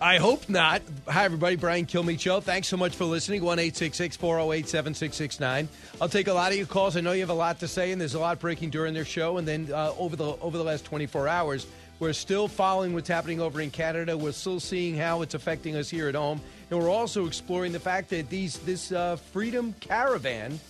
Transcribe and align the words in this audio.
I 0.00 0.18
hope 0.18 0.50
not. 0.50 0.82
Hi, 1.08 1.24
everybody. 1.24 1.56
Brian 1.56 1.86
Kilmeade 1.86 2.20
Show. 2.20 2.40
Thanks 2.40 2.68
so 2.68 2.76
much 2.76 2.94
for 2.94 3.06
listening. 3.06 3.42
1 3.42 3.56
408 3.56 4.68
7669. 4.68 5.68
I'll 6.02 6.08
take 6.08 6.28
a 6.28 6.34
lot 6.34 6.52
of 6.52 6.58
your 6.58 6.66
calls. 6.66 6.98
I 6.98 7.00
know 7.00 7.12
you 7.12 7.20
have 7.20 7.30
a 7.30 7.34
lot 7.34 7.60
to 7.60 7.68
say, 7.68 7.92
and 7.92 8.00
there's 8.00 8.12
a 8.12 8.20
lot 8.20 8.38
breaking 8.38 8.70
during 8.70 8.92
their 8.92 9.06
show. 9.06 9.38
And 9.38 9.48
then 9.48 9.70
uh, 9.72 9.94
over 9.98 10.14
the 10.14 10.24
over 10.24 10.58
the 10.58 10.64
last 10.64 10.84
24 10.84 11.28
hours, 11.28 11.66
we're 11.98 12.12
still 12.12 12.46
following 12.46 12.92
what's 12.92 13.08
happening 13.08 13.40
over 13.40 13.58
in 13.62 13.70
Canada. 13.70 14.18
We're 14.18 14.32
still 14.32 14.60
seeing 14.60 14.98
how 14.98 15.22
it's 15.22 15.32
affecting 15.32 15.76
us 15.76 15.88
here 15.88 16.08
at 16.10 16.14
home. 16.14 16.42
And 16.70 16.78
we're 16.78 16.90
also 16.90 17.26
exploring 17.26 17.72
the 17.72 17.80
fact 17.80 18.10
that 18.10 18.28
these 18.28 18.58
this 18.58 18.92
uh, 18.92 19.16
Freedom 19.16 19.74
Caravan 19.80 20.60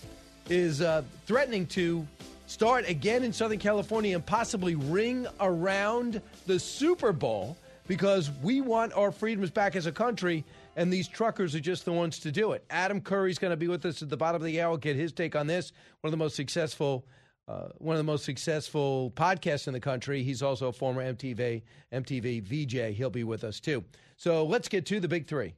is 0.49 0.81
uh, 0.81 1.03
threatening 1.25 1.65
to 1.67 2.07
start 2.45 2.87
again 2.87 3.25
in 3.25 3.33
Southern 3.33 3.59
California 3.59 4.15
and 4.15 4.25
possibly 4.25 4.75
ring 4.75 5.27
around 5.41 6.21
the 6.45 6.57
Super 6.57 7.11
Bowl 7.11 7.57
because 7.87 8.31
we 8.43 8.61
want 8.61 8.93
our 8.93 9.11
freedoms 9.11 9.49
back 9.49 9.75
as 9.75 9.85
a 9.85 9.91
country, 9.91 10.43
and 10.75 10.91
these 10.91 11.07
truckers 11.07 11.55
are 11.55 11.59
just 11.59 11.85
the 11.85 11.93
ones 11.93 12.19
to 12.19 12.31
do 12.31 12.51
it. 12.51 12.63
Adam 12.69 13.01
Curry's 13.01 13.39
going 13.39 13.51
to 13.51 13.57
be 13.57 13.67
with 13.67 13.85
us 13.85 14.01
at 14.01 14.09
the 14.09 14.17
bottom 14.17 14.41
of 14.41 14.45
the 14.45 14.61
hour. 14.61 14.77
Get 14.77 14.95
his 14.95 15.11
take 15.11 15.35
on 15.35 15.47
this. 15.47 15.71
One 16.01 16.09
of 16.09 16.11
the 16.11 16.23
most 16.23 16.35
successful, 16.35 17.07
uh, 17.47 17.69
one 17.77 17.95
of 17.95 17.99
the 17.99 18.03
most 18.03 18.25
successful 18.25 19.11
podcasts 19.15 19.67
in 19.67 19.73
the 19.73 19.79
country. 19.79 20.21
He's 20.23 20.41
also 20.41 20.67
a 20.67 20.73
former 20.73 21.01
MTV 21.13 21.63
MTV 21.93 22.43
VJ. 22.43 22.95
He'll 22.95 23.09
be 23.09 23.23
with 23.23 23.43
us 23.43 23.59
too. 23.59 23.83
So 24.17 24.45
let's 24.45 24.67
get 24.67 24.85
to 24.87 24.99
the 24.99 25.07
big 25.07 25.27
three. 25.27 25.53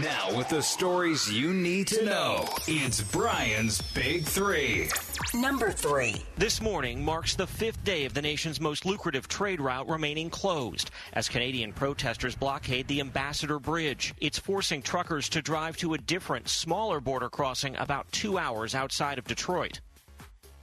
Now, 0.00 0.34
with 0.34 0.48
the 0.48 0.62
stories 0.62 1.30
you 1.30 1.52
need 1.52 1.86
to 1.88 2.02
know, 2.02 2.48
it's 2.66 3.02
Brian's 3.02 3.82
Big 3.92 4.24
Three. 4.24 4.88
Number 5.34 5.70
three. 5.70 6.22
This 6.38 6.62
morning 6.62 7.04
marks 7.04 7.36
the 7.36 7.46
fifth 7.46 7.84
day 7.84 8.06
of 8.06 8.14
the 8.14 8.22
nation's 8.22 8.58
most 8.58 8.86
lucrative 8.86 9.28
trade 9.28 9.60
route 9.60 9.86
remaining 9.86 10.30
closed 10.30 10.90
as 11.12 11.28
Canadian 11.28 11.74
protesters 11.74 12.34
blockade 12.34 12.88
the 12.88 13.00
Ambassador 13.00 13.58
Bridge. 13.58 14.14
It's 14.18 14.38
forcing 14.38 14.80
truckers 14.80 15.28
to 15.28 15.42
drive 15.42 15.76
to 15.78 15.92
a 15.92 15.98
different, 15.98 16.48
smaller 16.48 16.98
border 16.98 17.28
crossing 17.28 17.76
about 17.76 18.10
two 18.12 18.38
hours 18.38 18.74
outside 18.74 19.18
of 19.18 19.24
Detroit. 19.24 19.80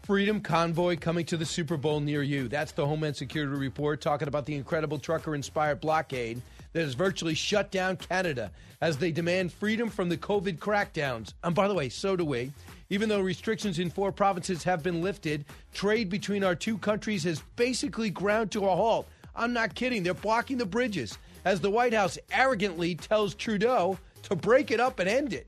Freedom 0.02 0.42
Convoy 0.42 0.98
coming 0.98 1.26
to 1.26 1.38
the 1.38 1.46
Super 1.46 1.78
Bowl 1.78 2.00
near 2.00 2.24
you. 2.24 2.48
That's 2.48 2.72
the 2.72 2.88
Homeland 2.88 3.16
Security 3.16 3.56
Report 3.56 4.02
talking 4.02 4.28
about 4.28 4.48
the 4.48 4.56
incredible 4.56 4.98
trucker 4.98 5.36
inspired 5.36 5.82
blockade 5.82 6.42
that 6.74 6.82
has 6.82 6.94
virtually 6.94 7.34
shut 7.34 7.72
down 7.72 7.98
Canada 7.98 8.52
as 8.82 8.98
they 8.98 9.12
demand 9.12 9.52
freedom 9.52 9.90
from 9.90 10.10
the 10.10 10.18
COVID 10.18 10.58
crackdowns. 10.58 11.34
And 11.44 11.56
by 11.56 11.68
the 11.68 11.74
way, 11.74 11.90
so 11.90 12.16
do 12.16 12.26
we. 12.26 12.52
Even 12.90 13.10
though 13.10 13.22
restrictions 13.22 13.80
in 13.80 13.90
four 13.90 14.12
provinces 14.12 14.64
have 14.64 14.82
been 14.82 15.02
lifted, 15.02 15.46
trade 15.74 16.10
between 16.10 16.44
our 16.44 16.56
two 16.56 16.78
countries 16.78 17.24
has 17.24 17.44
basically 17.56 18.10
ground 18.10 18.52
to 18.52 18.66
a 18.66 18.76
halt. 18.76 19.08
I'm 19.36 19.54
not 19.54 19.76
kidding. 19.76 20.04
They're 20.04 20.14
blocking 20.14 20.58
the 20.58 20.66
bridges 20.66 21.18
as 21.46 21.60
the 21.60 21.70
White 21.70 21.94
House 21.94 22.18
arrogantly 22.32 22.96
tells 22.96 23.36
Trudeau 23.36 23.98
to 24.24 24.36
break 24.36 24.72
it 24.72 24.80
up 24.80 25.00
and 25.00 25.08
end 25.08 25.34
it. 25.34 25.48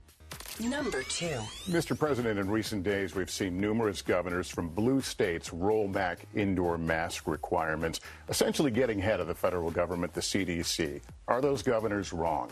Number 0.60 1.04
two. 1.04 1.40
Mr. 1.70 1.98
President, 1.98 2.38
in 2.38 2.50
recent 2.50 2.84
days, 2.84 3.16
we've 3.16 3.32
seen 3.32 3.60
numerous 3.60 4.02
governors 4.02 4.50
from 4.50 4.70
blue 4.70 5.02
states 5.02 5.52
roll 5.54 5.88
back 5.88 6.20
indoor 6.36 6.78
mask 6.78 7.26
requirements, 7.28 8.02
essentially 8.30 8.70
getting 8.70 9.00
ahead 9.00 9.20
of 9.20 9.28
the 9.28 9.36
federal 9.36 9.72
government, 9.72 10.14
the 10.14 10.22
CDC. 10.22 11.02
Are 11.28 11.42
those 11.42 11.64
governors 11.64 12.14
wrong? 12.14 12.50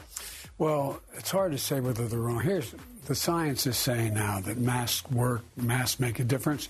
Well, 0.58 1.02
it's 1.16 1.32
hard 1.32 1.52
to 1.52 1.58
say 1.58 1.80
whether 1.82 2.08
they're 2.08 2.20
wrong. 2.20 2.42
Here's 2.42 2.74
the 3.06 3.16
science 3.16 3.68
is 3.68 3.78
saying 3.78 4.14
now 4.14 4.40
that 4.42 4.58
masks 4.58 5.10
work, 5.12 5.42
masks 5.56 6.00
make 6.00 6.20
a 6.20 6.24
difference. 6.24 6.70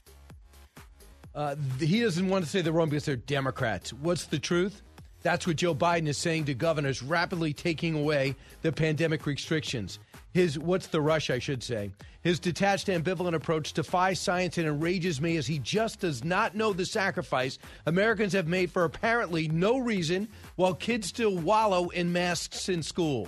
Uh, 1.34 1.56
he 1.80 2.02
doesn't 2.02 2.28
want 2.28 2.44
to 2.44 2.50
say 2.50 2.62
they're 2.62 2.74
wrong 2.74 2.90
because 2.90 3.06
they're 3.06 3.16
Democrats. 3.16 3.94
What's 3.94 4.26
the 4.26 4.40
truth? 4.40 4.82
That's 5.22 5.46
what 5.46 5.58
Joe 5.58 5.76
Biden 5.76 6.08
is 6.08 6.18
saying 6.18 6.46
to 6.46 6.54
governors, 6.54 7.04
rapidly 7.04 7.54
taking 7.54 7.94
away 7.96 8.36
the 8.62 8.72
pandemic 8.72 9.26
restrictions. 9.26 10.00
His 10.34 10.60
what's 10.60 10.88
the 10.88 11.02
rush, 11.02 11.30
I 11.30 11.40
should 11.40 11.64
say. 11.64 11.92
His 12.22 12.40
detached, 12.40 12.88
ambivalent 12.88 13.34
approach 13.34 13.74
defies 13.74 14.20
science 14.20 14.58
and 14.58 14.68
enrages 14.68 15.20
me 15.20 15.38
as 15.38 15.48
he 15.48 15.60
just 15.60 16.02
does 16.02 16.24
not 16.24 16.56
know 16.56 16.74
the 16.74 16.86
sacrifice 16.86 17.58
Americans 17.86 18.34
have 18.34 18.48
made 18.48 18.72
for 18.72 18.84
apparently 18.84 19.48
no 19.48 19.78
reason 19.78 20.28
while 20.56 20.74
kids 20.74 21.08
still 21.08 21.36
wallow 21.38 21.90
in 21.90 22.14
masks 22.14 22.70
in 22.70 22.84
school. 22.84 23.28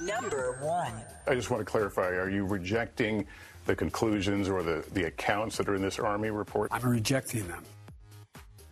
Number 0.00 0.58
one. 0.60 0.92
I 1.28 1.34
just 1.34 1.50
want 1.50 1.60
to 1.60 1.70
clarify 1.70 2.08
are 2.08 2.28
you 2.28 2.44
rejecting 2.44 3.26
the 3.66 3.76
conclusions 3.76 4.48
or 4.48 4.62
the, 4.62 4.84
the 4.92 5.04
accounts 5.04 5.56
that 5.58 5.68
are 5.68 5.76
in 5.76 5.82
this 5.82 5.98
Army 5.98 6.30
report? 6.30 6.70
I'm 6.72 6.82
rejecting 6.82 7.46
them. 7.46 7.62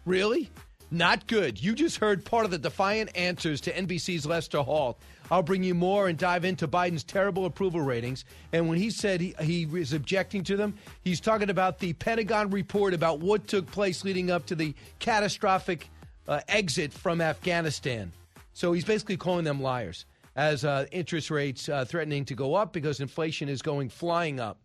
Really? 0.04 0.50
Not 0.90 1.26
good. 1.28 1.62
You 1.62 1.74
just 1.74 1.98
heard 1.98 2.24
part 2.24 2.44
of 2.44 2.50
the 2.50 2.58
defiant 2.58 3.16
answers 3.16 3.60
to 3.62 3.72
NBC's 3.72 4.26
Lester 4.26 4.62
Holt. 4.62 4.98
I'll 5.30 5.42
bring 5.42 5.62
you 5.62 5.74
more 5.74 6.08
and 6.08 6.18
dive 6.18 6.44
into 6.44 6.66
Biden's 6.66 7.04
terrible 7.04 7.46
approval 7.46 7.80
ratings. 7.80 8.24
And 8.52 8.68
when 8.68 8.78
he 8.78 8.90
said 8.90 9.20
he, 9.20 9.34
he 9.40 9.62
is 9.64 9.92
objecting 9.92 10.42
to 10.44 10.56
them, 10.56 10.74
he's 11.02 11.20
talking 11.20 11.50
about 11.50 11.78
the 11.78 11.92
Pentagon 11.94 12.50
report 12.50 12.94
about 12.94 13.20
what 13.20 13.46
took 13.46 13.70
place 13.70 14.04
leading 14.04 14.30
up 14.30 14.46
to 14.46 14.54
the 14.54 14.74
catastrophic 14.98 15.88
uh, 16.26 16.40
exit 16.48 16.92
from 16.92 17.20
Afghanistan. 17.20 18.12
So 18.52 18.72
he's 18.72 18.84
basically 18.84 19.16
calling 19.16 19.44
them 19.44 19.62
liars 19.62 20.04
as 20.36 20.64
uh, 20.64 20.86
interest 20.90 21.30
rates 21.30 21.68
uh, 21.68 21.84
threatening 21.84 22.24
to 22.26 22.34
go 22.34 22.54
up 22.54 22.72
because 22.72 23.00
inflation 23.00 23.48
is 23.48 23.62
going 23.62 23.88
flying 23.88 24.40
up. 24.40 24.58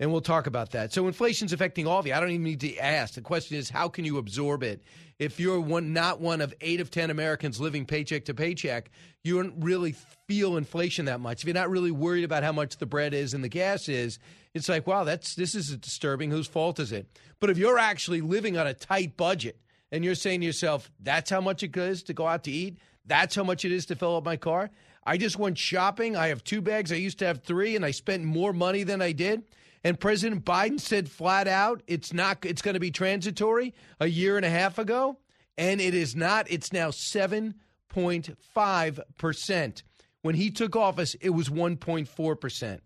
And 0.00 0.10
we'll 0.10 0.22
talk 0.22 0.46
about 0.46 0.70
that. 0.70 0.94
So 0.94 1.06
inflation's 1.06 1.52
affecting 1.52 1.86
all 1.86 1.98
of 1.98 2.06
you. 2.06 2.14
I 2.14 2.20
don't 2.20 2.30
even 2.30 2.42
need 2.42 2.60
to 2.60 2.74
ask. 2.78 3.14
The 3.14 3.20
question 3.20 3.58
is, 3.58 3.68
how 3.68 3.88
can 3.88 4.06
you 4.06 4.16
absorb 4.16 4.62
it? 4.62 4.82
If 5.18 5.38
you're 5.38 5.60
one, 5.60 5.92
not 5.92 6.22
one 6.22 6.40
of 6.40 6.54
eight 6.62 6.80
of 6.80 6.90
10 6.90 7.10
Americans 7.10 7.60
living 7.60 7.84
paycheck 7.84 8.24
to 8.24 8.34
paycheck, 8.34 8.90
you 9.22 9.42
don't 9.42 9.62
really 9.62 9.94
feel 10.26 10.56
inflation 10.56 11.04
that 11.04 11.20
much. 11.20 11.42
If 11.42 11.44
you're 11.44 11.54
not 11.54 11.68
really 11.68 11.90
worried 11.90 12.24
about 12.24 12.42
how 12.42 12.52
much 12.52 12.78
the 12.78 12.86
bread 12.86 13.12
is 13.12 13.34
and 13.34 13.44
the 13.44 13.50
gas 13.50 13.90
is, 13.90 14.18
it's 14.54 14.70
like, 14.70 14.86
wow, 14.86 15.04
that's 15.04 15.34
this 15.34 15.54
is 15.54 15.76
disturbing. 15.76 16.30
Whose 16.30 16.46
fault 16.46 16.80
is 16.80 16.92
it? 16.92 17.06
But 17.38 17.50
if 17.50 17.58
you're 17.58 17.78
actually 17.78 18.22
living 18.22 18.56
on 18.56 18.66
a 18.66 18.72
tight 18.72 19.18
budget 19.18 19.60
and 19.92 20.02
you're 20.02 20.14
saying 20.14 20.40
to 20.40 20.46
yourself, 20.46 20.90
that's 20.98 21.28
how 21.28 21.42
much 21.42 21.62
it 21.62 21.76
is 21.76 22.02
to 22.04 22.14
go 22.14 22.26
out 22.26 22.44
to 22.44 22.50
eat, 22.50 22.78
that's 23.04 23.34
how 23.34 23.44
much 23.44 23.66
it 23.66 23.72
is 23.72 23.84
to 23.86 23.96
fill 23.96 24.16
up 24.16 24.24
my 24.24 24.38
car. 24.38 24.70
I 25.04 25.18
just 25.18 25.38
went 25.38 25.58
shopping. 25.58 26.16
I 26.16 26.28
have 26.28 26.42
two 26.42 26.62
bags. 26.62 26.90
I 26.90 26.96
used 26.96 27.18
to 27.18 27.26
have 27.26 27.42
three, 27.42 27.76
and 27.76 27.84
I 27.84 27.90
spent 27.90 28.24
more 28.24 28.54
money 28.54 28.82
than 28.82 29.02
I 29.02 29.12
did. 29.12 29.42
And 29.82 29.98
President 29.98 30.44
Biden 30.44 30.78
said 30.78 31.08
flat 31.08 31.48
out, 31.48 31.82
it's 31.86 32.12
not. 32.12 32.44
It's 32.44 32.62
going 32.62 32.74
to 32.74 32.80
be 32.80 32.90
transitory. 32.90 33.74
A 33.98 34.06
year 34.06 34.36
and 34.36 34.44
a 34.44 34.50
half 34.50 34.78
ago, 34.78 35.18
and 35.56 35.80
it 35.80 35.94
is 35.94 36.14
not. 36.14 36.50
It's 36.50 36.72
now 36.72 36.90
seven 36.90 37.54
point 37.88 38.36
five 38.54 39.00
percent. 39.16 39.82
When 40.22 40.34
he 40.34 40.50
took 40.50 40.76
office, 40.76 41.14
it 41.20 41.30
was 41.30 41.50
one 41.50 41.76
point 41.76 42.08
four 42.08 42.36
percent. 42.36 42.82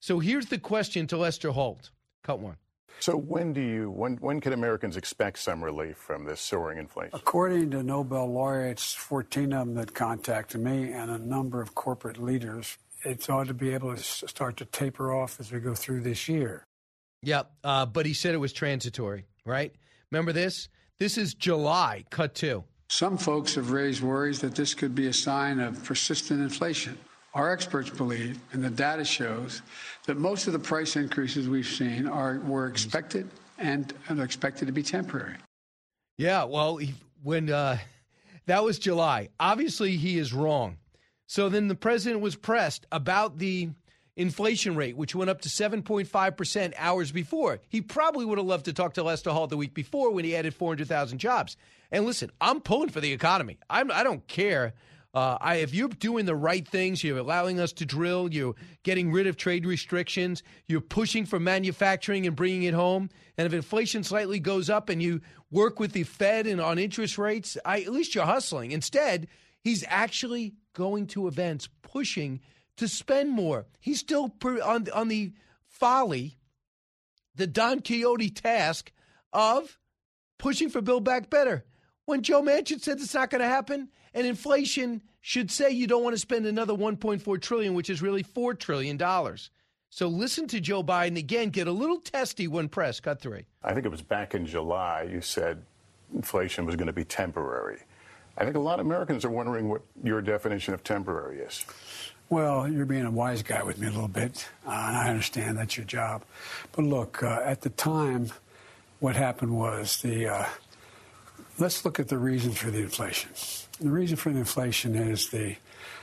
So 0.00 0.18
here's 0.18 0.46
the 0.46 0.58
question 0.58 1.06
to 1.08 1.16
Lester 1.16 1.50
Holt. 1.50 1.90
Cut 2.22 2.40
one. 2.40 2.56
So 3.00 3.16
when 3.16 3.52
do 3.52 3.60
you 3.60 3.90
when 3.90 4.16
when 4.16 4.40
can 4.40 4.52
Americans 4.52 4.96
expect 4.96 5.38
some 5.38 5.64
relief 5.64 5.96
from 5.96 6.24
this 6.24 6.40
soaring 6.40 6.78
inflation? 6.78 7.10
According 7.14 7.70
to 7.72 7.82
Nobel 7.82 8.30
laureates, 8.30 8.92
14 8.94 9.52
of 9.52 9.66
them 9.66 9.74
that 9.76 9.94
contacted 9.94 10.60
me 10.60 10.92
and 10.92 11.10
a 11.10 11.18
number 11.18 11.60
of 11.60 11.74
corporate 11.74 12.18
leaders, 12.18 12.78
it's 13.04 13.28
ought 13.28 13.46
to 13.48 13.54
be 13.54 13.74
able 13.74 13.94
to 13.94 14.02
start 14.02 14.56
to 14.58 14.64
taper 14.64 15.12
off 15.14 15.38
as 15.40 15.52
we 15.52 15.60
go 15.60 15.74
through 15.74 16.00
this 16.00 16.28
year. 16.28 16.64
Yep, 17.22 17.50
uh, 17.62 17.86
but 17.86 18.06
he 18.06 18.14
said 18.14 18.34
it 18.34 18.38
was 18.38 18.52
transitory, 18.52 19.26
right? 19.44 19.74
Remember 20.10 20.32
this? 20.32 20.68
This 20.98 21.18
is 21.18 21.34
July, 21.34 22.04
cut 22.10 22.34
two. 22.34 22.64
Some 22.88 23.16
folks 23.16 23.54
have 23.54 23.70
raised 23.70 24.02
worries 24.02 24.40
that 24.40 24.54
this 24.54 24.74
could 24.74 24.94
be 24.94 25.06
a 25.06 25.12
sign 25.12 25.58
of 25.58 25.82
persistent 25.84 26.40
inflation. 26.40 26.98
Our 27.32 27.50
experts 27.50 27.90
believe, 27.90 28.38
and 28.52 28.62
the 28.62 28.70
data 28.70 29.04
shows, 29.04 29.62
that 30.06 30.18
most 30.18 30.46
of 30.46 30.52
the 30.52 30.58
price 30.58 30.94
increases 30.94 31.48
we've 31.48 31.66
seen 31.66 32.06
are 32.06 32.38
were 32.40 32.68
expected 32.68 33.28
and 33.58 33.92
are 34.08 34.22
expected 34.22 34.66
to 34.66 34.72
be 34.72 34.82
temporary. 34.82 35.34
Yeah, 36.16 36.44
well, 36.44 36.76
he, 36.76 36.94
when 37.22 37.50
uh, 37.50 37.78
that 38.46 38.62
was 38.62 38.78
July, 38.78 39.30
obviously 39.40 39.96
he 39.96 40.18
is 40.18 40.32
wrong. 40.32 40.76
So 41.26 41.48
then 41.48 41.68
the 41.68 41.74
president 41.74 42.20
was 42.20 42.36
pressed 42.36 42.86
about 42.92 43.38
the 43.38 43.70
inflation 44.16 44.76
rate, 44.76 44.96
which 44.96 45.14
went 45.14 45.30
up 45.30 45.40
to 45.40 45.48
7.5% 45.48 46.72
hours 46.78 47.10
before. 47.12 47.60
He 47.68 47.80
probably 47.80 48.24
would 48.24 48.38
have 48.38 48.46
loved 48.46 48.66
to 48.66 48.72
talk 48.72 48.94
to 48.94 49.02
Lester 49.02 49.30
Holt 49.30 49.50
the 49.50 49.56
week 49.56 49.74
before 49.74 50.12
when 50.12 50.24
he 50.24 50.36
added 50.36 50.54
400,000 50.54 51.18
jobs. 51.18 51.56
And 51.90 52.04
listen, 52.04 52.30
I'm 52.40 52.60
pulling 52.60 52.90
for 52.90 53.00
the 53.00 53.12
economy. 53.12 53.58
I'm, 53.68 53.90
I 53.90 54.04
don't 54.04 54.26
care 54.28 54.74
Uh, 55.14 55.38
I, 55.40 55.54
if 55.56 55.72
you're 55.72 55.88
doing 55.88 56.26
the 56.26 56.34
right 56.34 56.66
things, 56.66 57.04
you're 57.04 57.18
allowing 57.18 57.60
us 57.60 57.72
to 57.74 57.86
drill, 57.86 58.32
you're 58.32 58.56
getting 58.82 59.12
rid 59.12 59.28
of 59.28 59.36
trade 59.36 59.64
restrictions, 59.64 60.42
you're 60.66 60.80
pushing 60.80 61.24
for 61.24 61.38
manufacturing 61.38 62.26
and 62.26 62.34
bringing 62.34 62.64
it 62.64 62.74
home, 62.74 63.08
and 63.38 63.46
if 63.46 63.54
inflation 63.54 64.02
slightly 64.02 64.40
goes 64.40 64.68
up 64.68 64.88
and 64.88 65.00
you 65.00 65.20
work 65.52 65.78
with 65.78 65.92
the 65.92 66.02
Fed 66.02 66.48
and 66.48 66.60
on 66.60 66.80
interest 66.80 67.16
rates, 67.16 67.56
I, 67.64 67.82
at 67.82 67.92
least 67.92 68.16
you're 68.16 68.26
hustling. 68.26 68.72
Instead, 68.72 69.28
he's 69.60 69.84
actually 69.86 70.54
going 70.74 71.06
to 71.08 71.26
events 71.26 71.68
pushing 71.82 72.40
to 72.76 72.88
spend 72.88 73.30
more. 73.30 73.66
He's 73.80 74.00
still 74.00 74.34
on 74.62 74.88
on 74.92 75.08
the 75.08 75.32
folly, 75.66 76.36
the 77.34 77.46
Don 77.46 77.80
Quixote 77.80 78.30
task 78.30 78.92
of 79.32 79.78
pushing 80.38 80.68
for 80.68 80.82
Build 80.82 81.04
Back 81.04 81.30
Better. 81.30 81.64
When 82.04 82.22
Joe 82.22 82.42
Manchin 82.42 82.80
said 82.80 83.00
it's 83.00 83.14
not 83.14 83.30
going 83.30 83.40
to 83.40 83.48
happen, 83.48 83.88
and 84.12 84.26
inflation 84.26 85.02
should 85.22 85.50
say 85.50 85.70
you 85.70 85.86
don't 85.86 86.04
want 86.04 86.14
to 86.14 86.20
spend 86.20 86.44
another 86.44 86.74
1.4 86.74 87.40
trillion, 87.40 87.72
which 87.72 87.88
is 87.88 88.02
really 88.02 88.22
four 88.22 88.52
trillion 88.52 88.98
dollars. 88.98 89.50
So 89.88 90.08
listen 90.08 90.48
to 90.48 90.60
Joe 90.60 90.82
Biden 90.82 91.16
again. 91.16 91.50
Get 91.50 91.68
a 91.68 91.72
little 91.72 92.00
testy 92.00 92.48
when 92.48 92.68
pressed. 92.68 93.04
Cut 93.04 93.20
three. 93.20 93.46
I 93.62 93.72
think 93.72 93.86
it 93.86 93.90
was 93.90 94.02
back 94.02 94.34
in 94.34 94.44
July. 94.44 95.08
You 95.08 95.20
said 95.20 95.62
inflation 96.12 96.66
was 96.66 96.74
going 96.76 96.88
to 96.88 96.92
be 96.92 97.04
temporary. 97.04 97.78
I 98.36 98.44
think 98.44 98.56
a 98.56 98.60
lot 98.60 98.80
of 98.80 98.86
Americans 98.86 99.24
are 99.24 99.30
wondering 99.30 99.68
what 99.68 99.82
your 100.02 100.20
definition 100.20 100.74
of 100.74 100.82
temporary 100.82 101.38
is. 101.38 101.64
Well, 102.30 102.68
you're 102.68 102.86
being 102.86 103.04
a 103.04 103.10
wise 103.10 103.42
guy 103.42 103.62
with 103.62 103.78
me 103.78 103.86
a 103.86 103.90
little 103.90 104.08
bit, 104.08 104.48
uh, 104.66 104.70
and 104.70 104.96
I 104.96 105.08
understand 105.08 105.58
that's 105.58 105.76
your 105.76 105.86
job. 105.86 106.24
But 106.72 106.84
look, 106.84 107.22
uh, 107.22 107.40
at 107.44 107.60
the 107.60 107.70
time, 107.70 108.32
what 109.00 109.14
happened 109.14 109.56
was 109.56 110.00
the. 110.02 110.28
Uh, 110.28 110.46
let's 111.58 111.84
look 111.84 112.00
at 112.00 112.08
the 112.08 112.18
reason 112.18 112.52
for 112.52 112.70
the 112.70 112.78
inflation. 112.78 113.30
The 113.80 113.90
reason 113.90 114.16
for 114.16 114.30
the 114.30 114.38
inflation 114.38 114.94
is 114.94 115.28
the 115.28 115.56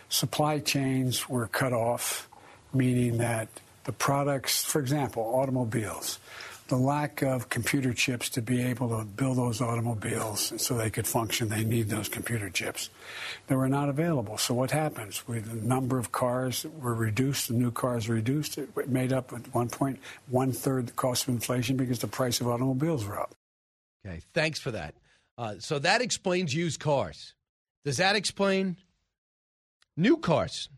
supply 0.10 0.60
chains 0.60 1.28
were 1.28 1.48
cut 1.48 1.74
off, 1.74 2.30
meaning 2.74 3.18
that 3.18 3.50
the 3.86 3.92
products, 3.92 4.64
for 4.64 4.80
example, 4.80 5.24
automobiles, 5.24 6.20
the 6.72 6.78
lack 6.78 7.22
of 7.22 7.50
computer 7.50 7.94
chips 7.94 8.30
to 8.30 8.42
be 8.42 8.62
able 8.62 8.98
to 8.98 9.04
build 9.04 9.38
those 9.38 9.60
automobiles 9.60 10.54
so 10.56 10.74
they 10.74 10.90
could 10.90 11.06
function, 11.06 11.50
they 11.50 11.66
need 11.66 11.90
those 11.90 12.08
computer 12.08 12.50
chips. 12.50 12.90
They 13.48 13.56
were 13.56 13.68
not 13.68 13.90
available. 13.90 14.38
So 14.38 14.54
what 14.54 14.72
happens? 14.72 15.28
With 15.28 15.52
the 15.52 15.68
number 15.68 16.00
of 16.00 16.14
cars 16.14 16.66
were 16.80 16.96
reduced, 16.96 17.50
the 17.50 17.56
new 17.56 17.72
cars 17.72 18.08
reduced. 18.08 18.58
It 18.58 18.88
made 18.88 19.12
up 19.12 19.34
at 19.34 19.54
one 19.54 19.68
point 19.68 20.00
one 20.30 20.54
third 20.54 20.88
the 20.88 20.94
cost 20.94 21.28
of 21.28 21.34
inflation 21.34 21.76
because 21.76 22.00
the 22.00 22.08
price 22.08 22.40
of 22.40 22.48
automobiles 22.48 23.06
were 23.06 23.20
up. 23.20 23.36
Okay, 24.06 24.22
thanks 24.34 24.58
for 24.58 24.72
that. 24.72 24.96
Uh, 25.38 25.56
so 25.60 25.78
that 25.78 26.02
explains 26.02 26.56
used 26.56 26.80
cars. 26.80 27.34
Does 27.84 27.98
that 27.98 28.16
explain 28.16 28.78
new 29.98 30.16
cars 30.16 30.70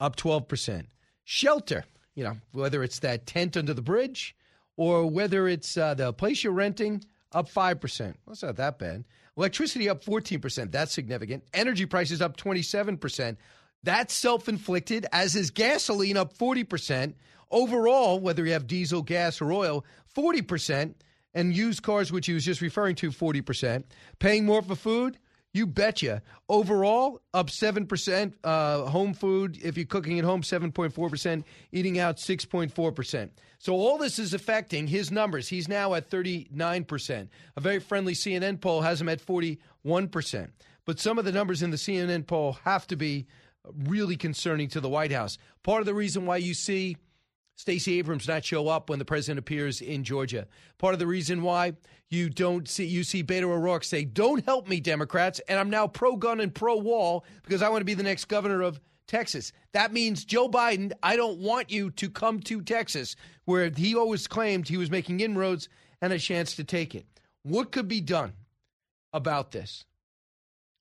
up 0.00 0.16
12%? 0.16 0.86
Shelter, 1.22 1.84
you 2.16 2.24
know, 2.24 2.38
whether 2.50 2.82
it's 2.82 2.98
that 2.98 3.24
tent 3.24 3.56
under 3.56 3.72
the 3.72 3.82
bridge 3.82 4.34
or 4.78 5.10
whether 5.10 5.48
it's 5.48 5.76
uh, 5.76 5.92
the 5.92 6.12
place 6.12 6.42
you're 6.42 6.52
renting, 6.52 7.04
up 7.32 7.50
5%. 7.50 8.00
Well, 8.00 8.14
that's 8.28 8.42
not 8.42 8.56
that 8.56 8.78
bad. 8.78 9.04
Electricity 9.36 9.88
up 9.88 10.04
14%. 10.04 10.70
That's 10.70 10.92
significant. 10.92 11.44
Energy 11.52 11.84
prices 11.84 12.22
up 12.22 12.36
27%. 12.36 13.36
That's 13.82 14.14
self 14.14 14.48
inflicted, 14.48 15.06
as 15.12 15.36
is 15.36 15.50
gasoline 15.50 16.16
up 16.16 16.36
40%. 16.38 17.14
Overall, 17.50 18.20
whether 18.20 18.46
you 18.46 18.52
have 18.52 18.66
diesel, 18.66 19.02
gas, 19.02 19.40
or 19.40 19.52
oil, 19.52 19.84
40%. 20.16 20.94
And 21.34 21.54
used 21.54 21.82
cars, 21.82 22.10
which 22.10 22.26
he 22.26 22.32
was 22.32 22.44
just 22.44 22.60
referring 22.60 22.96
to, 22.96 23.10
40%. 23.10 23.84
Paying 24.18 24.46
more 24.46 24.62
for 24.62 24.74
food, 24.74 25.18
you 25.54 25.66
betcha. 25.66 26.22
Overall, 26.48 27.20
up 27.32 27.48
7%. 27.48 28.32
Uh, 28.44 28.82
home 28.86 29.14
food, 29.14 29.58
if 29.62 29.76
you're 29.76 29.86
cooking 29.86 30.18
at 30.18 30.24
home, 30.24 30.42
7.4%. 30.42 31.44
Eating 31.72 31.98
out, 31.98 32.16
6.4%. 32.16 33.30
So 33.58 33.74
all 33.74 33.98
this 33.98 34.18
is 34.18 34.34
affecting 34.34 34.86
his 34.86 35.10
numbers. 35.10 35.48
He's 35.48 35.68
now 35.68 35.94
at 35.94 36.10
39%. 36.10 37.28
A 37.56 37.60
very 37.60 37.80
friendly 37.80 38.14
CNN 38.14 38.60
poll 38.60 38.82
has 38.82 39.00
him 39.00 39.08
at 39.08 39.24
41%. 39.24 39.58
But 40.84 41.00
some 41.00 41.18
of 41.18 41.24
the 41.24 41.32
numbers 41.32 41.62
in 41.62 41.70
the 41.70 41.76
CNN 41.76 42.26
poll 42.26 42.58
have 42.64 42.86
to 42.86 42.96
be 42.96 43.26
really 43.84 44.16
concerning 44.16 44.68
to 44.68 44.80
the 44.80 44.88
White 44.88 45.12
House. 45.12 45.38
Part 45.62 45.80
of 45.80 45.86
the 45.86 45.94
reason 45.94 46.24
why 46.26 46.38
you 46.38 46.54
see 46.54 46.96
Stacey 47.58 47.98
Abrams 47.98 48.28
not 48.28 48.44
show 48.44 48.68
up 48.68 48.88
when 48.88 49.00
the 49.00 49.04
president 49.04 49.40
appears 49.40 49.80
in 49.80 50.04
Georgia. 50.04 50.46
Part 50.78 50.94
of 50.94 51.00
the 51.00 51.08
reason 51.08 51.42
why 51.42 51.72
you 52.08 52.30
don't 52.30 52.68
see 52.68 52.86
you 52.86 53.02
see 53.02 53.24
Beto 53.24 53.50
O'Rourke 53.50 53.82
say, 53.82 54.04
"Don't 54.04 54.44
help 54.44 54.68
me, 54.68 54.78
Democrats," 54.78 55.40
and 55.48 55.58
I'm 55.58 55.68
now 55.68 55.88
pro 55.88 56.14
gun 56.14 56.38
and 56.38 56.54
pro 56.54 56.76
wall 56.76 57.24
because 57.42 57.60
I 57.60 57.68
want 57.68 57.80
to 57.80 57.84
be 57.84 57.94
the 57.94 58.04
next 58.04 58.26
governor 58.26 58.62
of 58.62 58.80
Texas. 59.08 59.52
That 59.72 59.92
means 59.92 60.24
Joe 60.24 60.48
Biden, 60.48 60.92
I 61.02 61.16
don't 61.16 61.40
want 61.40 61.68
you 61.72 61.90
to 61.90 62.08
come 62.08 62.38
to 62.42 62.62
Texas, 62.62 63.16
where 63.44 63.68
he 63.70 63.92
always 63.92 64.28
claimed 64.28 64.68
he 64.68 64.76
was 64.76 64.90
making 64.90 65.18
inroads 65.18 65.68
and 66.00 66.12
a 66.12 66.18
chance 66.20 66.54
to 66.54 66.64
take 66.64 66.94
it. 66.94 67.06
What 67.42 67.72
could 67.72 67.88
be 67.88 68.00
done 68.00 68.34
about 69.12 69.50
this? 69.50 69.84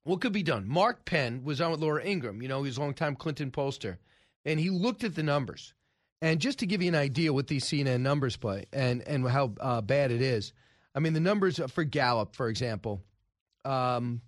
What 0.04 0.22
could 0.22 0.32
be 0.32 0.44
done? 0.44 0.68
Mark 0.68 1.06
Penn 1.06 1.44
was 1.44 1.60
on 1.60 1.72
with 1.72 1.82
Laura 1.82 2.06
Ingraham. 2.06 2.44
You 2.44 2.50
know, 2.50 2.62
he's 2.62 2.78
a 2.78 2.82
longtime 2.82 3.16
Clinton 3.16 3.50
pollster, 3.50 3.98
and 4.46 4.60
he 4.60 4.70
looked 4.70 5.04
at 5.04 5.16
the 5.16 5.24
numbers. 5.24 5.74
And 6.22 6.40
just 6.40 6.60
to 6.60 6.66
give 6.66 6.82
you 6.82 6.88
an 6.88 6.96
idea 6.96 7.32
what 7.32 7.48
these 7.48 7.66
CNN 7.66 8.02
numbers 8.02 8.38
play 8.38 8.66
and, 8.74 9.02
and 9.08 9.28
how 9.28 9.54
uh, 9.60 9.82
bad 9.82 10.12
it 10.12 10.22
is, 10.22 10.52
I 10.96 11.00
mean, 11.00 11.14
the 11.14 11.20
numbers 11.20 11.60
for 11.70 11.84
Gallup, 11.84 12.36
for 12.36 12.50
example, 12.50 13.04
um, 13.66 14.22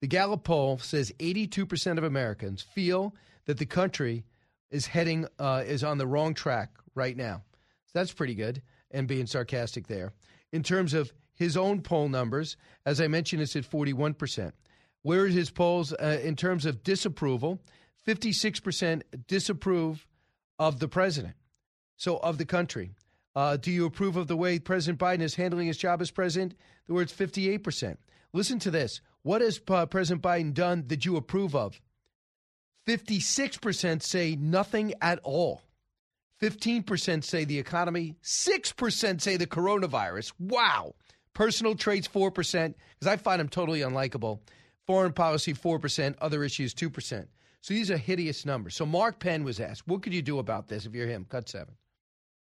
the 0.00 0.06
Gallup 0.06 0.44
poll 0.44 0.78
says 0.78 1.12
82% 1.18 1.98
of 1.98 2.04
Americans 2.04 2.62
feel 2.62 3.14
that 3.46 3.58
the 3.58 3.66
country 3.66 4.24
is 4.70 4.86
heading, 4.86 5.26
uh, 5.38 5.64
is 5.66 5.82
on 5.82 5.98
the 5.98 6.06
wrong 6.06 6.34
track 6.34 6.70
right 6.94 7.16
now. 7.16 7.42
So 7.86 7.90
that's 7.94 8.12
pretty 8.12 8.34
good, 8.34 8.62
and 8.90 9.08
being 9.08 9.26
sarcastic 9.26 9.88
there. 9.88 10.12
In 10.52 10.62
terms 10.62 10.94
of 10.94 11.12
his 11.34 11.56
own 11.56 11.82
poll 11.82 12.08
numbers, 12.08 12.56
as 12.84 13.00
I 13.00 13.08
mentioned, 13.08 13.42
it's 13.42 13.56
at 13.56 13.68
41%. 13.68 14.52
Where 15.02 15.22
are 15.22 15.28
his 15.28 15.50
polls 15.50 15.92
uh, 15.92 16.20
in 16.22 16.36
terms 16.36 16.66
of 16.66 16.82
disapproval? 16.82 17.60
56% 18.06 19.02
disapprove 19.26 20.06
of 20.58 20.78
the 20.78 20.88
president, 20.88 21.34
so 21.96 22.16
of 22.18 22.38
the 22.38 22.46
country. 22.46 22.92
Uh, 23.34 23.56
do 23.56 23.70
you 23.70 23.84
approve 23.84 24.16
of 24.16 24.28
the 24.28 24.36
way 24.36 24.58
President 24.58 24.98
Biden 24.98 25.20
is 25.20 25.34
handling 25.34 25.66
his 25.66 25.76
job 25.76 26.00
as 26.00 26.10
president? 26.10 26.54
The 26.86 26.94
words 26.94 27.12
58%. 27.12 27.98
Listen 28.32 28.58
to 28.60 28.70
this. 28.70 29.00
What 29.22 29.42
has 29.42 29.60
uh, 29.68 29.86
President 29.86 30.22
Biden 30.22 30.54
done 30.54 30.84
that 30.88 31.04
you 31.04 31.16
approve 31.16 31.54
of? 31.54 31.80
56% 32.86 34.02
say 34.02 34.36
nothing 34.36 34.94
at 35.02 35.18
all. 35.22 35.62
15% 36.40 37.24
say 37.24 37.44
the 37.44 37.58
economy. 37.58 38.14
6% 38.22 39.20
say 39.20 39.36
the 39.36 39.46
coronavirus. 39.46 40.32
Wow. 40.38 40.94
Personal 41.34 41.74
traits, 41.74 42.08
4%, 42.08 42.32
because 42.32 43.12
I 43.12 43.16
find 43.16 43.40
him 43.40 43.48
totally 43.48 43.80
unlikable. 43.80 44.40
Foreign 44.86 45.12
policy, 45.12 45.52
4%. 45.52 46.14
Other 46.20 46.44
issues, 46.44 46.72
2%. 46.74 47.26
So 47.66 47.74
these 47.74 47.90
are 47.90 47.96
hideous 47.96 48.46
numbers. 48.46 48.76
So 48.76 48.86
Mark 48.86 49.18
Penn 49.18 49.42
was 49.42 49.58
asked, 49.58 49.88
what 49.88 50.00
could 50.00 50.14
you 50.14 50.22
do 50.22 50.38
about 50.38 50.68
this 50.68 50.86
if 50.86 50.94
you're 50.94 51.08
him? 51.08 51.26
Cut 51.28 51.48
seven. 51.48 51.74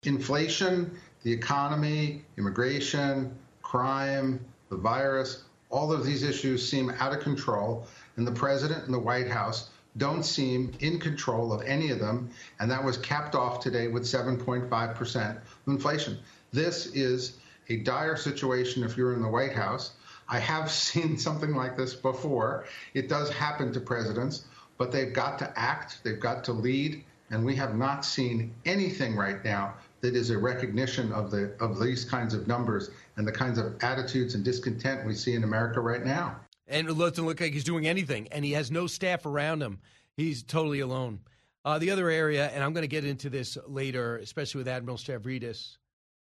Inflation, 0.03 0.99
the 1.23 1.33
economy, 1.33 2.23
immigration, 2.37 3.35
crime, 3.63 4.39
the 4.69 4.77
virus, 4.77 5.45
all 5.71 5.91
of 5.91 6.05
these 6.05 6.21
issues 6.21 6.69
seem 6.69 6.91
out 6.99 7.11
of 7.11 7.21
control, 7.21 7.87
and 8.17 8.27
the 8.27 8.31
president 8.33 8.85
and 8.85 8.93
the 8.93 8.99
White 8.99 9.27
House 9.27 9.71
don't 9.97 10.21
seem 10.21 10.71
in 10.81 10.99
control 10.99 11.51
of 11.51 11.63
any 11.63 11.89
of 11.89 11.97
them, 11.97 12.29
and 12.59 12.69
that 12.69 12.83
was 12.83 12.95
capped 12.97 13.33
off 13.33 13.59
today 13.59 13.87
with 13.87 14.03
7.5% 14.03 15.39
inflation. 15.65 16.19
This 16.53 16.85
is 16.93 17.39
a 17.69 17.77
dire 17.77 18.15
situation 18.15 18.83
if 18.83 18.95
you're 18.95 19.15
in 19.15 19.23
the 19.23 19.27
White 19.27 19.53
House. 19.53 19.93
I 20.29 20.37
have 20.37 20.69
seen 20.85 21.17
something 21.17 21.55
like 21.55 21.75
this 21.75 21.95
before. 21.95 22.65
It 22.93 23.09
does 23.09 23.31
happen 23.31 23.73
to 23.73 23.79
presidents 23.79 24.45
but 24.77 24.91
they've 24.91 25.13
got 25.13 25.39
to 25.39 25.59
act, 25.59 25.99
they've 26.03 26.19
got 26.19 26.43
to 26.45 26.53
lead, 26.53 27.03
and 27.31 27.43
we 27.43 27.55
have 27.55 27.75
not 27.75 28.05
seen 28.05 28.53
anything 28.65 29.15
right 29.15 29.43
now 29.43 29.73
that 30.01 30.15
is 30.15 30.29
a 30.29 30.37
recognition 30.37 31.11
of 31.11 31.31
the 31.31 31.55
of 31.59 31.79
these 31.79 32.05
kinds 32.05 32.33
of 32.33 32.47
numbers 32.47 32.91
and 33.17 33.27
the 33.27 33.31
kinds 33.31 33.57
of 33.57 33.75
attitudes 33.81 34.35
and 34.35 34.43
discontent 34.43 35.05
we 35.05 35.15
see 35.15 35.33
in 35.33 35.43
America 35.43 35.79
right 35.79 36.05
now. 36.05 36.39
And 36.67 36.89
it 36.89 36.97
doesn't 36.97 37.25
look 37.25 37.39
like 37.41 37.53
he's 37.53 37.63
doing 37.63 37.87
anything, 37.87 38.27
and 38.31 38.43
he 38.43 38.51
has 38.51 38.71
no 38.71 38.87
staff 38.87 39.25
around 39.25 39.61
him. 39.61 39.79
He's 40.17 40.43
totally 40.43 40.79
alone. 40.79 41.19
Uh, 41.63 41.79
the 41.79 41.89
other 41.89 42.09
area, 42.09 42.47
and 42.49 42.63
I'm 42.63 42.73
going 42.73 42.83
to 42.83 42.87
get 42.87 43.05
into 43.05 43.29
this 43.29 43.57
later, 43.67 44.17
especially 44.17 44.59
with 44.59 44.67
Admiral 44.67 44.97
Stavridis, 44.97 45.77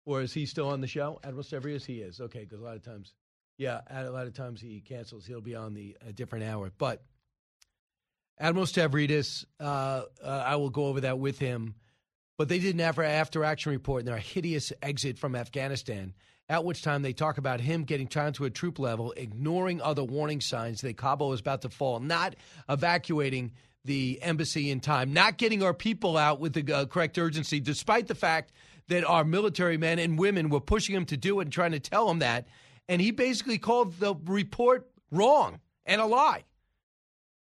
or 0.07 0.21
is 0.21 0.33
he 0.33 0.47
still 0.47 0.69
on 0.69 0.81
the 0.81 0.87
show? 0.87 1.19
Admiral 1.25 1.45
Stavridis, 1.45 1.85
he 1.85 2.01
is. 2.01 2.21
Okay, 2.21 2.41
because 2.41 2.61
a 2.61 2.65
lot 2.65 2.77
of 2.77 2.85
times, 2.85 3.15
yeah, 3.59 3.81
a 3.91 4.11
lot 4.11 4.27
of 4.27 4.35
times 4.35 4.61
he 4.61 4.81
cancels. 4.81 5.27
He'll 5.27 5.41
be 5.41 5.57
on 5.57 5.75
the 5.75 5.97
a 6.07 6.13
different 6.13 6.45
hour, 6.45 6.71
but 6.79 7.03
Admiral 8.38 8.67
Stavridis, 8.67 9.45
uh, 9.61 10.03
uh, 10.23 10.45
I 10.47 10.57
will 10.57 10.71
go 10.71 10.87
over 10.87 11.03
that 11.03 11.19
with 11.19 11.38
him. 11.38 11.75
But 12.37 12.49
they 12.49 12.59
did 12.59 12.75
an 12.75 12.81
after, 12.81 13.03
after 13.05 13.45
action 13.45 13.71
report 13.71 14.00
and 14.00 14.09
their 14.09 14.19
hideous 14.19 14.73
exit 14.83 15.19
from 15.19 15.37
Afghanistan. 15.37 16.14
At 16.49 16.64
which 16.64 16.83
time 16.83 17.03
they 17.03 17.12
talk 17.12 17.38
about 17.38 17.61
him 17.61 17.85
getting 17.85 18.07
down 18.07 18.33
to 18.35 18.45
a 18.45 18.50
troop 18.50 18.79
level, 18.79 19.14
ignoring 19.17 19.81
other 19.81 20.05
warning 20.05 20.41
signs 20.41 20.81
that 20.83 20.97
Kabul 20.97 21.33
is 21.33 21.41
about 21.41 21.62
to 21.62 21.71
fall, 21.71 22.00
not 22.00 22.35
evacuating 22.69 23.53
the 23.85 24.19
embassy 24.21 24.71
in 24.71 24.81
time, 24.81 25.12
not 25.12 25.38
getting 25.38 25.62
our 25.62 25.73
people 25.73 26.17
out 26.17 26.41
with 26.41 26.53
the 26.53 26.75
uh, 26.75 26.87
correct 26.87 27.19
urgency, 27.19 27.61
despite 27.61 28.09
the 28.09 28.14
fact 28.14 28.53
that 28.88 29.05
our 29.05 29.25
military 29.25 29.79
men 29.79 29.99
and 29.99 30.19
women 30.19 30.50
were 30.50 30.61
pushing 30.61 30.95
him 30.95 31.07
to 31.07 31.17
do 31.17 31.41
it 31.41 31.45
and 31.45 31.53
trying 31.53 31.73
to 31.73 31.81
tell 31.81 32.11
him 32.11 32.19
that. 32.19 32.47
And 32.88 33.00
he 33.00 33.11
basically 33.11 33.59
called 33.59 33.99
the 33.99 34.14
report 34.26 34.87
wrong 35.11 35.61
and 35.87 36.00
a 36.00 36.07
lie. 36.07 36.45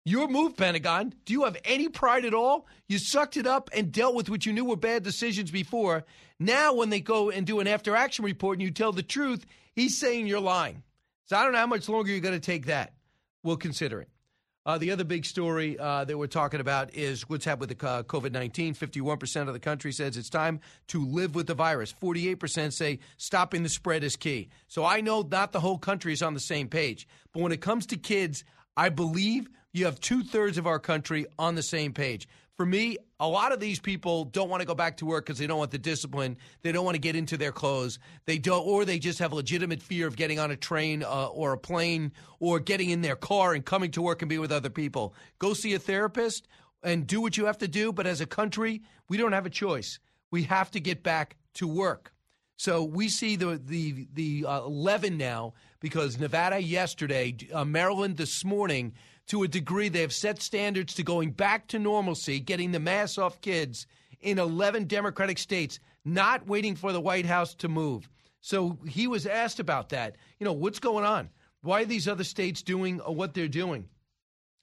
Your 0.07 0.29
move, 0.29 0.55
Pentagon. 0.55 1.13
Do 1.25 1.33
you 1.33 1.43
have 1.43 1.57
any 1.65 1.89
pride 1.89 2.23
at 2.23 2.33
all? 2.33 2.65
You 2.87 2.97
sucked 2.97 3.35
it 3.35 3.45
up 3.45 3.69
and 3.75 3.91
dealt 3.91 4.15
with 4.15 4.29
what 4.29 4.45
you 4.45 4.53
knew 4.53 4.63
were 4.63 4.77
bad 4.77 5.03
decisions 5.03 5.51
before. 5.51 6.05
Now, 6.39 6.73
when 6.73 6.89
they 6.89 7.01
go 7.01 7.29
and 7.29 7.45
do 7.45 7.59
an 7.59 7.67
after 7.67 7.93
action 7.93 8.23
report 8.23 8.55
and 8.55 8.61
you 8.61 8.71
tell 8.71 8.93
the 8.93 9.03
truth, 9.03 9.45
he's 9.75 9.99
saying 9.99 10.27
you're 10.27 10.39
lying. 10.39 10.81
So 11.25 11.35
I 11.35 11.43
don't 11.43 11.51
know 11.51 11.57
how 11.57 11.67
much 11.67 11.89
longer 11.89 12.09
you're 12.09 12.21
going 12.21 12.33
to 12.33 12.39
take 12.39 12.67
that. 12.67 12.93
We'll 13.43 13.57
consider 13.57 13.99
it. 13.99 14.07
Uh, 14.65 14.77
the 14.77 14.91
other 14.91 15.03
big 15.03 15.25
story 15.25 15.77
uh, 15.77 16.05
that 16.05 16.17
we're 16.17 16.27
talking 16.27 16.61
about 16.61 16.93
is 16.93 17.27
what's 17.27 17.43
happened 17.43 17.69
with 17.69 17.77
the 17.77 17.87
uh, 17.89 18.03
COVID 18.03 18.31
19. 18.31 18.75
51% 18.75 19.47
of 19.49 19.53
the 19.53 19.59
country 19.59 19.91
says 19.91 20.15
it's 20.15 20.29
time 20.29 20.61
to 20.87 21.05
live 21.05 21.35
with 21.35 21.47
the 21.47 21.53
virus. 21.53 21.93
48% 22.01 22.71
say 22.71 22.99
stopping 23.17 23.63
the 23.63 23.67
spread 23.67 24.05
is 24.05 24.15
key. 24.15 24.47
So 24.67 24.85
I 24.85 25.01
know 25.01 25.27
not 25.29 25.51
the 25.51 25.59
whole 25.59 25.77
country 25.77 26.13
is 26.13 26.21
on 26.21 26.33
the 26.33 26.39
same 26.39 26.69
page. 26.69 27.09
But 27.33 27.43
when 27.43 27.51
it 27.51 27.59
comes 27.59 27.87
to 27.87 27.97
kids, 27.97 28.45
I 28.77 28.89
believe 28.89 29.49
you 29.73 29.85
have 29.85 29.99
two 29.99 30.23
thirds 30.23 30.59
of 30.59 30.67
our 30.67 30.79
country 30.79 31.25
on 31.39 31.55
the 31.55 31.63
same 31.63 31.93
page. 31.93 32.27
For 32.55 32.65
me, 32.65 32.97
a 33.19 33.27
lot 33.27 33.51
of 33.51 33.59
these 33.59 33.79
people 33.79 34.25
don't 34.25 34.49
want 34.49 34.61
to 34.61 34.67
go 34.67 34.75
back 34.75 34.97
to 34.97 35.05
work 35.05 35.25
because 35.25 35.39
they 35.39 35.45
don't 35.45 35.59
want 35.59 35.71
the 35.71 35.77
discipline. 35.77 36.37
They 36.61 36.71
don't 36.71 36.85
want 36.85 36.95
to 36.95 37.01
get 37.01 37.15
into 37.15 37.37
their 37.37 37.51
clothes. 37.51 37.99
They 38.25 38.37
don't, 38.37 38.65
or 38.65 38.85
they 38.85 38.97
just 38.97 39.19
have 39.19 39.31
a 39.31 39.35
legitimate 39.35 39.81
fear 39.81 40.07
of 40.07 40.15
getting 40.15 40.39
on 40.39 40.51
a 40.51 40.55
train 40.55 41.03
uh, 41.03 41.27
or 41.27 41.53
a 41.53 41.57
plane 41.57 42.13
or 42.39 42.59
getting 42.59 42.91
in 42.91 43.01
their 43.01 43.15
car 43.15 43.53
and 43.53 43.65
coming 43.65 43.91
to 43.91 44.01
work 44.01 44.21
and 44.21 44.29
be 44.29 44.39
with 44.39 44.51
other 44.51 44.69
people. 44.69 45.13
Go 45.39 45.53
see 45.53 45.73
a 45.73 45.79
therapist 45.79 46.47
and 46.83 47.05
do 47.05 47.19
what 47.21 47.37
you 47.37 47.45
have 47.45 47.57
to 47.59 47.67
do. 47.67 47.91
But 47.91 48.07
as 48.07 48.21
a 48.21 48.27
country, 48.27 48.83
we 49.09 49.17
don't 49.17 49.33
have 49.33 49.45
a 49.45 49.51
choice. 49.51 49.99
We 50.31 50.43
have 50.43 50.71
to 50.71 50.79
get 50.79 51.03
back 51.03 51.35
to 51.55 51.67
work. 51.67 52.11
So 52.57 52.83
we 52.83 53.07
see 53.07 53.35
the 53.35 53.61
the 53.63 54.07
the 54.13 54.45
uh, 54.47 54.61
11 54.61 55.15
now 55.17 55.53
because 55.79 56.19
Nevada 56.19 56.59
yesterday, 56.59 57.35
uh, 57.53 57.63
Maryland 57.63 58.17
this 58.17 58.43
morning 58.43 58.93
to 59.27 59.43
a 59.43 59.47
degree. 59.47 59.89
They 59.89 60.01
have 60.01 60.13
set 60.13 60.41
standards 60.41 60.95
to 60.95 61.03
going 61.03 61.31
back 61.31 61.67
to 61.67 61.79
normalcy, 61.79 62.39
getting 62.39 62.71
the 62.71 62.79
mask 62.79 63.19
off 63.19 63.41
kids 63.41 63.85
in 64.21 64.39
11 64.39 64.85
Democratic 64.85 65.37
states, 65.37 65.79
not 66.03 66.47
waiting 66.47 66.75
for 66.75 66.91
the 66.91 67.01
White 67.01 67.27
House 67.27 67.53
to 67.55 67.67
move. 67.67 68.09
So 68.41 68.79
he 68.87 69.07
was 69.07 69.27
asked 69.27 69.59
about 69.59 69.89
that. 69.89 70.15
You 70.39 70.45
know, 70.45 70.53
what's 70.53 70.79
going 70.79 71.05
on? 71.05 71.29
Why 71.61 71.81
are 71.81 71.85
these 71.85 72.07
other 72.07 72.23
states 72.23 72.61
doing 72.63 72.97
what 72.99 73.33
they're 73.33 73.47
doing? 73.47 73.87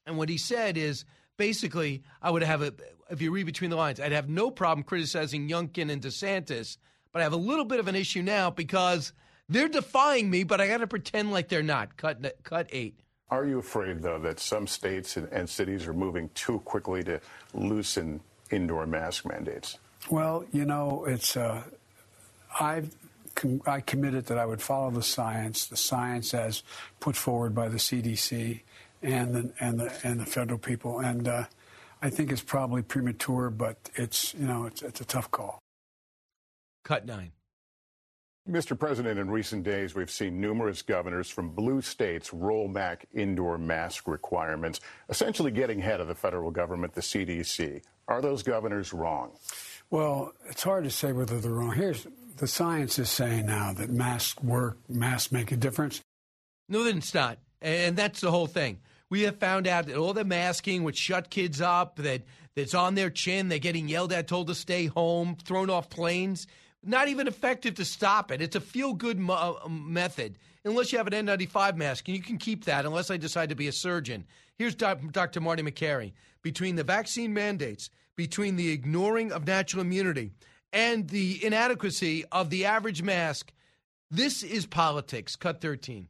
And 0.07 0.17
what 0.19 0.29
he 0.29 0.39
said 0.39 0.77
is 0.77 1.05
basically, 1.37 2.03
I 2.21 2.31
would 2.31 2.43
have 2.43 2.63
a, 2.63 2.73
if 3.11 3.23
you 3.23 3.31
read 3.31 3.47
between 3.47 3.71
the 3.71 3.77
lines, 3.77 4.01
I'd 4.01 4.13
have 4.13 4.29
no 4.29 4.51
problem 4.51 4.85
criticizing 4.85 5.49
Youngkin 5.49 5.91
and 5.91 6.03
DeSantis, 6.03 6.79
but 7.15 7.21
I 7.21 7.23
have 7.23 7.33
a 7.33 7.37
little 7.37 7.65
bit 7.65 7.79
of 7.79 7.87
an 7.87 7.95
issue 7.95 8.23
now 8.23 8.51
because 8.51 9.13
they're 9.49 9.69
defying 9.69 10.29
me, 10.29 10.43
but 10.43 10.61
I 10.61 10.67
got 10.67 10.79
to 10.79 10.89
pretend 10.89 11.31
like 11.31 11.49
they're 11.49 11.63
not. 11.63 11.97
Cut, 11.97 12.43
cut 12.43 12.69
eight. 12.73 12.99
Are 13.31 13.47
you 13.47 13.61
afraid, 13.61 14.03
though, 14.03 14.19
that 14.19 14.41
some 14.41 14.67
states 14.67 15.17
and, 15.17 15.29
and 15.33 15.49
cities 15.49 15.87
are 15.87 15.95
moving 15.95 16.29
too 16.35 16.59
quickly 16.65 17.05
to 17.05 17.21
loosen 17.55 18.21
indoor 18.51 18.85
mask 18.87 19.27
mandates? 19.27 19.79
Well, 20.11 20.45
you 20.53 20.65
know, 20.65 21.05
it's 21.07 21.37
uh, 21.37 21.63
I've 22.61 22.95
com- 23.37 23.63
I 23.65 23.81
committed 23.81 24.27
that 24.27 24.39
I 24.39 24.45
would 24.45 24.61
follow 24.61 24.91
the 24.91 25.03
science, 25.03 25.67
the 25.67 25.77
science 25.77 26.35
as 26.35 26.65
put 26.99 27.17
forward 27.17 27.55
by 27.55 27.69
the 27.69 27.79
CDC 27.79 28.61
and 29.03 29.35
the 29.35 29.53
and 29.61 29.79
the 29.79 29.95
and 30.03 30.21
the 30.21 30.27
federal 30.27 30.59
people, 30.59 30.99
and 30.99 31.27
uh, 31.27 31.45
I 32.03 32.11
think 32.11 32.31
it's 32.31 32.43
probably 32.43 32.83
premature, 32.83 33.51
but 33.51 33.77
it's 33.95 34.35
you 34.35 34.47
know 34.47 34.67
it's 34.67 34.83
it's 34.83 35.01
a 35.01 35.05
tough 35.05 35.31
call. 35.31 35.64
Cut 36.85 37.07
nine. 37.07 37.33
Mr. 38.49 38.79
President, 38.79 39.19
in 39.19 39.31
recent 39.31 39.65
days, 39.65 39.95
we've 39.95 40.11
seen 40.11 40.39
numerous 40.39 40.83
governors 40.83 41.31
from 41.31 41.49
blue 41.49 41.81
states 41.81 42.31
roll 42.35 42.69
back 42.69 43.07
indoor 43.15 43.57
mask 43.57 44.07
requirements, 44.07 44.81
essentially 45.09 45.51
getting 45.51 45.81
ahead 45.81 45.99
of 45.99 46.09
the 46.09 46.15
federal 46.15 46.51
government, 46.51 46.93
the 46.93 47.01
CDC. 47.01 47.81
Are 48.07 48.21
those 48.21 48.43
governors 48.43 48.93
wrong? 48.93 49.31
Well, 49.89 50.35
it's 50.51 50.63
hard 50.63 50.85
to 50.85 50.91
say 50.91 51.13
whether 51.13 51.41
they're 51.41 51.53
wrong. 51.53 51.73
Here's 51.73 52.07
the 52.37 52.47
science 52.47 52.99
is 52.99 53.09
saying 53.09 53.47
now 53.47 53.73
that 53.73 53.89
masks 53.89 54.43
work, 54.43 54.77
masks 54.91 55.33
make 55.33 55.51
a 55.51 55.57
difference. 55.57 56.03
No, 56.69 56.85
then 56.85 56.99
it's 56.99 57.15
not. 57.15 57.39
And 57.63 57.97
that's 57.97 58.21
the 58.21 58.31
whole 58.31 58.47
thing. 58.47 58.81
We 59.09 59.23
have 59.23 59.39
found 59.39 59.67
out 59.67 59.87
that 59.87 59.97
all 59.97 60.13
the 60.13 60.25
masking 60.25 60.83
would 60.83 60.99
shut 60.99 61.31
kids 61.31 61.63
up, 61.63 61.97
that 61.97 62.23
that's 62.55 62.75
on 62.75 62.95
their 62.95 63.09
chin, 63.09 63.49
they're 63.49 63.59
getting 63.59 63.89
yelled 63.89 64.13
at, 64.13 64.29
told 64.29 64.49
to 64.49 64.55
stay 64.55 64.85
home, 64.85 65.37
thrown 65.43 65.71
off 65.71 65.89
planes 65.89 66.47
not 66.87 67.09
even 67.09 67.29
effective 67.29 67.75
to 67.77 67.85
stop 67.85 68.31
it. 68.31 68.43
It's 68.43 68.57
a 68.57 68.61
feel 68.61 68.93
good 68.93 69.19
uh, 69.29 69.55
method, 69.69 70.39
unless 70.65 70.93
you 70.93 70.99
have 70.99 71.07
an 71.07 71.27
N95 71.27 71.77
mask, 71.77 72.09
and 72.09 72.17
you 72.17 72.23
can 72.23 72.39
keep 72.39 72.65
that 72.65 72.87
unless 72.87 73.11
I 73.11 73.17
decide 73.17 73.49
to 73.49 73.55
be 73.55 73.69
a 73.69 73.73
surgeon. 73.73 74.25
Here's 74.57 74.75
Dr. 74.75 75.41
Marty 75.41 75.63
Makary. 75.63 76.13
Between 76.43 76.77
the 76.77 76.85
vaccine 76.85 77.33
mandates, 77.33 77.91
between 78.17 78.57
the 78.57 78.71
ignoring 78.71 79.33
of 79.33 79.47
natural 79.47 79.83
immunity, 79.83 80.33
and 80.73 81.09
the 81.09 81.45
inadequacy 81.45 82.25
of 82.31 82.51
the 82.51 82.67
average 82.67 83.03
mask, 83.03 83.53
this 84.11 84.43
is 84.43 84.67
politics. 84.67 85.37
Cut 85.37 85.61
13. 85.61 86.09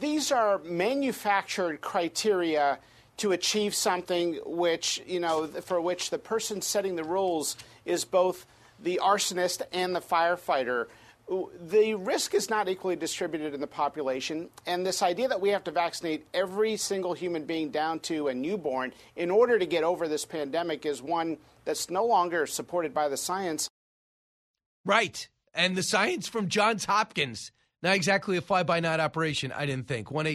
These 0.00 0.32
are 0.32 0.58
manufactured 0.58 1.80
criteria 1.80 2.78
to 3.18 3.32
achieve 3.32 3.74
something 3.74 4.40
which, 4.44 5.00
you 5.06 5.20
know, 5.20 5.46
for 5.46 5.80
which 5.80 6.10
the 6.10 6.18
person 6.18 6.60
setting 6.62 6.96
the 6.96 7.04
rules 7.04 7.56
is 7.84 8.04
both 8.04 8.46
the 8.84 9.00
arsonist 9.02 9.62
and 9.72 9.96
the 9.96 10.00
firefighter, 10.00 10.86
the 11.28 11.94
risk 11.94 12.34
is 12.34 12.50
not 12.50 12.68
equally 12.68 12.96
distributed 12.96 13.54
in 13.54 13.60
the 13.60 13.66
population. 13.66 14.50
And 14.66 14.86
this 14.86 15.02
idea 15.02 15.28
that 15.28 15.40
we 15.40 15.48
have 15.50 15.64
to 15.64 15.70
vaccinate 15.70 16.26
every 16.34 16.76
single 16.76 17.14
human 17.14 17.44
being 17.44 17.70
down 17.70 18.00
to 18.00 18.28
a 18.28 18.34
newborn 18.34 18.92
in 19.16 19.30
order 19.30 19.58
to 19.58 19.66
get 19.66 19.84
over 19.84 20.06
this 20.06 20.24
pandemic 20.24 20.84
is 20.84 21.02
one 21.02 21.38
that's 21.64 21.88
no 21.88 22.04
longer 22.04 22.46
supported 22.46 22.92
by 22.92 23.08
the 23.08 23.16
science. 23.16 23.68
Right. 24.84 25.26
And 25.54 25.76
the 25.76 25.82
science 25.82 26.28
from 26.28 26.48
Johns 26.48 26.84
Hopkins. 26.84 27.50
Not 27.82 27.96
exactly 27.96 28.36
a 28.36 28.40
fly 28.40 28.62
by 28.62 28.80
night 28.80 29.00
operation, 29.00 29.52
I 29.52 29.66
didn't 29.66 29.88
think. 29.88 30.10
1 30.10 30.26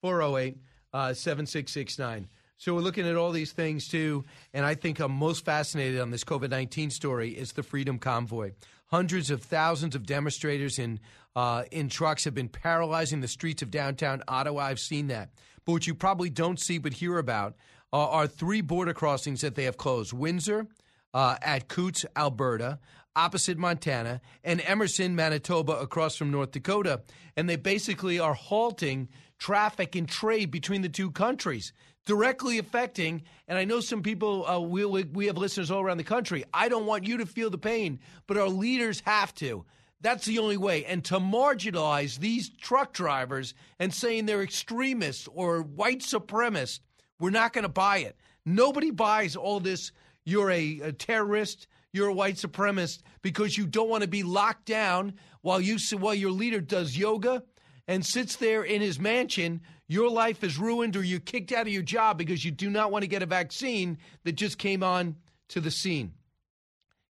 408 0.00 0.56
uh, 0.92 1.14
7669. 1.14 2.28
So 2.64 2.72
we're 2.74 2.80
looking 2.80 3.06
at 3.06 3.14
all 3.14 3.30
these 3.30 3.52
things 3.52 3.88
too, 3.88 4.24
and 4.54 4.64
I 4.64 4.74
think 4.74 4.98
I'm 4.98 5.12
most 5.12 5.44
fascinated 5.44 6.00
on 6.00 6.10
this 6.10 6.24
COVID 6.24 6.48
19 6.48 6.88
story 6.88 7.32
is 7.32 7.52
the 7.52 7.62
Freedom 7.62 7.98
Convoy. 7.98 8.52
Hundreds 8.86 9.30
of 9.30 9.42
thousands 9.42 9.94
of 9.94 10.06
demonstrators 10.06 10.78
in 10.78 10.98
uh, 11.36 11.64
in 11.70 11.90
trucks 11.90 12.24
have 12.24 12.32
been 12.32 12.48
paralyzing 12.48 13.20
the 13.20 13.28
streets 13.28 13.60
of 13.60 13.70
downtown 13.70 14.22
Ottawa. 14.28 14.62
I've 14.62 14.80
seen 14.80 15.08
that, 15.08 15.28
but 15.66 15.72
what 15.72 15.86
you 15.86 15.94
probably 15.94 16.30
don't 16.30 16.58
see 16.58 16.78
but 16.78 16.94
hear 16.94 17.18
about 17.18 17.54
uh, 17.92 18.08
are 18.08 18.26
three 18.26 18.62
border 18.62 18.94
crossings 18.94 19.42
that 19.42 19.56
they 19.56 19.64
have 19.64 19.76
closed: 19.76 20.14
Windsor, 20.14 20.66
uh, 21.12 21.36
at 21.42 21.68
Coutts, 21.68 22.06
Alberta, 22.16 22.78
opposite 23.14 23.58
Montana, 23.58 24.22
and 24.42 24.62
Emerson, 24.64 25.14
Manitoba, 25.14 25.72
across 25.72 26.16
from 26.16 26.30
North 26.30 26.52
Dakota. 26.52 27.02
And 27.36 27.46
they 27.46 27.56
basically 27.56 28.18
are 28.18 28.32
halting 28.32 29.10
traffic 29.38 29.96
and 29.96 30.08
trade 30.08 30.50
between 30.50 30.80
the 30.80 30.88
two 30.88 31.10
countries 31.10 31.74
directly 32.04 32.58
affecting, 32.58 33.22
and 33.48 33.58
I 33.58 33.64
know 33.64 33.80
some 33.80 34.02
people, 34.02 34.46
uh, 34.46 34.60
we, 34.60 34.84
we 34.84 35.26
have 35.26 35.38
listeners 35.38 35.70
all 35.70 35.80
around 35.80 35.96
the 35.96 36.04
country. 36.04 36.44
I 36.52 36.68
don't 36.68 36.86
want 36.86 37.04
you 37.04 37.18
to 37.18 37.26
feel 37.26 37.50
the 37.50 37.58
pain, 37.58 38.00
but 38.26 38.36
our 38.36 38.48
leaders 38.48 39.00
have 39.04 39.34
to. 39.36 39.64
That's 40.00 40.26
the 40.26 40.38
only 40.38 40.58
way. 40.58 40.84
And 40.84 41.02
to 41.06 41.18
marginalize 41.18 42.18
these 42.18 42.50
truck 42.50 42.92
drivers 42.92 43.54
and 43.78 43.92
saying 43.92 44.26
they're 44.26 44.42
extremists 44.42 45.28
or 45.32 45.62
white 45.62 46.00
supremacists, 46.00 46.80
we're 47.18 47.30
not 47.30 47.54
going 47.54 47.62
to 47.62 47.70
buy 47.70 47.98
it. 47.98 48.16
Nobody 48.44 48.90
buys 48.90 49.34
all 49.34 49.60
this. 49.60 49.92
You're 50.24 50.50
a, 50.50 50.80
a 50.80 50.92
terrorist. 50.92 51.68
You're 51.92 52.08
a 52.08 52.14
white 52.14 52.34
supremacist 52.34 53.00
because 53.22 53.56
you 53.56 53.66
don't 53.66 53.88
want 53.88 54.02
to 54.02 54.08
be 54.08 54.24
locked 54.24 54.66
down 54.66 55.14
while 55.40 55.60
you 55.60 55.78
while 55.96 56.14
your 56.14 56.32
leader 56.32 56.60
does 56.60 56.96
yoga 56.98 57.42
and 57.86 58.04
sits 58.04 58.36
there 58.36 58.62
in 58.62 58.80
his 58.80 58.98
mansion 58.98 59.60
your 59.86 60.10
life 60.10 60.42
is 60.42 60.58
ruined 60.58 60.96
or 60.96 61.02
you're 61.02 61.20
kicked 61.20 61.52
out 61.52 61.66
of 61.66 61.72
your 61.72 61.82
job 61.82 62.16
because 62.16 62.44
you 62.44 62.50
do 62.50 62.70
not 62.70 62.90
want 62.90 63.02
to 63.02 63.08
get 63.08 63.22
a 63.22 63.26
vaccine 63.26 63.98
that 64.24 64.32
just 64.32 64.58
came 64.58 64.82
on 64.82 65.16
to 65.48 65.60
the 65.60 65.70
scene. 65.70 66.12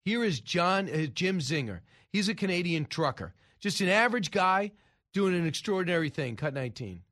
Here 0.04 0.25
is 0.25 0.40
John 0.40 0.88
uh, 0.90 1.07
Jim 1.07 1.38
Zinger. 1.38 1.81
He's 2.12 2.28
a 2.28 2.35
Canadian 2.35 2.87
trucker, 2.87 3.35
just 3.61 3.81
an 3.81 3.88
average 3.88 4.31
guy 4.31 4.73
doing 5.12 5.35
an 5.35 5.47
extraordinary 5.47 6.11
thing. 6.11 6.37
Cut 6.37 6.52
19. 6.52 7.02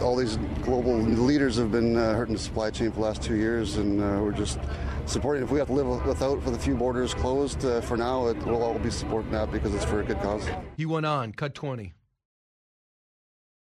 All 0.00 0.14
these 0.14 0.36
global 0.62 0.96
leaders 0.98 1.56
have 1.56 1.72
been 1.72 1.96
uh, 1.96 2.14
hurting 2.14 2.34
the 2.34 2.40
supply 2.40 2.70
chain 2.70 2.90
for 2.90 2.96
the 2.96 3.02
last 3.02 3.22
two 3.22 3.34
years, 3.34 3.76
and 3.76 4.00
uh, 4.00 4.20
we're 4.22 4.30
just 4.30 4.58
supporting. 5.06 5.42
If 5.42 5.50
we 5.50 5.58
have 5.58 5.68
to 5.68 5.72
live 5.72 5.86
without 6.06 6.42
with 6.42 6.54
a 6.54 6.58
few 6.58 6.74
borders 6.74 7.14
closed 7.14 7.64
uh, 7.64 7.80
for 7.80 7.96
now, 7.96 8.26
it, 8.26 8.36
we'll 8.44 8.62
all 8.62 8.78
be 8.78 8.90
supporting 8.90 9.30
that 9.32 9.50
because 9.50 9.74
it's 9.74 9.86
for 9.86 10.00
a 10.00 10.04
good 10.04 10.20
cause. 10.20 10.46
He 10.76 10.84
went 10.84 11.06
on, 11.06 11.32
cut 11.32 11.54
20. 11.54 11.95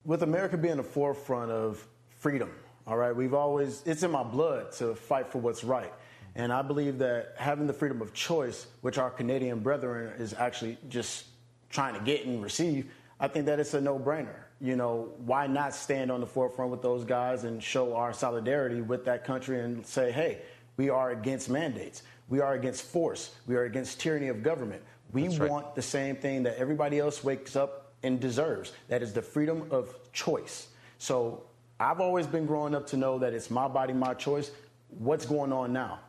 With 0.07 0.23
America 0.23 0.57
being 0.57 0.77
the 0.77 0.83
forefront 0.83 1.51
of 1.51 1.85
freedom, 2.17 2.51
all 2.87 2.97
right, 2.97 3.15
we've 3.15 3.35
always, 3.35 3.83
it's 3.85 4.01
in 4.01 4.09
my 4.09 4.23
blood 4.23 4.71
to 4.77 4.95
fight 4.95 5.31
for 5.31 5.37
what's 5.37 5.63
right. 5.63 5.93
And 6.33 6.51
I 6.51 6.63
believe 6.63 6.97
that 6.97 7.35
having 7.37 7.67
the 7.67 7.73
freedom 7.73 8.01
of 8.01 8.11
choice, 8.13 8.65
which 8.81 8.97
our 8.97 9.11
Canadian 9.11 9.59
brethren 9.59 10.13
is 10.17 10.33
actually 10.33 10.79
just 10.89 11.25
trying 11.69 11.93
to 11.93 11.99
get 11.99 12.25
and 12.25 12.41
receive, 12.41 12.89
I 13.19 13.27
think 13.27 13.45
that 13.45 13.59
it's 13.59 13.75
a 13.75 13.81
no 13.81 13.99
brainer 13.99 14.47
you 14.59 14.75
know, 14.75 15.11
why 15.17 15.47
not 15.47 15.75
stand 15.75 16.11
on 16.11 16.19
the 16.19 16.25
forefront 16.25 16.71
with 16.71 16.81
those 16.81 17.03
guys 17.03 17.43
and 17.43 17.61
show 17.61 17.95
our 17.95 18.13
solidarity 18.13 18.81
with 18.81 19.05
that 19.05 19.23
country 19.23 19.61
and 19.61 19.85
say, 19.85 20.11
hey, 20.11 20.39
we 20.77 20.89
are 20.89 21.11
against 21.11 21.49
mandates. 21.49 22.03
We 22.29 22.41
are 22.41 22.53
against 22.53 22.83
force. 22.83 23.35
We 23.45 23.55
are 23.55 23.65
against 23.65 23.99
tyranny 23.99 24.29
of 24.29 24.43
government. 24.43 24.81
We 25.13 25.27
right. 25.29 25.49
want 25.49 25.75
the 25.75 25.81
same 25.81 26.15
thing 26.15 26.43
that 26.43 26.57
everybody 26.57 26.99
else 26.99 27.23
wakes 27.23 27.55
up 27.55 27.86
and 28.03 28.19
deserves. 28.19 28.73
That 28.87 29.01
is 29.01 29.13
the 29.13 29.21
freedom 29.21 29.67
of 29.71 29.95
choice. 30.13 30.67
So 30.97 31.43
I've 31.79 31.99
always 31.99 32.27
been 32.27 32.45
growing 32.45 32.75
up 32.75 32.87
to 32.87 32.97
know 32.97 33.19
that 33.19 33.33
it's 33.33 33.51
my 33.51 33.67
body, 33.67 33.93
my 33.93 34.13
choice. 34.13 34.51
What's 34.89 35.25
going 35.25 35.51
on 35.51 35.73
now? 35.73 35.99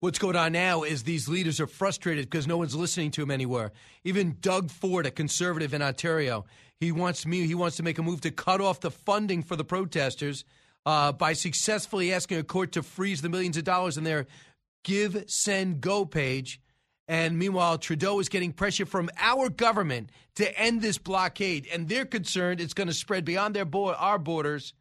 What's 0.00 0.18
going 0.18 0.36
on 0.36 0.52
now 0.52 0.82
is 0.82 1.02
these 1.02 1.28
leaders 1.28 1.58
are 1.58 1.66
frustrated 1.66 2.26
because 2.26 2.46
no 2.46 2.58
one's 2.58 2.74
listening 2.74 3.10
to 3.12 3.22
them 3.22 3.30
anywhere. 3.30 3.72
Even 4.04 4.36
Doug 4.40 4.70
Ford, 4.70 5.06
a 5.06 5.10
conservative 5.10 5.72
in 5.72 5.80
Ontario, 5.80 6.44
he 6.78 6.92
wants 6.92 7.26
me. 7.26 7.46
He 7.46 7.54
wants 7.54 7.76
to 7.78 7.82
make 7.82 7.98
a 7.98 8.02
move 8.02 8.20
to 8.20 8.30
cut 8.30 8.60
off 8.60 8.80
the 8.80 8.90
funding 8.90 9.42
for 9.42 9.56
the 9.56 9.64
protesters 9.64 10.44
uh, 10.84 11.12
by 11.12 11.32
successfully 11.32 12.12
asking 12.12 12.38
a 12.38 12.44
court 12.44 12.72
to 12.72 12.82
freeze 12.82 13.22
the 13.22 13.30
millions 13.30 13.56
of 13.56 13.64
dollars 13.64 13.96
in 13.96 14.04
their 14.04 14.26
GiveSendGo 14.84 16.10
page. 16.10 16.60
And 17.08 17.38
meanwhile, 17.38 17.78
Trudeau 17.78 18.18
is 18.18 18.28
getting 18.28 18.52
pressure 18.52 18.86
from 18.86 19.10
our 19.16 19.48
government 19.48 20.10
to 20.36 20.58
end 20.58 20.82
this 20.82 20.98
blockade, 20.98 21.68
and 21.72 21.88
they're 21.88 22.04
concerned 22.04 22.60
it's 22.60 22.74
going 22.74 22.88
to 22.88 22.94
spread 22.94 23.24
beyond 23.24 23.54
their 23.54 23.64
bo- 23.64 23.94
our 23.94 24.18
borders 24.18 24.74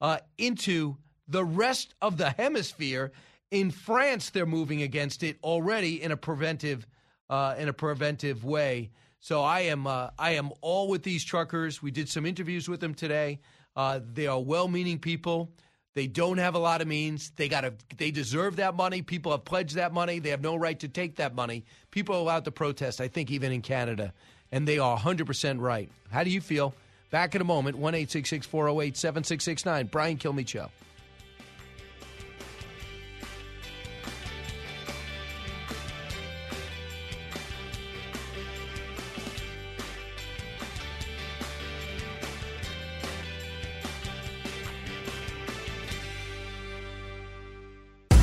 uh, 0.00 0.18
into 0.36 0.96
the 1.28 1.44
rest 1.44 1.94
of 2.02 2.18
the 2.18 2.30
hemisphere. 2.30 3.12
In 3.50 3.70
France, 3.70 4.30
they're 4.30 4.46
moving 4.46 4.82
against 4.82 5.22
it 5.22 5.38
already 5.42 6.02
in 6.02 6.12
a 6.12 6.16
preventive 6.16 6.86
uh, 7.30 7.54
in 7.58 7.68
a 7.68 7.72
preventive 7.72 8.44
way. 8.44 8.90
So 9.20 9.40
I 9.40 9.60
am 9.60 9.86
uh, 9.86 10.10
I 10.18 10.32
am 10.32 10.50
all 10.60 10.88
with 10.88 11.02
these 11.02 11.24
truckers. 11.24 11.82
We 11.82 11.90
did 11.90 12.08
some 12.08 12.26
interviews 12.26 12.68
with 12.68 12.80
them 12.80 12.94
today. 12.94 13.40
Uh, 13.74 14.00
they 14.12 14.26
are 14.26 14.40
well-meaning 14.40 14.98
people. 14.98 15.54
They 15.94 16.06
don't 16.06 16.38
have 16.38 16.54
a 16.54 16.58
lot 16.58 16.80
of 16.80 16.88
means. 16.88 17.32
They 17.36 17.48
got 17.48 17.62
to. 17.62 17.74
They 17.96 18.10
deserve 18.10 18.56
that 18.56 18.74
money. 18.74 19.02
People 19.02 19.32
have 19.32 19.44
pledged 19.44 19.74
that 19.74 19.92
money. 19.92 20.18
They 20.20 20.30
have 20.30 20.40
no 20.40 20.56
right 20.56 20.78
to 20.80 20.88
take 20.88 21.16
that 21.16 21.34
money. 21.34 21.64
People 21.90 22.14
are 22.14 22.18
allowed 22.18 22.46
to 22.46 22.50
protest. 22.50 23.00
I 23.00 23.08
think 23.08 23.30
even 23.30 23.52
in 23.52 23.60
Canada, 23.60 24.14
and 24.50 24.66
they 24.66 24.78
are 24.78 24.94
100 24.94 25.26
percent 25.26 25.60
right. 25.60 25.90
How 26.10 26.24
do 26.24 26.30
you 26.30 26.40
feel? 26.40 26.74
Back 27.10 27.34
in 27.34 27.42
a 27.42 27.44
moment. 27.44 27.76
One 27.76 27.94
eight 27.94 28.10
six 28.10 28.30
six 28.30 28.46
four 28.46 28.64
zero 28.64 28.80
eight 28.80 28.96
seven 28.96 29.22
six 29.22 29.44
six 29.44 29.66
nine. 29.66 29.86
Brian 29.86 30.16
Kilmeade 30.16 30.48
Show. 30.48 30.70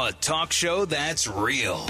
A 0.00 0.12
talk 0.12 0.50
show 0.50 0.86
that's 0.86 1.28
real. 1.28 1.84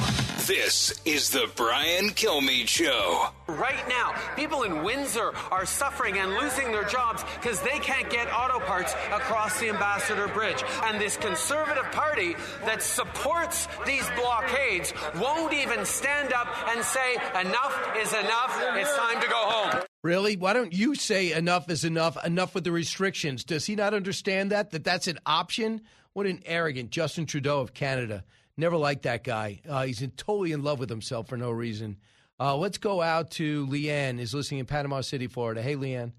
This 0.48 1.00
is 1.04 1.30
the 1.30 1.48
Brian 1.54 2.10
Kilmeade 2.10 2.66
Show. 2.66 3.28
Right 3.46 3.88
now, 3.88 4.14
people 4.34 4.64
in 4.64 4.82
Windsor 4.82 5.32
are 5.52 5.64
suffering 5.64 6.18
and 6.18 6.32
losing 6.32 6.72
their 6.72 6.82
jobs 6.82 7.22
because 7.36 7.60
they 7.60 7.78
can't 7.78 8.10
get 8.10 8.26
auto 8.34 8.58
parts 8.58 8.94
across 9.12 9.60
the 9.60 9.68
Ambassador 9.68 10.26
Bridge. 10.26 10.60
And 10.86 11.00
this 11.00 11.16
conservative 11.18 11.84
party 11.92 12.34
that 12.64 12.82
supports 12.82 13.68
these 13.86 14.08
blockades 14.16 14.92
won't 15.20 15.52
even 15.52 15.84
stand 15.84 16.32
up 16.32 16.48
and 16.70 16.84
say, 16.84 17.14
enough 17.40 17.92
is 17.96 18.12
enough, 18.12 18.60
it's 18.74 18.96
time 18.96 19.20
to 19.22 19.28
go 19.28 19.36
home. 19.36 19.82
Really? 20.02 20.36
Why 20.36 20.52
don't 20.52 20.72
you 20.72 20.96
say 20.96 21.32
enough 21.32 21.70
is 21.70 21.84
enough, 21.84 22.16
enough 22.24 22.56
with 22.56 22.64
the 22.64 22.72
restrictions? 22.72 23.44
Does 23.44 23.66
he 23.66 23.76
not 23.76 23.94
understand 23.94 24.50
that, 24.50 24.72
that 24.72 24.82
that's 24.82 25.06
an 25.06 25.20
option? 25.26 25.82
What 26.12 26.26
an 26.26 26.42
arrogant 26.44 26.90
Justin 26.90 27.24
Trudeau 27.24 27.60
of 27.60 27.72
Canada. 27.72 28.24
Never 28.56 28.76
liked 28.76 29.02
that 29.04 29.22
guy. 29.22 29.60
Uh, 29.68 29.84
he's 29.84 30.02
in, 30.02 30.10
totally 30.12 30.50
in 30.50 30.62
love 30.62 30.80
with 30.80 30.90
himself 30.90 31.28
for 31.28 31.36
no 31.36 31.50
reason. 31.50 31.98
Uh, 32.40 32.56
let's 32.56 32.78
go 32.78 33.00
out 33.00 33.30
to 33.32 33.66
Leanne, 33.68 34.18
is 34.18 34.34
listening 34.34 34.60
in 34.60 34.66
Panama 34.66 35.02
City, 35.02 35.28
Florida. 35.28 35.62
Hey, 35.62 35.76
Leanne. 35.76 36.12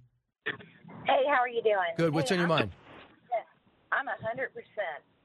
Hey, 1.05 1.25
how 1.27 1.41
are 1.41 1.49
you 1.49 1.61
doing? 1.61 1.91
Good. 1.97 2.13
What's 2.13 2.29
hey, 2.29 2.35
on 2.35 2.39
your 2.39 2.51
I'm, 2.51 2.71
mind? 2.71 2.71
I'm 3.91 4.05
100% 4.07 4.47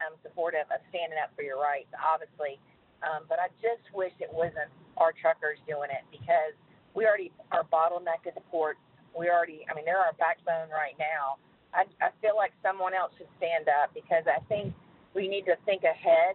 um, 0.02 0.18
supportive 0.22 0.66
of 0.74 0.81
standing 0.90 1.18
up 1.22 1.31
for 1.37 1.42
your 1.42 1.62
rights, 1.62 1.92
obviously. 2.02 2.59
Um, 3.07 3.22
but 3.29 3.38
I 3.38 3.48
just 3.62 3.87
wish 3.94 4.12
it 4.18 4.33
wasn't 4.33 4.72
our 4.96 5.12
truckers 5.12 5.59
doing 5.68 5.90
it 5.94 6.02
because 6.11 6.59
we 6.94 7.07
already 7.07 7.31
are 7.52 7.62
bottlenecked 7.70 8.26
at 8.26 8.35
the 8.35 8.42
port. 8.50 8.79
We 9.16 9.31
already, 9.31 9.64
I 9.70 9.74
mean, 9.76 9.85
they're 9.85 10.00
our 10.00 10.16
backbone 10.18 10.74
right 10.74 10.96
now. 10.98 11.38
I, 11.76 11.84
I 12.00 12.08
feel 12.24 12.34
like 12.36 12.52
someone 12.64 12.94
else 12.94 13.12
should 13.18 13.30
stand 13.36 13.68
up 13.68 13.92
because 13.92 14.24
I 14.24 14.40
think 14.48 14.72
we 15.14 15.28
need 15.28 15.44
to 15.44 15.56
think 15.64 15.84
ahead 15.84 16.34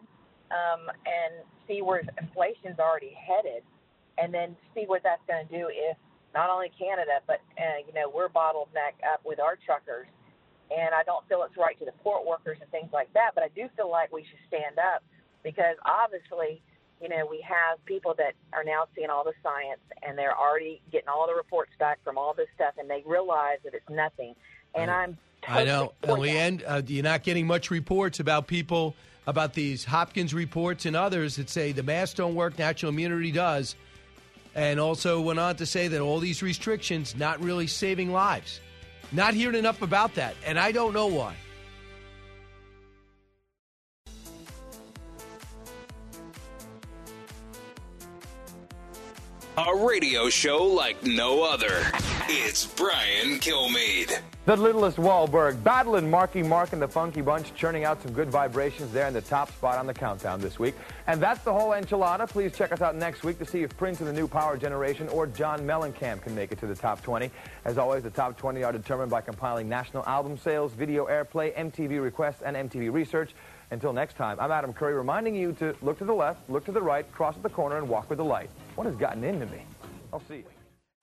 um, 0.54 0.86
and 1.06 1.42
see 1.68 1.82
where 1.82 2.06
inflation's 2.22 2.78
already 2.78 3.16
headed, 3.18 3.64
and 4.18 4.34
then 4.34 4.56
see 4.76 4.86
what 4.86 5.02
that's 5.04 5.24
going 5.28 5.48
to 5.48 5.52
do 5.52 5.66
if 5.72 5.98
not 6.34 6.50
only 6.50 6.72
Canada, 6.78 7.20
but 7.28 7.42
uh, 7.58 7.84
you 7.88 7.94
know 7.94 8.12
we're 8.14 8.30
bottleneck 8.30 8.96
up 9.08 9.22
with 9.26 9.40
our 9.40 9.58
truckers, 9.66 10.08
and 10.70 10.94
I 10.96 11.04
don't 11.04 11.28
feel 11.28 11.44
it's 11.44 11.58
right 11.58 11.78
to 11.80 11.86
the 11.86 11.96
port 12.04 12.26
workers 12.26 12.58
and 12.62 12.70
things 12.72 12.90
like 12.94 13.12
that. 13.14 13.32
But 13.36 13.44
I 13.44 13.50
do 13.56 13.68
feel 13.76 13.90
like 13.90 14.12
we 14.12 14.24
should 14.24 14.40
stand 14.48 14.80
up 14.80 15.04
because 15.44 15.76
obviously, 15.84 16.62
you 17.02 17.10
know, 17.10 17.26
we 17.28 17.44
have 17.44 17.84
people 17.86 18.14
that 18.18 18.34
are 18.54 18.64
now 18.64 18.86
seeing 18.96 19.10
all 19.10 19.24
the 19.24 19.36
science 19.44 19.82
and 20.04 20.18
they're 20.18 20.38
already 20.38 20.82
getting 20.92 21.10
all 21.10 21.28
the 21.28 21.36
reports 21.36 21.72
back 21.80 22.00
from 22.04 22.18
all 22.18 22.34
this 22.34 22.48
stuff, 22.56 22.76
and 22.78 22.90
they 22.90 23.04
realize 23.06 23.60
that 23.64 23.74
it's 23.74 23.90
nothing. 23.90 24.36
And 24.76 24.90
I'm 24.90 25.18
I 25.48 25.64
know. 25.64 25.94
And 26.04 26.12
Leanne, 26.12 26.64
uh, 26.66 26.82
you're 26.86 27.04
not 27.04 27.24
getting 27.24 27.48
much 27.48 27.72
reports 27.72 28.20
about 28.20 28.48
people, 28.48 28.96
about 29.28 29.54
these 29.54 29.84
Hopkins 29.84 30.34
reports 30.34 30.86
and 30.86 30.96
others 30.96 31.36
that 31.38 31.50
say 31.50 31.72
the 31.72 31.84
masks 31.84 32.16
don't 32.16 32.36
work, 32.36 32.58
natural 32.58 32.92
immunity 32.92 33.32
does. 33.32 33.76
And 34.54 34.80
also 34.80 35.22
went 35.22 35.40
on 35.40 35.56
to 35.58 35.66
say 35.66 35.88
that 35.88 36.02
all 36.02 36.20
these 36.20 36.44
restrictions 36.44 37.16
not 37.16 37.42
really 37.42 37.68
saving 37.68 38.12
lives. 38.12 38.60
Not 39.14 39.34
hearing 39.34 39.56
enough 39.56 39.82
about 39.82 40.16
that, 40.16 40.36
and 40.46 40.60
I 40.60 40.72
don't 40.72 40.94
know 40.94 41.08
why. 41.08 41.36
A 49.58 49.76
radio 49.76 50.30
show 50.30 50.64
like 50.64 51.04
no 51.04 51.44
other. 51.44 51.86
It's 52.30 52.66
Brian 52.66 53.38
Kilmeade. 53.38 54.22
The 54.46 54.56
Littlest 54.56 54.98
Wahlberg 54.98 55.62
battling 55.62 56.10
Marky 56.10 56.42
Mark 56.42 56.72
and 56.72 56.82
the 56.82 56.88
Funky 56.88 57.20
Bunch, 57.20 57.54
churning 57.54 57.84
out 57.84 58.02
some 58.02 58.14
good 58.14 58.30
vibrations 58.30 58.94
there 58.94 59.08
in 59.08 59.14
the 59.14 59.22
top 59.22 59.52
spot 59.52 59.78
on 59.78 59.88
the 59.88 59.94
countdown 59.94 60.40
this 60.40 60.58
week. 60.58 60.74
And 61.06 61.22
that's 61.22 61.44
the 61.44 61.52
whole 61.52 61.72
enchilada. 61.72 62.30
Please 62.30 62.54
check 62.56 62.72
us 62.72 62.80
out 62.80 62.96
next 62.96 63.26
week 63.26 63.40
to 63.40 63.46
see 63.46 63.62
if 63.62 63.76
Prince 63.76 64.00
and 64.00 64.08
the 64.08 64.14
New 64.14 64.28
Power 64.28 64.56
Generation 64.56 65.10
or 65.10 65.28
John 65.28 65.60
Mellencamp 65.60 66.22
can 66.22 66.34
make 66.34 66.54
it 66.54 66.60
to 66.60 66.66
the 66.66 66.76
top 66.76 67.04
20. 67.04 67.30
As 67.66 67.78
always, 67.78 68.04
the 68.04 68.10
top 68.10 68.38
20 68.38 68.64
are 68.64 68.72
determined 68.72 69.12
by 69.12 69.20
compiling 69.20 69.68
national 69.68 70.06
album 70.06 70.38
sales, 70.38 70.72
video 70.72 71.08
airplay, 71.08 71.54
MTV 71.56 72.02
requests, 72.02 72.42
and 72.42 72.56
MTV 72.56 72.92
research. 72.92 73.36
Until 73.72 73.94
next 73.94 74.18
time, 74.18 74.38
I'm 74.38 74.52
Adam 74.52 74.74
Curry 74.74 74.94
reminding 74.94 75.34
you 75.34 75.54
to 75.54 75.74
look 75.82 75.98
to 76.00 76.06
the 76.06 76.14
left, 76.14 76.50
look 76.50 76.66
to 76.66 76.74
the 76.74 76.82
right, 76.82 77.10
cross 77.14 77.38
at 77.38 77.44
the 77.44 77.50
corner, 77.50 77.78
and 77.78 77.88
walk 77.88 78.10
with 78.10 78.18
the 78.18 78.26
light. 78.26 78.50
What 78.76 78.86
has 78.86 78.98
gotten 78.98 79.24
into 79.24 79.46
me? 79.46 79.64
I'll 80.12 80.22
see 80.28 80.38
you. 80.38 80.44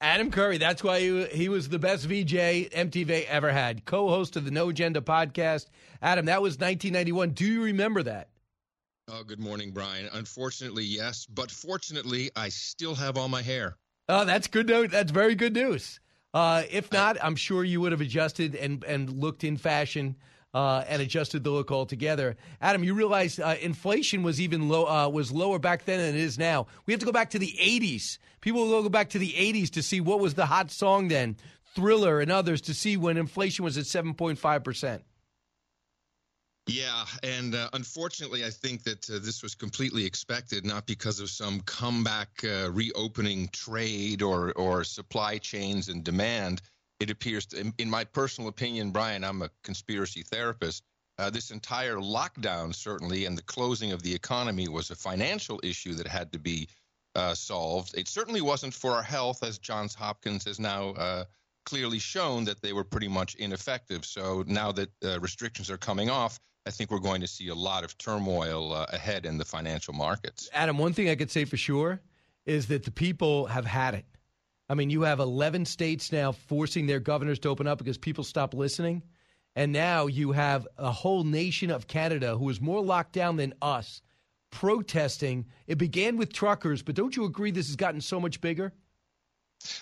Adam 0.01 0.29
Curry, 0.29 0.59
that's 0.59 0.83
why 0.83 0.99
he, 0.99 1.25
he 1.25 1.49
was 1.49 1.67
the 1.67 1.79
best 1.79 2.05
VJ 2.05 2.69
MTV 2.69 3.25
ever 3.25 3.51
had. 3.51 3.85
Co 3.85 4.07
host 4.07 4.37
of 4.37 4.45
the 4.45 4.51
No 4.51 4.69
Agenda 4.69 5.01
podcast. 5.01 5.65
Adam, 6.01 6.27
that 6.27 6.43
was 6.43 6.53
1991. 6.59 7.31
Do 7.31 7.45
you 7.45 7.63
remember 7.63 8.03
that? 8.03 8.29
Oh, 9.11 9.23
good 9.23 9.39
morning, 9.39 9.71
Brian. 9.71 10.07
Unfortunately, 10.13 10.83
yes, 10.83 11.25
but 11.25 11.49
fortunately, 11.49 12.29
I 12.35 12.49
still 12.49 12.93
have 12.93 13.17
all 13.17 13.27
my 13.27 13.41
hair. 13.41 13.77
Oh, 14.07 14.25
that's 14.25 14.47
good 14.47 14.67
news. 14.67 14.91
That's 14.91 15.11
very 15.11 15.33
good 15.33 15.53
news. 15.53 15.99
Uh, 16.35 16.61
if 16.69 16.91
not, 16.91 17.17
I'm 17.21 17.35
sure 17.35 17.63
you 17.63 17.81
would 17.81 17.91
have 17.91 18.01
adjusted 18.01 18.53
and, 18.53 18.83
and 18.83 19.09
looked 19.09 19.43
in 19.43 19.57
fashion 19.57 20.15
uh, 20.53 20.83
and 20.87 21.01
adjusted 21.01 21.43
the 21.43 21.49
look 21.49 21.71
altogether. 21.71 22.35
Adam, 22.61 22.83
you 22.83 22.93
realize 22.93 23.39
uh, 23.39 23.55
inflation 23.61 24.23
was 24.23 24.41
even 24.41 24.69
low 24.69 24.85
uh, 24.85 25.07
was 25.07 25.31
lower 25.31 25.59
back 25.59 25.85
then 25.85 25.99
than 25.99 26.15
it 26.15 26.21
is 26.21 26.37
now. 26.37 26.67
We 26.85 26.93
have 26.93 26.99
to 26.99 27.05
go 27.05 27.11
back 27.11 27.29
to 27.31 27.39
the 27.39 27.55
'80s. 27.59 28.17
People 28.41 28.67
will 28.67 28.83
go 28.83 28.89
back 28.89 29.09
to 29.09 29.19
the 29.19 29.33
'80s 29.33 29.69
to 29.71 29.83
see 29.83 30.01
what 30.01 30.19
was 30.19 30.33
the 30.33 30.45
hot 30.45 30.71
song 30.71 31.07
then, 31.07 31.37
Thriller 31.75 32.19
and 32.19 32.31
others, 32.31 32.61
to 32.61 32.73
see 32.73 32.97
when 32.97 33.17
inflation 33.17 33.63
was 33.63 33.77
at 33.77 33.85
7.5 33.85 34.63
percent. 34.63 35.03
Yeah, 36.67 37.05
and 37.23 37.55
uh, 37.55 37.67
unfortunately, 37.73 38.45
I 38.45 38.51
think 38.51 38.83
that 38.83 39.09
uh, 39.09 39.13
this 39.23 39.41
was 39.41 39.55
completely 39.55 40.05
expected, 40.05 40.65
not 40.65 40.85
because 40.85 41.19
of 41.19 41.31
some 41.31 41.61
comeback, 41.61 42.29
uh, 42.43 42.69
reopening 42.71 43.49
trade 43.51 44.21
or 44.21 44.51
or 44.53 44.83
supply 44.83 45.39
chains 45.39 45.89
and 45.89 46.03
demand. 46.03 46.61
It 46.99 47.09
appears, 47.09 47.47
in, 47.53 47.73
in, 47.77 47.89
my 47.89 48.03
personal 48.03 48.49
opinion, 48.49 48.91
Brian, 48.91 49.23
I'm 49.23 49.41
a 49.41 49.49
conspiracy 49.63 50.23
therapist. 50.23 50.83
Uh, 51.17 51.29
this 51.29 51.51
entire 51.51 51.97
lockdown, 51.97 52.73
certainly, 52.73 53.25
and 53.25 53.37
the 53.37 53.43
closing 53.43 53.91
of 53.91 54.01
the 54.03 54.13
economy 54.13 54.67
was 54.67 54.89
a 54.89 54.95
financial 54.95 55.59
issue 55.63 55.93
that 55.93 56.07
had 56.07 56.31
to 56.31 56.39
be 56.39 56.67
uh, 57.15 57.33
solved. 57.33 57.97
It 57.97 58.07
certainly 58.07 58.41
wasn't 58.41 58.73
for 58.73 58.91
our 58.91 59.03
health, 59.03 59.43
as 59.43 59.57
Johns 59.57 59.93
Hopkins 59.95 60.45
has 60.45 60.59
now 60.59 60.89
uh, 60.91 61.25
clearly 61.65 61.99
shown 61.99 62.45
that 62.45 62.61
they 62.61 62.73
were 62.73 62.83
pretty 62.83 63.07
much 63.07 63.35
ineffective. 63.35 64.05
So 64.05 64.43
now 64.47 64.71
that 64.73 64.89
restrictions 65.21 65.69
are 65.69 65.77
coming 65.77 66.09
off, 66.09 66.39
I 66.65 66.71
think 66.71 66.91
we're 66.91 66.99
going 66.99 67.21
to 67.21 67.27
see 67.27 67.47
a 67.47 67.55
lot 67.55 67.83
of 67.83 67.97
turmoil 67.97 68.73
uh, 68.73 68.85
ahead 68.89 69.25
in 69.25 69.37
the 69.37 69.45
financial 69.45 69.93
markets. 69.93 70.49
Adam, 70.53 70.77
one 70.77 70.93
thing 70.93 71.09
I 71.09 71.15
could 71.15 71.31
say 71.31 71.45
for 71.45 71.57
sure 71.57 71.99
is 72.45 72.67
that 72.67 72.83
the 72.83 72.91
people 72.91 73.47
have 73.47 73.65
had 73.65 73.95
it. 73.95 74.05
I 74.69 74.75
mean, 74.75 74.89
you 74.89 75.01
have 75.01 75.19
11 75.19 75.65
states 75.65 76.11
now 76.11 76.31
forcing 76.31 76.85
their 76.85 76.99
governors 76.99 77.39
to 77.39 77.49
open 77.49 77.67
up 77.67 77.79
because 77.79 77.97
people 77.97 78.23
stopped 78.23 78.53
listening. 78.53 79.01
And 79.55 79.73
now 79.73 80.05
you 80.07 80.31
have 80.31 80.67
a 80.77 80.91
whole 80.91 81.23
nation 81.23 81.71
of 81.71 81.87
Canada 81.87 82.37
who 82.37 82.49
is 82.49 82.61
more 82.61 82.81
locked 82.81 83.13
down 83.13 83.37
than 83.37 83.53
us 83.61 84.01
protesting. 84.51 85.45
It 85.67 85.77
began 85.77 86.17
with 86.17 86.33
truckers, 86.33 86.83
but 86.83 86.95
don't 86.95 87.15
you 87.15 87.25
agree 87.25 87.51
this 87.51 87.67
has 87.67 87.75
gotten 87.75 88.01
so 88.01 88.19
much 88.19 88.41
bigger? 88.41 88.73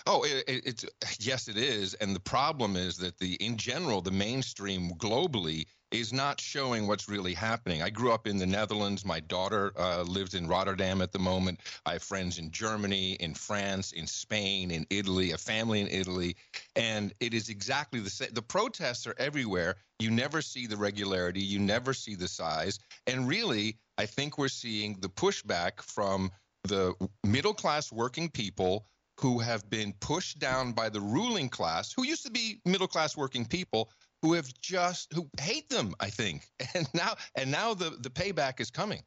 Oh, 0.06 0.24
it, 0.24 0.44
it, 0.48 0.66
it's 0.66 0.84
yes, 1.20 1.46
it 1.46 1.56
is, 1.56 1.94
and 1.94 2.14
the 2.14 2.20
problem 2.20 2.74
is 2.74 2.96
that 2.96 3.18
the 3.18 3.34
in 3.34 3.56
general 3.56 4.00
the 4.00 4.10
mainstream 4.10 4.90
globally 4.98 5.66
is 5.90 6.12
not 6.12 6.40
showing 6.40 6.86
what's 6.86 7.08
really 7.08 7.34
happening. 7.34 7.82
I 7.82 7.90
grew 7.90 8.12
up 8.12 8.26
in 8.26 8.36
the 8.36 8.46
Netherlands. 8.46 9.04
My 9.04 9.20
daughter 9.20 9.72
uh, 9.78 10.02
lives 10.02 10.34
in 10.34 10.46
Rotterdam 10.46 11.00
at 11.00 11.12
the 11.12 11.18
moment. 11.18 11.60
I 11.86 11.94
have 11.94 12.02
friends 12.02 12.38
in 12.38 12.50
Germany, 12.50 13.12
in 13.14 13.34
France, 13.34 13.92
in 13.92 14.06
Spain, 14.06 14.70
in 14.70 14.86
Italy, 14.90 15.32
a 15.32 15.38
family 15.38 15.80
in 15.80 15.88
Italy. 15.88 16.36
And 16.76 17.12
it 17.20 17.32
is 17.32 17.48
exactly 17.48 18.00
the 18.00 18.10
same. 18.10 18.30
The 18.32 18.42
protests 18.42 19.06
are 19.06 19.14
everywhere. 19.18 19.76
You 19.98 20.10
never 20.10 20.42
see 20.42 20.66
the 20.66 20.76
regularity, 20.76 21.40
you 21.40 21.58
never 21.58 21.94
see 21.94 22.14
the 22.14 22.28
size. 22.28 22.78
And 23.06 23.26
really, 23.26 23.78
I 23.96 24.06
think 24.06 24.38
we're 24.38 24.48
seeing 24.48 24.96
the 25.00 25.08
pushback 25.08 25.80
from 25.80 26.30
the 26.64 26.94
middle 27.24 27.54
class 27.54 27.90
working 27.90 28.28
people 28.28 28.86
who 29.18 29.40
have 29.40 29.68
been 29.68 29.92
pushed 30.00 30.38
down 30.38 30.72
by 30.72 30.88
the 30.88 31.00
ruling 31.00 31.48
class, 31.48 31.92
who 31.92 32.04
used 32.04 32.24
to 32.24 32.30
be 32.30 32.60
middle 32.64 32.86
class 32.86 33.16
working 33.16 33.44
people, 33.44 33.90
who 34.22 34.32
have 34.34 34.52
just 34.60 35.12
who 35.12 35.28
hate 35.40 35.68
them 35.68 35.94
i 36.00 36.10
think. 36.10 36.48
And 36.74 36.88
now 36.94 37.14
and 37.34 37.50
now 37.50 37.74
the 37.74 37.90
the 38.00 38.10
payback 38.10 38.60
is 38.60 38.70
coming. 38.70 39.02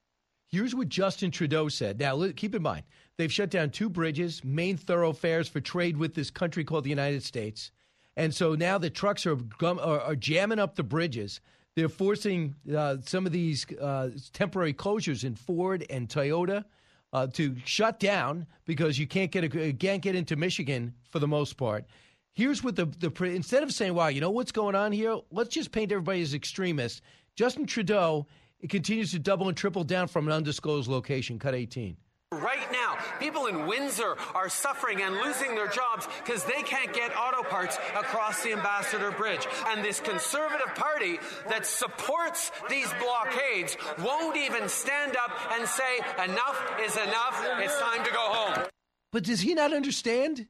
Here's 0.47 0.75
what 0.75 0.89
justin 0.89 1.31
trudeau 1.31 1.69
said. 1.69 1.99
Now 1.99 2.29
keep 2.35 2.55
in 2.55 2.61
mind 2.61 2.83
they've 3.17 3.31
shut 3.31 3.49
down 3.49 3.69
two 3.69 3.89
bridges 3.89 4.43
main 4.43 4.77
thoroughfares 4.77 5.47
for 5.47 5.61
trade 5.61 5.97
with 5.97 6.13
this 6.15 6.31
country 6.31 6.63
called 6.63 6.83
the 6.83 6.89
united 6.89 7.23
states. 7.23 7.71
And 8.17 8.33
so 8.33 8.55
now 8.55 8.77
the 8.77 8.89
trucks 8.89 9.25
are, 9.25 9.37
are, 9.63 10.01
are 10.01 10.15
jamming 10.15 10.59
up 10.59 10.75
the 10.75 10.83
bridges. 10.83 11.39
They're 11.75 11.87
forcing 11.87 12.55
uh, 12.75 12.97
some 13.05 13.25
of 13.25 13.31
these 13.31 13.65
uh, 13.79 14.09
temporary 14.33 14.73
closures 14.73 15.23
in 15.23 15.35
ford 15.35 15.85
and 15.89 16.09
toyota 16.09 16.65
uh, 17.13 17.27
to 17.27 17.55
shut 17.65 17.99
down 17.99 18.45
because 18.65 18.97
you 18.99 19.07
can't 19.07 19.31
get 19.31 19.43
a, 19.43 19.73
can't 19.73 20.01
get 20.01 20.15
into 20.15 20.35
michigan 20.35 20.93
for 21.09 21.19
the 21.19 21.27
most 21.27 21.57
part 21.57 21.85
Here's 22.33 22.63
what 22.63 22.75
the, 22.75 22.85
the 22.85 23.11
instead 23.25 23.63
of 23.63 23.71
saying, 23.73 23.93
"Wow, 23.93 24.07
you 24.07 24.21
know 24.21 24.31
what's 24.31 24.51
going 24.51 24.75
on 24.75 24.91
here? 24.91 25.17
Let's 25.31 25.49
just 25.49 25.71
paint 25.71 25.91
everybody 25.91 26.21
as 26.21 26.33
extremists." 26.33 27.01
Justin 27.35 27.65
Trudeau 27.65 28.27
continues 28.69 29.11
to 29.11 29.19
double 29.19 29.47
and 29.47 29.57
triple 29.57 29.83
down 29.83 30.07
from 30.07 30.27
an 30.27 30.33
undisclosed 30.33 30.89
location. 30.89 31.39
Cut 31.39 31.55
18. 31.55 31.97
Right 32.33 32.71
now, 32.71 32.97
people 33.19 33.47
in 33.47 33.67
Windsor 33.67 34.15
are 34.33 34.47
suffering 34.47 35.01
and 35.01 35.15
losing 35.15 35.53
their 35.53 35.67
jobs 35.67 36.07
because 36.23 36.45
they 36.45 36.61
can't 36.63 36.93
get 36.93 37.11
auto 37.13 37.43
parts 37.43 37.77
across 37.93 38.41
the 38.41 38.53
Ambassador 38.53 39.11
Bridge. 39.11 39.45
And 39.67 39.83
this 39.83 39.99
Conservative 39.99 40.73
Party 40.75 41.19
that 41.49 41.65
supports 41.65 42.53
these 42.69 42.87
blockades 43.01 43.75
won't 43.99 44.37
even 44.37 44.69
stand 44.69 45.17
up 45.17 45.31
and 45.51 45.67
say, 45.67 45.97
enough 46.23 46.79
is 46.79 46.95
enough, 46.95 47.45
it's 47.59 47.77
time 47.77 48.01
to 48.05 48.11
go 48.11 48.19
home. 48.19 48.65
But 49.11 49.25
does 49.25 49.41
he 49.41 49.53
not 49.53 49.73
understand? 49.73 50.47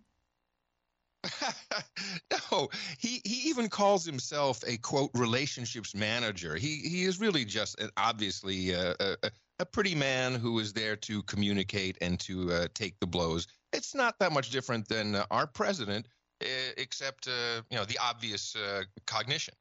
no, 2.51 2.69
he 2.97 3.21
he 3.23 3.49
even 3.49 3.69
calls 3.69 4.05
himself 4.05 4.63
a 4.65 4.77
quote 4.77 5.11
relationships 5.13 5.93
manager. 5.93 6.55
He 6.55 6.77
he 6.77 7.03
is 7.03 7.19
really 7.19 7.45
just 7.45 7.79
an, 7.79 7.89
obviously 7.97 8.71
a, 8.71 8.95
a, 8.99 9.31
a, 9.59 9.65
pretty 9.65 9.93
man 9.93 10.33
who 10.33 10.57
is 10.59 10.73
there 10.73 10.95
to 10.95 11.21
communicate 11.23 11.97
and 12.01 12.19
to 12.21 12.51
uh, 12.51 12.67
take 12.73 12.99
the 12.99 13.05
blows. 13.05 13.47
It's 13.71 13.93
not 13.93 14.17
that 14.19 14.31
much 14.31 14.49
different 14.49 14.87
than 14.87 15.15
uh, 15.15 15.25
our 15.29 15.45
president, 15.45 16.07
uh, 16.41 16.45
except 16.77 17.27
uh, 17.27 17.61
you 17.69 17.77
know 17.77 17.85
the 17.85 17.99
obvious 17.99 18.55
uh, 18.55 18.83
cognition. 19.05 19.53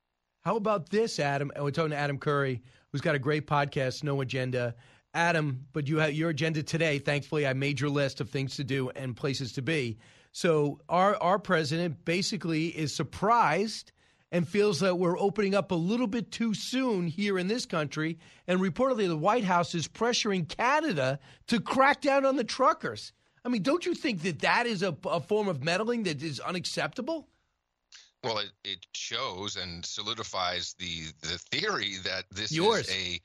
How 0.42 0.57
about 0.57 0.88
this, 0.88 1.18
Adam? 1.18 1.53
And 1.55 1.62
we're 1.62 1.73
talking 1.73 1.90
to 1.90 1.96
Adam 1.96 2.18
Curry, 2.18 2.62
who's 2.90 3.03
got 3.03 3.14
a 3.14 3.18
great 3.18 3.46
podcast, 3.46 4.03
No 4.03 4.23
Agenda. 4.23 4.75
Adam, 5.12 5.66
but 5.73 5.88
you 5.88 5.99
have 5.99 6.12
your 6.12 6.31
agenda 6.31 6.62
today. 6.62 6.99
Thankfully, 6.99 7.46
I 7.46 7.53
made 7.53 7.81
your 7.81 7.90
list 7.90 8.20
of 8.20 8.31
things 8.31 8.57
to 8.57 8.64
do 8.64 8.90
and 8.90 9.16
places 9.16 9.53
to 9.55 9.62
be. 9.62 9.99
So 10.33 10.81
our 10.88 11.16
our 11.16 11.38
president 11.38 12.05
basically 12.05 12.66
is 12.69 12.95
surprised 12.95 13.93
and 14.33 14.47
feels 14.47 14.81
that 14.81 14.97
we're 14.97 15.19
opening 15.19 15.55
up 15.55 15.73
a 15.73 15.77
little 15.77 16.07
bit 16.07 16.31
too 16.31 16.55
soon 16.55 17.07
here 17.07 17.38
in 17.38 17.49
this 17.49 17.66
country. 17.66 18.19
And 18.47 18.61
reportedly, 18.61 19.09
the 19.09 19.16
White 19.16 19.45
House 19.45 19.75
is 19.75 19.88
pressuring 19.88 20.49
Canada 20.49 21.19
to 21.49 21.61
crack 21.61 22.01
down 22.01 22.25
on 22.25 22.37
the 22.37 22.45
truckers. 22.45 23.12
I 23.45 23.49
mean, 23.49 23.62
don't 23.62 23.85
you 23.85 23.95
think 23.95 24.23
that 24.23 24.40
that 24.40 24.66
is 24.66 24.83
a, 24.83 24.97
a 25.05 25.21
form 25.21 25.49
of 25.49 25.64
meddling 25.64 26.05
that 26.05 26.23
is 26.23 26.38
unacceptable? 26.40 27.27
Well, 28.23 28.38
it, 28.38 28.51
it 28.64 28.87
shows 28.95 29.57
and 29.57 29.85
solidifies 29.85 30.75
the 30.79 31.07
the 31.23 31.38
theory 31.51 31.97
that 32.05 32.25
this 32.31 32.53
Yours. 32.53 32.88
is 32.88 32.95
a 32.95 33.21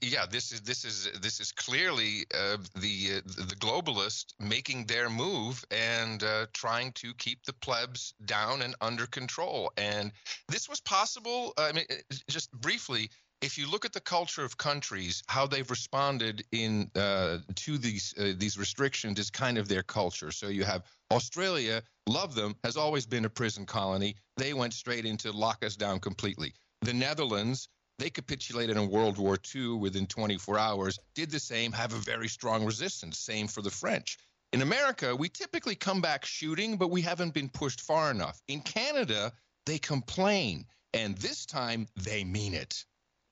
yeah, 0.00 0.26
this 0.30 0.52
is 0.52 0.60
this 0.62 0.84
is 0.84 1.08
this 1.20 1.40
is 1.40 1.52
clearly 1.52 2.24
uh, 2.34 2.56
the 2.76 3.16
uh, 3.16 3.20
the 3.24 3.56
globalist 3.56 4.34
making 4.40 4.86
their 4.86 5.10
move 5.10 5.64
and 5.70 6.22
uh, 6.22 6.46
trying 6.52 6.92
to 6.92 7.12
keep 7.14 7.44
the 7.44 7.52
plebs 7.52 8.14
down 8.24 8.62
and 8.62 8.74
under 8.80 9.06
control. 9.06 9.72
And 9.76 10.12
this 10.48 10.68
was 10.68 10.80
possible. 10.80 11.52
I 11.58 11.72
mean, 11.72 11.84
just 12.28 12.50
briefly, 12.52 13.10
if 13.42 13.58
you 13.58 13.68
look 13.68 13.84
at 13.84 13.92
the 13.92 14.00
culture 14.00 14.44
of 14.44 14.56
countries, 14.56 15.22
how 15.26 15.46
they've 15.46 15.68
responded 15.68 16.44
in 16.52 16.90
uh, 16.94 17.38
to 17.56 17.76
these 17.76 18.14
uh, 18.18 18.32
these 18.36 18.56
restrictions 18.56 19.18
is 19.18 19.30
kind 19.30 19.58
of 19.58 19.68
their 19.68 19.82
culture. 19.82 20.30
So 20.30 20.48
you 20.48 20.64
have 20.64 20.84
Australia, 21.10 21.82
love 22.06 22.34
them, 22.34 22.54
has 22.64 22.76
always 22.76 23.04
been 23.04 23.24
a 23.24 23.30
prison 23.30 23.66
colony. 23.66 24.16
They 24.36 24.54
went 24.54 24.72
straight 24.72 25.04
into 25.04 25.32
lock 25.32 25.64
us 25.64 25.76
down 25.76 26.00
completely. 26.00 26.54
The 26.80 26.94
Netherlands 26.94 27.68
they 28.02 28.10
capitulated 28.10 28.76
in 28.76 28.90
World 28.90 29.16
War 29.16 29.38
II 29.54 29.74
within 29.74 30.08
24 30.08 30.58
hours, 30.58 30.98
did 31.14 31.30
the 31.30 31.38
same, 31.38 31.70
have 31.70 31.92
a 31.92 31.98
very 31.98 32.26
strong 32.26 32.64
resistance. 32.64 33.16
Same 33.16 33.46
for 33.46 33.62
the 33.62 33.70
French. 33.70 34.18
In 34.52 34.60
America, 34.60 35.14
we 35.14 35.28
typically 35.28 35.76
come 35.76 36.00
back 36.00 36.24
shooting, 36.24 36.76
but 36.76 36.90
we 36.90 37.00
haven't 37.00 37.32
been 37.32 37.48
pushed 37.48 37.80
far 37.80 38.10
enough. 38.10 38.42
In 38.48 38.60
Canada, 38.60 39.32
they 39.66 39.78
complain, 39.78 40.64
and 40.92 41.16
this 41.18 41.46
time 41.46 41.86
they 41.94 42.24
mean 42.24 42.54
it. 42.54 42.84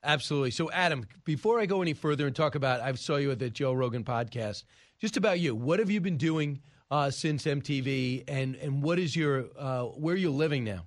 Absolutely. 0.05 0.51
So, 0.51 0.71
Adam, 0.71 1.05
before 1.25 1.59
I 1.59 1.65
go 1.65 1.81
any 1.81 1.93
further 1.93 2.25
and 2.25 2.33
talk 2.33 2.55
about, 2.55 2.79
I 2.79 2.93
saw 2.93 3.17
you 3.17 3.29
at 3.31 3.39
the 3.39 3.49
Joe 3.49 3.73
Rogan 3.73 4.05
podcast. 4.05 4.63
Just 5.01 5.17
about 5.17 5.41
you, 5.41 5.53
what 5.53 5.79
have 5.79 5.91
you 5.91 5.99
been 5.99 6.17
doing 6.17 6.61
uh, 6.89 7.11
since 7.11 7.43
MTV, 7.43 8.23
and 8.29 8.55
and 8.55 8.81
what 8.81 8.99
is 8.99 9.17
your 9.17 9.47
uh, 9.59 9.83
where 9.83 10.13
are 10.13 10.17
you 10.17 10.31
living 10.31 10.63
now? 10.63 10.85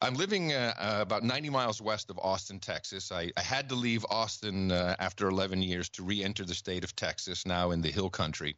I'm 0.00 0.14
living 0.14 0.52
uh, 0.52 0.74
uh, 0.78 0.98
about 1.00 1.22
90 1.22 1.50
miles 1.50 1.80
west 1.80 2.10
of 2.10 2.18
Austin, 2.18 2.58
Texas. 2.58 3.12
I, 3.12 3.30
I 3.36 3.40
had 3.40 3.68
to 3.68 3.74
leave 3.74 4.04
Austin 4.10 4.72
uh, 4.72 4.96
after 4.98 5.28
11 5.28 5.62
years 5.62 5.88
to 5.90 6.02
re-enter 6.02 6.44
the 6.44 6.54
state 6.54 6.84
of 6.84 6.96
Texas, 6.96 7.46
now 7.46 7.70
in 7.70 7.80
the 7.80 7.90
Hill 7.90 8.10
Country. 8.10 8.56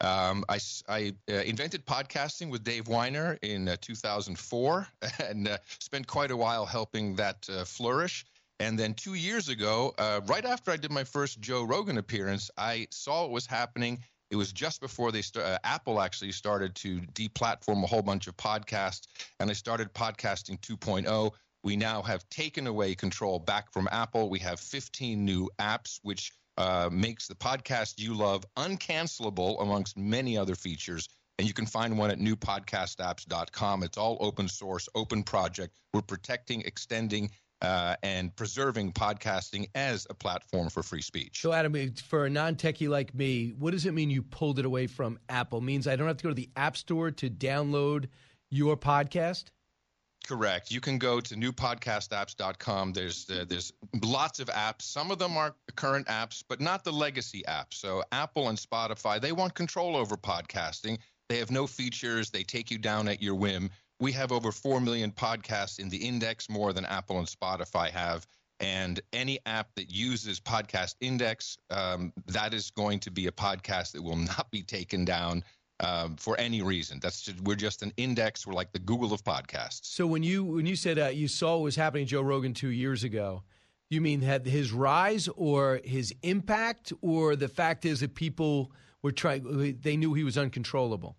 Um, 0.00 0.44
I, 0.48 0.58
I 0.88 1.14
uh, 1.30 1.34
invented 1.34 1.86
podcasting 1.86 2.50
with 2.50 2.62
Dave 2.62 2.84
Winer 2.84 3.38
in 3.42 3.68
uh, 3.68 3.76
2004 3.80 4.86
and 5.24 5.48
uh, 5.48 5.58
spent 5.80 6.06
quite 6.06 6.30
a 6.30 6.36
while 6.36 6.66
helping 6.66 7.16
that 7.16 7.46
flourish. 7.64 8.24
And 8.58 8.78
then 8.78 8.94
two 8.94 9.14
years 9.14 9.48
ago, 9.48 9.94
right 10.26 10.44
after 10.44 10.70
I 10.70 10.76
did 10.76 10.90
my 10.90 11.04
first 11.04 11.40
Joe 11.40 11.64
Rogan 11.64 11.98
appearance, 11.98 12.50
I 12.56 12.88
saw 12.90 13.22
what 13.22 13.30
was 13.30 13.46
happening 13.46 14.02
it 14.30 14.36
was 14.36 14.52
just 14.52 14.80
before 14.80 15.12
they 15.12 15.22
st- 15.22 15.44
uh, 15.44 15.58
Apple 15.64 16.00
actually 16.00 16.32
started 16.32 16.74
to 16.76 17.00
deplatform 17.14 17.82
a 17.82 17.86
whole 17.86 18.02
bunch 18.02 18.26
of 18.26 18.36
podcasts, 18.36 19.06
and 19.38 19.48
they 19.48 19.54
started 19.54 19.92
podcasting 19.94 20.60
2.0. 20.60 21.32
We 21.62 21.76
now 21.76 22.02
have 22.02 22.28
taken 22.28 22.66
away 22.66 22.94
control 22.94 23.38
back 23.38 23.72
from 23.72 23.88
Apple. 23.90 24.30
We 24.30 24.38
have 24.40 24.60
15 24.60 25.24
new 25.24 25.50
apps, 25.58 25.98
which 26.02 26.32
uh, 26.58 26.88
makes 26.92 27.26
the 27.28 27.34
podcast 27.34 27.94
you 27.98 28.14
love 28.14 28.44
uncancelable 28.56 29.60
amongst 29.60 29.96
many 29.96 30.38
other 30.38 30.54
features. 30.54 31.08
And 31.38 31.46
you 31.46 31.52
can 31.52 31.66
find 31.66 31.98
one 31.98 32.10
at 32.10 32.18
newpodcastapps.com. 32.18 33.82
It's 33.82 33.98
all 33.98 34.16
open 34.20 34.48
source, 34.48 34.88
open 34.94 35.22
project. 35.22 35.76
We're 35.92 36.02
protecting, 36.02 36.62
extending, 36.62 37.30
uh, 37.62 37.96
and 38.02 38.34
preserving 38.36 38.92
podcasting 38.92 39.68
as 39.74 40.06
a 40.10 40.14
platform 40.14 40.68
for 40.68 40.82
free 40.82 41.02
speech. 41.02 41.40
So, 41.40 41.52
Adam, 41.52 41.94
for 42.08 42.26
a 42.26 42.30
non-techie 42.30 42.88
like 42.88 43.14
me, 43.14 43.54
what 43.58 43.72
does 43.72 43.86
it 43.86 43.94
mean 43.94 44.10
you 44.10 44.22
pulled 44.22 44.58
it 44.58 44.64
away 44.64 44.86
from 44.86 45.18
Apple? 45.28 45.58
It 45.58 45.64
means 45.64 45.86
I 45.86 45.96
don't 45.96 46.06
have 46.06 46.18
to 46.18 46.22
go 46.22 46.28
to 46.28 46.34
the 46.34 46.50
App 46.56 46.76
Store 46.76 47.10
to 47.10 47.30
download 47.30 48.08
your 48.50 48.76
podcast. 48.76 49.44
Correct. 50.26 50.72
You 50.72 50.80
can 50.80 50.98
go 50.98 51.20
to 51.20 51.34
newpodcastapps.com. 51.36 52.92
There's 52.92 53.30
uh, 53.30 53.44
there's 53.48 53.72
lots 54.02 54.40
of 54.40 54.48
apps. 54.48 54.82
Some 54.82 55.12
of 55.12 55.18
them 55.18 55.36
are 55.36 55.54
current 55.76 56.08
apps, 56.08 56.42
but 56.48 56.60
not 56.60 56.82
the 56.82 56.92
legacy 56.92 57.44
apps. 57.46 57.74
So 57.74 58.02
Apple 58.10 58.48
and 58.48 58.58
Spotify, 58.58 59.20
they 59.20 59.30
want 59.30 59.54
control 59.54 59.94
over 59.94 60.16
podcasting. 60.16 60.98
They 61.28 61.38
have 61.38 61.52
no 61.52 61.66
features. 61.66 62.30
They 62.30 62.42
take 62.42 62.70
you 62.72 62.78
down 62.78 63.06
at 63.06 63.22
your 63.22 63.36
whim. 63.36 63.70
We 64.00 64.12
have 64.12 64.32
over 64.32 64.52
4 64.52 64.80
million 64.80 65.10
podcasts 65.10 65.78
in 65.78 65.88
the 65.88 65.96
index, 65.96 66.48
more 66.50 66.72
than 66.72 66.84
Apple 66.84 67.18
and 67.18 67.26
Spotify 67.26 67.90
have. 67.90 68.26
And 68.60 69.00
any 69.12 69.38
app 69.46 69.74
that 69.74 69.90
uses 69.90 70.40
Podcast 70.40 70.94
Index, 71.00 71.58
um, 71.70 72.12
that 72.26 72.54
is 72.54 72.70
going 72.70 73.00
to 73.00 73.10
be 73.10 73.26
a 73.26 73.32
podcast 73.32 73.92
that 73.92 74.02
will 74.02 74.16
not 74.16 74.50
be 74.50 74.62
taken 74.62 75.04
down 75.04 75.44
um, 75.80 76.16
for 76.16 76.38
any 76.38 76.62
reason. 76.62 77.00
That's 77.00 77.22
just, 77.22 77.40
we're 77.42 77.56
just 77.56 77.82
an 77.82 77.92
index. 77.96 78.46
We're 78.46 78.54
like 78.54 78.72
the 78.72 78.78
Google 78.78 79.12
of 79.12 79.22
podcasts. 79.22 79.84
So 79.84 80.06
when 80.06 80.22
you 80.22 80.44
when 80.44 80.66
you 80.66 80.76
said 80.76 80.98
uh, 80.98 81.08
you 81.08 81.28
saw 81.28 81.56
what 81.56 81.64
was 81.64 81.76
happening 81.76 82.06
to 82.06 82.10
Joe 82.10 82.22
Rogan 82.22 82.54
two 82.54 82.70
years 82.70 83.04
ago, 83.04 83.42
you 83.90 84.00
mean 84.00 84.22
had 84.22 84.46
his 84.46 84.72
rise 84.72 85.28
or 85.36 85.80
his 85.84 86.14
impact, 86.22 86.92
or 87.02 87.36
the 87.36 87.48
fact 87.48 87.84
is 87.84 88.00
that 88.00 88.14
people 88.14 88.72
were 89.02 89.12
trying 89.12 89.78
they 89.82 89.96
knew 89.96 90.14
he 90.14 90.24
was 90.24 90.38
uncontrollable. 90.38 91.16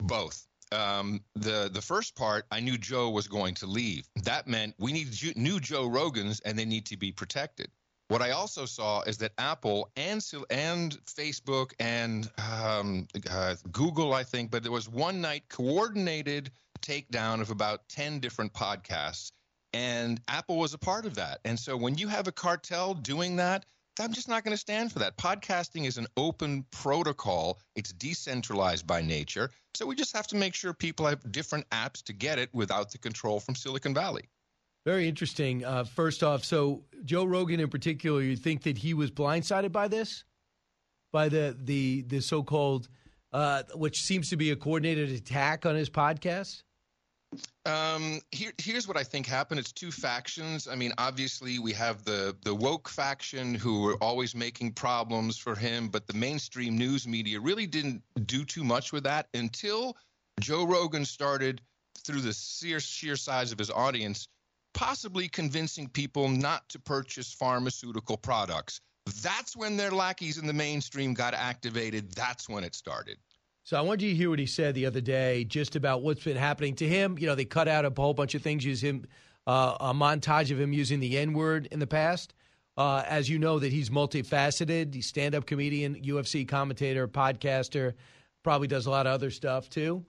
Both 0.00 0.48
um, 0.72 1.22
the 1.34 1.70
the 1.72 1.82
first 1.82 2.14
part, 2.14 2.46
I 2.50 2.60
knew 2.60 2.78
Joe 2.78 3.10
was 3.10 3.28
going 3.28 3.54
to 3.54 3.66
leave. 3.66 4.08
That 4.24 4.46
meant 4.46 4.74
we 4.78 4.92
need 4.92 5.36
new 5.36 5.60
Joe 5.60 5.88
Rogans, 5.88 6.40
and 6.44 6.58
they 6.58 6.64
need 6.64 6.86
to 6.86 6.96
be 6.96 7.12
protected. 7.12 7.70
What 8.08 8.22
I 8.22 8.32
also 8.32 8.66
saw 8.66 9.02
is 9.02 9.18
that 9.18 9.32
Apple 9.38 9.88
and 9.96 10.24
and 10.50 10.98
Facebook 11.06 11.72
and 11.78 12.28
um, 12.38 13.06
uh, 13.30 13.54
Google, 13.70 14.14
I 14.14 14.24
think, 14.24 14.50
but 14.50 14.62
there 14.62 14.72
was 14.72 14.88
one 14.88 15.20
night 15.20 15.44
coordinated 15.48 16.50
takedown 16.82 17.40
of 17.40 17.50
about 17.50 17.88
ten 17.88 18.18
different 18.18 18.52
podcasts, 18.52 19.32
and 19.72 20.20
Apple 20.26 20.58
was 20.58 20.74
a 20.74 20.78
part 20.78 21.06
of 21.06 21.14
that. 21.16 21.40
And 21.44 21.58
so 21.58 21.76
when 21.76 21.98
you 21.98 22.08
have 22.08 22.26
a 22.26 22.32
cartel 22.32 22.94
doing 22.94 23.36
that, 23.36 23.64
I'm 24.00 24.12
just 24.12 24.28
not 24.28 24.44
going 24.44 24.54
to 24.54 24.60
stand 24.60 24.92
for 24.92 24.98
that. 25.00 25.16
Podcasting 25.16 25.86
is 25.86 25.98
an 25.98 26.06
open 26.16 26.64
protocol, 26.70 27.58
it's 27.76 27.92
decentralized 27.92 28.86
by 28.86 29.02
nature. 29.02 29.50
So 29.74 29.86
we 29.86 29.94
just 29.94 30.16
have 30.16 30.26
to 30.28 30.36
make 30.36 30.54
sure 30.54 30.72
people 30.72 31.06
have 31.06 31.30
different 31.30 31.68
apps 31.70 32.02
to 32.04 32.12
get 32.12 32.38
it 32.38 32.48
without 32.52 32.90
the 32.90 32.98
control 32.98 33.40
from 33.40 33.54
Silicon 33.54 33.94
Valley. 33.94 34.28
Very 34.86 35.06
interesting. 35.08 35.64
Uh, 35.64 35.84
first 35.84 36.22
off, 36.22 36.44
so 36.44 36.84
Joe 37.04 37.24
Rogan 37.24 37.60
in 37.60 37.68
particular, 37.68 38.22
you 38.22 38.36
think 38.36 38.62
that 38.62 38.78
he 38.78 38.94
was 38.94 39.10
blindsided 39.10 39.72
by 39.72 39.88
this, 39.88 40.24
by 41.12 41.28
the 41.28 41.54
the 41.62 42.02
the 42.02 42.20
so-called, 42.20 42.88
uh, 43.32 43.64
which 43.74 44.02
seems 44.02 44.30
to 44.30 44.36
be 44.36 44.50
a 44.50 44.56
coordinated 44.56 45.10
attack 45.10 45.66
on 45.66 45.74
his 45.74 45.90
podcast? 45.90 46.62
Um, 47.64 48.20
here, 48.32 48.52
here's 48.58 48.88
what 48.88 48.96
I 48.96 49.04
think 49.04 49.26
happened. 49.26 49.60
It's 49.60 49.72
two 49.72 49.92
factions. 49.92 50.66
I 50.66 50.74
mean, 50.74 50.92
obviously, 50.98 51.58
we 51.58 51.72
have 51.74 52.04
the 52.04 52.36
the 52.42 52.54
woke 52.54 52.88
faction 52.88 53.54
who 53.54 53.86
are 53.88 53.96
always 54.02 54.34
making 54.34 54.72
problems 54.72 55.36
for 55.36 55.54
him, 55.54 55.88
but 55.88 56.06
the 56.06 56.14
mainstream 56.14 56.76
news 56.76 57.06
media 57.06 57.38
really 57.38 57.66
didn't 57.66 58.02
do 58.26 58.44
too 58.44 58.64
much 58.64 58.92
with 58.92 59.04
that 59.04 59.28
until 59.34 59.96
Joe 60.40 60.64
Rogan 60.64 61.04
started, 61.04 61.60
through 62.04 62.22
the 62.22 62.32
sheer 62.32 62.80
sheer 62.80 63.16
size 63.16 63.52
of 63.52 63.58
his 63.58 63.70
audience, 63.70 64.26
possibly 64.74 65.28
convincing 65.28 65.88
people 65.88 66.28
not 66.28 66.68
to 66.70 66.78
purchase 66.80 67.32
pharmaceutical 67.32 68.16
products. 68.16 68.80
That's 69.22 69.56
when 69.56 69.76
their 69.76 69.90
lackeys 69.90 70.38
in 70.38 70.46
the 70.46 70.52
mainstream 70.52 71.14
got 71.14 71.34
activated. 71.34 72.12
That's 72.12 72.48
when 72.48 72.64
it 72.64 72.74
started. 72.74 73.18
So 73.70 73.76
I 73.76 73.82
wanted 73.82 74.02
you 74.02 74.10
to 74.10 74.16
hear 74.16 74.30
what 74.30 74.40
he 74.40 74.46
said 74.46 74.74
the 74.74 74.86
other 74.86 75.00
day, 75.00 75.44
just 75.44 75.76
about 75.76 76.02
what's 76.02 76.24
been 76.24 76.36
happening 76.36 76.74
to 76.74 76.88
him. 76.88 77.16
You 77.20 77.28
know, 77.28 77.36
they 77.36 77.44
cut 77.44 77.68
out 77.68 77.84
a 77.84 77.92
whole 77.96 78.14
bunch 78.14 78.34
of 78.34 78.42
things, 78.42 78.64
use 78.64 78.82
him 78.82 79.06
uh, 79.46 79.76
a 79.78 79.94
montage 79.94 80.50
of 80.50 80.58
him 80.58 80.72
using 80.72 80.98
the 80.98 81.16
N 81.16 81.34
word 81.34 81.68
in 81.70 81.78
the 81.78 81.86
past. 81.86 82.34
Uh, 82.76 83.04
as 83.06 83.30
you 83.30 83.38
know, 83.38 83.60
that 83.60 83.70
he's 83.72 83.88
multifaceted. 83.88 84.92
He's 84.92 85.06
stand-up 85.06 85.46
comedian, 85.46 85.94
UFC 86.02 86.48
commentator, 86.48 87.06
podcaster. 87.06 87.94
Probably 88.42 88.66
does 88.66 88.86
a 88.86 88.90
lot 88.90 89.06
of 89.06 89.12
other 89.12 89.30
stuff 89.30 89.70
too. 89.70 90.04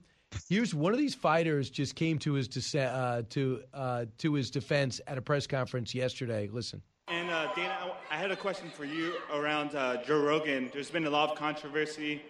Here's 0.48 0.74
one 0.74 0.92
of 0.92 0.98
these 0.98 1.14
fighters 1.14 1.70
just 1.70 1.94
came 1.94 2.18
to 2.18 2.32
his 2.32 2.48
de- 2.48 2.80
uh, 2.82 3.22
to 3.30 3.62
uh, 3.72 4.06
to 4.18 4.34
his 4.34 4.50
defense 4.50 5.00
at 5.06 5.18
a 5.18 5.22
press 5.22 5.46
conference 5.46 5.94
yesterday. 5.94 6.48
Listen. 6.52 6.82
And 7.06 7.30
uh, 7.30 7.54
Dana, 7.54 7.92
I 8.10 8.16
had 8.16 8.32
a 8.32 8.36
question 8.36 8.70
for 8.70 8.84
you 8.84 9.14
around 9.32 9.76
uh, 9.76 10.02
Joe 10.02 10.20
Rogan. 10.20 10.68
There's 10.72 10.90
been 10.90 11.06
a 11.06 11.10
lot 11.10 11.30
of 11.30 11.38
controversy 11.38 12.22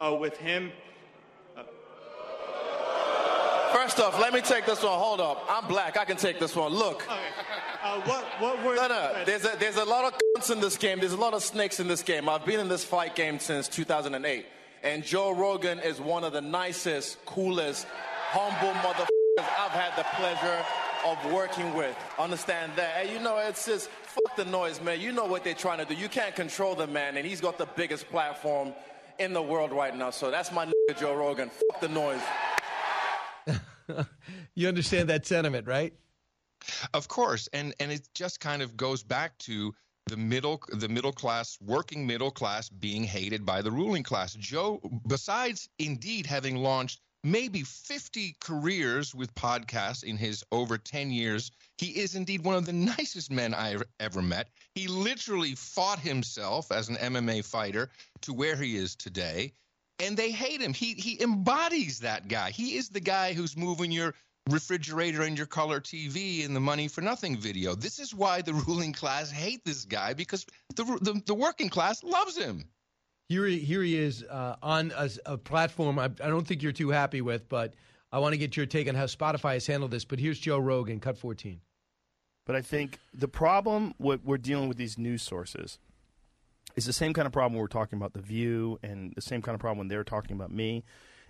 uh, 0.00 0.16
with 0.18 0.36
him. 0.36 0.72
Uh, 1.56 1.62
First 3.72 4.00
off, 4.00 4.18
let 4.20 4.32
me 4.32 4.40
take 4.40 4.66
this 4.66 4.82
one. 4.82 4.98
Hold 4.98 5.20
up. 5.20 5.44
I'm 5.48 5.66
black. 5.68 5.96
I 5.96 6.04
can 6.04 6.16
take 6.16 6.38
this 6.38 6.56
one. 6.56 6.72
Look. 6.72 7.04
Okay. 7.04 7.18
Uh, 7.82 8.00
what, 8.02 8.24
what 8.40 8.64
were 8.64 8.74
no, 8.74 8.88
no. 8.88 9.24
There's 9.24 9.44
a, 9.44 9.56
there's 9.58 9.76
a 9.76 9.84
lot 9.84 10.12
of 10.12 10.18
cunts 10.36 10.50
in 10.50 10.60
this 10.60 10.76
game. 10.76 10.98
There's 10.98 11.12
a 11.12 11.16
lot 11.16 11.34
of 11.34 11.42
snakes 11.42 11.78
in 11.78 11.86
this 11.86 12.02
game. 12.02 12.28
I've 12.28 12.44
been 12.44 12.58
in 12.58 12.68
this 12.68 12.84
fight 12.84 13.14
game 13.14 13.38
since 13.38 13.68
2008. 13.68 14.46
And 14.82 15.04
Joe 15.04 15.32
Rogan 15.32 15.78
is 15.78 16.00
one 16.00 16.24
of 16.24 16.32
the 16.32 16.40
nicest, 16.40 17.24
coolest, 17.24 17.86
humble 18.30 18.72
motherfuckers 18.80 19.06
I've 19.38 19.70
had 19.70 19.96
the 19.96 20.04
pleasure 20.16 20.64
of 21.06 21.32
working 21.32 21.74
with. 21.74 21.96
Understand 22.18 22.72
that. 22.76 23.02
And 23.02 23.10
you 23.10 23.20
know, 23.20 23.38
it's 23.38 23.66
just, 23.66 23.88
fuck 23.88 24.36
the 24.36 24.44
noise, 24.44 24.80
man. 24.80 25.00
You 25.00 25.12
know 25.12 25.26
what 25.26 25.44
they're 25.44 25.54
trying 25.54 25.78
to 25.78 25.84
do. 25.84 25.94
You 25.94 26.08
can't 26.08 26.34
control 26.34 26.74
the 26.74 26.86
man, 26.86 27.16
and 27.16 27.26
he's 27.26 27.40
got 27.40 27.58
the 27.58 27.66
biggest 27.76 28.08
platform 28.08 28.72
in 29.18 29.32
the 29.32 29.42
world 29.42 29.72
right 29.72 29.96
now. 29.96 30.10
So 30.10 30.30
that's 30.30 30.52
my 30.52 30.66
nigga 30.66 30.98
Joe 30.98 31.14
Rogan. 31.14 31.50
Fuck 31.50 31.80
the 31.80 31.88
noise. 31.88 32.20
you 34.54 34.68
understand 34.68 35.08
that 35.08 35.26
sentiment, 35.26 35.66
right? 35.66 35.94
Of 36.94 37.08
course, 37.08 37.48
and 37.52 37.74
and 37.78 37.92
it 37.92 38.08
just 38.14 38.40
kind 38.40 38.62
of 38.62 38.76
goes 38.76 39.02
back 39.02 39.36
to 39.38 39.74
the 40.06 40.16
middle 40.16 40.60
the 40.68 40.88
middle 40.88 41.12
class 41.12 41.58
working 41.60 42.06
middle 42.06 42.30
class 42.30 42.68
being 42.68 43.04
hated 43.04 43.44
by 43.44 43.62
the 43.62 43.70
ruling 43.70 44.02
class. 44.02 44.34
Joe 44.34 44.80
besides 45.06 45.68
indeed 45.78 46.26
having 46.26 46.56
launched 46.56 47.00
maybe 47.24 47.62
50 47.62 48.36
careers 48.40 49.14
with 49.14 49.34
podcasts 49.34 50.04
in 50.04 50.16
his 50.16 50.44
over 50.52 50.78
10 50.78 51.10
years. 51.10 51.50
He 51.78 51.98
is 51.98 52.14
indeed 52.14 52.44
one 52.44 52.56
of 52.56 52.66
the 52.66 52.72
nicest 52.72 53.30
men 53.30 53.54
I've 53.54 53.82
ever 54.00 54.22
met. 54.22 54.48
He 54.74 54.88
literally 54.88 55.54
fought 55.54 55.98
himself 55.98 56.70
as 56.70 56.88
an 56.88 56.96
MMA 56.96 57.44
fighter 57.44 57.90
to 58.22 58.32
where 58.32 58.56
he 58.56 58.76
is 58.76 58.94
today. 58.94 59.52
And 59.98 60.16
they 60.16 60.30
hate 60.30 60.60
him. 60.60 60.74
He 60.74 60.92
he 60.92 61.20
embodies 61.22 62.00
that 62.00 62.28
guy. 62.28 62.50
He 62.50 62.76
is 62.76 62.90
the 62.90 63.00
guy 63.00 63.32
who's 63.32 63.56
moving 63.56 63.90
your 63.90 64.14
refrigerator 64.50 65.22
and 65.22 65.36
your 65.36 65.46
color 65.46 65.80
TV 65.80 66.44
in 66.44 66.54
the 66.54 66.60
money 66.60 66.86
for 66.86 67.00
nothing 67.00 67.36
video. 67.36 67.74
This 67.74 67.98
is 67.98 68.14
why 68.14 68.42
the 68.42 68.54
ruling 68.54 68.92
class 68.92 69.30
hate 69.30 69.64
this 69.64 69.84
guy 69.86 70.12
because 70.12 70.44
the 70.74 70.84
the, 71.00 71.22
the 71.26 71.34
working 71.34 71.70
class 71.70 72.04
loves 72.04 72.36
him. 72.36 72.64
Here, 73.28 73.44
he- 73.46 73.58
here 73.58 73.82
he 73.82 73.96
is 73.96 74.22
uh, 74.22 74.56
on 74.62 74.92
a, 74.96 75.10
a 75.26 75.38
platform 75.38 75.98
I, 75.98 76.04
I 76.04 76.28
don't 76.28 76.46
think 76.46 76.62
you're 76.62 76.72
too 76.72 76.90
happy 76.90 77.20
with, 77.20 77.48
but 77.48 77.74
I 78.12 78.18
want 78.20 78.34
to 78.34 78.38
get 78.38 78.56
your 78.56 78.66
take 78.66 78.88
on 78.88 78.94
how 78.94 79.06
Spotify 79.06 79.54
has 79.54 79.66
handled 79.66 79.90
this. 79.90 80.04
But 80.04 80.20
here's 80.20 80.38
Joe 80.38 80.58
Rogan, 80.58 81.00
cut 81.00 81.18
14. 81.18 81.60
But 82.46 82.54
I 82.54 82.62
think 82.62 82.98
the 83.12 83.26
problem 83.28 83.94
what 83.98 84.24
we're 84.24 84.38
dealing 84.38 84.68
with 84.68 84.76
these 84.76 84.96
news 84.96 85.22
sources 85.22 85.78
is 86.76 86.84
the 86.84 86.92
same 86.92 87.12
kind 87.12 87.26
of 87.26 87.32
problem 87.32 87.58
we're 87.60 87.66
talking 87.66 87.96
about 87.98 88.12
the 88.12 88.20
View, 88.20 88.78
and 88.82 89.12
the 89.16 89.22
same 89.22 89.42
kind 89.42 89.54
of 89.54 89.60
problem 89.60 89.78
when 89.78 89.88
they're 89.88 90.04
talking 90.04 90.36
about 90.36 90.52
me, 90.52 90.84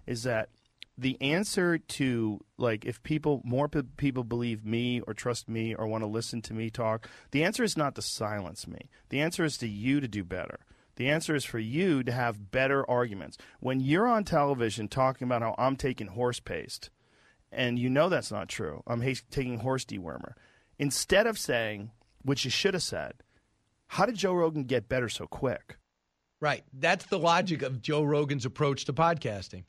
is 0.06 0.24
that 0.24 0.50
the 0.98 1.16
answer 1.22 1.78
to 1.78 2.40
like 2.58 2.84
if 2.84 3.02
people 3.02 3.40
more 3.44 3.68
pe- 3.68 3.82
people 3.96 4.24
believe 4.24 4.64
me 4.64 5.00
or 5.06 5.14
trust 5.14 5.48
me 5.48 5.74
or 5.74 5.86
want 5.86 6.02
to 6.02 6.06
listen 6.06 6.42
to 6.42 6.52
me 6.54 6.68
talk, 6.68 7.08
the 7.30 7.44
answer 7.44 7.62
is 7.62 7.76
not 7.76 7.94
to 7.94 8.02
silence 8.02 8.66
me. 8.66 8.90
The 9.10 9.20
answer 9.20 9.44
is 9.44 9.56
to 9.58 9.68
you 9.68 10.00
to 10.00 10.08
do 10.08 10.24
better. 10.24 10.58
The 10.96 11.08
answer 11.10 11.34
is 11.34 11.44
for 11.44 11.58
you 11.58 12.02
to 12.02 12.12
have 12.12 12.50
better 12.50 12.88
arguments. 12.88 13.36
When 13.60 13.80
you're 13.80 14.06
on 14.06 14.24
television 14.24 14.88
talking 14.88 15.26
about 15.26 15.42
how 15.42 15.54
I'm 15.58 15.76
taking 15.76 16.08
horse 16.08 16.40
paste, 16.40 16.90
and 17.52 17.78
you 17.78 17.88
know 17.90 18.08
that's 18.08 18.32
not 18.32 18.48
true, 18.48 18.82
I'm 18.86 19.02
ha- 19.02 19.14
taking 19.30 19.58
horse 19.60 19.84
dewormer. 19.84 20.32
Instead 20.78 21.26
of 21.26 21.38
saying, 21.38 21.90
which 22.22 22.44
you 22.44 22.50
should 22.50 22.74
have 22.74 22.82
said, 22.82 23.14
how 23.88 24.06
did 24.06 24.16
Joe 24.16 24.32
Rogan 24.34 24.64
get 24.64 24.88
better 24.88 25.08
so 25.08 25.26
quick? 25.26 25.78
Right. 26.40 26.64
That's 26.72 27.06
the 27.06 27.18
logic 27.18 27.62
of 27.62 27.80
Joe 27.80 28.02
Rogan's 28.02 28.44
approach 28.44 28.84
to 28.86 28.92
podcasting. 28.92 29.64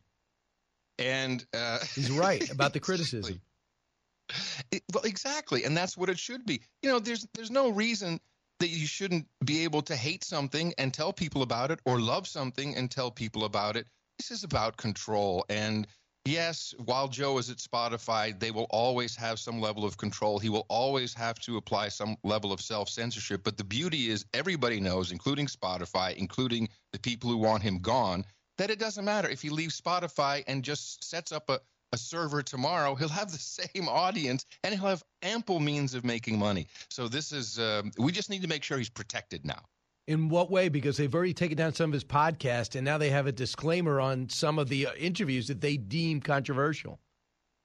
And 1.00 1.46
uh, 1.54 1.80
He's 1.96 2.12
right 2.12 2.50
about 2.52 2.74
the 2.74 2.80
criticism. 2.80 3.42
It- 4.72 4.84
well, 4.94 5.06
exactly, 5.06 5.64
and 5.64 5.78
that's 5.78 5.96
what 5.96 6.10
it 6.10 6.20
should 6.20 6.46
be. 6.46 6.60
You 6.82 6.90
know, 6.90 7.00
there's 7.00 7.26
there's 7.34 7.50
no 7.50 7.70
reason 7.70 8.20
that 8.60 8.70
you 8.70 8.88
shouldn't 8.88 9.28
be 9.44 9.64
able 9.64 9.82
to 9.84 9.96
hate 9.96 10.24
something 10.24 10.74
and 10.78 10.94
tell 10.94 11.14
people 11.14 11.42
about 11.42 11.72
it, 11.72 11.80
or 11.86 12.00
love 12.00 12.28
something 12.28 12.76
and 12.76 12.90
tell 12.90 13.12
people 13.12 13.46
about 13.46 13.76
it. 13.76 13.88
This 14.18 14.32
is 14.32 14.44
about 14.44 14.78
control, 14.78 15.46
and 15.50 15.88
yes, 16.26 16.74
while 16.84 17.08
Joe 17.08 17.38
is 17.38 17.50
at 17.50 17.58
Spotify, 17.58 18.38
they 18.38 18.52
will 18.52 18.68
always 18.70 19.16
have 19.16 19.40
some 19.40 19.62
level 19.62 19.86
of 19.86 19.98
control. 19.98 20.40
He 20.40 20.50
will 20.50 20.66
always 20.70 21.14
have 21.14 21.40
to 21.40 21.58
apply 21.58 21.90
some 21.90 22.18
level 22.24 22.52
of 22.52 22.62
self 22.62 22.90
censorship. 22.90 23.44
But 23.44 23.58
the 23.58 23.64
beauty 23.64 24.10
is, 24.10 24.26
everybody 24.34 24.80
knows, 24.80 25.12
including 25.12 25.48
Spotify, 25.48 26.16
including 26.16 26.70
the 26.94 27.00
people 27.00 27.30
who 27.30 27.38
want 27.38 27.64
him 27.64 27.80
gone, 27.80 28.26
that 28.58 28.72
it 28.72 28.80
doesn't 28.80 29.06
matter 29.06 29.30
if 29.30 29.42
he 29.42 29.50
leaves 29.50 29.80
Spotify 29.80 30.44
and 30.48 30.64
just 30.64 31.04
sets 31.04 31.32
up 31.32 31.50
a 31.50 31.60
a 31.94 31.98
server 31.98 32.42
tomorrow, 32.42 32.96
he'll 32.96 33.08
have 33.10 33.32
the 33.32 33.38
same 33.38 33.88
audience 33.88 34.46
and 34.64 34.74
he'll 34.74 34.90
have 34.90 35.04
ample 35.22 35.60
means 35.60 35.94
of 35.94 36.04
making 36.04 36.38
money. 36.38 36.68
So 36.90 37.08
this 37.08 37.32
is, 37.32 37.60
um, 37.60 37.92
we 37.98 38.12
just 38.12 38.30
need 38.30 38.42
to 38.42 38.48
make 38.48 38.64
sure 38.64 38.78
he's 38.78 38.90
protected 38.90 39.46
now. 39.46 39.62
In 40.08 40.30
what 40.30 40.50
way? 40.50 40.70
Because 40.70 40.96
they've 40.96 41.14
already 41.14 41.34
taken 41.34 41.58
down 41.58 41.74
some 41.74 41.90
of 41.90 41.94
his 41.94 42.06
podcasts, 42.06 42.76
and 42.76 42.86
now 42.86 42.98
they 42.98 43.10
have 43.10 43.28
a 43.28 43.32
disclaimer 43.32 44.00
on 44.00 44.30
some 44.30 44.58
of 44.58 44.70
the 44.70 44.88
uh, 44.88 44.94
interviews 44.94 45.48
that 45.50 45.60
they 45.60 45.76
deem 45.76 46.22
controversial. 46.22 47.02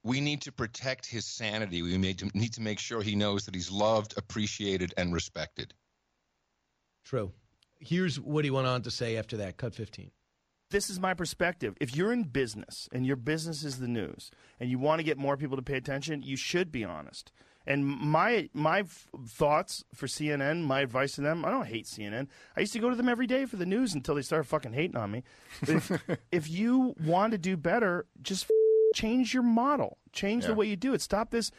We 0.03 0.19
need 0.19 0.41
to 0.41 0.51
protect 0.51 1.05
his 1.05 1.23
sanity. 1.23 1.81
We 1.81 1.97
need 1.97 2.19
to, 2.19 2.29
need 2.33 2.51
to 2.53 2.61
make 2.61 2.79
sure 2.79 3.01
he 3.01 3.15
knows 3.15 3.45
that 3.45 3.55
he's 3.55 3.71
loved, 3.71 4.15
appreciated, 4.17 4.93
and 4.97 5.13
respected. 5.13 5.73
True. 7.05 7.31
Here's 7.79 8.19
what 8.19 8.43
he 8.43 8.51
went 8.51 8.67
on 8.67 8.81
to 8.81 8.91
say 8.91 9.15
after 9.15 9.37
that. 9.37 9.55
Cut 9.55 9.73
15. 9.73 10.11
This 10.73 10.89
is 10.89 10.99
my 10.99 11.13
perspective. 11.13 11.75
If 11.79 11.95
you're 11.95 12.11
in 12.11 12.23
business 12.23 12.89
and 12.91 13.05
your 13.05 13.15
business 13.15 13.63
is 13.63 13.79
the 13.79 13.87
news 13.87 14.29
and 14.59 14.69
you 14.69 14.77
want 14.77 14.99
to 14.99 15.03
get 15.03 15.17
more 15.17 15.37
people 15.37 15.55
to 15.55 15.63
pay 15.63 15.77
attention, 15.77 16.21
you 16.21 16.35
should 16.35 16.69
be 16.71 16.83
honest. 16.83 17.31
And 17.65 17.85
my 17.85 18.49
my 18.53 18.79
f- 18.81 19.07
thoughts 19.25 19.85
for 19.93 20.05
CNN, 20.07 20.63
my 20.65 20.81
advice 20.81 21.13
to 21.13 21.21
them, 21.21 21.45
I 21.45 21.49
don't 21.51 21.67
hate 21.67 21.85
CNN. 21.85 22.27
I 22.57 22.59
used 22.59 22.73
to 22.73 22.79
go 22.79 22.89
to 22.89 22.95
them 22.97 23.07
every 23.07 23.25
day 23.27 23.45
for 23.45 23.55
the 23.55 23.65
news 23.65 23.93
until 23.93 24.15
they 24.15 24.21
started 24.21 24.43
fucking 24.49 24.73
hating 24.73 24.97
on 24.97 25.11
me. 25.11 25.23
If, 25.61 25.89
if 26.33 26.49
you 26.49 26.93
want 27.01 27.31
to 27.31 27.37
do 27.37 27.55
better, 27.55 28.05
just 28.21 28.43
f- 28.43 28.49
change 28.95 29.33
your 29.33 29.43
model. 29.43 29.97
Change 30.11 30.43
the 30.45 30.55
way 30.55 30.65
you 30.67 30.75
do 30.75 30.93
it. 30.93 31.01
Stop 31.01 31.29
this 31.31 31.51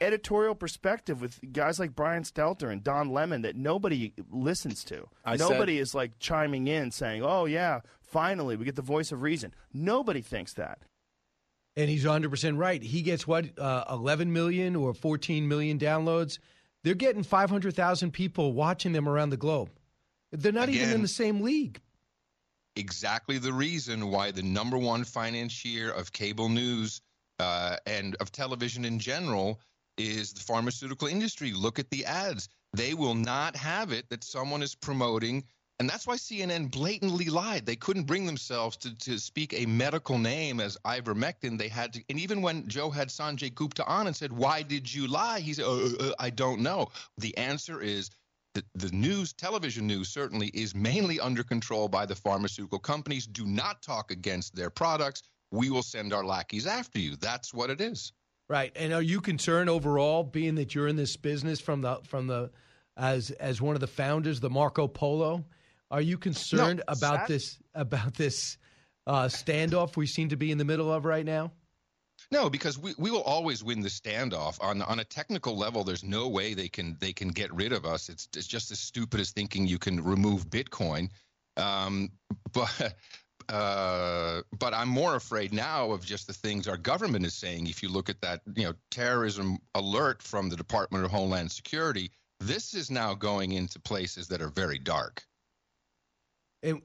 editorial 0.00 0.54
perspective 0.54 1.20
with 1.20 1.40
guys 1.52 1.80
like 1.80 1.96
Brian 1.96 2.22
Stelter 2.22 2.70
and 2.70 2.84
Don 2.84 3.08
Lemon 3.10 3.42
that 3.42 3.56
nobody 3.56 4.12
listens 4.30 4.84
to. 4.84 5.08
I 5.24 5.36
said- 5.36 5.50
nobody 5.50 5.78
is 5.78 5.92
like 5.92 6.20
chiming 6.20 6.68
in 6.68 6.92
saying, 6.92 7.24
"Oh 7.24 7.46
yeah, 7.46 7.80
finally 8.10 8.56
we 8.56 8.64
get 8.64 8.76
the 8.76 8.82
voice 8.82 9.12
of 9.12 9.22
reason." 9.22 9.54
Nobody 9.72 10.20
thinks 10.22 10.52
that. 10.54 10.80
And 11.76 11.88
he's 11.88 12.04
100% 12.04 12.58
right. 12.58 12.82
He 12.82 13.02
gets 13.02 13.26
what, 13.26 13.56
uh, 13.58 13.84
11 13.88 14.32
million 14.32 14.74
or 14.74 14.92
14 14.94 15.46
million 15.46 15.78
downloads? 15.78 16.38
They're 16.82 16.94
getting 16.94 17.22
500,000 17.22 18.10
people 18.10 18.52
watching 18.52 18.92
them 18.92 19.08
around 19.08 19.30
the 19.30 19.36
globe. 19.36 19.70
They're 20.32 20.50
not 20.52 20.68
even 20.70 20.90
in 20.90 21.02
the 21.02 21.08
same 21.08 21.40
league. 21.40 21.80
exactly 22.76 23.38
the 23.38 23.52
reason 23.52 24.08
why 24.10 24.30
the 24.30 24.42
number 24.42 24.78
one 24.78 25.04
financier 25.04 25.90
of 25.90 26.12
cable 26.12 26.48
news 26.48 27.00
uh, 27.40 27.76
and 27.86 28.16
of 28.16 28.30
television 28.32 28.84
in 28.84 28.98
general 28.98 29.60
is 29.96 30.32
the 30.32 30.40
pharmaceutical 30.40 31.08
industry. 31.08 31.52
Look 31.52 31.78
at 31.78 31.90
the 31.90 32.04
ads. 32.04 32.48
They 32.72 32.94
will 32.94 33.14
not 33.14 33.56
have 33.56 33.92
it 33.92 34.08
that 34.10 34.22
someone 34.24 34.62
is 34.62 34.74
promoting. 34.74 35.44
And 35.80 35.88
that's 35.88 36.08
why 36.08 36.16
CNN 36.16 36.72
blatantly 36.72 37.26
lied. 37.26 37.64
They 37.64 37.76
couldn't 37.76 38.04
bring 38.04 38.26
themselves 38.26 38.76
to, 38.78 38.96
to 38.98 39.16
speak 39.18 39.54
a 39.54 39.64
medical 39.64 40.18
name 40.18 40.58
as 40.58 40.76
ivermectin. 40.84 41.56
They 41.56 41.68
had 41.68 41.92
to, 41.92 42.02
and 42.08 42.18
even 42.18 42.42
when 42.42 42.66
Joe 42.66 42.90
had 42.90 43.08
Sanjay 43.08 43.54
Gupta 43.54 43.84
on 43.86 44.08
and 44.08 44.16
said, 44.16 44.32
"Why 44.32 44.62
did 44.62 44.92
you 44.92 45.06
lie?" 45.06 45.38
He 45.38 45.54
said, 45.54 45.66
uh, 45.66 45.74
uh, 45.74 45.88
uh, 46.00 46.12
"I 46.18 46.30
don't 46.30 46.62
know." 46.62 46.88
The 47.18 47.36
answer 47.36 47.80
is 47.80 48.10
the, 48.54 48.64
the 48.74 48.90
news, 48.90 49.32
television 49.32 49.86
news, 49.86 50.08
certainly 50.08 50.48
is 50.48 50.74
mainly 50.74 51.20
under 51.20 51.44
control 51.44 51.86
by 51.86 52.06
the 52.06 52.16
pharmaceutical 52.16 52.80
companies. 52.80 53.28
Do 53.28 53.46
not 53.46 53.80
talk 53.80 54.10
against 54.10 54.56
their 54.56 54.70
products. 54.70 55.22
We 55.52 55.70
will 55.70 55.84
send 55.84 56.12
our 56.12 56.24
lackeys 56.24 56.66
after 56.66 56.98
you. 56.98 57.14
That's 57.14 57.54
what 57.54 57.70
it 57.70 57.80
is. 57.80 58.12
Right. 58.48 58.72
And 58.74 58.92
are 58.92 59.02
you 59.02 59.20
concerned 59.20 59.70
overall, 59.70 60.24
being 60.24 60.56
that 60.56 60.74
you're 60.74 60.88
in 60.88 60.96
this 60.96 61.16
business 61.16 61.60
from 61.60 61.82
the 61.82 62.00
from 62.02 62.26
the 62.26 62.50
as 62.96 63.30
as 63.30 63.60
one 63.60 63.76
of 63.76 63.80
the 63.80 63.86
founders, 63.86 64.40
the 64.40 64.50
Marco 64.50 64.88
Polo? 64.88 65.44
Are 65.90 66.00
you 66.00 66.18
concerned 66.18 66.82
No, 66.86 66.92
about 66.92 67.20
sad- 67.20 67.28
this 67.28 67.58
about 67.74 68.14
this 68.14 68.58
uh, 69.06 69.24
standoff 69.24 69.96
we 69.96 70.06
seem 70.06 70.28
to 70.28 70.36
be 70.36 70.50
in 70.50 70.58
the 70.58 70.64
middle 70.64 70.92
of 70.92 71.04
right 71.04 71.24
now? 71.24 71.52
No, 72.30 72.50
because 72.50 72.78
we, 72.78 72.94
we 72.98 73.10
will 73.10 73.22
always 73.22 73.64
win 73.64 73.80
the 73.80 73.88
standoff 73.88 74.62
on 74.62 74.82
on 74.82 74.98
a 75.00 75.04
technical 75.04 75.56
level. 75.56 75.84
There's 75.84 76.04
no 76.04 76.28
way 76.28 76.52
they 76.52 76.68
can 76.68 76.96
they 77.00 77.12
can 77.12 77.28
get 77.28 77.52
rid 77.54 77.72
of 77.72 77.86
us. 77.86 78.08
It's 78.08 78.28
it's 78.36 78.46
just 78.46 78.70
as 78.70 78.80
stupid 78.80 79.20
as 79.20 79.30
thinking 79.30 79.66
you 79.66 79.78
can 79.78 80.02
remove 80.02 80.50
Bitcoin. 80.50 81.10
Um, 81.56 82.10
but 82.52 82.94
uh, 83.48 84.42
but 84.58 84.74
I'm 84.74 84.88
more 84.88 85.16
afraid 85.16 85.54
now 85.54 85.90
of 85.92 86.04
just 86.04 86.26
the 86.26 86.34
things 86.34 86.68
our 86.68 86.76
government 86.76 87.24
is 87.24 87.34
saying. 87.34 87.66
If 87.66 87.82
you 87.82 87.88
look 87.88 88.10
at 88.10 88.20
that, 88.20 88.42
you 88.54 88.64
know, 88.64 88.74
terrorism 88.90 89.58
alert 89.74 90.22
from 90.22 90.50
the 90.50 90.56
Department 90.56 91.04
of 91.04 91.10
Homeland 91.10 91.50
Security, 91.50 92.10
this 92.40 92.74
is 92.74 92.90
now 92.90 93.14
going 93.14 93.52
into 93.52 93.80
places 93.80 94.28
that 94.28 94.42
are 94.42 94.50
very 94.50 94.78
dark. 94.78 95.24
And 96.62 96.82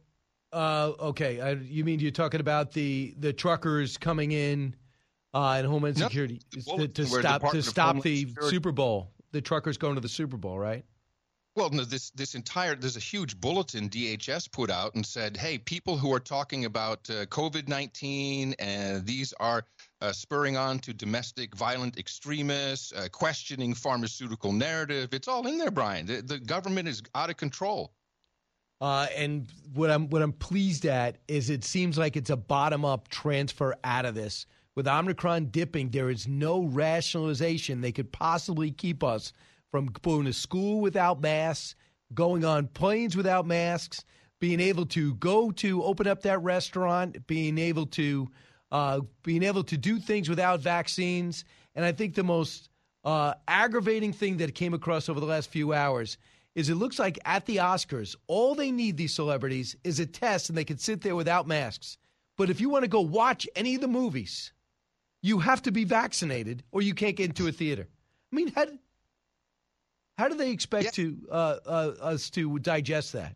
uh, 0.51 0.91
okay, 0.99 1.39
uh, 1.39 1.55
you 1.55 1.83
mean 1.83 1.99
you're 1.99 2.11
talking 2.11 2.39
about 2.39 2.71
the 2.71 3.15
the 3.17 3.33
truckers 3.33 3.97
coming 3.97 4.31
in 4.31 4.75
uh, 5.33 5.55
and 5.57 5.67
Homeland 5.67 5.97
No, 5.97 6.05
Security 6.05 6.41
to, 6.51 6.87
to 6.87 7.05
stop 7.05 7.49
to 7.51 7.63
stop 7.63 8.01
the 8.01 8.25
Security- 8.25 8.49
Super 8.49 8.71
Bowl? 8.71 9.11
The 9.31 9.41
truckers 9.41 9.77
going 9.77 9.95
to 9.95 10.01
the 10.01 10.09
Super 10.09 10.37
Bowl, 10.37 10.59
right? 10.59 10.85
Well, 11.55 11.69
no, 11.69 11.83
this 11.83 12.09
this 12.11 12.33
entire 12.33 12.75
there's 12.75 12.97
a 12.97 12.99
huge 13.01 13.39
bulletin 13.39 13.87
DHS 13.89 14.51
put 14.51 14.71
out 14.71 14.95
and 14.95 15.05
said, 15.05 15.37
hey, 15.37 15.59
people 15.59 15.97
who 15.97 16.11
are 16.13 16.19
talking 16.19 16.65
about 16.65 17.07
uh, 17.09 17.25
COVID 17.25 17.67
nineteen 17.67 18.55
and 18.59 19.05
these 19.05 19.33
are 19.39 19.63
uh, 20.01 20.11
spurring 20.11 20.57
on 20.57 20.79
to 20.79 20.93
domestic 20.93 21.55
violent 21.55 21.97
extremists, 21.97 22.91
uh, 22.93 23.07
questioning 23.11 23.73
pharmaceutical 23.73 24.51
narrative. 24.51 25.13
It's 25.13 25.27
all 25.27 25.47
in 25.47 25.57
there, 25.57 25.71
Brian. 25.71 26.07
The, 26.07 26.21
the 26.21 26.39
government 26.39 26.87
is 26.87 27.01
out 27.13 27.29
of 27.29 27.37
control. 27.37 27.93
Uh, 28.81 29.07
and 29.15 29.47
what 29.73 29.89
I'm 29.89 30.09
what 30.09 30.21
I'm 30.21 30.33
pleased 30.33 30.85
at 30.85 31.17
is 31.27 31.49
it 31.49 31.63
seems 31.63 31.97
like 31.97 32.17
it's 32.17 32.29
a 32.29 32.35
bottom 32.35 32.83
up 32.83 33.07
transfer 33.07 33.75
out 33.83 34.05
of 34.05 34.15
this. 34.15 34.45
With 34.75 34.87
Omicron 34.87 35.47
dipping, 35.47 35.89
there 35.89 36.09
is 36.09 36.27
no 36.27 36.63
rationalization 36.63 37.81
they 37.81 37.91
could 37.91 38.11
possibly 38.11 38.71
keep 38.71 39.03
us 39.03 39.31
from 39.71 39.85
going 39.87 40.25
to 40.25 40.33
school 40.33 40.81
without 40.81 41.21
masks, 41.21 41.75
going 42.13 42.43
on 42.43 42.67
planes 42.67 43.15
without 43.15 43.45
masks, 43.45 44.03
being 44.39 44.59
able 44.59 44.85
to 44.87 45.13
go 45.15 45.51
to 45.51 45.83
open 45.83 46.07
up 46.07 46.23
that 46.23 46.41
restaurant, 46.41 47.25
being 47.27 47.57
able 47.57 47.85
to 47.85 48.27
uh, 48.71 49.01
being 49.23 49.43
able 49.43 49.63
to 49.63 49.77
do 49.77 49.99
things 49.99 50.27
without 50.27 50.59
vaccines. 50.59 51.45
And 51.75 51.85
I 51.85 51.91
think 51.91 52.15
the 52.15 52.23
most 52.23 52.69
uh, 53.05 53.35
aggravating 53.47 54.11
thing 54.11 54.37
that 54.37 54.55
came 54.55 54.73
across 54.73 55.07
over 55.09 55.19
the 55.19 55.25
last 55.25 55.49
few 55.49 55.73
hours 55.73 56.17
is 56.55 56.69
it 56.69 56.75
looks 56.75 56.99
like 56.99 57.19
at 57.25 57.45
the 57.45 57.57
Oscars, 57.57 58.15
all 58.27 58.55
they 58.55 58.71
need 58.71 58.97
these 58.97 59.13
celebrities 59.13 59.75
is 59.83 59.99
a 59.99 60.05
test, 60.05 60.49
and 60.49 60.57
they 60.57 60.65
can 60.65 60.77
sit 60.77 61.01
there 61.01 61.15
without 61.15 61.47
masks. 61.47 61.97
But 62.37 62.49
if 62.49 62.61
you 62.61 62.69
want 62.69 62.83
to 62.83 62.89
go 62.89 63.01
watch 63.01 63.47
any 63.55 63.75
of 63.75 63.81
the 63.81 63.87
movies, 63.87 64.53
you 65.21 65.39
have 65.39 65.61
to 65.63 65.71
be 65.71 65.83
vaccinated, 65.83 66.63
or 66.71 66.81
you 66.81 66.93
can't 66.93 67.15
get 67.15 67.29
into 67.29 67.47
a 67.47 67.51
theater. 67.51 67.87
I 68.31 68.35
mean, 68.35 68.51
how 68.55 68.65
how 70.17 70.27
do 70.27 70.35
they 70.35 70.51
expect 70.51 70.93
to 70.95 71.17
uh, 71.31 71.57
uh, 71.65 71.93
us 72.01 72.29
to 72.31 72.59
digest 72.59 73.13
that? 73.13 73.35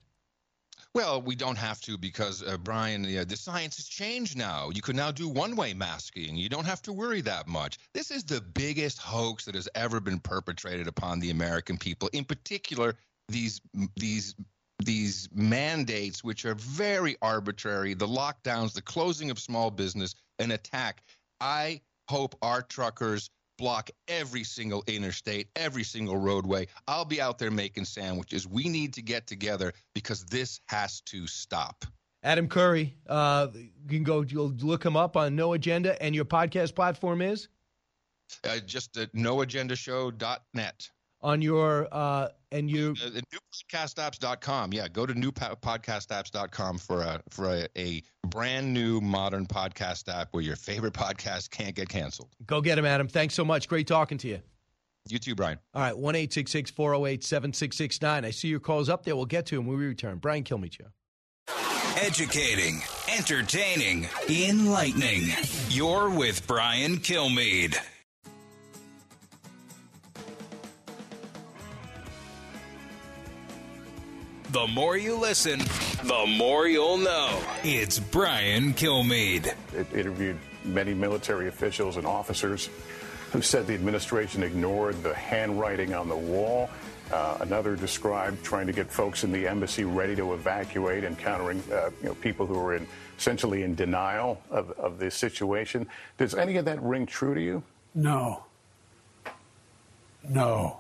Well, 0.94 1.22
we 1.22 1.36
don't 1.36 1.58
have 1.58 1.80
to 1.82 1.98
because 1.98 2.42
uh, 2.42 2.58
Brian, 2.58 3.06
uh, 3.06 3.24
the 3.28 3.36
science 3.36 3.78
has 3.78 3.88
changed 3.88 4.38
now. 4.38 4.70
You 4.74 4.82
can 4.82 4.96
now 4.96 5.12
do 5.12 5.28
one-way 5.30 5.74
masking. 5.74 6.36
You 6.36 6.50
don't 6.50 6.66
have 6.66 6.82
to 6.84 6.94
worry 6.94 7.22
that 7.22 7.48
much. 7.48 7.78
This 7.94 8.10
is 8.10 8.24
the 8.24 8.42
biggest 8.42 8.98
hoax 8.98 9.46
that 9.46 9.56
has 9.56 9.70
ever 9.76 10.00
been 10.00 10.20
perpetrated 10.20 10.88
upon 10.88 11.20
the 11.20 11.30
American 11.30 11.78
people. 11.78 12.10
In 12.14 12.24
particular, 12.24 12.96
these 13.28 13.62
these 13.96 14.36
these 14.84 15.28
mandates, 15.34 16.24
which 16.24 16.46
are 16.46 16.56
very 16.56 17.16
arbitrary, 17.22 17.94
the 17.94 18.08
lockdowns, 18.08 18.74
the 18.74 18.82
closing 18.82 19.32
of 19.32 19.40
small 19.40 19.72
business, 19.72 20.16
an 20.40 20.52
attack. 20.52 21.04
I 21.42 21.82
hope 22.10 22.36
our 22.42 22.62
truckers 22.62 23.30
block 23.58 23.90
every 24.08 24.44
single 24.44 24.84
interstate, 24.88 25.50
every 25.56 25.84
single 25.84 26.18
roadway. 26.18 26.68
I'll 26.88 27.06
be 27.06 27.20
out 27.20 27.40
there 27.40 27.50
making 27.50 27.86
sandwiches. 27.86 28.48
We 28.48 28.70
need 28.70 28.94
to 28.94 29.02
get 29.02 29.26
together 29.26 29.74
because 29.96 30.24
this 30.26 30.60
has 30.68 31.02
to 31.02 31.26
stop. 31.26 31.84
Adam 32.24 32.48
Curry, 32.48 32.96
uh, 33.08 33.48
you 33.54 33.70
can 33.90 34.04
go 34.04 34.22
you'll 34.22 34.50
look 34.50 34.86
him 34.86 34.96
up 34.96 35.18
on 35.18 35.36
No 35.36 35.54
Agenda, 35.54 36.02
and 36.02 36.14
your 36.14 36.26
podcast 36.26 36.76
platform 36.76 37.22
is 37.22 37.48
Uh, 38.44 38.60
just 38.60 38.98
at 38.98 39.12
noagendashow.net. 39.14 40.90
on 41.22 41.42
your 41.42 41.88
uh, 41.92 42.30
and 42.52 42.70
you 42.70 42.96
Uh, 43.04 43.10
the 43.10 43.22
newpodcastapps.com. 43.34 44.74
Yeah, 44.74 44.88
go 44.88 45.06
to 45.06 45.14
newpodcastapps.com 45.14 46.78
for 46.78 47.02
a 47.02 47.22
for 47.30 47.54
a, 47.54 47.68
a 47.78 48.02
brand 48.28 48.74
new 48.74 49.02
modern 49.02 49.46
podcast 49.46 50.08
app 50.14 50.30
where 50.32 50.44
your 50.44 50.56
favorite 50.56 50.94
podcast 50.94 51.50
can't 51.50 51.76
get 51.76 51.90
canceled. 51.90 52.30
go 52.46 52.62
get 52.62 52.76
them, 52.76 52.86
Adam. 52.86 53.08
Thanks 53.08 53.34
so 53.34 53.44
much. 53.46 53.68
Great 53.68 53.88
talking 53.88 54.18
to 54.20 54.28
you. 54.28 54.40
You 55.10 55.20
too, 55.20 55.36
Brian. 55.36 55.58
All 55.74 55.82
right, 55.82 55.98
one 55.98 56.16
eight 56.16 56.34
six 56.34 56.52
six 56.52 56.70
four 56.70 56.92
zero 56.92 57.06
eight 57.06 57.24
seven 57.24 57.54
six 57.54 57.78
six 57.78 58.02
nine. 58.02 58.26
I 58.26 58.32
see 58.32 58.50
your 58.50 58.60
calls 58.60 58.90
up 58.90 59.04
there. 59.06 59.16
We'll 59.16 59.26
get 59.26 59.46
to 59.48 59.56
them 59.56 59.66
when 59.66 59.78
we 59.78 59.86
return. 59.86 60.18
Brian 60.18 60.44
Kilmeade 60.44 60.74
Show. 60.74 60.86
Educating, 62.00 62.82
entertaining, 63.18 64.08
enlightening. 64.30 65.30
You're 65.70 66.10
with 66.10 66.46
Brian 66.46 66.98
Kilmeade. 66.98 67.76
The 74.58 74.66
more 74.66 74.98
you 74.98 75.16
listen, 75.16 75.60
the 76.04 76.26
more 76.36 76.68
you'll 76.68 76.98
know. 76.98 77.40
It's 77.64 78.00
Brian 78.00 78.74
Kilmeade. 78.74 79.54
It 79.72 79.94
interviewed 79.94 80.40
many 80.66 80.96
military 80.96 81.48
officials 81.48 81.96
and 81.96 82.08
officers 82.08 82.68
who 83.32 83.44
said 83.44 83.68
the 83.68 83.76
administration 83.76 84.42
ignored 84.42 85.04
the 85.04 85.14
handwriting 85.14 85.94
on 85.94 86.10
the 86.10 86.18
wall. 86.18 86.72
Uh, 87.12 87.38
another 87.42 87.76
described 87.76 88.44
trying 88.44 88.66
to 88.66 88.74
get 88.74 88.92
folks 88.92 89.24
in 89.24 89.32
the 89.32 89.48
embassy 89.48 89.84
ready 89.84 90.16
to 90.16 90.34
evacuate, 90.34 91.04
encountering 91.04 91.62
uh, 91.72 91.92
you 92.02 92.08
know, 92.08 92.16
people 92.16 92.48
who 92.48 92.58
were 92.58 92.74
in, 92.74 92.88
essentially 93.16 93.62
in 93.62 93.76
denial 93.76 94.42
of, 94.50 94.72
of 94.72 94.98
the 94.98 95.12
situation. 95.12 95.88
Does 96.18 96.34
any 96.34 96.58
of 96.58 96.66
that 96.66 96.82
ring 96.82 97.06
true 97.06 97.36
to 97.36 97.42
you? 97.42 97.62
No. 97.94 98.44
No. 100.28 100.80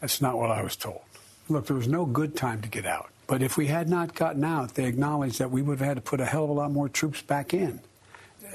That's 0.00 0.22
not 0.22 0.38
what 0.38 0.50
I 0.50 0.62
was 0.62 0.76
told. 0.76 1.02
Look, 1.48 1.66
there 1.66 1.76
was 1.76 1.88
no 1.88 2.06
good 2.06 2.36
time 2.36 2.62
to 2.62 2.68
get 2.68 2.86
out. 2.86 3.10
But 3.26 3.42
if 3.42 3.56
we 3.56 3.66
had 3.66 3.88
not 3.88 4.14
gotten 4.14 4.44
out, 4.44 4.74
they 4.74 4.84
acknowledged 4.84 5.38
that 5.38 5.50
we 5.50 5.62
would 5.62 5.78
have 5.78 5.86
had 5.86 5.96
to 5.96 6.02
put 6.02 6.20
a 6.20 6.26
hell 6.26 6.44
of 6.44 6.50
a 6.50 6.52
lot 6.52 6.70
more 6.70 6.88
troops 6.88 7.22
back 7.22 7.54
in. 7.54 7.80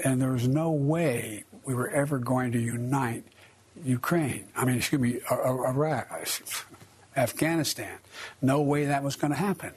And 0.04 0.20
there 0.20 0.32
was 0.32 0.46
no 0.46 0.70
way 0.70 1.44
we 1.64 1.74
were 1.74 1.90
ever 1.90 2.18
going 2.18 2.52
to 2.52 2.58
unite 2.58 3.24
Ukraine. 3.84 4.46
I 4.56 4.64
mean, 4.64 4.76
excuse 4.76 5.00
me, 5.00 5.20
Iraq, 5.30 6.08
Afghanistan. 7.16 7.98
No 8.40 8.60
way 8.62 8.86
that 8.86 9.02
was 9.02 9.16
going 9.16 9.32
to 9.32 9.38
happen. 9.38 9.72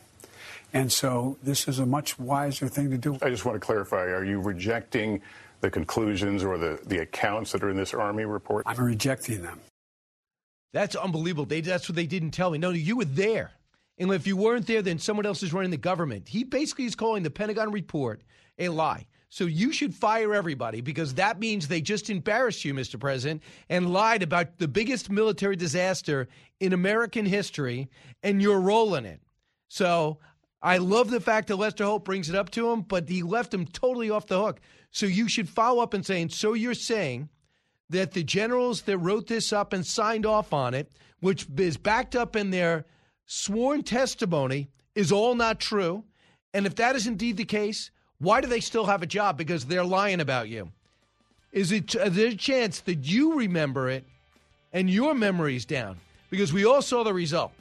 And 0.74 0.92
so 0.92 1.38
this 1.44 1.68
is 1.68 1.80
a 1.80 1.86
much 1.86 2.18
wiser 2.18 2.68
thing 2.68 2.90
to 2.92 2.98
do. 2.98 3.18
I 3.22 3.30
just 3.30 3.46
want 3.46 3.56
to 3.56 3.60
clarify 3.60 4.06
are 4.06 4.26
you 4.26 4.40
rejecting 4.40 5.22
the 5.62 5.70
conclusions 5.70 6.44
or 6.44 6.58
the, 6.58 6.80
the 6.86 7.00
accounts 7.00 7.52
that 7.52 7.64
are 7.64 7.70
in 7.70 7.78
this 7.78 7.94
Army 7.94 8.26
report? 8.26 8.64
I'm 8.66 8.78
rejecting 8.84 9.44
them. 9.44 9.60
That's 10.74 10.96
unbelievable. 10.96 11.46
They, 11.46 11.62
that's 11.62 11.88
what 11.88 11.96
they 11.96 12.08
didn't 12.08 12.32
tell 12.32 12.50
me. 12.52 12.58
No, 12.58 12.72
you 12.72 12.98
were 12.98 13.06
there. 13.06 13.52
And 13.98 14.12
if 14.12 14.26
you 14.26 14.36
weren't 14.36 14.68
there, 14.68 14.82
then 14.82 14.98
someone 15.00 15.26
else 15.26 15.44
is 15.44 15.54
running 15.54 15.72
the 15.72 15.78
government. 15.78 16.28
He 16.28 16.44
basically 16.44 16.86
is 16.86 16.96
calling 16.96 17.24
the 17.24 17.30
Pentagon 17.30 17.72
report 17.72 18.22
a 18.58 18.70
lie. 18.70 19.06
So 19.30 19.46
you 19.46 19.72
should 19.72 19.96
fire 19.96 20.34
everybody 20.34 20.82
because 20.82 21.16
that 21.16 21.40
means 21.40 21.68
they 21.68 21.82
just 21.82 22.10
embarrassed 22.10 22.66
you, 22.66 22.74
Mr. 22.74 23.00
President, 23.00 23.42
and 23.70 23.92
lied 23.94 24.22
about 24.22 24.60
the 24.60 24.68
biggest 24.68 25.10
military 25.10 25.56
disaster 25.56 26.28
in 26.60 26.74
American 26.74 27.26
history 27.26 27.90
and 28.22 28.42
your 28.42 28.60
role 28.60 28.94
in 28.96 29.06
it. 29.06 29.22
So 29.70 30.20
I 30.62 30.78
love 30.78 31.10
the 31.10 31.20
fact 31.20 31.48
that 31.48 31.56
Lester 31.56 31.84
Holt 31.84 32.06
brings 32.06 32.30
it 32.30 32.36
up 32.36 32.52
to 32.52 32.70
him, 32.70 32.82
but 32.82 33.10
he 33.10 33.24
left 33.24 33.54
him 33.54 33.66
totally 33.66 34.12
off 34.12 34.28
the 34.28 34.40
hook. 34.40 34.60
So 34.92 35.08
you 35.08 35.28
should 35.28 35.50
follow 35.50 35.82
up 35.82 35.96
and 35.96 36.06
saying, 36.06 36.30
so 36.30 36.54
you're 36.54 36.76
saying 36.76 37.30
that 37.90 38.12
the 38.12 38.24
generals 38.24 38.84
that 38.84 38.98
wrote 38.98 39.28
this 39.28 39.54
up 39.54 39.74
and 39.74 39.86
signed 39.86 40.26
off 40.26 40.54
on 40.54 40.74
it, 40.74 40.92
which 41.20 41.48
is 41.58 41.78
backed 41.78 42.16
up 42.16 42.36
in 42.36 42.50
their 42.50 42.86
sworn 43.26 43.84
testimony, 43.84 44.70
is 44.96 45.12
all 45.12 45.36
not 45.36 45.60
true. 45.60 46.04
And 46.54 46.66
if 46.66 46.76
that 46.76 46.96
is 46.96 47.08
indeed 47.08 47.38
the 47.38 47.46
case, 47.46 47.92
why 48.20 48.42
do 48.42 48.48
they 48.48 48.60
still 48.60 48.86
have 48.86 49.02
a 49.02 49.08
job? 49.08 49.38
Because 49.38 49.66
they're 49.66 49.84
lying 49.84 50.22
about 50.22 50.50
you. 50.50 50.72
Is 51.52 51.72
it 51.72 51.94
is 51.94 52.16
there 52.16 52.30
a 52.30 52.36
chance 52.36 52.80
that 52.82 53.06
you 53.06 53.36
remember 53.36 53.90
it 53.90 54.06
and 54.72 54.90
your 54.90 55.14
memory's 55.14 55.66
down? 55.66 55.98
Because 56.30 56.52
we 56.52 56.66
all 56.66 56.82
saw 56.82 57.04
the 57.04 57.14
result. 57.14 57.52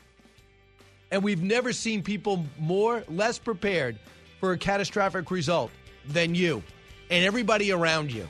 And 1.10 1.22
we've 1.22 1.42
never 1.42 1.74
seen 1.74 2.02
people 2.02 2.46
more 2.58 3.04
less 3.08 3.38
prepared 3.38 3.98
for 4.40 4.52
a 4.52 4.58
catastrophic 4.58 5.30
result 5.30 5.70
than 6.06 6.34
you 6.34 6.62
and 7.10 7.24
everybody 7.24 7.70
around 7.70 8.10
you. 8.10 8.26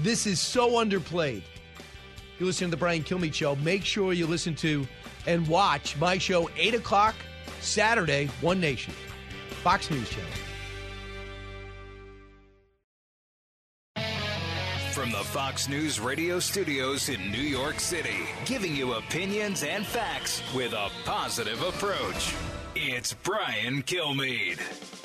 This 0.00 0.26
is 0.26 0.38
so 0.38 0.72
underplayed. 0.72 1.42
You 2.38 2.46
listen 2.46 2.68
to 2.68 2.70
the 2.70 2.76
Brian 2.76 3.02
Kilmeade 3.02 3.34
Show. 3.34 3.56
Make 3.56 3.84
sure 3.84 4.12
you 4.12 4.28
listen 4.28 4.54
to 4.56 4.86
and 5.26 5.46
watch 5.48 5.96
my 5.96 6.18
show, 6.18 6.48
8 6.56 6.74
o'clock 6.74 7.16
Saturday, 7.60 8.26
One 8.40 8.60
Nation, 8.60 8.94
Fox 9.64 9.90
News 9.90 10.08
Channel. 10.08 10.30
From 14.92 15.10
the 15.10 15.18
Fox 15.18 15.68
News 15.68 15.98
radio 15.98 16.38
studios 16.38 17.08
in 17.08 17.32
New 17.32 17.38
York 17.38 17.80
City, 17.80 18.26
giving 18.44 18.76
you 18.76 18.94
opinions 18.94 19.64
and 19.64 19.84
facts 19.84 20.42
with 20.54 20.72
a 20.72 20.90
positive 21.04 21.60
approach. 21.62 22.34
It's 22.76 23.14
Brian 23.14 23.82
Kilmeade. 23.82 24.97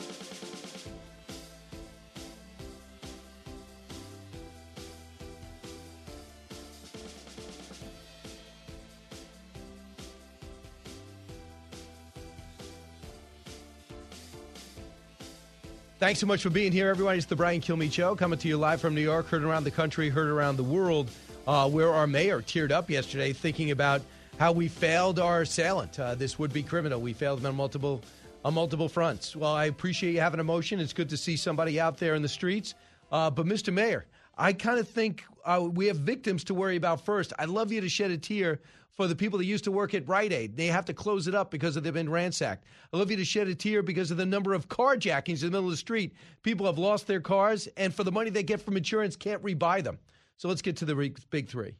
Thanks 16.04 16.20
so 16.20 16.28
much 16.28 16.44
for 16.44 16.50
being 16.50 16.74
here, 16.74 16.90
everyone. 16.90 17.16
It's 17.16 17.28
the 17.28 17.38
Brian 17.38 17.62
Kilmeade 17.62 17.94
Show 17.94 18.14
coming 18.14 18.38
to 18.40 18.48
you 18.50 18.58
live 18.58 18.82
from 18.82 18.94
New 18.94 19.00
York, 19.00 19.26
heard 19.28 19.42
around 19.42 19.64
the 19.64 19.72
country, 19.72 20.10
heard 20.10 20.28
around 20.28 20.58
the 20.58 20.64
world, 20.64 21.10
uh, 21.48 21.70
where 21.70 21.94
our 21.94 22.08
mayor 22.08 22.42
teared 22.42 22.72
up 22.72 22.90
yesterday 22.90 23.32
thinking 23.32 23.72
about 23.72 24.02
how 24.38 24.52
we 24.52 24.68
failed 24.68 25.18
our 25.18 25.44
assailant, 25.44 25.98
uh, 25.98 26.14
this 26.14 26.38
would-be 26.38 26.62
criminal. 26.62 27.00
We 27.00 27.14
failed 27.14 27.40
him 27.40 27.46
on 27.46 27.56
multiple 27.56 28.02
on 28.44 28.54
multiple 28.54 28.90
fronts. 28.90 29.34
Well, 29.34 29.54
I 29.54 29.68
appreciate 29.68 30.12
you 30.12 30.20
having 30.20 30.42
emotion. 30.42 30.82
It's 30.82 30.92
good 30.92 31.08
to 31.08 31.16
see 31.16 31.38
somebody 31.38 31.80
out 31.80 32.00
there 32.00 32.16
in 32.16 32.22
the 32.22 32.28
streets. 32.28 32.76
Uh, 33.10 33.30
but, 33.30 33.46
Mr. 33.46 33.72
Mayor, 33.72 34.04
I 34.38 34.54
kind 34.54 34.80
of 34.80 34.88
think 34.88 35.24
uh, 35.46 35.68
we 35.72 35.88
have 35.88 35.98
victims 35.98 36.44
to 36.46 36.54
worry 36.54 36.76
about 36.76 37.06
first. 37.06 37.34
I'd 37.38 37.50
love 37.50 37.72
you 37.72 37.82
to 37.82 37.90
shed 37.90 38.12
a 38.12 38.18
tear 38.18 38.62
for 38.94 39.08
the 39.08 39.16
people 39.16 39.40
that 39.40 39.46
used 39.46 39.64
to 39.64 39.72
work 39.72 39.94
at 39.94 40.08
Rite 40.08 40.32
Aid. 40.32 40.56
They 40.56 40.68
have 40.68 40.86
to 40.86 40.94
close 40.94 41.28
it 41.28 41.36
up 41.36 41.52
because 41.52 41.76
they've 41.76 41.94
been 41.94 42.10
ransacked. 42.10 42.66
I'd 42.92 42.98
love 42.98 43.12
you 43.12 43.18
to 43.18 43.26
shed 43.26 43.48
a 43.48 43.56
tear 43.56 43.82
because 43.82 44.12
of 44.12 44.18
the 44.18 44.26
number 44.26 44.54
of 44.54 44.70
carjackings 44.70 45.42
in 45.42 45.48
the 45.48 45.52
middle 45.52 45.66
of 45.66 45.72
the 45.72 45.78
street. 45.78 46.14
People 46.44 46.66
have 46.66 46.78
lost 46.78 47.08
their 47.08 47.22
cars, 47.22 47.68
and 47.78 47.94
for 47.94 48.04
the 48.04 48.12
money 48.12 48.30
they 48.30 48.44
get 48.44 48.62
from 48.62 48.78
insurance, 48.78 49.16
can't 49.16 49.42
rebuy 49.44 49.84
them. 49.84 49.98
So 50.38 50.48
let's 50.48 50.62
get 50.62 50.78
to 50.78 50.86
the 50.86 50.96
big 51.30 51.50
three. 51.50 51.76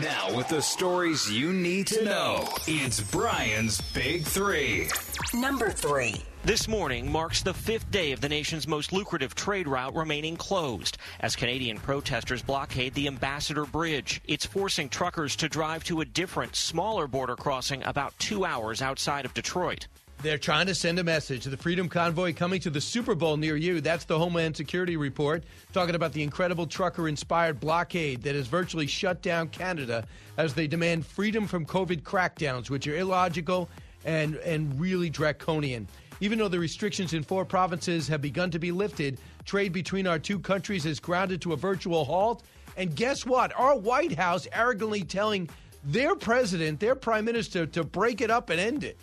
Now, 0.00 0.36
with 0.36 0.48
the 0.48 0.60
stories 0.60 1.32
you 1.32 1.52
need 1.52 1.86
to 1.88 2.04
know, 2.04 2.46
it's 2.66 3.00
Brian's 3.00 3.80
Big 3.92 4.22
Three. 4.24 4.88
Number 5.32 5.70
three. 5.70 6.22
This 6.44 6.68
morning 6.68 7.10
marks 7.10 7.42
the 7.42 7.54
fifth 7.54 7.90
day 7.90 8.12
of 8.12 8.20
the 8.20 8.28
nation's 8.28 8.68
most 8.68 8.92
lucrative 8.92 9.34
trade 9.34 9.66
route 9.66 9.94
remaining 9.94 10.36
closed 10.36 10.98
as 11.20 11.34
Canadian 11.34 11.78
protesters 11.78 12.42
blockade 12.42 12.94
the 12.94 13.06
Ambassador 13.06 13.64
Bridge. 13.64 14.20
It's 14.26 14.44
forcing 14.44 14.90
truckers 14.90 15.34
to 15.36 15.48
drive 15.48 15.84
to 15.84 16.02
a 16.02 16.04
different, 16.04 16.54
smaller 16.54 17.06
border 17.06 17.34
crossing 17.34 17.82
about 17.84 18.18
two 18.18 18.44
hours 18.44 18.82
outside 18.82 19.24
of 19.24 19.34
Detroit. 19.34 19.86
They're 20.20 20.36
trying 20.36 20.66
to 20.66 20.74
send 20.74 20.98
a 20.98 21.04
message 21.04 21.44
to 21.44 21.48
the 21.48 21.56
Freedom 21.56 21.88
Convoy 21.88 22.34
coming 22.34 22.58
to 22.62 22.70
the 22.70 22.80
Super 22.80 23.14
Bowl 23.14 23.36
near 23.36 23.54
you. 23.54 23.80
That's 23.80 24.04
the 24.04 24.18
Homeland 24.18 24.56
Security 24.56 24.96
report, 24.96 25.44
talking 25.72 25.94
about 25.94 26.12
the 26.12 26.24
incredible 26.24 26.66
trucker 26.66 27.06
inspired 27.06 27.60
blockade 27.60 28.22
that 28.22 28.34
has 28.34 28.48
virtually 28.48 28.88
shut 28.88 29.22
down 29.22 29.46
Canada 29.46 30.04
as 30.36 30.54
they 30.54 30.66
demand 30.66 31.06
freedom 31.06 31.46
from 31.46 31.64
COVID 31.64 32.02
crackdowns, 32.02 32.68
which 32.68 32.88
are 32.88 32.96
illogical 32.96 33.68
and, 34.04 34.34
and 34.36 34.80
really 34.80 35.08
draconian. 35.08 35.86
Even 36.20 36.40
though 36.40 36.48
the 36.48 36.58
restrictions 36.58 37.12
in 37.12 37.22
four 37.22 37.44
provinces 37.44 38.08
have 38.08 38.20
begun 38.20 38.50
to 38.50 38.58
be 38.58 38.72
lifted, 38.72 39.20
trade 39.44 39.72
between 39.72 40.08
our 40.08 40.18
two 40.18 40.40
countries 40.40 40.84
is 40.84 40.98
grounded 40.98 41.40
to 41.42 41.52
a 41.52 41.56
virtual 41.56 42.04
halt. 42.04 42.42
And 42.76 42.96
guess 42.96 43.24
what? 43.24 43.52
Our 43.56 43.78
White 43.78 44.18
House 44.18 44.48
arrogantly 44.52 45.04
telling 45.04 45.48
their 45.84 46.16
president, 46.16 46.80
their 46.80 46.96
prime 46.96 47.24
minister, 47.24 47.66
to 47.66 47.84
break 47.84 48.20
it 48.20 48.32
up 48.32 48.50
and 48.50 48.58
end 48.58 48.82
it. 48.82 48.98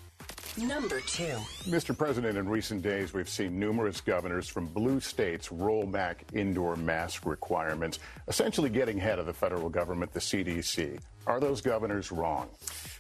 Number 0.58 1.02
two. 1.02 1.36
Mr. 1.66 1.98
President, 1.98 2.38
in 2.38 2.48
recent 2.48 2.82
days, 2.82 3.14
we've 3.14 3.28
seen 3.28 3.60
numerous 3.60 4.00
governors 4.00 4.48
from 4.48 4.68
blue 4.68 5.02
states 5.02 5.52
roll 5.52 5.86
back 5.86 6.24
indoor 6.34 6.78
mask 6.78 7.26
requirements, 7.26 8.00
essentially 8.30 8.70
getting 8.70 8.98
ahead 8.98 9.20
of 9.20 9.26
the 9.26 9.34
federal 9.34 9.68
government, 9.68 10.14
the 10.14 10.20
CDC. 10.22 11.00
Are 11.28 11.42
those 11.42 11.60
governors 11.60 12.10
wrong? 12.12 12.48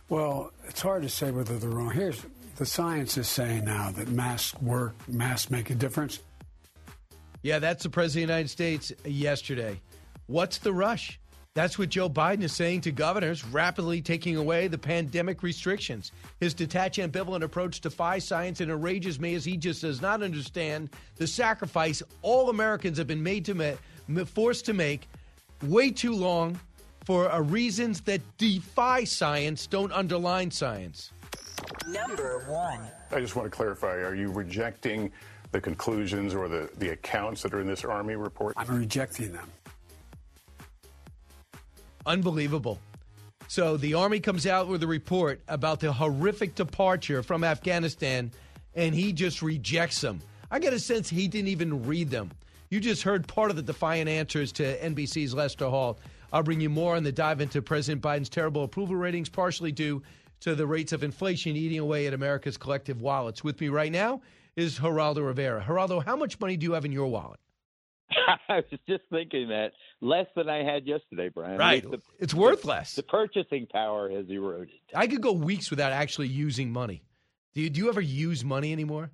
Well, 0.09 0.51
it's 0.67 0.81
hard 0.81 1.03
to 1.03 1.09
say 1.09 1.31
whether 1.31 1.57
they're 1.57 1.69
wrong. 1.69 1.91
Here's 1.91 2.21
the 2.57 2.65
science 2.65 3.17
is 3.17 3.29
saying 3.29 3.63
now 3.65 3.91
that 3.91 4.09
masks 4.09 4.59
work, 4.61 4.95
masks 5.07 5.49
make 5.49 5.69
a 5.69 5.75
difference. 5.75 6.19
Yeah, 7.41 7.59
that's 7.59 7.83
the 7.83 7.89
President 7.89 8.23
of 8.23 8.27
the 8.27 8.33
United 8.33 8.49
States 8.49 8.91
yesterday. 9.05 9.79
What's 10.27 10.57
the 10.57 10.73
rush? 10.73 11.19
That's 11.55 11.79
what 11.79 11.87
Joe 11.87 12.09
Biden 12.09 12.43
is 12.43 12.51
saying 12.51 12.81
to 12.81 12.91
governors, 12.91 13.45
rapidly 13.45 14.01
taking 14.01 14.35
away 14.35 14.67
the 14.67 14.77
pandemic 14.77 15.41
restrictions. 15.41 16.11
His 16.41 16.53
detached, 16.53 16.99
ambivalent 16.99 17.43
approach 17.43 17.79
defies 17.79 18.25
science 18.25 18.59
and 18.59 18.69
enrages 18.69 19.21
me 19.21 19.35
as 19.35 19.45
he 19.45 19.55
just 19.55 19.81
does 19.81 20.01
not 20.01 20.21
understand 20.21 20.89
the 21.15 21.25
sacrifice 21.25 22.03
all 22.21 22.49
Americans 22.49 22.97
have 22.97 23.07
been 23.07 23.23
made 23.23 23.45
to 23.45 23.55
ma- 23.55 24.25
forced 24.25 24.65
to 24.65 24.73
make 24.73 25.07
way 25.63 25.91
too 25.91 26.13
long 26.13 26.59
for 27.05 27.31
uh, 27.31 27.39
reasons 27.39 28.01
that 28.01 28.19
defy 28.37 29.05
science, 29.05 29.65
don't 29.65 29.93
underline 29.93 30.51
science. 30.51 31.13
Number 31.87 32.43
one. 32.49 32.81
I 33.11 33.21
just 33.21 33.37
want 33.37 33.49
to 33.49 33.55
clarify 33.55 33.95
are 33.99 34.13
you 34.13 34.29
rejecting 34.29 35.09
the 35.53 35.61
conclusions 35.61 36.35
or 36.35 36.49
the, 36.49 36.69
the 36.79 36.89
accounts 36.89 37.43
that 37.43 37.53
are 37.53 37.61
in 37.61 37.67
this 37.67 37.85
Army 37.85 38.17
report? 38.17 38.55
I'm 38.57 38.67
rejecting 38.67 39.31
them. 39.31 39.49
Unbelievable. 42.05 42.79
So 43.47 43.77
the 43.77 43.93
Army 43.93 44.19
comes 44.19 44.47
out 44.47 44.67
with 44.67 44.81
a 44.83 44.87
report 44.87 45.41
about 45.47 45.79
the 45.79 45.93
horrific 45.93 46.55
departure 46.55 47.21
from 47.21 47.43
Afghanistan, 47.43 48.31
and 48.73 48.95
he 48.95 49.13
just 49.13 49.41
rejects 49.41 50.01
them. 50.01 50.19
I 50.49 50.59
get 50.59 50.73
a 50.73 50.79
sense 50.79 51.09
he 51.09 51.27
didn't 51.27 51.49
even 51.49 51.85
read 51.85 52.09
them. 52.09 52.31
You 52.69 52.79
just 52.79 53.03
heard 53.03 53.27
part 53.27 53.51
of 53.51 53.55
the 53.55 53.61
defiant 53.61 54.09
answers 54.09 54.51
to 54.53 54.77
NBC's 54.79 55.33
Lester 55.33 55.67
Holt. 55.67 55.99
I'll 56.33 56.43
bring 56.43 56.59
you 56.59 56.69
more 56.69 56.95
on 56.95 57.03
the 57.03 57.11
dive 57.11 57.39
into 57.39 57.61
President 57.61 58.01
Biden's 58.01 58.29
terrible 58.29 58.63
approval 58.63 58.95
ratings, 58.95 59.29
partially 59.29 59.71
due 59.71 60.01
to 60.41 60.55
the 60.55 60.67
rates 60.67 60.91
of 60.91 61.03
inflation 61.03 61.55
eating 61.55 61.79
away 61.79 62.07
at 62.07 62.13
America's 62.13 62.57
collective 62.57 63.01
wallets. 63.01 63.43
With 63.43 63.61
me 63.61 63.69
right 63.69 63.91
now 63.91 64.21
is 64.55 64.79
Geraldo 64.79 65.25
Rivera. 65.25 65.63
Geraldo, 65.63 66.03
how 66.03 66.15
much 66.15 66.39
money 66.39 66.57
do 66.57 66.65
you 66.65 66.73
have 66.73 66.85
in 66.85 66.91
your 66.91 67.07
wallet? 67.07 67.39
I 68.49 68.57
was 68.57 68.79
just 68.87 69.03
thinking 69.09 69.49
that 69.49 69.71
less 70.01 70.27
than 70.35 70.49
I 70.49 70.63
had 70.63 70.85
yesterday, 70.85 71.29
Brian. 71.29 71.57
Right. 71.57 71.83
The, 71.83 71.99
it's 72.19 72.33
worth 72.33 72.65
less. 72.65 72.93
The 72.93 73.03
purchasing 73.03 73.67
power 73.67 74.09
has 74.09 74.25
eroded. 74.29 74.75
I 74.93 75.07
could 75.07 75.21
go 75.21 75.31
weeks 75.31 75.69
without 75.69 75.91
actually 75.91 76.27
using 76.27 76.71
money. 76.71 77.03
Do 77.53 77.61
you, 77.61 77.69
do 77.69 77.79
you 77.79 77.89
ever 77.89 78.01
use 78.01 78.43
money 78.43 78.71
anymore? 78.71 79.11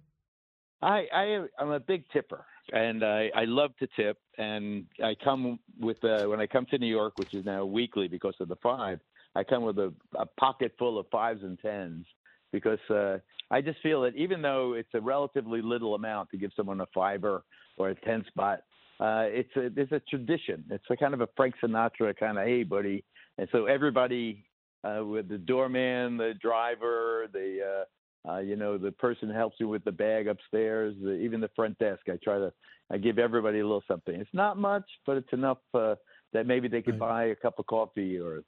I, 0.81 1.05
I 1.13 1.45
I'm 1.59 1.69
a 1.69 1.79
big 1.79 2.05
tipper, 2.11 2.43
and 2.73 3.03
I, 3.03 3.29
I 3.35 3.45
love 3.45 3.71
to 3.77 3.87
tip. 3.95 4.17
And 4.37 4.85
I 5.03 5.15
come 5.23 5.59
with 5.79 6.03
uh, 6.03 6.25
when 6.25 6.39
I 6.39 6.47
come 6.47 6.65
to 6.71 6.77
New 6.77 6.87
York, 6.87 7.13
which 7.17 7.33
is 7.33 7.45
now 7.45 7.65
weekly 7.65 8.07
because 8.07 8.33
of 8.39 8.47
the 8.47 8.55
five. 8.57 8.99
I 9.35 9.43
come 9.43 9.63
with 9.63 9.77
a, 9.77 9.93
a 10.17 10.25
pocket 10.39 10.73
full 10.77 10.99
of 10.99 11.05
fives 11.11 11.43
and 11.43 11.57
tens 11.59 12.05
because 12.51 12.79
uh, 12.89 13.19
I 13.49 13.61
just 13.61 13.79
feel 13.81 14.01
that 14.01 14.15
even 14.15 14.41
though 14.41 14.73
it's 14.73 14.89
a 14.93 14.99
relatively 14.99 15.61
little 15.61 15.95
amount 15.95 16.31
to 16.31 16.37
give 16.37 16.51
someone 16.55 16.81
a 16.81 16.87
fiver 16.93 17.43
or 17.77 17.89
a 17.89 17.95
ten 17.95 18.25
spot, 18.27 18.61
uh, 19.02 19.26
it's 19.26 19.49
a 19.56 19.72
it's 19.76 19.91
a 19.91 19.99
tradition. 20.10 20.64
It's 20.70 20.84
a 20.91 20.95
kind 20.95 21.16
of 21.16 21.22
a 21.22 21.30
Frank 21.36 21.56
Sinatra 21.62 22.16
kind 22.18 22.38
of 22.38 22.45
hey 22.45 22.64
buddy, 22.64 23.04
and 23.38 23.47
so 23.52 23.66
everybody 23.66 24.45
uh, 24.84 25.04
with 25.04 25.28
the 25.28 25.39
doorman, 25.39 26.18
the 26.18 26.34
driver, 26.39 27.26
the 27.34 27.86
uh, 28.28 28.32
uh, 28.32 28.39
you 28.39 28.56
know 28.56 28.78
the 28.78 28.91
person 28.91 29.30
who 29.30 29.36
helps 29.36 29.56
you 29.60 29.68
with 29.68 29.84
the 29.84 29.91
bag 29.91 30.28
upstairs, 30.28 30.95
the, 31.02 31.14
even 31.14 31.41
the 31.41 31.49
front 31.56 31.80
desk. 31.80 32.02
I 32.08 32.18
try 32.24 32.38
to 32.38 32.54
I 32.91 32.97
give 32.97 33.18
everybody 33.18 33.60
a 33.60 33.64
little 33.64 33.84
something. 33.88 34.14
It's 34.14 34.30
not 34.34 34.58
much, 34.58 34.86
but 35.06 35.18
it's 35.18 35.34
enough. 35.34 35.58
Uh, 35.74 35.95
that 36.34 36.47
maybe 36.47 36.68
they 36.68 36.82
could 36.82 36.97
buy 36.97 37.26
a 37.26 37.36
cup 37.36 37.60
of 37.60 37.66
coffee 37.66 38.18
or 38.18 38.43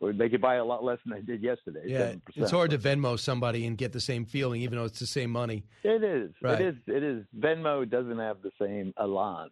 or 0.00 0.12
they 0.12 0.28
could 0.28 0.40
buy 0.42 0.56
a 0.56 0.64
lot 0.64 0.84
less 0.84 0.98
than 1.06 1.16
they 1.16 1.22
did 1.22 1.42
yesterday. 1.42 1.82
Yeah, 1.86 2.12
7%. 2.12 2.20
it's 2.36 2.50
hard 2.50 2.70
to 2.72 2.78
Venmo 2.78 3.18
somebody 3.18 3.66
and 3.66 3.78
get 3.78 3.92
the 3.92 4.00
same 4.00 4.26
feeling, 4.26 4.60
even 4.60 4.76
though 4.76 4.84
it's 4.84 4.98
the 4.98 5.06
same 5.06 5.30
money. 5.30 5.64
It 5.84 6.04
is. 6.04 6.32
Right. 6.42 6.60
It 6.60 6.66
is. 6.66 6.74
It 6.86 7.02
is. 7.02 7.24
Venmo 7.38 7.88
doesn't 7.88 8.18
have 8.18 8.42
the 8.42 8.50
same 8.60 8.92
elan. 9.00 9.48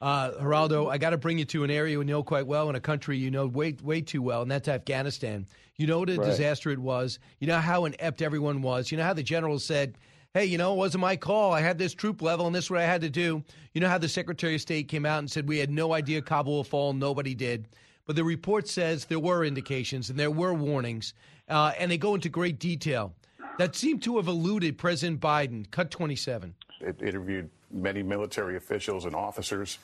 Uh, 0.00 0.30
Geraldo, 0.40 0.88
I 0.90 0.98
got 0.98 1.10
to 1.10 1.18
bring 1.18 1.38
you 1.38 1.44
to 1.46 1.64
an 1.64 1.70
area 1.70 1.98
you 1.98 2.04
know 2.04 2.22
quite 2.22 2.46
well 2.46 2.70
in 2.70 2.76
a 2.76 2.80
country 2.80 3.18
you 3.18 3.30
know 3.32 3.46
way 3.46 3.74
way 3.82 4.00
too 4.00 4.22
well, 4.22 4.42
and 4.42 4.50
that's 4.50 4.68
Afghanistan. 4.68 5.46
You 5.76 5.86
know 5.88 5.98
what 6.00 6.10
a 6.10 6.16
Right. 6.16 6.26
disaster 6.26 6.70
it 6.70 6.78
was. 6.78 7.18
You 7.40 7.48
know 7.48 7.58
how 7.58 7.84
inept 7.84 8.22
everyone 8.22 8.62
was. 8.62 8.90
You 8.92 8.98
know 8.98 9.04
how 9.04 9.12
the 9.12 9.24
general 9.24 9.58
said, 9.58 9.98
"Hey, 10.34 10.44
you 10.44 10.56
know, 10.56 10.72
it 10.72 10.76
wasn't 10.76 11.00
my 11.00 11.16
call. 11.16 11.52
I 11.52 11.62
had 11.62 11.78
this 11.78 11.94
troop 11.94 12.22
level, 12.22 12.46
and 12.46 12.54
this 12.54 12.66
is 12.66 12.70
what 12.70 12.80
I 12.80 12.84
had 12.84 13.00
to 13.00 13.10
do." 13.10 13.42
You 13.74 13.80
know 13.80 13.88
how 13.88 13.98
the 13.98 14.08
Secretary 14.08 14.54
of 14.54 14.60
State 14.60 14.86
came 14.86 15.04
out 15.04 15.18
and 15.18 15.28
said, 15.30 15.48
"We 15.48 15.58
had 15.58 15.70
no 15.70 15.92
idea 15.94 16.22
Kabul 16.22 16.52
will 16.54 16.64
fall. 16.64 16.92
Nobody 16.92 17.34
did." 17.34 17.66
But 18.06 18.14
the 18.14 18.24
report 18.24 18.68
says 18.68 19.04
there 19.06 19.18
were 19.18 19.44
indications 19.44 20.10
and 20.10 20.18
there 20.18 20.30
were 20.30 20.54
warnings, 20.54 21.12
uh, 21.48 21.72
and 21.76 21.90
they 21.90 21.98
go 21.98 22.14
into 22.14 22.28
great 22.28 22.58
detail 22.60 23.14
that 23.58 23.74
seemed 23.74 24.02
to 24.04 24.16
have 24.16 24.28
eluded 24.28 24.78
President 24.78 25.20
Biden. 25.20 25.68
Cut 25.72 25.90
twenty-seven. 25.90 26.54
It 26.80 27.02
interviewed 27.02 27.50
many 27.70 28.02
military 28.02 28.56
officials 28.56 29.04
and 29.04 29.14
officers 29.14 29.78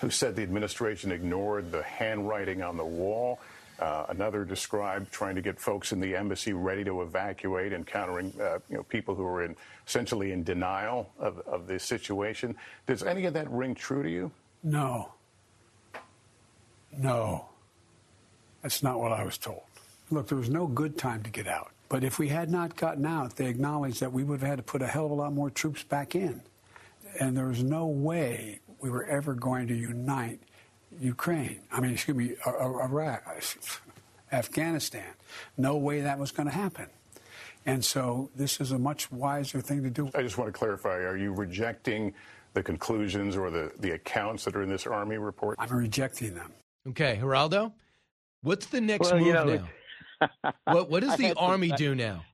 who 0.00 0.10
said 0.10 0.36
the 0.36 0.42
administration 0.42 1.12
ignored 1.12 1.72
the 1.72 1.82
handwriting 1.82 2.62
on 2.62 2.76
the 2.76 2.84
wall. 2.84 3.40
Uh, 3.78 4.06
another 4.08 4.44
described 4.44 5.10
trying 5.12 5.36
to 5.36 5.42
get 5.42 5.60
folks 5.60 5.92
in 5.92 6.00
the 6.00 6.16
embassy 6.16 6.52
ready 6.52 6.82
to 6.82 7.02
evacuate, 7.02 7.72
encountering 7.72 8.32
uh, 8.40 8.58
you 8.68 8.76
know 8.76 8.82
people 8.84 9.14
who 9.14 9.22
were 9.22 9.44
in 9.44 9.54
essentially 9.86 10.32
in 10.32 10.42
denial 10.42 11.08
of, 11.18 11.38
of 11.46 11.68
the 11.68 11.78
situation. 11.78 12.56
Does 12.86 13.04
any 13.04 13.24
of 13.26 13.34
that 13.34 13.48
ring 13.50 13.74
true 13.76 14.02
to 14.02 14.10
you? 14.10 14.32
No. 14.64 15.12
No. 16.96 17.46
That's 18.62 18.82
not 18.82 18.98
what 18.98 19.12
I 19.12 19.22
was 19.22 19.38
told. 19.38 19.62
Look, 20.10 20.28
there 20.28 20.38
was 20.38 20.50
no 20.50 20.66
good 20.66 20.98
time 20.98 21.22
to 21.22 21.30
get 21.30 21.46
out. 21.46 21.70
But 21.88 22.02
if 22.02 22.18
we 22.18 22.28
had 22.28 22.50
not 22.50 22.76
gotten 22.76 23.06
out, 23.06 23.36
they 23.36 23.46
acknowledged 23.46 24.00
that 24.00 24.12
we 24.12 24.24
would 24.24 24.40
have 24.40 24.48
had 24.48 24.56
to 24.56 24.62
put 24.62 24.82
a 24.82 24.86
hell 24.86 25.06
of 25.06 25.12
a 25.12 25.14
lot 25.14 25.32
more 25.32 25.50
troops 25.50 25.82
back 25.82 26.14
in. 26.14 26.42
And 27.18 27.36
there 27.36 27.46
was 27.46 27.62
no 27.62 27.86
way 27.86 28.60
we 28.80 28.90
were 28.90 29.04
ever 29.04 29.34
going 29.34 29.66
to 29.68 29.74
unite 29.74 30.40
Ukraine. 31.00 31.60
I 31.72 31.80
mean, 31.80 31.92
excuse 31.92 32.16
me, 32.16 32.34
uh, 32.46 32.78
Iraq, 32.84 33.24
Afghanistan. 34.32 35.06
No 35.56 35.76
way 35.76 36.00
that 36.02 36.18
was 36.18 36.30
going 36.30 36.48
to 36.48 36.54
happen. 36.54 36.86
And 37.66 37.84
so 37.84 38.30
this 38.36 38.60
is 38.60 38.72
a 38.72 38.78
much 38.78 39.10
wiser 39.12 39.60
thing 39.60 39.82
to 39.82 39.90
do. 39.90 40.10
I 40.14 40.22
just 40.22 40.38
want 40.38 40.48
to 40.52 40.58
clarify: 40.58 40.96
Are 40.98 41.16
you 41.16 41.32
rejecting 41.32 42.14
the 42.54 42.62
conclusions 42.62 43.36
or 43.36 43.50
the, 43.50 43.72
the 43.80 43.90
accounts 43.92 44.44
that 44.44 44.56
are 44.56 44.62
in 44.62 44.68
this 44.70 44.86
Army 44.86 45.18
report? 45.18 45.56
I'm 45.58 45.68
rejecting 45.76 46.34
them. 46.34 46.52
Okay, 46.88 47.18
Geraldo, 47.20 47.72
what's 48.42 48.66
the 48.66 48.80
next 48.80 49.10
Well, 49.10 49.18
move 49.18 49.26
you 49.26 49.32
know, 49.34 49.44
now? 50.20 50.28
what 50.72 50.88
what 50.88 51.02
does 51.02 51.16
the 51.16 51.24
had 51.24 51.36
to- 51.36 51.42
Army 51.42 51.72
I- 51.72 51.76
do 51.76 51.94
now? 51.94 52.24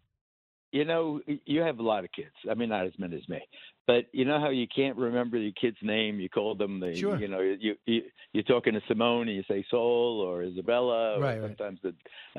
You 0.72 0.84
know, 0.84 1.20
you 1.46 1.60
have 1.60 1.78
a 1.78 1.82
lot 1.84 2.04
of 2.04 2.10
kids. 2.10 2.34
I 2.50 2.54
mean, 2.54 2.68
not 2.68 2.84
as 2.86 2.92
many 2.98 3.16
as 3.16 3.28
me, 3.28 3.40
but 3.86 4.06
you 4.12 4.24
know 4.24 4.40
how 4.40 4.50
you 4.50 4.66
can't 4.66 4.96
remember 4.96 5.36
your 5.36 5.52
kid's 5.52 5.76
name. 5.82 6.20
You 6.20 6.28
call 6.28 6.54
them 6.54 6.80
the, 6.80 6.94
Sure. 6.94 7.16
you 7.16 7.28
know, 7.28 7.40
you, 7.40 7.76
you 7.86 8.02
you're 8.32 8.42
talking 8.44 8.72
to 8.74 8.80
Simone 8.88 9.28
and 9.28 9.36
you 9.36 9.44
say 9.48 9.64
Sol 9.70 10.20
or 10.26 10.42
Isabella, 10.42 11.16
or 11.16 11.20
Right, 11.20 11.40
right. 11.40 11.56
sometimes 11.56 11.80
the 11.82 11.90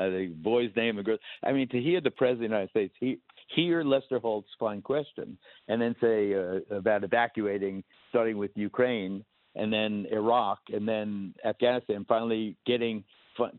uh, 0.02 0.10
the 0.10 0.28
boy's 0.36 0.72
name, 0.76 0.96
the 0.98 1.04
girl. 1.04 1.18
I 1.44 1.52
mean, 1.52 1.68
to 1.70 1.82
hear 1.82 2.02
the 2.02 2.12
president 2.12 2.46
of 2.46 2.50
the 2.52 2.56
United 2.56 2.70
States 2.72 2.94
he, 3.00 3.20
hear 3.56 3.84
Lester 3.84 4.20
Holt's 4.20 4.50
fine 4.60 4.82
question, 4.82 5.38
and 5.68 5.82
then 5.82 5.96
say 6.02 6.34
uh, 6.34 6.76
about 6.76 7.04
evacuating, 7.04 7.84
starting 8.10 8.38
with 8.38 8.52
Ukraine, 8.56 9.24
and 9.56 9.72
then 9.72 10.08
Iraq, 10.12 10.60
and 10.74 10.88
then 10.88 11.34
Afghanistan, 11.46 12.06
finally 12.08 12.58
getting 12.66 13.04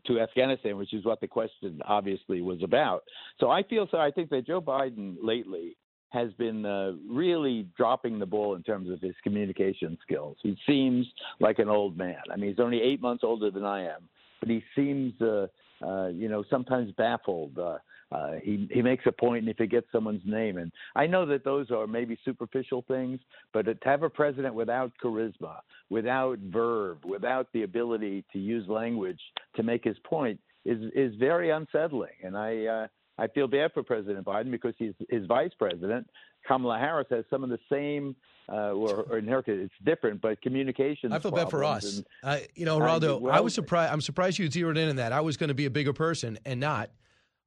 to 0.07 0.19
Afghanistan, 0.19 0.75
which 0.77 0.93
is 0.93 1.05
what 1.05 1.21
the 1.21 1.27
question 1.27 1.79
obviously 1.85 2.41
was 2.41 2.61
about. 2.63 3.03
So 3.39 3.51
I 3.51 3.61
feel 3.63 3.87
so. 3.91 3.97
I 3.99 4.11
think 4.11 4.29
that 4.31 4.45
Joe 4.47 4.59
Biden 4.61 5.17
lately 5.21 5.77
has 6.09 6.31
been 6.33 6.65
uh, 6.65 6.93
really 7.09 7.67
dropping 7.75 8.19
the 8.19 8.25
ball 8.25 8.55
in 8.55 8.63
terms 8.63 8.89
of 8.89 9.01
his 9.01 9.15
communication 9.23 9.97
skills. 10.01 10.37
He 10.41 10.57
seems 10.65 11.05
like 11.39 11.59
an 11.59 11.69
old 11.69 11.97
man. 11.97 12.21
I 12.31 12.37
mean, 12.37 12.49
he's 12.49 12.59
only 12.59 12.81
eight 12.81 13.01
months 13.01 13.23
older 13.23 13.51
than 13.51 13.65
I 13.65 13.83
am, 13.83 14.07
but 14.39 14.49
he 14.49 14.63
seems, 14.75 15.13
uh, 15.21 15.47
uh, 15.81 16.07
you 16.07 16.29
know, 16.29 16.43
sometimes 16.49 16.91
baffled. 16.97 17.57
Uh, 17.57 17.77
uh, 18.09 18.35
he 18.41 18.69
he 18.71 18.81
makes 18.81 19.05
a 19.05 19.11
point 19.11 19.39
and 19.39 19.47
he 19.49 19.53
forgets 19.53 19.87
someone's 19.91 20.21
name, 20.25 20.57
and 20.57 20.71
I 20.95 21.07
know 21.07 21.25
that 21.25 21.43
those 21.43 21.71
are 21.71 21.87
maybe 21.87 22.17
superficial 22.23 22.85
things, 22.87 23.19
but 23.51 23.63
to 23.63 23.75
have 23.83 24.03
a 24.03 24.09
president 24.09 24.55
without 24.55 24.93
charisma, 25.03 25.57
without 25.89 26.39
verb, 26.39 26.99
without 27.03 27.47
the 27.51 27.63
ability 27.63 28.23
to 28.31 28.39
use 28.39 28.65
language 28.69 29.19
to 29.57 29.63
make 29.63 29.83
his 29.83 29.97
point 30.05 30.39
is 30.63 30.79
is 30.95 31.15
very 31.15 31.49
unsettling. 31.49 32.15
And 32.23 32.37
I 32.37 32.65
uh, 32.65 32.87
I 33.17 33.27
feel 33.27 33.47
bad 33.47 33.71
for 33.73 33.83
President 33.83 34.25
Biden 34.25 34.51
because 34.51 34.73
he's 34.77 34.93
his 35.09 35.25
vice 35.25 35.51
president. 35.57 36.09
Kamala 36.47 36.77
Harris 36.77 37.07
has 37.09 37.25
some 37.29 37.43
of 37.43 37.49
the 37.49 37.59
same, 37.71 38.15
uh, 38.47 38.71
or, 38.71 39.01
or 39.09 39.17
in 39.17 39.27
her 39.27 39.41
case, 39.41 39.59
it's 39.59 39.73
different, 39.83 40.21
but 40.21 40.41
communication. 40.41 41.11
I 41.11 41.19
feel 41.19 41.31
bad 41.31 41.49
for 41.49 41.63
us. 41.63 41.97
and- 41.97 42.05
Uh, 42.23 42.37
you 42.55 42.65
know, 42.65 42.77
I- 42.77 42.81
Geraldo, 42.99 43.17
I, 43.17 43.19
well- 43.19 43.43
was 43.43 43.53
surprised. 43.53 43.91
I'm 43.91 44.01
surprised 44.01 44.37
you 44.39 44.49
zeroed 44.49 44.77
in 44.77 44.89
on 44.89 44.95
that. 44.97 45.11
I 45.11 45.21
was 45.21 45.35
going 45.35 45.47
to 45.49 45.53
be 45.55 45.65
a 45.65 45.69
bigger 45.71 45.93
person 45.93 46.37
and 46.45 46.59
not. 46.59 46.91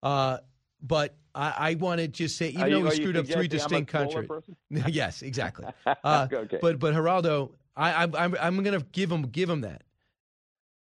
Uh, 0.02 0.38
but 0.82 1.14
I, 1.34 1.70
I 1.70 1.74
want 1.74 2.00
to 2.00 2.08
just 2.08 2.36
say, 2.36 2.48
even 2.48 2.68
you- 2.68 2.78
though 2.82 2.84
we 2.90 2.96
screwed 2.96 3.16
up 3.16 3.26
three 3.26 3.44
suggesting 3.44 3.76
I'm 3.76 3.82
a 3.82 3.84
distinct 3.86 4.28
countries. 4.30 4.56
yes, 4.94 5.22
exactly. 5.22 5.66
Uh, 6.04 6.26
Okay. 6.32 6.58
But 6.60 6.78
but 6.78 6.94
Geraldo, 6.94 7.52
I, 7.76 8.02
I'm 8.02 8.14
I'm, 8.16 8.36
I'm 8.40 8.62
going 8.62 8.78
to 8.78 8.84
give 8.92 9.10
him 9.12 9.22
give 9.22 9.48
him 9.48 9.60
that. 9.62 9.82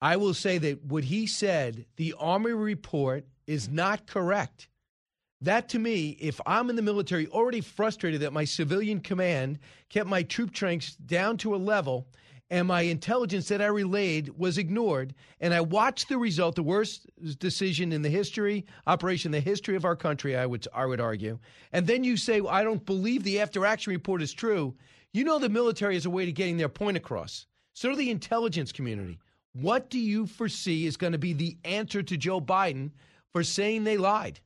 I 0.01 0.17
will 0.17 0.35
say 0.35 0.59
that 0.59 0.83
what 0.85 1.05
he 1.05 1.27
said, 1.27 1.87
the 1.97 2.15
Army 2.19 2.53
report 2.53 3.27
is 3.47 3.69
not 3.69 4.07
correct. 4.07 4.69
That 5.41 5.69
to 5.71 5.79
me, 5.79 6.11
if 6.21 6.41
I'm 6.47 6.71
in 6.71 6.77
the 6.77 6.83
military, 6.83 7.27
already 7.27 7.61
frustrated 7.61 8.21
that 8.21 8.33
my 8.33 8.45
civilian 8.45 9.01
command 9.01 9.59
kept 9.89 10.09
my 10.09 10.23
troop 10.23 10.61
ranks 10.63 10.95
down 10.95 11.37
to 11.39 11.55
a 11.55 11.57
level 11.57 12.07
and 12.53 12.69
my 12.69 12.83
intelligence 12.83 13.49
that 13.49 13.63
I 13.63 13.67
relayed 13.69 14.29
was 14.37 14.59
ignored, 14.59 15.15
and 15.41 15.55
I 15.55 15.63
watched 15.63 16.11
the 16.11 16.19
result, 16.19 16.55
the 16.55 16.63
worst 16.63 17.07
decision 17.39 17.93
in 17.93 18.03
the 18.03 18.11
history, 18.11 18.67
operation, 18.87 19.33
the 19.33 19.41
history 19.41 19.75
of 19.75 19.87
our 19.87 19.97
country, 19.97 20.37
I 20.37 20.45
would, 20.45 20.69
I 20.75 20.85
would 20.85 21.01
argue. 21.01 21.39
And 21.73 21.87
then 21.87 22.05
you 22.05 22.19
say, 22.19 22.43
I 22.47 22.63
don't 22.63 22.85
believe 22.85 23.25
the 23.25 23.41
after 23.41 23.65
action 23.65 23.91
report 23.91 24.21
is 24.21 24.35
true. 24.35 24.75
You 25.15 25.25
know 25.25 25.39
the 25.39 25.49
military 25.49 25.97
is 25.97 26.05
a 26.05 26.11
way 26.11 26.27
to 26.27 26.33
getting 26.33 26.59
their 26.59 26.69
point 26.69 26.99
across. 26.99 27.47
So 27.73 27.95
the 27.95 28.11
intelligence 28.11 28.71
community. 28.71 29.19
What 29.55 29.89
do 29.89 29.99
you 29.99 30.27
foresee 30.27 30.85
is 30.85 30.99
going 30.99 31.15
to 31.15 31.19
be 31.19 31.33
the 31.33 31.57
answer 31.65 32.03
to 32.03 32.17
Joe 32.19 32.43
Biden 32.43 32.91
for 33.33 33.43
saying 33.43 33.85
they 33.85 33.97
lied? 33.97 34.41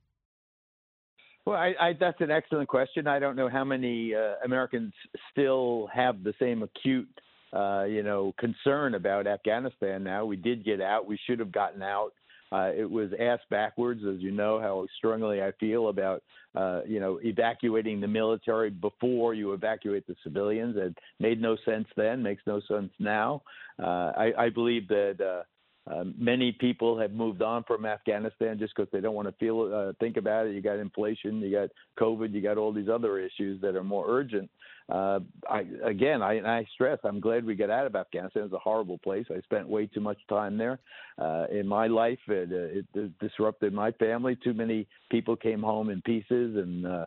Well, 1.45 1.57
I, 1.57 1.75
I, 1.81 1.93
that's 1.99 2.21
an 2.21 2.31
excellent 2.31 2.69
question. 2.69 3.07
I 3.07 3.21
don't 3.21 3.37
know 3.37 3.49
how 3.49 3.65
many 3.65 4.15
uh, 4.15 4.35
Americans 4.45 4.93
still 5.31 5.89
have 5.95 6.25
the 6.25 6.35
same 6.41 6.65
acute, 6.65 7.09
uh, 7.53 7.85
you 7.85 8.03
know, 8.03 8.35
concern 8.39 8.95
about 8.95 9.29
Afghanistan. 9.29 10.03
Now 10.03 10.25
we 10.25 10.37
did 10.37 10.65
get 10.65 10.81
out. 10.81 11.07
We 11.07 11.19
should 11.25 11.39
have 11.39 11.53
gotten 11.53 11.83
out. 11.83 12.11
Uh, 12.51 12.71
it 12.77 12.89
was 12.89 13.11
ass 13.21 13.41
backwards, 13.49 14.03
as 14.09 14.21
you 14.21 14.33
know 14.33 14.61
how 14.61 14.87
strongly 14.99 15.43
I 15.43 15.53
feel 15.59 15.89
about, 15.89 16.23
uh, 16.57 16.81
you 16.87 16.99
know, 16.99 17.21
evacuating 17.23 18.01
the 18.01 18.09
military 18.09 18.71
before 18.71 19.35
you 19.35 19.53
evacuate 19.53 20.07
the 20.07 20.17
civilians. 20.25 20.77
It 20.77 20.97
made 21.21 21.41
no 21.41 21.57
sense 21.65 21.87
then, 21.97 22.23
makes 22.23 22.43
no 22.47 22.61
sense 22.69 22.91
now. 22.99 23.43
Uh, 23.81 24.13
I, 24.17 24.33
I 24.39 24.49
believe 24.49 24.89
that. 24.89 25.45
Um, 25.89 26.15
many 26.19 26.51
people 26.51 26.99
have 26.99 27.13
moved 27.13 27.43
on 27.43 27.63
from 27.63 27.87
Afghanistan 27.87 28.59
just 28.59 28.75
because 28.75 28.91
they 28.93 29.01
don't 29.01 29.15
want 29.15 29.29
to 29.29 29.35
feel 29.39 29.73
uh, 29.73 29.93
think 30.01 30.17
about 30.17 30.47
it. 30.47 30.55
You 30.55 30.61
got 30.61 30.79
inflation, 30.79 31.41
you 31.41 31.53
got 31.53 31.69
COVID, 31.99 32.33
you 32.33 32.41
got 32.41 32.59
all 32.59 32.73
these 32.73 32.89
other 32.89 33.21
issues 33.21 33.61
that 33.61 33.77
are 33.77 33.85
more 33.85 34.05
urgent. 34.09 34.51
Uh, 34.89 35.21
I, 35.49 35.65
again, 35.85 36.23
I, 36.23 36.59
I 36.59 36.67
stress 36.75 36.99
I'm 37.05 37.21
glad 37.21 37.45
we 37.45 37.55
got 37.55 37.71
out 37.71 37.87
of 37.87 37.95
Afghanistan. 37.95 38.45
It's 38.45 38.53
a 38.53 38.59
horrible 38.59 38.99
place. 38.99 39.27
I 39.31 39.41
spent 39.43 39.69
way 39.69 39.87
too 39.87 40.01
much 40.01 40.19
time 40.29 40.59
there 40.59 40.79
uh, 41.19 41.47
in 41.53 41.67
my 41.69 41.87
life. 41.87 42.19
It, 42.27 42.51
uh, 42.53 42.79
it, 42.79 42.87
it 42.95 43.19
disrupted 43.21 43.73
my 43.73 43.93
family. 43.93 44.37
Too 44.43 44.55
many 44.55 44.89
people 45.11 45.37
came 45.37 45.63
home 45.63 45.91
in 45.91 46.03
pieces 46.03 46.57
and. 46.57 46.87
Uh, 46.87 47.07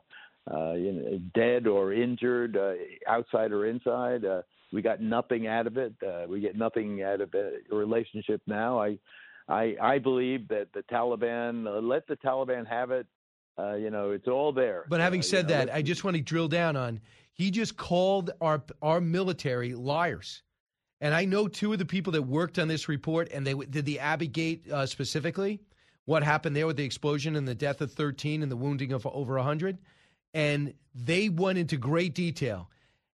uh, 0.52 0.74
you 0.74 0.92
know, 0.94 1.20
dead 1.36 1.68
or 1.68 1.94
injured, 1.94 2.58
outside 3.08 3.52
or 3.52 3.68
inside. 3.68 4.24
We 4.72 4.82
got 4.82 5.02
nothing 5.02 5.48
out 5.48 5.68
of 5.68 5.78
it. 5.78 5.94
Uh, 6.06 6.26
we 6.28 6.40
get 6.40 6.56
nothing 6.56 7.02
out 7.02 7.22
of 7.22 7.34
a 7.34 7.54
relationship 7.72 8.42
now. 8.46 8.80
I, 8.80 8.98
I, 9.48 9.76
I 9.82 9.98
believe 9.98 10.48
that 10.50 10.68
the 10.74 10.84
Taliban 10.92 11.68
uh, 11.68 11.80
let 11.80 12.08
the 12.08 12.18
Taliban 12.18 12.68
have 12.68 12.92
it. 12.92 13.08
Uh, 13.58 13.74
you 13.76 13.90
know, 13.90 14.12
it's 14.12 14.28
all 14.28 14.54
there. 14.54 14.86
But 14.88 15.02
having 15.02 15.20
Uh, 15.20 15.24
you 15.24 15.30
said 15.30 15.48
know, 15.48 15.56
that, 15.56 15.74
I 15.74 15.82
just 15.82 16.04
want 16.04 16.16
to 16.16 16.22
drill 16.22 16.48
down 16.48 16.76
on 16.76 17.02
he 17.40 17.52
just 17.52 17.78
called 17.78 18.32
our 18.42 18.62
our 18.82 19.00
military 19.00 19.74
liars. 19.74 20.44
And 21.00 21.16
I 21.16 21.24
know 21.24 21.48
two 21.48 21.72
of 21.72 21.80
the 21.80 21.86
people 21.86 22.12
that 22.12 22.24
worked 22.24 22.60
on 22.60 22.68
this 22.68 22.90
report, 22.90 23.32
and 23.32 23.48
they 23.48 23.54
did 23.54 23.86
the 23.86 24.00
Abbey 24.00 24.28
Gate 24.28 24.70
uh, 24.70 24.86
specifically. 24.86 25.62
What 26.04 26.22
happened 26.22 26.54
there 26.54 26.68
with 26.68 26.76
the 26.76 26.84
explosion 26.84 27.38
and 27.38 27.48
the 27.48 27.56
death 27.56 27.80
of 27.80 27.94
13 27.94 28.44
and 28.44 28.52
the 28.52 28.58
wounding 28.58 28.92
of 28.92 29.08
over 29.08 29.36
100? 29.36 29.78
And 30.34 30.74
they 30.94 31.30
went 31.30 31.58
into 31.58 31.78
great 31.78 32.14
detail. 32.14 32.70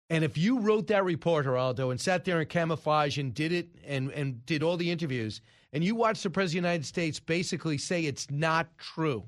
And 0.10 0.24
if 0.24 0.38
you 0.38 0.60
wrote 0.60 0.88
that 0.88 1.04
report, 1.04 1.46
Geraldo, 1.46 1.90
and 1.90 2.00
sat 2.00 2.26
there 2.26 2.40
in 2.40 2.48
camouflage 2.48 3.18
and 3.18 3.34
did 3.34 3.52
it 3.52 3.70
and, 3.86 4.12
and 4.12 4.46
did 4.46 4.62
all 4.62 4.78
the 4.78 4.92
interviews, 4.92 5.42
and 5.74 5.84
you 5.84 5.96
watched 5.96 6.24
the 6.24 6.30
President 6.30 6.60
of 6.60 6.64
the 6.64 6.70
United 6.70 6.86
States 6.86 7.20
basically 7.20 7.78
say 7.78 8.06
it's 8.06 8.30
not 8.30 8.78
true, 8.78 9.24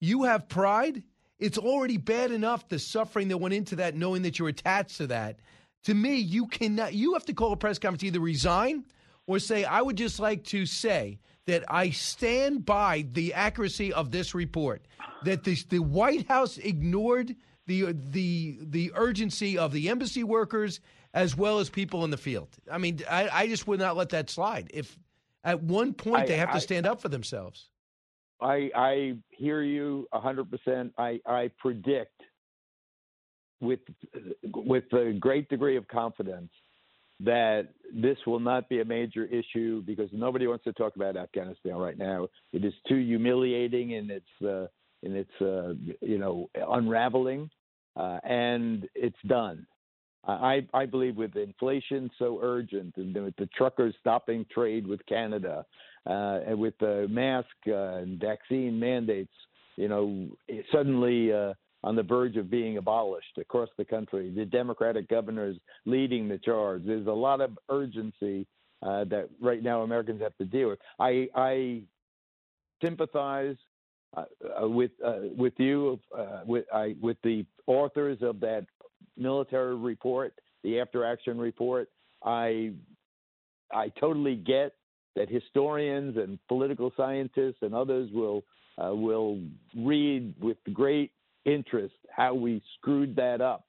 you 0.00 0.24
have 0.24 0.48
pride. 0.48 1.02
It's 1.38 1.58
already 1.58 1.96
bad 1.96 2.30
enough 2.30 2.68
the 2.68 2.78
suffering 2.78 3.28
that 3.28 3.38
went 3.38 3.54
into 3.54 3.76
that, 3.76 3.94
knowing 3.94 4.22
that 4.22 4.38
you're 4.38 4.48
attached 4.48 4.96
to 4.98 5.08
that. 5.08 5.40
To 5.84 5.94
me, 5.94 6.16
you 6.16 6.46
cannot. 6.46 6.94
You 6.94 7.12
have 7.14 7.26
to 7.26 7.34
call 7.34 7.52
a 7.52 7.56
press 7.56 7.78
conference, 7.78 8.04
either 8.04 8.20
resign 8.20 8.86
or 9.26 9.38
say, 9.38 9.64
"I 9.64 9.82
would 9.82 9.96
just 9.96 10.18
like 10.18 10.44
to 10.44 10.64
say 10.64 11.18
that 11.46 11.64
I 11.68 11.90
stand 11.90 12.64
by 12.64 13.06
the 13.12 13.34
accuracy 13.34 13.92
of 13.92 14.10
this 14.10 14.34
report. 14.34 14.86
That 15.24 15.44
the 15.44 15.56
the 15.68 15.80
White 15.80 16.26
House 16.28 16.56
ignored 16.58 17.36
the 17.66 17.92
the 17.92 18.58
the 18.62 18.92
urgency 18.94 19.58
of 19.58 19.72
the 19.72 19.88
embassy 19.88 20.24
workers 20.24 20.80
as 21.12 21.36
well 21.36 21.58
as 21.60 21.70
people 21.70 22.04
in 22.04 22.10
the 22.10 22.16
field. 22.16 22.48
I 22.70 22.78
mean, 22.78 23.00
I, 23.08 23.28
I 23.32 23.46
just 23.46 23.66
would 23.68 23.78
not 23.78 23.96
let 23.96 24.10
that 24.10 24.28
slide. 24.30 24.70
If 24.74 24.98
at 25.44 25.62
one 25.62 25.92
point 25.94 26.24
I- 26.24 26.26
they 26.26 26.36
have 26.36 26.50
to 26.50 26.56
I- 26.56 26.60
stand 26.60 26.86
up 26.86 27.00
for 27.00 27.08
themselves. 27.08 27.68
I 28.40 28.70
I 28.74 29.14
hear 29.30 29.62
you 29.62 30.06
hundred 30.12 30.50
percent. 30.50 30.92
I 30.98 31.20
I 31.24 31.50
predict 31.58 32.20
with 33.60 33.80
with 34.52 34.84
a 34.92 35.12
great 35.18 35.48
degree 35.48 35.76
of 35.76 35.86
confidence 35.88 36.50
that 37.20 37.68
this 37.94 38.18
will 38.26 38.40
not 38.40 38.68
be 38.68 38.80
a 38.80 38.84
major 38.84 39.24
issue 39.26 39.82
because 39.82 40.10
nobody 40.12 40.48
wants 40.48 40.64
to 40.64 40.72
talk 40.72 40.96
about 40.96 41.16
Afghanistan 41.16 41.74
right 41.76 41.96
now. 41.96 42.26
It 42.52 42.64
is 42.64 42.74
too 42.88 42.96
humiliating 42.96 43.94
and 43.94 44.10
its 44.10 44.26
uh, 44.44 44.66
in 45.04 45.16
its 45.16 45.30
uh, 45.40 45.74
you 46.00 46.18
know 46.18 46.48
unraveling, 46.68 47.50
uh, 47.96 48.18
and 48.24 48.88
it's 48.94 49.16
done. 49.26 49.66
I, 50.26 50.66
I 50.72 50.86
believe 50.86 51.16
with 51.16 51.36
inflation 51.36 52.10
so 52.18 52.38
urgent 52.42 52.94
and 52.96 53.14
with 53.14 53.36
the 53.36 53.46
truckers 53.54 53.94
stopping 54.00 54.46
trade 54.52 54.86
with 54.86 55.04
Canada 55.06 55.66
uh, 56.06 56.40
and 56.46 56.58
with 56.58 56.74
the 56.78 57.06
mask 57.10 57.48
uh, 57.68 57.96
and 57.96 58.18
vaccine 58.18 58.80
mandates, 58.80 59.32
you 59.76 59.88
know, 59.88 60.28
suddenly 60.72 61.32
uh, 61.32 61.52
on 61.82 61.94
the 61.94 62.02
verge 62.02 62.36
of 62.36 62.50
being 62.50 62.78
abolished 62.78 63.36
across 63.38 63.68
the 63.76 63.84
country, 63.84 64.32
the 64.34 64.46
Democratic 64.46 65.08
governors 65.08 65.56
leading 65.84 66.28
the 66.28 66.38
charge. 66.38 66.82
There's 66.86 67.06
a 67.06 67.10
lot 67.10 67.42
of 67.42 67.58
urgency 67.68 68.46
uh, 68.82 69.04
that 69.04 69.28
right 69.42 69.62
now 69.62 69.82
Americans 69.82 70.22
have 70.22 70.36
to 70.38 70.44
deal 70.44 70.70
with. 70.70 70.78
I, 70.98 71.28
I 71.34 71.82
sympathize 72.82 73.56
uh, 74.16 74.24
uh, 74.62 74.68
with 74.68 74.92
uh, 75.04 75.20
with 75.36 75.54
you, 75.58 75.98
uh, 76.16 76.40
with 76.46 76.64
I, 76.72 76.94
with 77.00 77.16
the 77.24 77.44
authors 77.66 78.18
of 78.22 78.40
that 78.40 78.66
military 79.16 79.74
report, 79.74 80.34
the 80.62 80.80
after 80.80 81.04
action 81.04 81.38
report. 81.38 81.88
I 82.24 82.72
I 83.72 83.88
totally 84.00 84.36
get 84.36 84.74
that 85.16 85.28
historians 85.28 86.16
and 86.16 86.38
political 86.48 86.92
scientists 86.96 87.58
and 87.62 87.74
others 87.74 88.10
will 88.12 88.44
uh, 88.82 88.94
will 88.94 89.40
read 89.76 90.34
with 90.40 90.58
great 90.72 91.12
interest 91.44 91.94
how 92.10 92.34
we 92.34 92.62
screwed 92.78 93.16
that 93.16 93.40
up, 93.40 93.64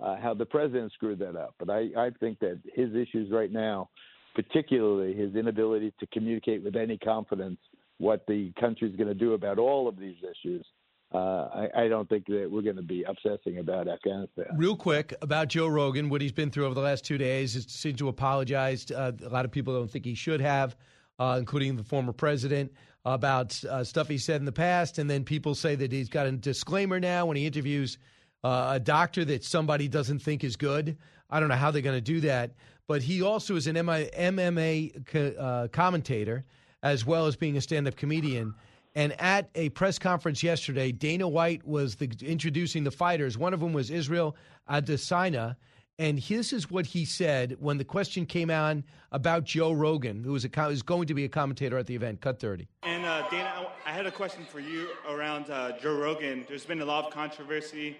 how 0.00 0.34
the 0.34 0.46
president 0.46 0.92
screwed 0.92 1.18
that 1.18 1.36
up. 1.36 1.54
But 1.58 1.70
I, 1.70 1.88
I 1.96 2.10
think 2.20 2.38
that 2.40 2.60
his 2.74 2.94
issues 2.94 3.30
right 3.30 3.52
now, 3.52 3.90
particularly 4.34 5.14
his 5.14 5.34
inability 5.34 5.92
to 6.00 6.06
communicate 6.06 6.62
with 6.62 6.76
any 6.76 6.96
confidence 6.96 7.58
what 8.02 8.26
the 8.26 8.52
country 8.58 8.90
is 8.90 8.96
going 8.96 9.08
to 9.08 9.14
do 9.14 9.34
about 9.34 9.60
all 9.60 9.86
of 9.86 9.96
these 9.96 10.16
issues, 10.18 10.66
uh, 11.14 11.18
I, 11.18 11.84
I 11.84 11.88
don't 11.88 12.08
think 12.08 12.26
that 12.26 12.48
we're 12.50 12.62
going 12.62 12.76
to 12.76 12.82
be 12.82 13.04
obsessing 13.04 13.58
about 13.58 13.86
Afghanistan. 13.86 14.46
Real 14.56 14.74
quick 14.74 15.14
about 15.22 15.48
Joe 15.48 15.68
Rogan, 15.68 16.08
what 16.08 16.20
he's 16.20 16.32
been 16.32 16.50
through 16.50 16.66
over 16.66 16.74
the 16.74 16.80
last 16.80 17.04
two 17.04 17.16
days 17.16 17.54
is 17.54 17.64
seems 17.68 17.98
to 17.98 18.08
apologize. 18.08 18.90
Uh, 18.90 19.12
a 19.24 19.28
lot 19.28 19.44
of 19.44 19.52
people 19.52 19.72
don't 19.72 19.88
think 19.88 20.04
he 20.04 20.14
should 20.14 20.40
have, 20.40 20.74
uh, 21.20 21.36
including 21.38 21.76
the 21.76 21.84
former 21.84 22.12
president, 22.12 22.72
about 23.04 23.62
uh, 23.64 23.84
stuff 23.84 24.08
he 24.08 24.18
said 24.18 24.40
in 24.40 24.46
the 24.46 24.52
past. 24.52 24.98
And 24.98 25.08
then 25.08 25.22
people 25.22 25.54
say 25.54 25.76
that 25.76 25.92
he's 25.92 26.08
got 26.08 26.26
a 26.26 26.32
disclaimer 26.32 26.98
now 26.98 27.26
when 27.26 27.36
he 27.36 27.46
interviews 27.46 27.98
uh, 28.42 28.70
a 28.72 28.80
doctor 28.80 29.24
that 29.26 29.44
somebody 29.44 29.86
doesn't 29.86 30.18
think 30.18 30.42
is 30.42 30.56
good. 30.56 30.96
I 31.30 31.38
don't 31.38 31.48
know 31.48 31.54
how 31.54 31.70
they're 31.70 31.82
going 31.82 31.96
to 31.96 32.00
do 32.00 32.20
that. 32.22 32.54
But 32.88 33.02
he 33.02 33.22
also 33.22 33.54
is 33.54 33.68
an 33.68 33.76
MMA 33.76 35.38
uh, 35.38 35.68
commentator 35.68 36.44
as 36.82 37.06
well 37.06 37.26
as 37.26 37.36
being 37.36 37.56
a 37.56 37.60
stand 37.60 37.86
up 37.88 37.96
comedian. 37.96 38.54
And 38.94 39.18
at 39.20 39.48
a 39.54 39.70
press 39.70 39.98
conference 39.98 40.42
yesterday, 40.42 40.92
Dana 40.92 41.26
White 41.26 41.66
was 41.66 41.96
the, 41.96 42.10
introducing 42.20 42.84
the 42.84 42.90
fighters. 42.90 43.38
One 43.38 43.54
of 43.54 43.60
them 43.60 43.72
was 43.72 43.90
Israel 43.90 44.36
Adesanya, 44.68 45.56
And 45.98 46.18
this 46.20 46.52
is 46.52 46.70
what 46.70 46.84
he 46.86 47.04
said 47.06 47.56
when 47.58 47.78
the 47.78 47.84
question 47.84 48.26
came 48.26 48.50
on 48.50 48.84
about 49.10 49.44
Joe 49.44 49.72
Rogan, 49.72 50.22
who 50.24 50.32
was, 50.32 50.44
a, 50.44 50.48
co- 50.50 50.68
was 50.68 50.82
going 50.82 51.06
to 51.06 51.14
be 51.14 51.24
a 51.24 51.28
commentator 51.28 51.78
at 51.78 51.86
the 51.86 51.94
event. 51.94 52.20
Cut 52.20 52.38
30. 52.38 52.66
And 52.82 53.04
uh, 53.06 53.28
Dana, 53.30 53.52
I- 53.86 53.90
I 53.90 53.94
had 53.94 54.06
a 54.06 54.10
question 54.10 54.44
for 54.44 54.60
you 54.60 54.88
around 55.08 55.48
uh, 55.50 55.78
Joe 55.80 55.94
Rogan. 55.98 56.44
There's 56.48 56.64
been 56.66 56.80
a 56.82 56.84
lot 56.84 57.04
of 57.06 57.12
controversy 57.12 57.96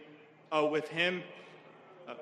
uh, 0.51 0.67
with 0.71 0.89
him. 0.89 1.23
Uh, 2.09 2.15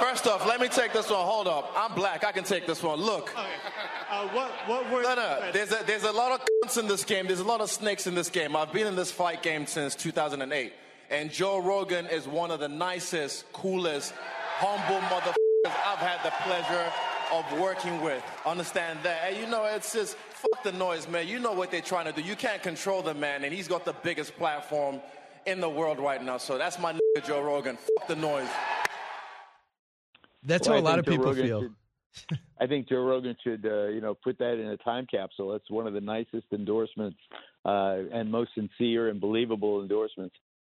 First 0.00 0.26
off, 0.28 0.46
let 0.46 0.60
me 0.60 0.68
take 0.68 0.92
this 0.92 1.10
one. 1.10 1.18
Hold 1.26 1.48
up. 1.48 1.72
I'm 1.76 1.92
black. 1.94 2.24
I 2.24 2.30
can 2.32 2.44
take 2.44 2.66
this 2.66 2.82
one. 2.82 3.00
Look. 3.00 3.34
Uh, 4.18 4.28
what 4.28 4.50
what 4.66 4.90
were 4.92 5.02
No, 5.02 5.14
no. 5.14 5.50
There's 5.52 5.72
a, 5.72 5.82
there's 5.86 6.04
a 6.04 6.12
lot 6.12 6.32
of 6.32 6.46
cunts 6.64 6.78
in 6.78 6.88
this 6.88 7.04
game. 7.04 7.26
There's 7.26 7.40
a 7.40 7.44
lot 7.44 7.60
of 7.60 7.70
snakes 7.70 8.06
in 8.06 8.14
this 8.14 8.28
game. 8.30 8.56
I've 8.56 8.72
been 8.72 8.86
in 8.86 8.96
this 8.96 9.10
fight 9.12 9.42
game 9.42 9.66
since 9.66 9.94
2008. 9.94 10.72
And 11.10 11.30
Joe 11.30 11.58
Rogan 11.58 12.06
is 12.06 12.26
one 12.28 12.50
of 12.50 12.60
the 12.60 12.68
nicest, 12.68 13.50
coolest, 13.52 14.12
humble 14.58 15.00
motherfuckers 15.08 15.34
I've 15.66 15.98
had 15.98 16.22
the 16.24 16.30
pleasure 16.42 16.92
of 17.32 17.60
working 17.60 18.00
with. 18.02 18.22
Understand 18.46 18.98
that? 19.04 19.22
And 19.26 19.36
you 19.36 19.46
know, 19.46 19.64
it's 19.64 19.92
just 19.92 20.16
fuck 20.16 20.62
the 20.62 20.72
noise, 20.72 21.08
man. 21.08 21.26
You 21.28 21.38
know 21.38 21.52
what 21.52 21.70
they're 21.70 21.80
trying 21.80 22.06
to 22.06 22.12
do. 22.12 22.22
You 22.22 22.36
can't 22.36 22.62
control 22.62 23.02
the 23.02 23.14
man, 23.14 23.44
and 23.44 23.52
he's 23.52 23.68
got 23.68 23.84
the 23.84 23.94
biggest 24.02 24.36
platform 24.36 25.00
in 25.46 25.60
the 25.60 25.68
world 25.68 25.98
right 25.98 26.22
now. 26.22 26.36
So 26.38 26.58
that's 26.58 26.78
my 26.78 26.92
nigga 26.92 27.26
Joe 27.26 27.42
Rogan. 27.42 27.76
Fuck 27.76 28.08
the 28.08 28.16
noise. 28.16 28.48
That's 30.42 30.68
Well, 30.68 30.76
how 30.76 30.82
a 30.82 30.84
lot 30.84 30.98
of 30.98 31.04
Joe 31.04 31.10
people 31.12 31.26
Rogan 31.26 31.46
feel. 31.46 31.60
should- 31.62 31.74
I 32.60 32.66
think 32.66 32.88
Joe 32.88 33.04
Rogan 33.04 33.36
should, 33.42 33.64
uh, 33.64 33.88
you 33.88 34.00
know, 34.00 34.14
put 34.14 34.38
that 34.38 34.54
in 34.54 34.68
a 34.68 34.76
time 34.78 35.06
capsule. 35.10 35.52
That's 35.52 35.70
one 35.70 35.86
of 35.86 35.94
the 35.94 36.00
nicest 36.00 36.46
endorsements 36.52 37.18
uh, 37.64 37.98
and 38.12 38.30
most 38.30 38.50
sincere 38.54 39.08
and 39.08 39.20
believable 39.20 39.80
endorsements 39.82 40.34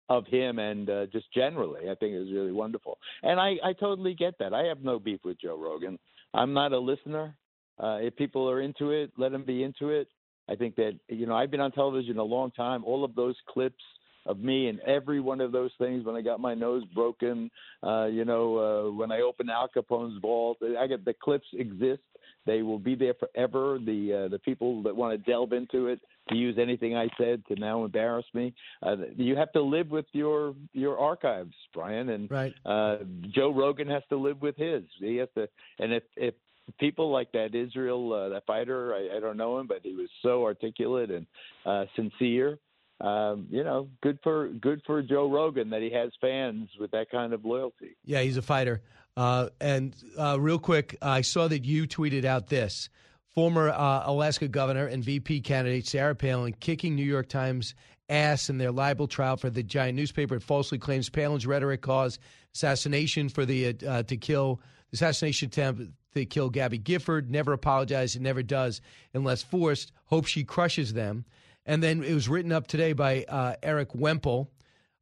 of 0.09 0.27
him, 0.27 0.59
and 0.59 0.89
uh, 0.89 1.05
just 1.05 1.25
generally, 1.33 1.89
I 1.89 1.95
think 1.95 2.13
it 2.13 2.19
was 2.19 2.31
really 2.33 2.51
wonderful. 2.51 2.97
And 3.23 3.39
I, 3.39 3.55
I 3.63 3.73
totally 3.73 4.13
get 4.13 4.37
that. 4.39 4.53
I 4.53 4.63
have 4.63 4.81
no 4.83 4.99
beef 4.99 5.21
with 5.23 5.39
Joe 5.39 5.57
Rogan. 5.57 5.97
I'm 6.33 6.53
not 6.53 6.73
a 6.73 6.79
listener. 6.79 7.35
Uh, 7.81 7.97
if 8.01 8.15
people 8.17 8.49
are 8.49 8.61
into 8.61 8.91
it, 8.91 9.11
let 9.17 9.31
them 9.31 9.45
be 9.45 9.63
into 9.63 9.89
it. 9.89 10.09
I 10.49 10.55
think 10.55 10.75
that 10.75 10.99
you 11.07 11.25
know 11.25 11.35
I've 11.35 11.49
been 11.49 11.61
on 11.61 11.71
television 11.71 12.17
a 12.17 12.23
long 12.23 12.51
time. 12.51 12.83
All 12.83 13.05
of 13.05 13.15
those 13.15 13.35
clips 13.47 13.83
of 14.25 14.39
me 14.39 14.67
and 14.67 14.79
every 14.81 15.19
one 15.19 15.41
of 15.41 15.51
those 15.51 15.71
things 15.77 16.05
when 16.05 16.15
I 16.15 16.21
got 16.21 16.39
my 16.39 16.53
nose 16.53 16.83
broken, 16.93 17.49
uh, 17.83 18.05
you 18.05 18.25
know, 18.25 18.57
uh, 18.57 18.91
when 18.91 19.11
I 19.11 19.21
opened 19.21 19.49
Al 19.49 19.67
Capone's 19.67 20.19
vault, 20.21 20.57
I 20.79 20.87
get 20.87 21.05
the 21.05 21.13
clips 21.13 21.47
exist. 21.53 22.01
They 22.45 22.61
will 22.63 22.79
be 22.79 22.95
there 22.95 23.13
forever. 23.13 23.77
The 23.77 24.25
uh, 24.25 24.27
the 24.29 24.39
people 24.39 24.81
that 24.83 24.95
want 24.95 25.13
to 25.13 25.31
delve 25.31 25.53
into 25.53 25.87
it 25.87 25.99
to 26.29 26.35
use 26.35 26.57
anything 26.59 26.95
I 26.95 27.07
said 27.19 27.43
to 27.47 27.55
now 27.55 27.85
embarrass 27.85 28.25
me. 28.33 28.53
Uh, 28.81 28.95
you 29.15 29.35
have 29.35 29.51
to 29.51 29.61
live 29.61 29.91
with 29.91 30.05
your 30.11 30.55
your 30.73 30.97
archives, 30.97 31.53
Brian, 31.73 32.09
and 32.09 32.31
right. 32.31 32.53
uh, 32.65 32.97
Joe 33.29 33.53
Rogan 33.53 33.87
has 33.89 34.01
to 34.09 34.17
live 34.17 34.41
with 34.41 34.55
his. 34.57 34.83
He 34.99 35.17
has 35.17 35.29
to, 35.35 35.47
and 35.77 35.93
if 35.93 36.03
if 36.15 36.33
people 36.79 37.11
like 37.11 37.31
that 37.33 37.53
Israel 37.53 38.13
uh, 38.13 38.29
that 38.29 38.45
fighter, 38.47 38.95
I, 38.95 39.17
I 39.17 39.19
don't 39.19 39.37
know 39.37 39.59
him, 39.59 39.67
but 39.67 39.81
he 39.83 39.93
was 39.93 40.09
so 40.23 40.43
articulate 40.43 41.11
and 41.11 41.27
uh, 41.65 41.85
sincere. 41.95 42.57
Um, 43.01 43.47
you 43.49 43.63
know, 43.63 43.89
good 44.01 44.19
for 44.23 44.49
good 44.49 44.81
for 44.85 45.01
Joe 45.01 45.29
Rogan 45.29 45.71
that 45.71 45.81
he 45.81 45.89
has 45.91 46.11
fans 46.21 46.69
with 46.79 46.91
that 46.91 47.09
kind 47.09 47.33
of 47.33 47.43
loyalty. 47.43 47.97
Yeah, 48.05 48.21
he's 48.21 48.37
a 48.37 48.43
fighter. 48.43 48.81
Uh, 49.17 49.49
and 49.59 49.95
uh, 50.17 50.37
real 50.39 50.59
quick, 50.59 50.97
I 51.01 51.21
saw 51.21 51.47
that 51.47 51.65
you 51.65 51.87
tweeted 51.87 52.25
out 52.25 52.47
this. 52.47 52.89
Former 53.33 53.69
uh, 53.69 54.03
Alaska 54.05 54.47
governor 54.47 54.85
and 54.85 55.03
VP 55.03 55.41
candidate 55.41 55.87
Sarah 55.87 56.15
Palin 56.15 56.53
kicking 56.59 56.95
New 56.95 57.05
York 57.05 57.29
Times 57.29 57.75
ass 58.09 58.49
in 58.49 58.57
their 58.57 58.71
libel 58.71 59.07
trial 59.07 59.37
for 59.37 59.49
the 59.49 59.63
giant 59.63 59.95
newspaper. 59.95 60.35
It 60.35 60.43
falsely 60.43 60.77
claims 60.77 61.09
Palin's 61.09 61.47
rhetoric 61.47 61.81
caused 61.81 62.19
assassination 62.53 63.29
for 63.29 63.45
the 63.45 63.75
uh, 63.87 64.03
to 64.03 64.17
kill 64.17 64.61
assassination 64.93 65.47
attempt 65.47 65.81
to 66.13 66.25
kill 66.25 66.49
Gabby 66.49 66.77
Gifford. 66.77 67.31
Never 67.31 67.53
apologized 67.53 68.15
and 68.15 68.23
never 68.23 68.43
does 68.43 68.81
unless 69.13 69.41
forced. 69.41 69.93
Hope 70.05 70.25
she 70.25 70.43
crushes 70.43 70.93
them. 70.93 71.25
And 71.65 71.81
then 71.81 72.03
it 72.03 72.13
was 72.13 72.27
written 72.27 72.51
up 72.51 72.67
today 72.67 72.93
by 72.93 73.23
uh, 73.27 73.55
Erik 73.61 73.93
Wemple. 73.93 74.49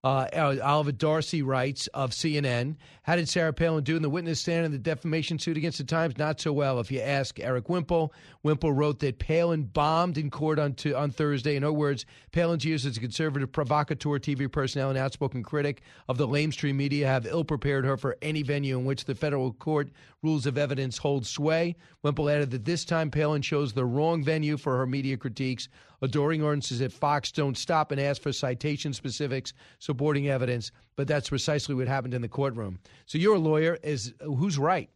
Uh, 0.01 0.55
Oliver 0.63 0.93
Darcy 0.93 1.41
writes 1.41 1.87
of 1.87 2.11
CNN. 2.11 2.77
How 3.03 3.17
did 3.17 3.27
Sarah 3.27 3.51
Palin 3.51 3.83
do 3.83 3.97
in 3.97 4.01
the 4.01 4.09
witness 4.09 4.39
stand 4.39 4.65
in 4.65 4.71
the 4.71 4.77
defamation 4.77 5.39
suit 5.39 5.57
against 5.57 5.77
the 5.77 5.83
Times? 5.83 6.17
Not 6.17 6.39
so 6.39 6.53
well, 6.53 6.79
if 6.79 6.89
you 6.89 7.01
ask 7.01 7.37
Erik 7.37 7.67
Wemple. 7.67 8.13
Wemple 8.41 8.71
wrote 8.71 8.99
that 8.99 9.19
Palin 9.19 9.63
bombed 9.63 10.17
in 10.17 10.29
court 10.29 10.57
on, 10.57 10.77
on 10.95 11.11
Thursday. 11.11 11.57
In 11.57 11.65
other 11.65 11.73
words, 11.73 12.05
Palin's 12.31 12.63
years 12.63 12.85
as 12.85 12.95
a 12.95 13.01
conservative 13.01 13.51
provocateur 13.51 14.19
TV 14.19 14.49
personnel 14.49 14.89
and 14.89 14.97
outspoken 14.97 15.43
critic 15.43 15.81
of 16.07 16.17
the 16.17 16.27
lamestream 16.27 16.75
media 16.75 17.05
have 17.05 17.25
ill 17.25 17.43
prepared 17.43 17.83
her 17.83 17.97
for 17.97 18.15
any 18.21 18.41
venue 18.41 18.79
in 18.79 18.85
which 18.85 19.03
the 19.03 19.15
federal 19.15 19.51
court 19.51 19.89
rules 20.21 20.45
of 20.45 20.57
evidence 20.57 20.97
hold 20.97 21.25
sway. 21.25 21.75
Wemple 22.03 22.29
added 22.29 22.51
that 22.51 22.65
this 22.65 22.85
time 22.85 23.09
Palin 23.09 23.41
chose 23.41 23.73
the 23.73 23.85
wrong 23.85 24.23
venue 24.23 24.57
for 24.57 24.77
her 24.77 24.85
media 24.85 25.17
critiques. 25.17 25.69
Adoring 26.01 26.41
ordinances 26.41 26.81
at 26.81 26.91
Fox 26.91 27.31
don't 27.31 27.57
stop 27.57 27.91
and 27.91 27.99
ask 27.99 28.21
for 28.21 28.31
citation 28.31 28.93
specifics 28.93 29.53
supporting 29.79 30.29
evidence, 30.29 30.71
but 30.95 31.07
that's 31.07 31.29
precisely 31.29 31.75
what 31.75 31.87
happened 31.87 32.13
in 32.13 32.21
the 32.21 32.27
courtroom. 32.27 32.79
So 33.05 33.17
you're 33.17 33.35
a 33.35 33.39
lawyer. 33.39 33.77
Is 33.83 34.13
who's 34.21 34.57
right? 34.57 34.89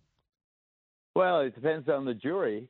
Well, 1.16 1.42
it 1.42 1.54
depends 1.54 1.90
on 1.90 2.06
the 2.06 2.14
jury 2.14 2.70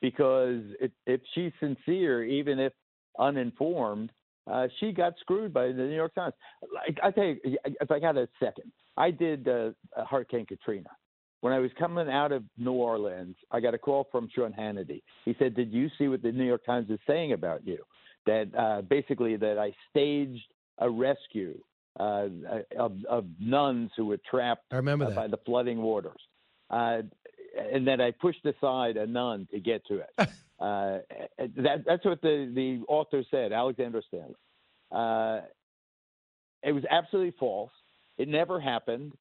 because 0.00 0.62
it, 0.80 0.92
if 1.06 1.20
she's 1.34 1.52
sincere, 1.58 2.22
even 2.22 2.60
if 2.60 2.72
uninformed, 3.18 4.12
uh, 4.50 4.68
she 4.78 4.92
got 4.92 5.14
screwed 5.20 5.52
by 5.52 5.66
the 5.68 5.72
New 5.72 5.94
York 5.94 6.14
Times. 6.14 6.34
Like, 6.72 6.98
I 7.02 7.10
tell 7.10 7.24
you, 7.24 7.36
if 7.64 7.90
I 7.90 7.98
got 7.98 8.16
a 8.16 8.28
second, 8.40 8.70
I 8.96 9.10
did 9.10 9.48
uh, 9.48 9.70
Hurricane 10.08 10.46
Katrina. 10.46 10.90
When 11.42 11.52
I 11.52 11.58
was 11.58 11.72
coming 11.76 12.08
out 12.08 12.30
of 12.30 12.44
New 12.56 12.72
Orleans, 12.72 13.34
I 13.50 13.58
got 13.58 13.74
a 13.74 13.78
call 13.78 14.06
from 14.12 14.28
Sean 14.32 14.52
Hannity. 14.52 15.02
He 15.24 15.34
said, 15.38 15.54
"Did 15.54 15.72
you 15.72 15.88
see 15.98 16.06
what 16.06 16.22
the 16.22 16.30
New 16.30 16.44
York 16.44 16.64
Times 16.64 16.88
is 16.88 17.00
saying 17.06 17.32
about 17.32 17.66
you? 17.66 17.78
That 18.26 18.48
uh, 18.56 18.82
basically 18.82 19.36
that 19.36 19.58
I 19.58 19.74
staged 19.90 20.44
a 20.78 20.88
rescue 20.88 21.58
uh, 21.98 22.28
of, 22.78 22.92
of 23.08 23.26
nuns 23.40 23.90
who 23.96 24.06
were 24.06 24.20
trapped 24.30 24.66
I 24.70 24.76
remember 24.76 25.06
uh, 25.06 25.08
that. 25.08 25.16
by 25.16 25.26
the 25.26 25.38
flooding 25.44 25.82
waters." 25.82 26.20
Uh, 26.70 27.02
and 27.72 27.86
that 27.88 28.00
I 28.00 28.12
pushed 28.12 28.46
aside 28.46 28.96
a 28.96 29.06
nun 29.06 29.48
to 29.50 29.60
get 29.60 29.84
to 29.86 29.98
it. 29.98 30.10
uh, 30.18 30.98
that, 31.38 31.84
that's 31.86 32.04
what 32.04 32.22
the, 32.22 32.50
the 32.54 32.82
author 32.88 33.24
said, 33.30 33.52
Alessandra 33.52 34.00
Stanley. 34.08 34.36
Uh, 34.90 35.40
it 36.62 36.72
was 36.72 36.84
absolutely 36.90 37.34
false. 37.38 37.72
It 38.16 38.28
never 38.28 38.60
happened. 38.60 39.12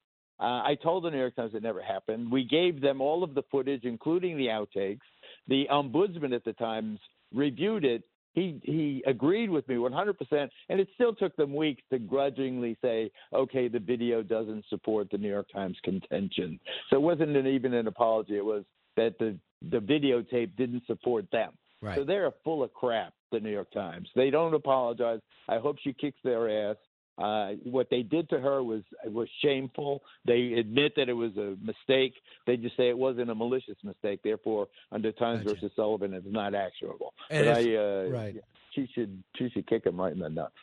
Uh, 0.42 0.64
I 0.64 0.76
told 0.82 1.04
the 1.04 1.12
New 1.12 1.20
York 1.20 1.36
Times 1.36 1.54
it 1.54 1.62
never 1.62 1.82
happened. 1.82 2.32
We 2.32 2.44
gave 2.44 2.82
them 2.82 3.00
all 3.00 3.24
of 3.24 3.36
the 3.36 3.44
footage, 3.52 3.84
including 3.84 4.38
the 4.38 4.48
outtakes. 4.48 5.00
The 5.48 5.68
ombudsman 5.72 6.34
at 6.36 6.44
the 6.44 6.54
Times 6.54 7.00
reviewed 7.34 7.86
it. 7.86 8.04
He 8.34 8.60
he 8.64 9.04
agreed 9.06 9.50
with 9.50 9.68
me 9.68 9.76
100%, 9.76 10.50
and 10.70 10.80
it 10.80 10.88
still 10.96 11.14
took 11.14 11.36
them 11.36 11.54
weeks 11.54 11.84
to 11.92 12.00
grudgingly 12.00 12.78
say, 12.82 13.12
"Okay, 13.34 13.68
the 13.68 13.80
video 13.80 14.24
doesn't 14.24 14.66
support 14.70 15.10
the 15.12 15.18
New 15.18 15.30
York 15.30 15.48
Times 15.54 15.78
contention." 15.84 16.60
So 16.90 16.96
it 16.96 17.02
wasn't 17.02 17.36
an, 17.36 17.46
even 17.46 17.74
an 17.74 17.88
apology. 17.88 18.38
It 18.38 18.46
was 18.46 18.64
that 18.96 19.20
the 19.20 19.38
the 19.70 19.80
videotape 19.80 20.56
didn't 20.56 20.84
support 20.88 21.30
them. 21.32 21.52
Right. 21.82 21.98
So 21.98 22.04
they're 22.04 22.32
full 22.44 22.64
of 22.64 22.74
crap. 22.74 23.14
The 23.32 23.40
New 23.40 23.52
York 23.52 23.72
Times. 23.72 24.10
They 24.14 24.30
don't 24.30 24.54
apologize. 24.54 25.22
I 25.48 25.58
hope 25.58 25.78
she 25.82 25.94
kicks 25.94 26.20
their 26.22 26.70
ass. 26.70 26.76
Uh, 27.18 27.52
what 27.64 27.90
they 27.90 28.02
did 28.02 28.30
to 28.30 28.40
her 28.40 28.64
was 28.64 28.82
was 29.06 29.28
shameful. 29.44 30.02
They 30.26 30.54
admit 30.58 30.94
that 30.96 31.10
it 31.10 31.14
was 31.14 31.36
a 31.38 31.56
mistake. 31.62 32.14
They 32.48 32.58
just 32.58 32.76
say 32.78 32.90
it 32.90 32.98
wasn't 32.98 33.30
a 33.30 33.36
malicious 33.36 33.78
mistake. 33.84 34.22
Therefore, 34.24 34.68
under 34.92 35.12
Times 35.12 35.44
versus 35.44 35.72
Sullivan, 35.76 36.14
it's 36.14 36.26
not 36.30 36.56
actionable. 36.56 37.14
And 37.30 37.46
but 37.46 37.62
if- 37.62 37.68
I, 37.68 37.76
uh, 37.76 38.10
right. 38.10 38.36
she 38.74 38.88
should 38.94 39.22
she 39.38 39.50
should 39.50 39.68
kick 39.68 39.86
him 39.86 40.00
right 40.00 40.14
in 40.14 40.20
the 40.20 40.30
nuts. 40.30 40.56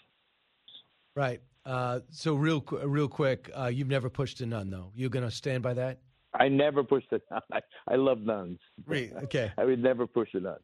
Right. 1.14 1.40
Uh, 1.64 2.00
so 2.10 2.34
real 2.34 2.64
real 2.84 3.08
quick, 3.08 3.50
uh, 3.56 3.66
you've 3.66 3.88
never 3.88 4.08
pushed 4.08 4.40
a 4.40 4.46
nun 4.46 4.70
though. 4.70 4.90
You're 4.94 5.10
going 5.10 5.24
to 5.24 5.30
stand 5.30 5.62
by 5.62 5.74
that? 5.74 5.98
I 6.34 6.48
never 6.48 6.82
pushed 6.82 7.12
a 7.12 7.20
nun. 7.30 7.42
I, 7.52 7.60
I 7.86 7.96
love 7.96 8.20
nuns. 8.20 8.58
Right. 8.86 9.12
Okay. 9.24 9.52
I 9.58 9.64
would 9.64 9.82
never 9.82 10.06
push 10.06 10.30
a 10.34 10.40
nun. 10.40 10.58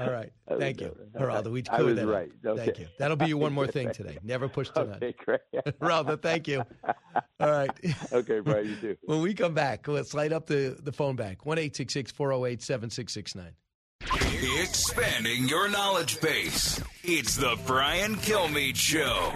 All 0.00 0.10
right. 0.10 0.32
Thank 0.58 0.80
you, 0.80 0.96
never. 1.14 1.26
Geraldo. 1.26 1.50
We 1.52 1.60
I 1.70 1.76
cleared 1.76 1.84
was 1.86 1.96
that 1.96 2.08
up. 2.08 2.14
right. 2.14 2.30
Okay. 2.44 2.64
Thank 2.64 2.78
you. 2.78 2.86
That'll 2.98 3.16
be 3.16 3.26
your 3.26 3.38
one 3.38 3.52
more 3.52 3.66
thing 3.66 3.90
today. 3.92 4.18
Never 4.22 4.48
push 4.48 4.70
a 4.74 4.84
nun. 4.84 4.94
Okay, 4.96 5.14
great. 5.24 5.40
Geraldo, 5.80 6.20
thank 6.20 6.48
you. 6.48 6.64
All 7.40 7.50
right. 7.50 7.70
okay, 8.12 8.40
Brian, 8.40 8.68
you 8.68 8.76
too. 8.76 8.96
When 9.04 9.20
we 9.22 9.34
come 9.34 9.54
back, 9.54 9.86
let's 9.88 10.14
light 10.14 10.32
up 10.32 10.46
the, 10.46 10.76
the 10.82 10.92
phone 10.92 11.16
bank. 11.16 11.44
1 11.46 11.56
408 11.56 12.62
7669. 12.62 13.52
Expanding 14.60 15.48
your 15.48 15.68
knowledge 15.68 16.20
base. 16.20 16.82
It's 17.04 17.36
the 17.36 17.56
Brian 17.66 18.16
Kilmeade 18.16 18.76
Show. 18.76 19.32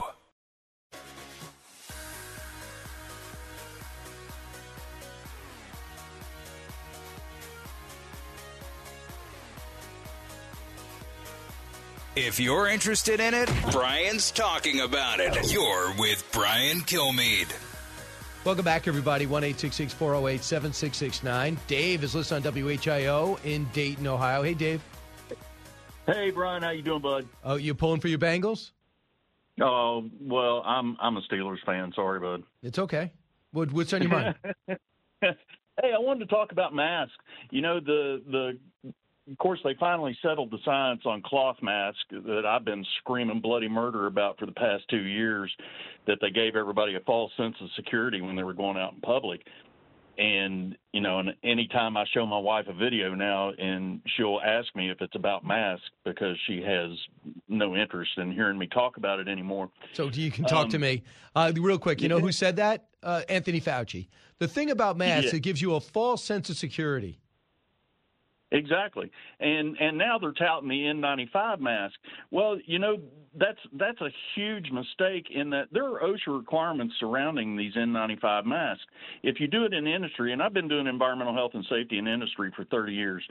If 12.16 12.40
you're 12.40 12.66
interested 12.66 13.20
in 13.20 13.34
it, 13.34 13.50
Brian's 13.70 14.30
talking 14.30 14.80
about 14.80 15.20
it. 15.20 15.52
You're 15.52 15.92
with 15.98 16.26
Brian 16.32 16.78
Kilmeade. 16.78 17.54
Welcome 18.42 18.64
back, 18.64 18.88
everybody. 18.88 19.26
1 19.26 19.42
408 19.52 20.42
7669. 20.42 21.58
Dave 21.66 22.02
is 22.02 22.14
listening 22.14 22.46
on 22.46 22.54
WHIO 22.54 23.38
in 23.44 23.66
Dayton, 23.74 24.06
Ohio. 24.06 24.42
Hey, 24.42 24.54
Dave. 24.54 24.82
Hey, 26.06 26.30
Brian, 26.30 26.62
how 26.62 26.70
you 26.70 26.80
doing, 26.80 27.02
bud? 27.02 27.28
Oh, 27.44 27.56
you 27.56 27.74
pulling 27.74 28.00
for 28.00 28.08
your 28.08 28.18
Bengals? 28.18 28.70
Oh, 29.60 30.08
well, 30.18 30.62
I'm 30.64 30.96
I'm 30.98 31.18
a 31.18 31.22
Steelers 31.30 31.62
fan. 31.66 31.92
Sorry, 31.94 32.18
bud. 32.18 32.44
It's 32.62 32.78
okay. 32.78 33.12
What, 33.52 33.72
what's 33.72 33.92
on 33.92 34.00
your 34.00 34.10
mind? 34.10 34.34
hey, 35.20 35.92
I 35.92 35.98
wanted 35.98 36.20
to 36.20 36.34
talk 36.34 36.52
about 36.52 36.74
masks. 36.74 37.14
You 37.50 37.60
know, 37.60 37.78
the 37.78 38.22
the 38.26 38.58
of 39.30 39.38
course 39.38 39.58
they 39.64 39.74
finally 39.80 40.16
settled 40.22 40.50
the 40.50 40.58
science 40.64 41.02
on 41.04 41.22
cloth 41.22 41.56
masks 41.62 41.98
that 42.10 42.44
I've 42.46 42.64
been 42.64 42.84
screaming 42.98 43.40
bloody 43.40 43.68
murder 43.68 44.06
about 44.06 44.38
for 44.38 44.46
the 44.46 44.52
past 44.52 44.84
two 44.88 45.02
years. 45.04 45.52
That 46.06 46.18
they 46.20 46.30
gave 46.30 46.54
everybody 46.54 46.94
a 46.94 47.00
false 47.00 47.32
sense 47.36 47.56
of 47.60 47.68
security 47.74 48.20
when 48.20 48.36
they 48.36 48.44
were 48.44 48.54
going 48.54 48.76
out 48.76 48.92
in 48.94 49.00
public. 49.00 49.40
And 50.18 50.78
you 50.92 51.00
know, 51.02 51.18
and 51.18 51.34
anytime 51.44 51.96
I 51.96 52.04
show 52.14 52.24
my 52.24 52.38
wife 52.38 52.66
a 52.68 52.72
video 52.72 53.14
now, 53.14 53.50
and 53.50 54.00
she'll 54.16 54.40
ask 54.42 54.74
me 54.74 54.88
if 54.90 55.02
it's 55.02 55.14
about 55.14 55.44
masks 55.44 55.84
because 56.04 56.36
she 56.46 56.62
has 56.62 56.90
no 57.48 57.76
interest 57.76 58.12
in 58.16 58.32
hearing 58.32 58.56
me 58.56 58.66
talk 58.66 58.96
about 58.96 59.20
it 59.20 59.28
anymore. 59.28 59.68
So 59.92 60.08
you 60.08 60.30
can 60.30 60.44
talk 60.46 60.70
to 60.70 60.76
Um, 60.76 60.82
me 60.82 61.02
uh, 61.34 61.52
real 61.54 61.78
quick. 61.78 62.00
You 62.00 62.08
know 62.08 62.18
who 62.20 62.32
said 62.32 62.56
that? 62.56 62.86
Uh, 63.02 63.22
Anthony 63.28 63.60
Fauci. 63.60 64.08
The 64.38 64.48
thing 64.48 64.70
about 64.70 64.96
masks, 64.96 65.32
Yeah. 65.32 65.36
it 65.36 65.42
gives 65.42 65.60
you 65.60 65.74
a 65.74 65.80
false 65.80 66.24
sense 66.24 66.48
of 66.48 66.56
security. 66.56 67.18
Exactly, 68.52 69.10
and 69.40 69.76
and 69.80 69.98
now 69.98 70.18
they're 70.18 70.32
touting 70.32 70.68
the 70.68 70.82
N95 70.82 71.58
mask. 71.58 71.94
Well, 72.30 72.56
you 72.64 72.78
know 72.78 72.98
that's 73.36 73.58
that's 73.72 74.00
a 74.00 74.08
huge 74.34 74.70
mistake 74.70 75.26
in 75.34 75.50
that 75.50 75.64
there 75.72 75.84
are 75.84 76.00
OSHA 76.00 76.38
requirements 76.38 76.94
surrounding 77.00 77.56
these 77.56 77.74
N95 77.74 78.44
masks. 78.44 78.84
If 79.24 79.40
you 79.40 79.48
do 79.48 79.64
it 79.64 79.72
in 79.72 79.88
industry, 79.88 80.32
and 80.32 80.40
I've 80.40 80.54
been 80.54 80.68
doing 80.68 80.86
environmental 80.86 81.34
health 81.34 81.52
and 81.54 81.66
safety 81.68 81.98
in 81.98 82.06
industry 82.06 82.52
for 82.54 82.64
30 82.66 82.92
years, 82.92 83.26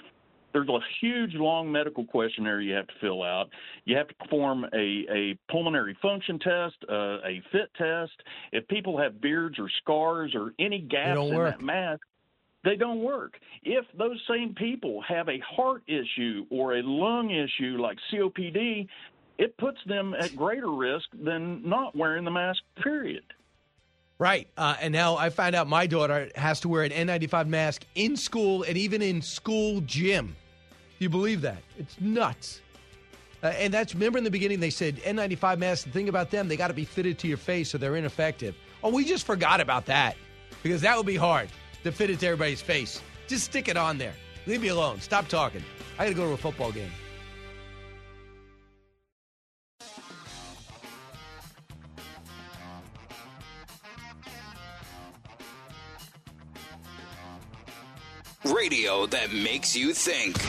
there's 0.55 0.69
a 0.69 0.79
huge 1.01 1.33
long 1.33 1.71
medical 1.71 2.05
questionnaire 2.05 2.61
you 2.61 2.73
have 2.73 2.87
to 2.87 2.93
fill 3.01 3.23
out. 3.23 3.49
You 3.83 3.97
have 3.97 4.07
to 4.07 4.15
perform 4.15 4.65
a, 4.73 5.05
a 5.11 5.37
pulmonary 5.51 5.97
function 6.01 6.39
test, 6.39 6.75
uh, 6.89 7.19
a 7.25 7.41
fit 7.51 7.69
test. 7.77 8.13
If 8.53 8.67
people 8.69 8.97
have 8.97 9.19
beards 9.19 9.59
or 9.59 9.69
scars 9.81 10.33
or 10.33 10.53
any 10.59 10.79
gaps 10.79 11.19
in 11.19 11.35
work. 11.35 11.57
that 11.57 11.63
mask, 11.63 12.01
they 12.65 12.75
don't 12.75 13.01
work. 13.01 13.39
If 13.63 13.85
those 13.97 14.19
same 14.27 14.55
people 14.55 15.01
have 15.07 15.29
a 15.29 15.39
heart 15.39 15.83
issue 15.87 16.45
or 16.49 16.77
a 16.77 16.83
lung 16.83 17.29
issue 17.29 17.77
like 17.79 17.97
COPD, 18.11 18.87
it 19.37 19.55
puts 19.57 19.77
them 19.85 20.15
at 20.19 20.35
greater 20.35 20.71
risk 20.71 21.05
than 21.13 21.67
not 21.67 21.95
wearing 21.95 22.25
the 22.25 22.31
mask, 22.31 22.61
period. 22.81 23.23
Right. 24.17 24.47
Uh, 24.57 24.75
and 24.81 24.91
now 24.91 25.17
I 25.17 25.29
find 25.29 25.55
out 25.55 25.67
my 25.67 25.87
daughter 25.87 26.29
has 26.35 26.61
to 26.61 26.69
wear 26.69 26.83
an 26.83 26.91
N95 26.91 27.47
mask 27.47 27.85
in 27.95 28.17
school 28.17 28.63
and 28.63 28.77
even 28.77 29.01
in 29.01 29.21
school 29.21 29.81
gym. 29.81 30.27
Do 30.27 31.03
you 31.03 31.09
believe 31.09 31.41
that? 31.41 31.61
It's 31.77 31.99
nuts. 31.99 32.61
Uh, 33.43 33.47
and 33.47 33.73
that's, 33.73 33.93
remember 33.93 34.17
in 34.17 34.23
the 34.23 34.31
beginning 34.31 34.59
they 34.59 34.69
said 34.69 34.95
N95 34.97 35.59
masks, 35.59 35.83
the 35.83 35.91
thing 35.91 36.09
about 36.09 36.31
them, 36.31 36.47
they 36.47 36.55
got 36.55 36.69
to 36.69 36.73
be 36.73 36.85
fitted 36.85 37.19
to 37.19 37.27
your 37.27 37.37
face 37.37 37.69
so 37.69 37.77
they're 37.77 37.97
ineffective. 37.97 38.55
Oh, 38.83 38.89
we 38.89 39.03
just 39.03 39.25
forgot 39.25 39.59
about 39.59 39.85
that 39.87 40.15
because 40.63 40.81
that 40.81 40.95
would 40.95 41.05
be 41.05 41.17
hard 41.17 41.49
to 41.85 41.91
fit 41.91 42.09
it 42.09 42.19
to 42.19 42.25
everybody's 42.25 42.61
face. 42.61 42.99
Just 43.27 43.45
stick 43.45 43.67
it 43.67 43.77
on 43.77 43.99
there. 43.99 44.13
Leave 44.47 44.59
me 44.59 44.69
alone. 44.69 44.99
Stop 44.99 45.27
talking. 45.27 45.63
I 45.99 46.05
got 46.05 46.09
to 46.09 46.15
go 46.15 46.25
to 46.25 46.33
a 46.33 46.37
football 46.37 46.71
game. 46.71 46.89
Radio 58.45 59.05
that 59.07 59.31
makes 59.31 59.75
you 59.75 59.93
think. 59.93 60.39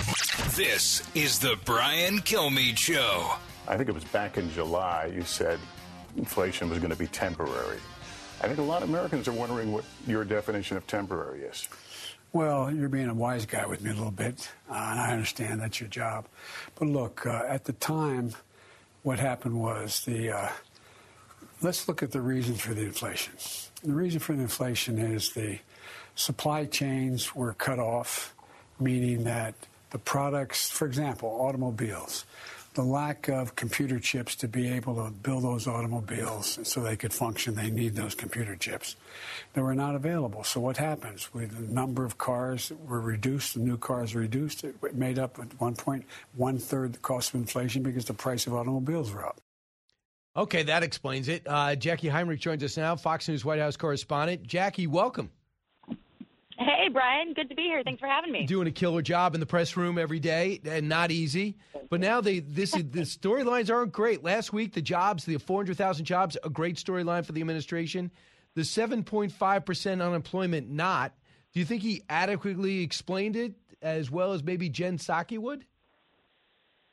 This 0.55 1.07
is 1.15 1.39
the 1.39 1.59
Brian 1.67 2.21
Kilmeade 2.21 2.79
Show. 2.79 3.31
I 3.69 3.77
think 3.77 3.91
it 3.91 3.95
was 3.95 4.05
back 4.05 4.39
in 4.39 4.51
July 4.51 5.11
you 5.15 5.23
said 5.23 5.59
inflation 6.17 6.71
was 6.71 6.79
going 6.79 6.91
to 6.91 6.97
be 6.97 7.09
temporary. 7.09 7.79
I 8.43 8.49
think 8.49 8.59
a 8.59 8.63
lot 8.63 8.83
of 8.83 8.91
Americans 8.91 9.29
are 9.29 9.33
wondering 9.33 9.73
what 9.73 9.85
your 10.07 10.25
definition 10.25 10.77
of 10.77 10.87
temporary 10.87 11.41
is. 11.41 11.69
Well, 12.33 12.71
you're 12.71 12.91
being 12.91 13.09
a 13.09 13.15
wise 13.15 13.47
guy 13.47 13.67
with 13.67 13.83
me 13.83 13.91
a 13.91 13.95
little 13.95 14.11
bit, 14.11 14.51
uh, 14.71 14.75
and 14.75 15.01
I 15.01 15.13
understand 15.13 15.61
that's 15.61 15.81
your 15.81 15.89
job. 15.89 16.27
But 16.75 16.89
look, 16.89 17.25
uh, 17.25 17.45
at 17.49 17.65
the 17.65 17.73
time, 17.73 18.33
what 19.03 19.19
happened 19.19 19.61
was 19.61 20.05
the. 20.05 20.33
Uh, 20.33 20.49
let's 21.63 21.89
look 21.89 22.03
at 22.03 22.11
the 22.11 22.21
reason 22.21 22.55
for 22.55 22.75
the 22.75 22.83
inflation. 22.83 23.33
The 23.83 23.95
reason 23.95 24.21
for 24.21 24.35
the 24.35 24.43
inflation 24.43 24.99
is 24.99 25.33
the 25.33 25.59
supply 26.15 26.67
chains 26.67 27.35
were 27.35 27.55
cut 27.55 27.79
off, 27.79 28.35
meaning 28.79 29.25
that 29.25 29.55
the 29.91 29.99
products, 29.99 30.69
for 30.71 30.87
example, 30.87 31.29
automobiles, 31.41 32.27
the 32.77 32.83
lack 32.83 33.29
of 33.29 33.57
computer 33.57 33.99
chips 33.99 34.37
to 34.37 34.49
be 34.49 34.69
able 34.69 34.95
to 35.05 35.11
build 35.11 35.43
those 35.43 35.67
automobiles 35.67 36.59
so 36.63 36.81
they 36.81 36.97
could 36.97 37.13
function, 37.13 37.55
they 37.55 37.71
need 37.71 37.97
those 37.97 38.15
computer 38.15 38.55
chips. 38.55 38.97
They 39.55 39.63
were 39.63 39.75
not 39.75 39.95
available. 39.95 40.45
So 40.45 40.61
what 40.61 40.77
happens? 40.77 41.35
With 41.35 41.57
the 41.57 41.75
number 41.75 42.05
of 42.05 42.19
cars 42.19 42.71
were 42.87 43.01
reduced, 43.01 43.55
the 43.55 43.61
new 43.61 43.77
cars 43.77 44.15
reduced, 44.15 44.63
it 44.63 44.95
made 44.95 45.19
up 45.19 45.39
at 45.39 45.59
one 45.61 45.75
point 45.75 46.05
one 46.35 46.59
third 46.59 46.93
the 46.93 46.99
cost 46.99 47.35
of 47.35 47.41
inflation 47.41 47.83
because 47.83 48.05
the 48.05 48.15
price 48.15 48.47
of 48.47 48.55
automobiles 48.55 49.13
were 49.13 49.27
up. 49.27 49.41
Okay, 50.37 50.63
that 50.65 50.83
explains 50.83 51.29
it. 51.29 51.43
Uh, 51.47 51.75
Jacqui 51.77 52.11
Heinrich 52.11 52.41
joins 52.41 52.63
us 52.63 52.77
now, 52.77 52.95
Fox 52.95 53.27
News 53.27 53.45
White 53.45 53.59
House 53.59 53.77
correspondent. 53.77 54.47
Jacqui, 54.47 54.87
welcome. 54.87 55.31
Hey, 56.59 56.89
Brian. 56.91 57.35
Good 57.35 57.51
to 57.51 57.55
be 57.55 57.63
here. 57.63 57.83
Thanks 57.85 58.01
for 58.01 58.07
having 58.07 58.33
me. 58.33 58.47
doing 58.47 58.67
a 58.67 58.71
killer 58.71 59.03
job 59.03 59.35
in 59.35 59.41
the 59.41 59.47
press 59.47 59.77
room 59.77 59.99
every 59.99 60.21
day 60.21 60.61
and 60.65 60.89
not 60.89 61.11
easy. 61.11 61.57
But 61.91 62.01
now 62.01 62.21
they 62.21 62.41
this 62.41 62.73
the 62.73 63.03
storylines 63.03 63.73
aren't 63.73 63.93
great. 63.93 64.25
Last 64.25 64.53
week 64.53 64.73
the 64.73 64.83
jobs, 64.83 65.25
the 65.25 65.37
400,000 65.37 66.05
jobs, 66.05 66.37
a 66.43 66.51
great 66.51 66.77
storyline 66.77 67.25
for 67.25 67.33
the 67.33 67.41
administration. 67.41 68.11
The 68.55 68.63
7.5% 68.63 70.03
unemployment 70.07 70.71
not. 70.71 71.13
Do 71.53 71.61
you 71.61 71.67
think 71.67 71.83
he 71.83 72.03
adequately 72.09 72.83
explained 72.83 73.37
it 73.37 73.53
as 73.83 74.11
well 74.11 74.33
as 74.33 74.43
maybe 74.43 74.71
Jen 74.71 74.99
Psaki 74.99 75.39
would? 75.39 75.65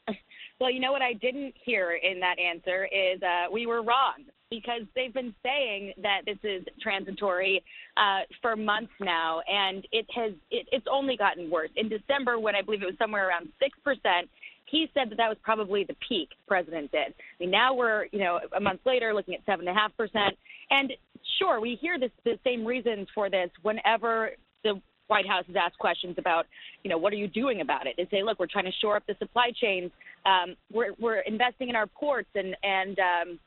Well, 0.59 0.71
you 0.71 0.79
know 0.79 0.93
what 0.93 1.01
I 1.01 1.11
didn't 1.11 1.55
hear 1.61 1.91
in 1.91 2.21
that 2.21 2.39
answer 2.39 2.85
is 2.85 3.21
uh, 3.21 3.51
we 3.51 3.65
were 3.65 3.81
wrong 3.81 4.23
because 4.59 4.81
they've 4.95 5.13
been 5.13 5.33
saying 5.43 5.93
that 6.01 6.21
this 6.25 6.37
is 6.43 6.63
transitory 6.81 7.63
uh, 7.97 8.21
for 8.41 8.55
months 8.55 8.91
now, 8.99 9.41
and 9.47 9.85
it 9.91 10.05
has 10.15 10.31
it, 10.51 10.67
it's 10.71 10.85
only 10.91 11.17
gotten 11.17 11.49
worse. 11.49 11.69
In 11.75 11.89
December, 11.89 12.39
when 12.39 12.55
I 12.55 12.61
believe 12.61 12.83
it 12.83 12.85
was 12.85 12.95
somewhere 12.99 13.27
around 13.27 13.49
six 13.59 13.77
percent, 13.83 14.29
he 14.65 14.87
said 14.93 15.09
that 15.09 15.17
that 15.17 15.29
was 15.29 15.37
probably 15.43 15.83
the 15.83 15.95
peak. 16.07 16.29
President 16.47 16.91
did. 16.91 17.09
I 17.09 17.37
mean, 17.39 17.51
now 17.51 17.73
we're 17.73 18.05
you 18.11 18.19
know 18.19 18.39
a 18.55 18.59
month 18.59 18.81
later 18.85 19.13
looking 19.13 19.33
at 19.33 19.41
seven 19.45 19.67
and 19.67 19.75
a 19.75 19.79
half 19.79 19.95
percent, 19.97 20.35
and 20.69 20.93
sure 21.39 21.59
we 21.59 21.77
hear 21.81 21.99
this 21.99 22.11
the 22.23 22.37
same 22.43 22.65
reasons 22.65 23.07
for 23.15 23.29
this 23.29 23.49
whenever 23.63 24.31
the 24.63 24.79
White 25.07 25.27
House 25.27 25.43
is 25.49 25.55
asked 25.55 25.77
questions 25.77 26.15
about, 26.17 26.45
you 26.83 26.89
know, 26.89 26.97
what 26.97 27.11
are 27.11 27.17
you 27.17 27.27
doing 27.27 27.61
about 27.61 27.87
it? 27.87 27.95
They 27.97 28.07
say, 28.09 28.23
look, 28.23 28.39
we're 28.39 28.47
trying 28.47 28.65
to 28.65 28.71
shore 28.81 28.95
up 28.95 29.03
the 29.05 29.15
supply 29.19 29.51
chains. 29.61 29.91
Um, 30.25 30.55
we're 30.71 30.93
we're 30.99 31.19
investing 31.19 31.69
in 31.69 31.75
our 31.75 31.87
ports 31.87 32.29
and 32.35 32.55
and 32.63 32.97
um, 32.99 33.39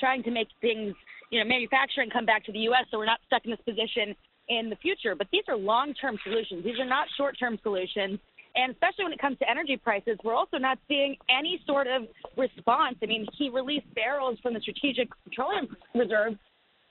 trying 0.00 0.22
to 0.24 0.30
make 0.30 0.48
things, 0.60 0.94
you 1.30 1.38
know, 1.38 1.48
manufacturing 1.48 2.10
come 2.10 2.26
back 2.26 2.44
to 2.46 2.52
the 2.52 2.60
U.S. 2.70 2.84
so 2.90 2.98
we're 2.98 3.06
not 3.06 3.20
stuck 3.26 3.44
in 3.44 3.50
this 3.50 3.60
position 3.64 4.14
in 4.48 4.68
the 4.70 4.76
future. 4.76 5.14
But 5.14 5.28
these 5.32 5.44
are 5.48 5.56
long-term 5.56 6.18
solutions. 6.22 6.64
These 6.64 6.78
are 6.78 6.86
not 6.86 7.06
short-term 7.16 7.58
solutions. 7.62 8.18
And 8.56 8.72
especially 8.72 9.04
when 9.04 9.12
it 9.12 9.20
comes 9.20 9.38
to 9.38 9.50
energy 9.50 9.76
prices, 9.76 10.16
we're 10.22 10.34
also 10.34 10.58
not 10.58 10.78
seeing 10.86 11.16
any 11.28 11.60
sort 11.66 11.86
of 11.88 12.02
response. 12.36 12.96
I 13.02 13.06
mean, 13.06 13.26
he 13.36 13.50
released 13.50 13.92
barrels 13.94 14.38
from 14.42 14.54
the 14.54 14.60
Strategic 14.60 15.08
Petroleum 15.24 15.76
Reserve, 15.94 16.34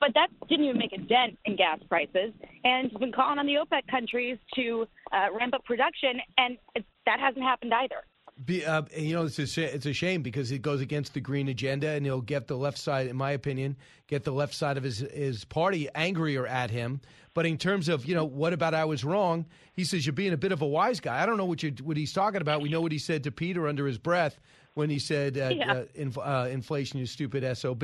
but 0.02 0.10
that 0.16 0.28
didn't 0.50 0.66
even 0.66 0.78
make 0.78 0.92
a 0.92 0.98
dent 0.98 1.38
in 1.46 1.56
gas 1.56 1.80
prices. 1.88 2.34
And 2.66 2.90
he's 2.92 3.00
been 3.00 3.14
calling 3.14 3.40
on 3.40 3.46
the 3.46 3.56
OPEC 3.56 3.88
countries 3.90 4.38
to 4.56 4.86
uh, 5.14 5.28
ramp 5.38 5.54
up 5.54 5.64
production, 5.64 6.20
and 6.38 6.58
that 7.06 7.20
hasn't 7.22 7.44
happened 7.44 7.74
either. 7.74 8.04
Be, 8.44 8.66
uh, 8.66 8.82
you 8.98 9.14
know, 9.14 9.26
it's 9.26 9.38
a, 9.58 9.76
it's 9.76 9.86
a 9.86 9.94
shame 9.94 10.24
because 10.24 10.52
it 10.52 10.64
goes 10.64 10.82
against 10.82 11.14
the 11.14 11.22
green 11.22 11.50
agenda, 11.50 11.90
and 11.90 12.04
he'll 12.06 12.20
get 12.20 12.48
the 12.48 12.58
left 12.58 12.80
side, 12.80 13.06
in 13.08 13.16
my 13.16 13.32
opinion, 13.32 13.78
get 14.08 14.24
the 14.24 14.32
left 14.32 14.56
side 14.56 14.76
of 14.76 14.84
his 14.84 15.00
his 15.00 15.46
party 15.46 15.88
angrier 15.94 16.48
at 16.48 16.72
him. 16.72 17.00
But 17.36 17.46
in 17.46 17.58
terms 17.60 17.90
of 17.90 18.06
you 18.06 18.16
know, 18.16 18.26
what 18.26 18.52
about 18.52 18.74
I 18.74 18.86
was 18.86 19.04
wrong? 19.04 19.46
He 19.74 19.84
says 19.84 20.06
you're 20.06 20.14
being 20.14 20.34
a 20.34 20.38
bit 20.38 20.52
of 20.52 20.64
a 20.64 20.68
wise 20.68 21.00
guy. 21.00 21.22
I 21.22 21.28
don't 21.28 21.38
know 21.38 21.46
what 21.46 21.62
you 21.62 21.74
what 21.84 21.96
he's 21.96 22.12
talking 22.12 22.42
about. 22.42 22.62
We 22.62 22.70
know 22.70 22.82
what 22.82 22.92
he 22.92 22.98
said 22.98 23.24
to 23.26 23.32
Peter 23.32 23.68
under 23.68 23.86
his 23.86 24.00
breath 24.00 24.40
when 24.74 24.90
he 24.90 24.98
said 24.98 25.38
uh, 25.38 25.50
Yeah. 25.54 25.72
uh, 25.74 25.86
inf- 25.94 26.18
uh, 26.18 26.48
inflation, 26.50 27.00
you 27.00 27.06
stupid 27.06 27.44
sob. 27.56 27.84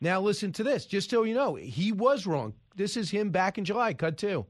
Now 0.00 0.20
listen 0.20 0.52
to 0.52 0.62
this, 0.64 0.86
just 0.86 1.10
so 1.10 1.24
you 1.24 1.34
know, 1.34 1.54
he 1.54 1.92
was 1.92 2.26
wrong. 2.26 2.54
This 2.74 2.96
is 2.96 3.10
him 3.10 3.30
back 3.30 3.58
in 3.58 3.64
July, 3.64 3.94
cut 3.94 4.16
two. 4.16 4.46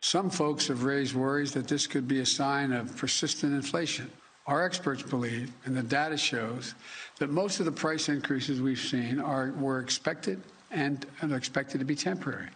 Some 0.00 0.30
folks 0.30 0.66
have 0.68 0.84
raised 0.84 1.14
worries 1.14 1.52
that 1.52 1.68
this 1.68 1.86
could 1.86 2.08
be 2.08 2.20
a 2.20 2.26
sign 2.26 2.72
of 2.72 2.96
persistent 2.96 3.54
inflation. 3.54 4.10
Our 4.46 4.64
experts 4.64 5.02
believe, 5.02 5.52
and 5.64 5.76
the 5.76 5.82
data 5.82 6.16
shows, 6.16 6.74
that 7.18 7.30
most 7.30 7.60
of 7.60 7.66
the 7.66 7.72
price 7.72 8.08
increases 8.08 8.60
we've 8.60 8.78
seen 8.80 9.20
are 9.20 9.52
were 9.52 9.78
expected 9.78 10.40
and 10.70 11.06
are 11.22 11.36
expected 11.36 11.78
to 11.78 11.84
be 11.84 11.94
temporary. 11.94 12.48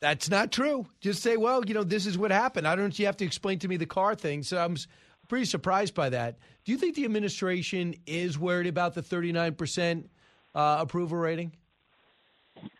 That's 0.00 0.28
not 0.28 0.52
true. 0.52 0.86
Just 1.00 1.22
say, 1.22 1.36
well, 1.36 1.64
you 1.64 1.74
know, 1.74 1.84
this 1.84 2.06
is 2.06 2.18
what 2.18 2.30
happened. 2.30 2.66
I 2.66 2.76
don't. 2.76 2.96
You 2.98 3.06
have 3.06 3.16
to 3.18 3.24
explain 3.24 3.58
to 3.60 3.68
me 3.68 3.76
the 3.76 3.86
car 3.86 4.14
thing. 4.14 4.42
So 4.42 4.58
I'm 4.58 4.76
pretty 5.28 5.44
surprised 5.44 5.94
by 5.94 6.10
that. 6.10 6.38
Do 6.64 6.72
you 6.72 6.78
think 6.78 6.96
the 6.96 7.04
administration 7.04 7.94
is 8.06 8.38
worried 8.38 8.66
about 8.66 8.94
the 8.94 9.02
39 9.02 9.54
percent 9.54 10.10
uh, 10.54 10.78
approval 10.80 11.16
rating? 11.16 11.52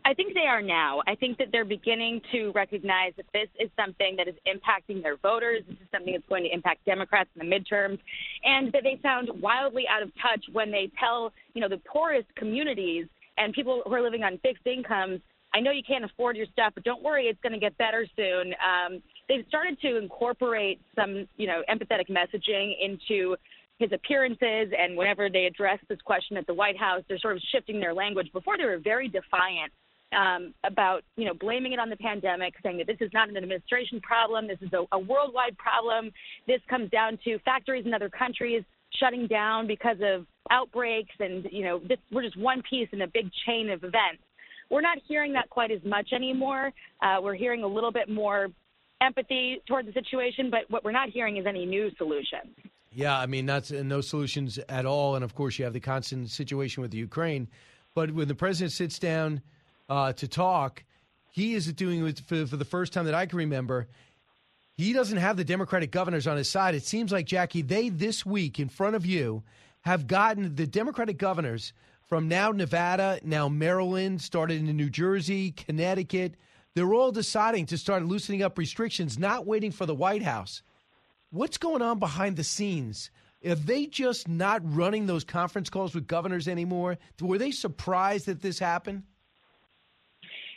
I 0.08 0.14
think 0.14 0.32
they 0.32 0.46
are 0.48 0.62
now. 0.62 1.02
I 1.06 1.14
think 1.14 1.36
that 1.36 1.48
they're 1.52 1.66
beginning 1.66 2.22
to 2.32 2.50
recognize 2.52 3.12
that 3.18 3.26
this 3.34 3.48
is 3.60 3.68
something 3.78 4.16
that 4.16 4.26
is 4.26 4.36
impacting 4.48 5.02
their 5.02 5.18
voters. 5.18 5.64
This 5.68 5.76
is 5.76 5.86
something 5.92 6.14
that's 6.14 6.24
going 6.30 6.44
to 6.44 6.50
impact 6.50 6.86
Democrats 6.86 7.28
in 7.38 7.46
the 7.46 7.54
midterms, 7.54 7.98
and 8.42 8.72
that 8.72 8.84
they 8.84 8.98
sound 9.02 9.28
wildly 9.42 9.84
out 9.86 10.02
of 10.02 10.10
touch 10.14 10.42
when 10.50 10.70
they 10.70 10.90
tell 10.98 11.30
you 11.52 11.60
know 11.60 11.68
the 11.68 11.82
poorest 11.84 12.26
communities 12.36 13.04
and 13.36 13.52
people 13.52 13.82
who 13.84 13.92
are 13.92 14.00
living 14.00 14.22
on 14.22 14.38
fixed 14.38 14.66
incomes. 14.66 15.20
I 15.52 15.60
know 15.60 15.72
you 15.72 15.82
can't 15.86 16.04
afford 16.04 16.38
your 16.38 16.46
stuff, 16.54 16.72
but 16.74 16.84
don't 16.84 17.02
worry, 17.02 17.24
it's 17.26 17.40
going 17.42 17.52
to 17.52 17.58
get 17.58 17.76
better 17.76 18.06
soon. 18.16 18.54
Um, 18.64 19.02
they've 19.28 19.44
started 19.48 19.78
to 19.82 19.98
incorporate 19.98 20.80
some, 20.94 21.28
you 21.36 21.46
know, 21.46 21.62
empathetic 21.68 22.08
messaging 22.08 22.72
into 22.80 23.36
his 23.78 23.92
appearances, 23.92 24.72
and 24.76 24.96
whenever 24.96 25.28
they 25.28 25.44
address 25.44 25.80
this 25.90 26.00
question 26.00 26.38
at 26.38 26.46
the 26.46 26.54
White 26.54 26.78
House, 26.78 27.02
they're 27.08 27.18
sort 27.18 27.36
of 27.36 27.42
shifting 27.52 27.78
their 27.78 27.92
language. 27.92 28.32
Before 28.32 28.56
they 28.56 28.64
were 28.64 28.78
very 28.78 29.08
defiant 29.08 29.70
um, 30.16 30.54
about, 30.64 31.02
you 31.16 31.24
know, 31.24 31.34
blaming 31.34 31.72
it 31.72 31.78
on 31.78 31.90
the 31.90 31.96
pandemic, 31.96 32.54
saying 32.62 32.78
that 32.78 32.86
this 32.86 32.96
is 33.00 33.10
not 33.12 33.28
an 33.28 33.36
administration 33.36 34.00
problem, 34.00 34.48
this 34.48 34.58
is 34.62 34.72
a, 34.72 34.84
a 34.92 34.98
worldwide 34.98 35.56
problem. 35.58 36.10
This 36.46 36.60
comes 36.68 36.90
down 36.90 37.18
to 37.24 37.38
factories 37.40 37.86
in 37.86 37.94
other 37.94 38.08
countries 38.08 38.62
shutting 38.98 39.26
down 39.26 39.66
because 39.66 39.98
of 40.02 40.26
outbreaks, 40.50 41.14
and 41.20 41.46
you 41.52 41.64
know, 41.64 41.78
this, 41.86 41.98
we're 42.10 42.22
just 42.22 42.38
one 42.38 42.62
piece 42.68 42.88
in 42.92 43.02
a 43.02 43.06
big 43.06 43.30
chain 43.46 43.70
of 43.70 43.84
events. 43.84 44.22
We're 44.70 44.80
not 44.80 44.98
hearing 45.06 45.32
that 45.34 45.48
quite 45.50 45.70
as 45.70 45.82
much 45.84 46.12
anymore. 46.12 46.72
Uh, 47.02 47.16
we're 47.22 47.34
hearing 47.34 47.62
a 47.62 47.66
little 47.66 47.92
bit 47.92 48.08
more 48.08 48.48
empathy 49.00 49.62
toward 49.66 49.86
the 49.86 49.92
situation, 49.92 50.50
but 50.50 50.60
what 50.68 50.84
we're 50.84 50.92
not 50.92 51.10
hearing 51.10 51.36
is 51.36 51.46
any 51.46 51.64
new 51.64 51.90
solutions. 51.96 52.54
Yeah, 52.92 53.18
I 53.18 53.26
mean, 53.26 53.46
that's 53.46 53.70
no 53.70 54.00
solutions 54.00 54.58
at 54.68 54.86
all. 54.86 55.14
And 55.14 55.24
of 55.24 55.34
course, 55.34 55.58
you 55.58 55.64
have 55.64 55.74
the 55.74 55.80
constant 55.80 56.30
situation 56.30 56.82
with 56.82 56.90
the 56.90 56.98
Ukraine. 56.98 57.48
But 57.94 58.10
when 58.10 58.28
the 58.28 58.34
president 58.34 58.72
sits 58.72 58.98
down 58.98 59.42
uh, 59.88 60.12
to 60.14 60.28
talk, 60.28 60.84
he 61.30 61.54
is 61.54 61.72
doing 61.72 62.06
it 62.06 62.20
for, 62.20 62.46
for 62.46 62.56
the 62.56 62.64
first 62.64 62.92
time 62.92 63.06
that 63.06 63.14
I 63.14 63.26
can 63.26 63.38
remember. 63.38 63.88
He 64.76 64.92
doesn't 64.92 65.18
have 65.18 65.36
the 65.36 65.44
Democratic 65.44 65.90
governors 65.90 66.26
on 66.26 66.36
his 66.36 66.48
side. 66.48 66.74
It 66.74 66.84
seems 66.84 67.10
like 67.10 67.26
Jacqui, 67.26 67.66
they 67.66 67.88
this 67.88 68.24
week 68.24 68.60
in 68.60 68.68
front 68.68 68.96
of 68.96 69.04
you 69.04 69.42
have 69.82 70.06
gotten 70.06 70.54
the 70.54 70.66
Democratic 70.66 71.18
governors 71.18 71.72
from 72.08 72.28
now 72.28 72.52
Nevada, 72.52 73.20
now 73.22 73.48
Maryland, 73.48 74.22
started 74.22 74.60
in 74.60 74.76
New 74.76 74.88
Jersey, 74.88 75.50
Connecticut. 75.50 76.36
They're 76.74 76.94
all 76.94 77.12
deciding 77.12 77.66
to 77.66 77.78
start 77.78 78.04
loosening 78.04 78.42
up 78.42 78.56
restrictions, 78.56 79.18
not 79.18 79.46
waiting 79.46 79.72
for 79.72 79.84
the 79.84 79.94
White 79.94 80.22
House. 80.22 80.62
What's 81.30 81.58
going 81.58 81.82
on 81.82 81.98
behind 81.98 82.36
the 82.36 82.44
scenes? 82.44 83.10
Are 83.46 83.54
they 83.54 83.86
just 83.86 84.26
not 84.26 84.62
running 84.64 85.06
those 85.06 85.24
conference 85.24 85.70
calls 85.70 85.94
with 85.94 86.06
governors 86.06 86.48
anymore? 86.48 86.98
Were 87.20 87.38
they 87.38 87.50
surprised 87.50 88.26
that 88.26 88.40
this 88.40 88.58
happened? 88.58 89.02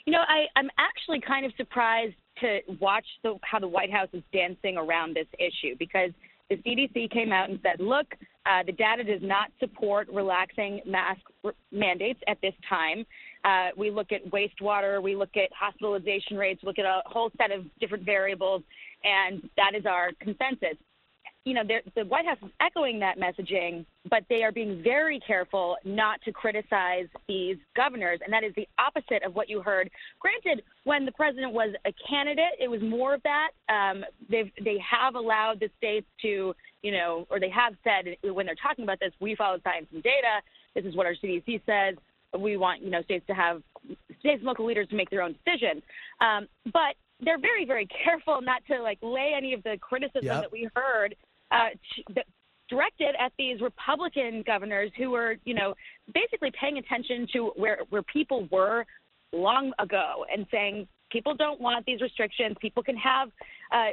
You 0.06 0.14
know, 0.14 0.24
I, 0.28 0.46
I'm 0.56 0.70
actually 0.78 1.22
kind 1.22 1.46
of 1.46 1.52
surprised 1.58 2.16
to 2.40 2.60
watch 2.80 3.06
the, 3.24 3.36
how 3.44 3.60
the 3.60 3.68
White 3.68 3.92
House 3.92 4.10
is 4.14 4.24
dancing 4.34 4.78
around 4.78 5.16
this 5.16 5.28
issue 5.38 5.76
because 5.78 6.12
the 6.50 6.58
CDC 6.58 7.10
came 7.12 7.32
out 7.32 7.50
and 7.50 7.60
said, 7.64 7.80
look, 7.80 8.08
uh, 8.46 8.64
the 8.66 8.72
data 8.74 9.04
does 9.04 9.22
not 9.22 9.52
support 9.60 10.10
relaxing 10.12 10.82
mask 10.86 11.22
r- 11.46 11.54
mandates 11.72 12.20
at 12.28 12.38
this 12.42 12.54
time. 12.68 13.06
Uh, 13.46 13.70
we 13.78 13.90
look 13.90 14.12
at 14.12 14.26
wastewater, 14.32 15.02
we 15.02 15.16
look 15.16 15.38
at 15.38 15.50
hospitalization 15.58 16.36
rates, 16.36 16.62
look 16.64 16.78
at 16.78 16.86
a 16.86 17.02
whole 17.06 17.32
set 17.38 17.52
of 17.52 17.64
different 17.80 18.04
variables, 18.04 18.64
and 19.04 19.48
that 19.56 19.76
is 19.78 19.86
our 19.86 20.12
consensus. 20.20 20.78
You 21.44 21.56
know, 21.56 21.64
the 21.96 22.06
White 22.06 22.28
House 22.28 22.38
is 22.44 22.52
echoing 22.60 23.00
that 23.00 23.18
messaging, 23.18 23.84
but 24.12 24.24
they 24.30 24.44
are 24.44 24.52
being 24.52 24.84
very 24.84 25.20
careful 25.26 25.76
not 25.84 26.22
to 26.22 26.32
criticize 26.32 27.08
these 27.28 27.58
governors, 27.76 28.20
and 28.24 28.32
that 28.32 28.44
is 28.44 28.54
the 28.56 28.68
opposite 28.78 29.24
of 29.26 29.34
what 29.34 29.50
you 29.50 29.60
heard. 29.60 29.90
Granted, 30.20 30.64
when 30.84 31.04
the 31.04 31.12
president 31.14 31.52
was 31.52 31.74
a 31.86 31.94
candidate, 32.08 32.54
it 32.60 32.68
was 32.68 32.80
more 32.84 33.16
of 33.16 33.24
that. 33.24 33.50
Um, 33.70 34.04
they've 34.30 34.52
they 34.64 34.78
have 34.88 35.16
allowed 35.16 35.60
the 35.60 35.70
states 35.80 36.06
to, 36.22 36.54
you 36.84 36.92
know, 36.92 37.26
or 37.32 37.40
they 37.40 37.50
have 37.50 37.74
said 37.84 38.16
when 38.24 38.46
they're 38.46 38.54
talking 38.62 38.84
about 38.84 39.00
this, 39.00 39.12
we 39.20 39.36
follow 39.36 39.58
science 39.64 39.88
and 39.92 40.04
data. 40.04 40.42
This 40.76 40.86
is 40.86 40.96
what 40.96 41.08
our 41.08 41.16
CDC 41.16 41.62
says. 41.66 41.96
We 42.40 42.56
want 42.56 42.84
you 42.84 42.92
know 42.92 43.02
states 43.02 43.26
to 43.28 43.34
have 43.34 43.64
states 44.20 44.38
and 44.38 44.44
local 44.44 44.66
leaders 44.68 44.88
to 44.90 44.96
make 44.96 45.10
their 45.10 45.24
own 45.24 45.36
decisions. 45.44 45.82
Um, 46.22 46.48
but 46.72 46.94
they're 47.20 47.40
very 47.40 47.66
very 47.66 47.88
careful 48.04 48.42
not 48.44 48.62
to 48.70 48.80
like 48.82 49.00
lay 49.02 49.34
any 49.36 49.54
of 49.54 49.64
the 49.64 49.78
criticism 49.82 50.22
Yep. 50.24 50.42
that 50.44 50.52
we 50.52 50.70
heard 50.76 51.16
uh, 51.52 51.70
directed 52.70 53.16
at 53.20 53.32
these 53.38 53.62
Republican 53.62 54.44
governors 54.48 54.92
who 54.98 55.12
were, 55.12 55.36
you 55.44 55.54
know, 55.54 55.74
basically 56.14 56.52
paying 56.60 56.78
attention 56.78 57.28
to 57.34 57.52
where 57.56 57.80
where 57.90 58.04
people 58.04 58.48
were 58.52 58.86
long 59.34 59.72
ago 59.80 60.26
and 60.34 60.46
saying 60.52 60.88
people 61.12 61.36
don't 61.36 61.60
want 61.60 61.86
these 61.86 62.02
restrictions. 62.02 62.56
People 62.62 62.82
can 62.82 62.96
have 62.96 63.30
uh, 63.72 63.90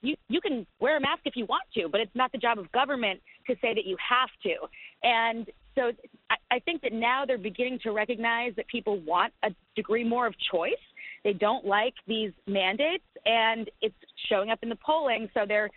you 0.00 0.16
you 0.28 0.40
can 0.40 0.66
wear 0.80 0.96
a 0.96 1.00
mask 1.00 1.20
if 1.24 1.36
you 1.36 1.46
want 1.46 1.64
to, 1.74 1.88
but 1.88 2.00
it's 2.00 2.14
not 2.14 2.32
the 2.32 2.38
job 2.38 2.58
of 2.58 2.70
government 2.72 3.20
to 3.46 3.54
say 3.60 3.74
that 3.74 3.84
you 3.84 3.96
have 4.08 4.30
to. 4.42 4.54
And 5.02 5.46
so 5.74 5.92
I, 6.30 6.56
I 6.56 6.58
think 6.60 6.82
that 6.82 6.92
now 6.92 7.24
they're 7.26 7.38
beginning 7.38 7.78
to 7.82 7.92
recognize 7.92 8.52
that 8.56 8.66
people 8.68 9.00
want 9.00 9.32
a 9.42 9.50
degree 9.76 10.04
more 10.04 10.26
of 10.26 10.34
choice. 10.50 10.72
They 11.24 11.32
don't 11.32 11.64
like 11.64 11.94
these 12.06 12.32
mandates, 12.46 13.04
and 13.24 13.70
it's 13.80 13.94
showing 14.28 14.50
up 14.50 14.58
in 14.62 14.68
the 14.68 14.78
polling. 14.84 15.28
So 15.34 15.40
they're 15.46 15.70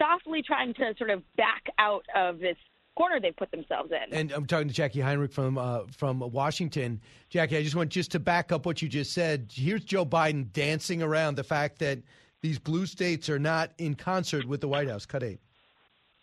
softly 0.00 0.42
trying 0.42 0.74
to 0.74 0.94
sort 0.96 1.10
of 1.10 1.22
back 1.36 1.64
out 1.78 2.04
of 2.14 2.38
this 2.38 2.56
corner 2.96 3.20
they've 3.20 3.36
put 3.36 3.50
themselves 3.50 3.90
in. 3.92 4.14
And 4.14 4.32
I'm 4.32 4.46
talking 4.46 4.68
to 4.68 4.74
Jacqui 4.74 5.02
Heinrich 5.02 5.32
from 5.32 5.58
uh, 5.58 5.80
from 5.96 6.20
Washington. 6.20 7.00
Jacqui, 7.32 7.58
I 7.58 7.62
just 7.62 7.76
want 7.76 7.90
just 7.90 8.12
to 8.12 8.18
back 8.18 8.52
up 8.52 8.66
what 8.66 8.82
you 8.82 8.88
just 8.88 9.12
said. 9.12 9.50
Here's 9.52 9.84
Joe 9.84 10.06
Biden 10.06 10.52
dancing 10.52 11.02
around 11.02 11.36
the 11.36 11.44
fact 11.44 11.78
that 11.80 11.98
these 12.42 12.58
blue 12.58 12.86
states 12.86 13.28
are 13.28 13.38
not 13.38 13.72
in 13.78 13.94
concert 13.94 14.46
with 14.46 14.60
the 14.60 14.68
White 14.68 14.88
House. 14.88 15.06
Cut 15.06 15.22
eight. 15.22 15.40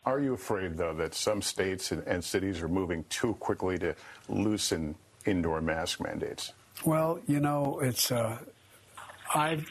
Are 0.05 0.19
you 0.21 0.33
afraid, 0.33 0.77
though, 0.77 0.93
that 0.93 1.13
some 1.13 1.41
states 1.41 1.91
and, 1.91 2.01
and 2.07 2.23
cities 2.23 2.61
are 2.61 2.69
moving 2.69 3.03
too 3.09 3.33
quickly 3.35 3.77
to 3.79 3.93
loosen 4.29 4.95
indoor 5.25 5.61
mask 5.61 6.01
mandates? 6.01 6.53
Well, 6.85 7.19
you 7.27 7.39
know, 7.39 7.79
it's. 7.81 8.11
Uh, 8.11 8.37
I 9.33 9.63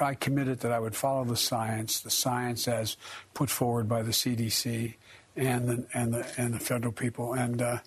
I 0.00 0.14
committed 0.14 0.60
that 0.60 0.72
I 0.72 0.78
would 0.78 0.94
follow 0.94 1.24
the 1.24 1.36
science, 1.36 2.00
the 2.00 2.10
science 2.10 2.68
as 2.68 2.96
put 3.34 3.50
forward 3.50 3.88
by 3.88 4.02
the 4.02 4.12
CDC 4.12 4.94
and 5.36 5.68
the 5.68 5.86
and 5.94 6.14
the 6.14 6.26
and 6.36 6.54
the 6.54 6.58
federal 6.58 6.92
people, 6.92 7.34
and 7.34 7.60
uh, 7.60 7.78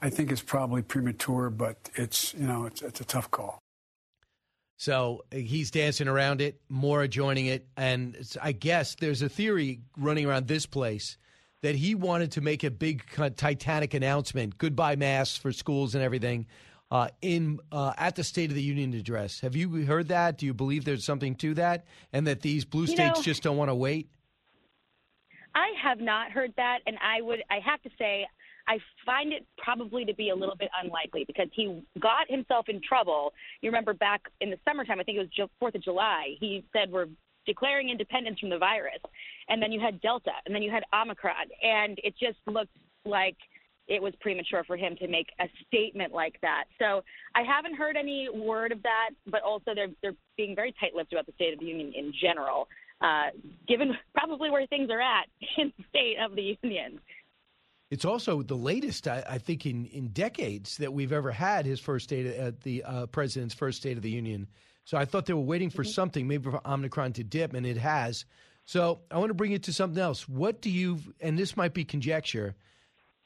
I 0.00 0.10
think 0.10 0.30
it's 0.30 0.42
probably 0.42 0.82
premature, 0.82 1.50
but 1.50 1.90
it's 1.94 2.34
you 2.34 2.46
know 2.46 2.66
it's 2.66 2.82
it's 2.82 3.00
a 3.00 3.04
tough 3.04 3.30
call. 3.30 3.58
So 4.78 5.24
he's 5.30 5.70
dancing 5.70 6.08
around 6.08 6.40
it, 6.40 6.60
Mora 6.68 7.06
joining 7.06 7.46
it, 7.46 7.68
and 7.76 8.16
I 8.42 8.50
guess 8.50 8.96
there's 8.96 9.22
a 9.22 9.28
theory 9.28 9.80
running 9.96 10.26
around 10.26 10.48
this 10.48 10.66
place 10.66 11.18
that 11.62 11.76
he 11.76 11.94
wanted 11.94 12.32
to 12.32 12.40
make 12.40 12.64
a 12.64 12.70
big 12.70 13.04
Titanic 13.36 13.94
announcement, 13.94 14.58
goodbye 14.58 14.96
masks 14.96 15.38
for 15.38 15.52
schools 15.52 15.94
and 15.94 16.02
everything, 16.02 16.46
uh, 16.92 17.08
in 17.22 17.58
uh, 17.72 17.94
at 17.96 18.16
the 18.16 18.22
State 18.22 18.50
of 18.50 18.54
the 18.54 18.62
Union 18.62 18.92
address. 18.92 19.40
Have 19.40 19.56
you 19.56 19.86
heard 19.86 20.08
that? 20.08 20.36
Do 20.36 20.44
you 20.44 20.52
believe 20.52 20.84
there's 20.84 21.06
something 21.06 21.34
to 21.36 21.54
that, 21.54 21.86
and 22.12 22.26
that 22.26 22.42
these 22.42 22.66
blue 22.66 22.82
You 22.82 22.88
states 22.88 23.18
know- 23.18 23.22
just 23.22 23.42
don't 23.42 23.56
want 23.56 23.70
to 23.70 23.74
wait? 23.74 24.10
I 25.54 25.68
have 25.82 26.00
not 26.00 26.30
heard 26.30 26.52
that, 26.56 26.80
and 26.86 26.96
I 27.02 27.22
would 27.22 27.42
I 27.50 27.60
have 27.64 27.80
to 27.82 27.90
say 27.98 28.26
I 28.68 28.78
find 29.06 29.32
it 29.32 29.46
probably 29.56 30.04
to 30.04 30.14
be 30.14 30.28
a 30.28 30.34
little 30.34 30.54
bit 30.54 30.68
unlikely 30.82 31.24
because 31.26 31.48
he 31.52 31.82
got 31.98 32.28
himself 32.30 32.68
in 32.68 32.80
trouble. 32.86 33.32
You 33.62 33.70
remember 33.70 33.94
back 33.94 34.22
in 34.42 34.50
the 34.50 34.58
summertime, 34.68 35.00
I 35.00 35.02
think 35.02 35.16
it 35.18 35.28
was 35.38 35.48
Fourth 35.58 35.74
of 35.74 35.82
July. 35.82 36.36
He 36.40 36.62
said 36.74 36.90
we're 36.92 37.08
declaring 37.46 37.88
independence 37.88 38.38
from 38.38 38.50
the 38.50 38.58
virus, 38.58 39.00
and 39.48 39.62
then 39.62 39.72
you 39.72 39.80
had 39.80 40.00
Delta, 40.02 40.32
and 40.44 40.54
then 40.54 40.62
you 40.62 40.70
had 40.70 40.84
Omicron, 40.92 41.46
and 41.62 41.98
it 42.04 42.14
just 42.18 42.38
looked 42.46 42.76
like 43.04 43.36
it 43.88 44.02
was 44.02 44.14
premature 44.20 44.64
for 44.64 44.76
him 44.76 44.96
to 44.96 45.08
make 45.08 45.28
a 45.40 45.44
statement 45.66 46.12
like 46.12 46.40
that. 46.42 46.64
So 46.78 47.02
I 47.34 47.42
haven't 47.42 47.74
heard 47.74 47.96
any 47.96 48.28
word 48.32 48.72
of 48.72 48.82
that, 48.82 49.10
but 49.26 49.42
also 49.42 49.72
they're 49.74 49.88
they're 50.02 50.14
being 50.36 50.54
very 50.54 50.74
tight-lipped 50.80 51.12
about 51.12 51.26
the 51.26 51.32
State 51.32 51.52
of 51.52 51.60
the 51.60 51.66
Union 51.66 51.92
in 51.96 52.12
general, 52.20 52.68
uh, 53.00 53.30
given 53.66 53.96
probably 54.14 54.50
where 54.50 54.66
things 54.66 54.90
are 54.90 55.00
at 55.00 55.26
in 55.58 55.72
the 55.76 55.84
State 55.88 56.16
of 56.22 56.34
the 56.36 56.56
Union. 56.62 57.00
It's 57.90 58.06
also 58.06 58.40
the 58.42 58.56
latest, 58.56 59.06
I, 59.06 59.22
I 59.28 59.36
think, 59.36 59.66
in, 59.66 59.84
in 59.86 60.08
decades 60.08 60.78
that 60.78 60.94
we've 60.94 61.12
ever 61.12 61.30
had 61.30 61.66
his 61.66 61.78
first 61.78 62.04
state 62.04 62.24
at 62.24 62.62
the 62.62 62.82
uh, 62.84 63.06
president's 63.06 63.54
first 63.54 63.78
State 63.78 63.98
of 63.98 64.02
the 64.02 64.10
Union. 64.10 64.48
So 64.84 64.96
I 64.96 65.04
thought 65.04 65.26
they 65.26 65.34
were 65.34 65.40
waiting 65.40 65.68
for 65.68 65.84
something, 65.84 66.26
maybe 66.26 66.50
for 66.50 66.66
Omicron 66.66 67.12
to 67.14 67.24
dip, 67.24 67.52
and 67.52 67.66
it 67.66 67.76
has. 67.76 68.24
So 68.64 69.00
I 69.10 69.18
want 69.18 69.28
to 69.28 69.34
bring 69.34 69.52
it 69.52 69.64
to 69.64 69.74
something 69.74 70.00
else. 70.00 70.26
What 70.26 70.62
do 70.62 70.70
you? 70.70 71.00
And 71.20 71.38
this 71.38 71.54
might 71.54 71.74
be 71.74 71.84
conjecture. 71.84 72.54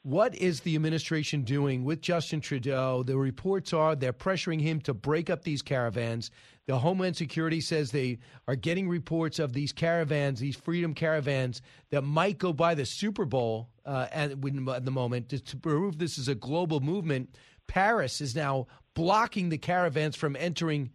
What 0.07 0.35
is 0.35 0.61
the 0.61 0.73
administration 0.75 1.41
doing 1.41 1.83
with 1.83 1.99
Justin 1.99 2.39
Trudeau? 2.39 3.03
The 3.03 3.17
reports 3.17 3.73
are 3.73 3.93
they're 3.93 4.13
pressuring 4.13 4.61
him 4.61 4.79
to 4.83 4.93
break 4.93 5.29
up 5.29 5.43
these 5.43 5.61
caravans. 5.61 6.31
The 6.65 6.79
Homeland 6.79 7.17
Security 7.17 7.59
says 7.59 7.91
they 7.91 8.19
are 8.47 8.55
getting 8.55 8.87
reports 8.87 9.37
of 9.37 9.51
these 9.51 9.73
caravans, 9.73 10.39
these 10.39 10.55
freedom 10.55 10.93
caravans, 10.93 11.61
that 11.89 12.03
might 12.03 12.37
go 12.37 12.53
by 12.53 12.73
the 12.73 12.85
Super 12.85 13.25
Bowl 13.25 13.67
uh, 13.85 14.07
at, 14.13 14.41
the 14.41 14.91
moment 14.91 15.27
to, 15.27 15.39
to 15.39 15.57
prove 15.57 15.97
this 15.97 16.17
is 16.17 16.29
a 16.29 16.35
global 16.35 16.79
movement. 16.79 17.35
Paris 17.67 18.21
is 18.21 18.33
now 18.33 18.67
blocking 18.93 19.49
the 19.49 19.57
caravans 19.57 20.15
from 20.15 20.37
entering 20.37 20.89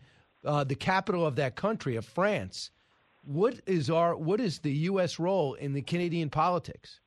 uh, 0.47 0.65
the 0.65 0.75
capital 0.75 1.27
of 1.27 1.37
that 1.37 1.55
country, 1.55 1.97
of 1.97 2.07
France. 2.07 2.71
What 3.25 3.61
is 3.67 3.91
our 3.91 4.17
what 4.17 4.41
is 4.41 4.61
the 4.61 4.73
U.S. 4.73 5.19
role 5.19 5.53
in 5.53 5.75
the 5.75 5.83
Canadian 5.83 6.31
politics? 6.31 7.02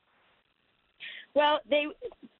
Well, 1.36 1.59
they 1.69 1.86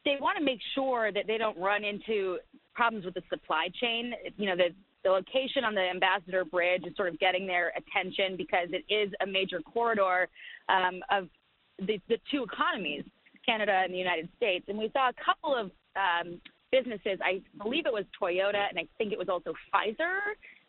they 0.06 0.18
want 0.20 0.38
to 0.38 0.44
make 0.44 0.60
sure 0.74 1.12
that 1.12 1.28
they 1.28 1.38
don't 1.38 1.58
run 1.58 1.84
into 1.84 2.38
problems 2.74 3.06
with 3.06 3.14
the 3.14 3.24
supply 3.30 3.70
chain. 3.80 4.14
You 4.38 4.48
know, 4.48 4.56
the 4.56 4.70
the 5.04 5.12
location 5.12 5.64
on 5.64 5.76
the 5.76 5.82
Ambassador 5.82 6.44
Bridge 6.44 6.84
is 6.86 6.96
sort 6.96 7.10
of 7.10 7.20
getting 7.20 7.46
their 7.46 7.72
attention 7.78 8.36
because 8.36 8.70
it 8.72 8.92
is 8.92 9.14
a 9.22 9.28
major 9.28 9.62
corridor 9.62 10.28
um, 10.68 11.02
of 11.12 11.30
the, 11.78 12.02
the 12.10 12.18
two 12.32 12.44
economies, 12.44 13.04
Canada 13.46 13.82
and 13.84 13.94
the 13.94 13.98
United 13.98 14.28
States. 14.36 14.66
And 14.68 14.78
we 14.78 14.90
saw 14.94 15.10
a 15.10 15.14
couple 15.24 15.56
of 15.56 15.70
um, 15.96 16.42
businesses, 16.72 17.20
I 17.24 17.42
believe 17.62 17.86
it 17.86 17.94
was 17.94 18.06
Toyota 18.20 18.68
and 18.68 18.80
I 18.80 18.88
think 18.98 19.14
it 19.14 19.20
was 19.20 19.30
also 19.30 19.54
Pfizer, 19.72 20.18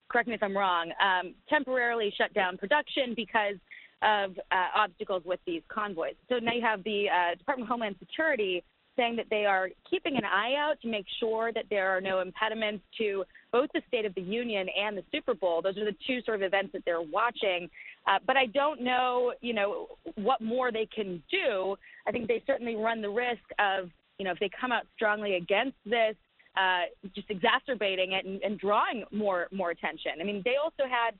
correct 0.08 0.28
me 0.28 0.34
if 0.34 0.42
I'm 0.42 0.56
wrong, 0.56 0.92
um, 1.02 1.34
temporarily 1.48 2.12
shut 2.16 2.32
down 2.34 2.58
production 2.58 3.14
because 3.16 3.56
of 4.02 4.32
uh, 4.52 4.68
obstacles 4.74 5.22
with 5.24 5.40
these 5.46 5.62
convoys. 5.68 6.14
So 6.28 6.38
now 6.38 6.52
you 6.52 6.62
have 6.62 6.84
the 6.84 7.06
uh, 7.08 7.34
Department 7.36 7.66
of 7.66 7.70
Homeland 7.70 7.96
Security 7.98 8.62
saying 8.96 9.16
that 9.16 9.26
they 9.30 9.44
are 9.44 9.68
keeping 9.88 10.16
an 10.16 10.24
eye 10.24 10.54
out 10.58 10.80
to 10.82 10.88
make 10.88 11.06
sure 11.20 11.52
that 11.52 11.64
there 11.68 11.94
are 11.94 12.00
no 12.00 12.20
impediments 12.20 12.82
to 12.98 13.24
both 13.52 13.68
the 13.74 13.82
State 13.88 14.06
of 14.06 14.14
the 14.14 14.22
Union 14.22 14.66
and 14.78 14.96
the 14.96 15.04
Super 15.12 15.34
Bowl. 15.34 15.60
Those 15.62 15.76
are 15.76 15.84
the 15.84 15.96
two 16.06 16.20
sort 16.22 16.36
of 16.36 16.42
events 16.42 16.72
that 16.72 16.82
they're 16.84 17.02
watching. 17.02 17.68
Uh, 18.06 18.18
but 18.26 18.36
I 18.36 18.46
don't 18.46 18.80
know, 18.80 19.34
you 19.40 19.52
know, 19.52 19.88
what 20.14 20.40
more 20.40 20.72
they 20.72 20.86
can 20.94 21.22
do. 21.30 21.76
I 22.06 22.12
think 22.12 22.26
they 22.26 22.42
certainly 22.46 22.76
run 22.76 23.02
the 23.02 23.10
risk 23.10 23.42
of, 23.58 23.90
you 24.18 24.24
know, 24.24 24.32
if 24.32 24.38
they 24.38 24.50
come 24.58 24.72
out 24.72 24.84
strongly 24.94 25.34
against 25.36 25.76
this, 25.84 26.16
uh, 26.56 26.84
just 27.14 27.28
exacerbating 27.28 28.12
it 28.12 28.24
and, 28.24 28.40
and 28.42 28.58
drawing 28.58 29.04
more 29.12 29.46
more 29.52 29.70
attention. 29.72 30.12
I 30.20 30.24
mean, 30.24 30.40
they 30.44 30.54
also 30.56 30.88
had 30.88 31.14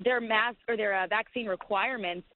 their 0.00 0.20
mask 0.20 0.58
or 0.68 0.76
their 0.76 1.02
uh, 1.02 1.06
vaccine 1.06 1.46
requirements 1.46 2.26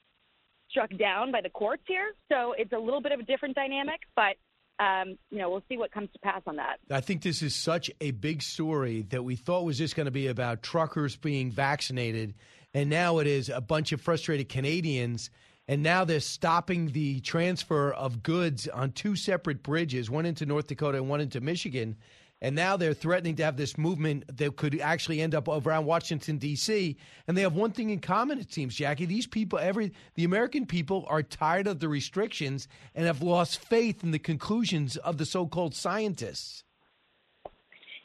struck 0.71 0.91
down 0.99 1.33
by 1.33 1.41
the 1.41 1.51
courts 1.51 1.83
here. 1.87 2.13
So 2.31 2.55
it's 2.57 2.73
a 2.73 2.79
little 2.79 3.01
bit 3.01 3.13
of 3.13 3.21
a 3.21 3.23
different 3.23 3.55
dynamic, 3.55 4.01
but 4.17 4.37
um, 4.81 5.17
you 5.31 5.39
know, 5.39 5.51
we'll 5.51 5.63
see 5.69 5.77
what 5.77 5.93
comes 5.93 6.09
to 6.13 6.19
pass 6.19 6.43
on 6.47 6.57
that. 6.57 6.81
I 6.91 7.01
think 7.01 7.23
this 7.23 7.43
is 7.43 7.55
such 7.55 7.91
a 8.01 8.11
big 8.11 8.43
story 8.43 9.03
that 9.11 9.23
we 9.23 9.37
thought 9.37 9.65
was 9.65 9.79
just 9.79 9.95
going 9.95 10.07
to 10.07 10.13
be 10.13 10.27
about 10.27 10.63
truckers 10.63 11.17
being 11.17 11.53
vaccinated, 11.53 12.35
and 12.73 12.91
now 12.91 13.19
it 13.19 13.29
is 13.29 13.49
a 13.49 13.61
bunch 13.61 13.93
of 13.93 14.01
frustrated 14.01 14.49
Canadians. 14.49 15.31
And 15.67 15.83
now 15.83 16.05
they're 16.05 16.21
stopping 16.21 16.89
the 16.89 17.21
transfer 17.21 17.91
of 17.91 18.23
goods 18.23 18.69
on 18.69 18.93
two 18.93 19.17
separate 19.17 19.63
bridges, 19.63 20.11
one 20.11 20.27
into 20.27 20.45
North 20.45 20.67
Dakota 20.67 20.99
and 20.99 21.09
one 21.09 21.23
into 21.23 21.41
Michigan. 21.41 21.97
And 22.45 22.55
now 22.55 22.77
they're 22.77 22.93
threatening 22.93 23.37
to 23.37 23.43
have 23.43 23.57
this 23.57 23.79
movement 23.79 24.25
that 24.37 24.57
could 24.57 24.79
actually 24.79 25.23
end 25.23 25.35
up 25.35 25.49
around 25.49 25.87
Washington 25.87 26.37
D.C. 26.37 26.95
And 27.27 27.35
they 27.35 27.41
have 27.41 27.55
one 27.55 27.71
thing 27.71 27.89
in 27.89 28.01
common, 28.01 28.39
it 28.39 28.53
seems, 28.53 28.77
Jacqui. 28.77 29.09
These 29.09 29.27
people, 29.27 29.59
every 29.59 29.95
the 30.15 30.25
American 30.25 30.67
people, 30.67 31.07
are 31.09 31.23
tired 31.23 31.67
of 31.67 31.81
the 31.81 31.89
restrictions 31.89 32.69
and 32.95 33.07
have 33.07 33.23
lost 33.23 33.65
faith 33.65 34.05
in 34.05 34.11
the 34.11 34.19
conclusions 34.19 34.99
of 34.99 35.17
the 35.17 35.25
so-called 35.25 35.75
scientists. 35.75 36.65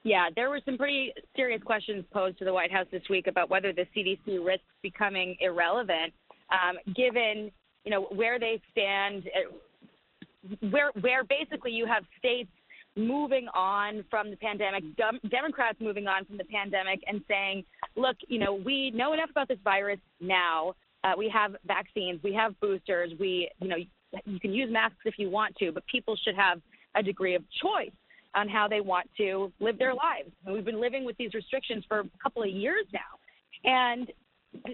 Yeah, 0.03 0.29
there 0.33 0.49
were 0.49 0.61
some 0.63 0.77
pretty 0.77 1.11
serious 1.35 1.61
questions 1.61 2.05
posed 2.13 2.39
to 2.39 2.45
the 2.45 2.53
White 2.53 2.71
House 2.71 2.87
this 2.93 3.03
week 3.09 3.27
about 3.27 3.49
whether 3.49 3.73
the 3.73 3.87
CDC 3.93 4.41
risks 4.41 4.63
becoming 4.81 5.35
irrelevant, 5.41 6.13
um, 6.49 6.77
given 6.95 7.51
you 7.83 7.91
know 7.91 8.03
where 8.03 8.39
they 8.39 8.61
stand, 8.71 9.27
uh, 9.35 10.57
where 10.69 10.91
where 11.01 11.25
basically 11.25 11.71
you 11.71 11.85
have 11.85 12.05
states 12.17 12.49
moving 12.95 13.47
on 13.53 14.03
from 14.09 14.29
the 14.29 14.35
pandemic, 14.37 14.83
Dem- 14.97 15.19
Democrats 15.29 15.77
moving 15.79 16.07
on 16.07 16.25
from 16.25 16.37
the 16.37 16.43
pandemic 16.45 17.01
and 17.07 17.21
saying, 17.27 17.63
look, 17.95 18.17
you 18.27 18.39
know, 18.39 18.53
we 18.53 18.91
know 18.91 19.13
enough 19.13 19.29
about 19.29 19.47
this 19.47 19.59
virus 19.63 19.99
now. 20.19 20.73
Uh, 21.03 21.13
we 21.17 21.29
have 21.29 21.55
vaccines, 21.65 22.19
we 22.23 22.33
have 22.33 22.59
boosters, 22.59 23.11
we, 23.19 23.49
you 23.61 23.67
know, 23.69 23.77
you 24.25 24.39
can 24.39 24.53
use 24.53 24.69
masks 24.71 24.97
if 25.05 25.15
you 25.17 25.29
want 25.29 25.55
to, 25.55 25.71
but 25.71 25.85
people 25.87 26.15
should 26.23 26.35
have 26.35 26.61
a 26.95 27.03
degree 27.03 27.35
of 27.35 27.43
choice 27.61 27.91
on 28.35 28.49
how 28.49 28.67
they 28.67 28.81
want 28.81 29.09
to 29.17 29.51
live 29.59 29.77
their 29.77 29.93
lives. 29.93 30.29
And 30.45 30.53
we've 30.53 30.65
been 30.65 30.81
living 30.81 31.05
with 31.05 31.17
these 31.17 31.33
restrictions 31.33 31.83
for 31.87 31.99
a 31.99 32.09
couple 32.21 32.43
of 32.43 32.49
years 32.49 32.85
now. 32.93 33.63
And 33.63 34.11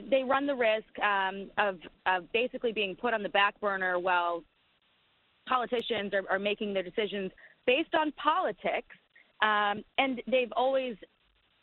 they 0.10 0.24
run 0.24 0.48
the 0.48 0.56
risk 0.56 1.00
um, 1.00 1.50
of, 1.58 1.78
of 2.06 2.32
basically 2.32 2.72
being 2.72 2.96
put 2.96 3.14
on 3.14 3.24
the 3.24 3.30
back 3.30 3.60
burner 3.60 4.00
while 4.00 4.44
politicians 5.48 6.14
are, 6.14 6.24
are 6.30 6.40
making 6.40 6.74
their 6.74 6.84
decisions 6.84 7.32
based 7.66 7.94
on 7.94 8.12
politics, 8.14 8.96
um, 9.42 9.84
and 9.98 10.22
they've 10.28 10.52
always 10.56 10.96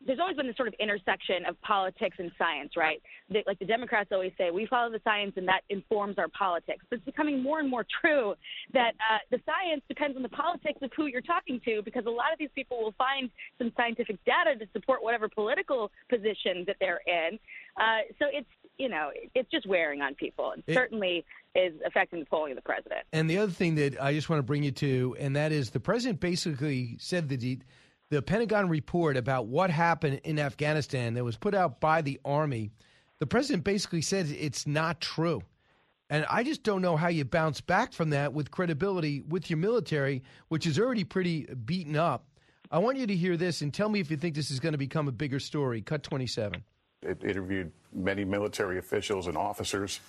there's 0.07 0.19
always 0.19 0.37
been 0.37 0.47
this 0.47 0.57
sort 0.57 0.69
of 0.69 0.75
intersection 0.81 1.45
of 1.49 1.61
politics 1.63 2.17
and 2.19 2.31
science, 2.39 2.73
right? 2.77 3.01
Like 3.47 3.59
the 3.59 3.65
Democrats 3.65 4.11
always 4.13 4.33
say, 4.37 4.51
we 4.51 4.67
follow 4.67 4.91
the 4.91 5.01
science 5.05 5.35
and 5.37 5.47
that 5.49 5.61
informs 5.69 6.19
our 6.19 6.29
politics. 6.29 6.85
But 6.91 6.97
it's 6.97 7.05
becoming 7.05 7.43
more 7.43 7.61
and 7.61 7.71
more 7.71 7.87
true 8.01 8.35
that 8.73 8.93
uh, 8.99 9.19
the 9.31 9.39
science 9.47 9.83
depends 9.89 10.17
on 10.17 10.23
the 10.23 10.29
politics 10.29 10.81
of 10.83 10.91
who 10.97 11.07
you're 11.07 11.21
talking 11.21 11.61
to 11.65 11.83
because 11.85 12.07
a 12.07 12.11
lot 12.11 12.33
of 12.33 12.39
these 12.39 12.51
people 12.55 12.83
will 12.83 12.95
find 12.99 13.31
some 13.59 13.73
scientific 13.77 14.19
data 14.25 14.59
to 14.59 14.67
support 14.73 15.03
whatever 15.03 15.29
political 15.29 15.91
position 16.11 16.65
that 16.67 16.77
they're 16.81 17.01
in. 17.07 17.39
Uh, 17.77 18.03
so 18.19 18.27
it's, 18.33 18.49
you 18.79 18.89
know, 18.89 19.11
it's 19.35 19.51
just 19.51 19.67
wearing 19.67 20.01
on 20.01 20.15
people. 20.15 20.53
And 20.53 20.63
it, 20.67 20.75
certainly 20.75 21.25
is 21.55 21.75
affecting 21.87 22.21
the 22.21 22.27
polling 22.27 22.53
of 22.53 22.57
the 22.57 22.63
president. 22.63 23.03
And 23.13 23.29
the 23.29 23.39
other 23.39 23.53
thing 23.53 23.75
that 23.77 24.01
I 24.01 24.13
just 24.13 24.29
want 24.29 24.39
to 24.39 24.45
bring 24.45 24.63
you 24.63 24.73
to, 24.73 25.17
and 25.19 25.37
that 25.37 25.53
is 25.53 25.71
the 25.71 25.81
president 25.81 26.21
basically 26.21 26.97
said 26.99 27.29
that 27.29 27.41
the, 27.41 27.59
the 28.11 28.23
Pentagon 28.23 28.69
report 28.69 29.17
about 29.17 29.47
what 29.47 29.71
happened 29.71 30.21
in 30.25 30.39
Afghanistan 30.39 31.15
that 31.15 31.25
was 31.25 31.37
put 31.37 31.55
out 31.55 31.81
by 31.81 32.03
the 32.03 32.21
Army, 32.25 32.71
the 33.19 33.27
president 33.27 33.65
basically 33.65 34.03
said 34.03 34.27
it's 34.29 34.67
not 34.67 35.01
true. 35.01 35.43
And 36.11 36.27
I 36.29 36.43
just 36.43 36.63
don't 36.63 36.83
know 36.83 36.97
how 36.97 37.09
you 37.09 37.25
bounce 37.25 37.61
back 37.61 37.93
from 37.93 38.11
that 38.11 38.35
with 38.35 38.51
credibility 38.51 39.23
with 39.23 39.49
your 39.49 39.57
military, 39.57 40.23
which 40.49 40.67
is 40.67 40.79
already 40.79 41.05
pretty 41.05 41.47
beaten 41.65 41.97
up. 41.97 42.27
I 42.71 42.79
want 42.79 42.99
you 42.99 43.07
to 43.07 43.15
hear 43.15 43.37
this 43.37 43.63
and 43.63 43.73
tell 43.73 43.89
me 43.89 44.01
if 44.01 44.11
you 44.11 44.17
think 44.17 44.35
this 44.35 44.51
is 44.51 44.61
going 44.61 44.73
to 44.73 44.79
become 44.79 45.09
a 45.09 45.13
bigger 45.13 45.39
story. 45.39 45.81
Cut 45.83 46.03
27. 46.03 46.65
It 47.03 47.23
interviewed 47.25 47.71
many 47.93 48.25
military 48.25 48.79
officials 48.79 49.27
and 49.27 49.37
officers 49.37 50.01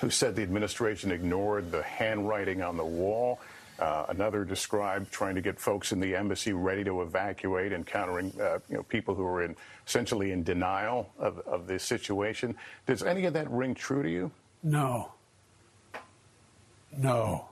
who 0.00 0.10
said 0.10 0.34
the 0.34 0.42
administration 0.42 1.10
ignored 1.10 1.70
the 1.70 1.82
handwriting 1.82 2.62
on 2.62 2.76
the 2.76 2.84
wall. 2.84 3.38
Uh, 3.78 4.06
another 4.08 4.44
described 4.44 5.10
trying 5.10 5.34
to 5.34 5.40
get 5.40 5.58
folks 5.58 5.92
in 5.92 6.00
the 6.00 6.14
embassy 6.14 6.52
ready 6.52 6.84
to 6.84 7.00
evacuate, 7.00 7.72
encountering 7.72 8.32
uh, 8.40 8.58
you 8.68 8.76
know 8.76 8.82
people 8.84 9.14
who 9.14 9.22
were 9.22 9.42
in 9.42 9.56
essentially 9.86 10.32
in 10.32 10.42
denial 10.42 11.10
of, 11.18 11.38
of 11.40 11.66
this 11.66 11.82
situation. 11.82 12.54
Does 12.86 13.02
any 13.02 13.24
of 13.24 13.32
that 13.34 13.50
ring 13.50 13.74
true 13.74 14.02
to 14.02 14.10
you? 14.10 14.30
No. 14.62 15.12
No. 16.96 17.46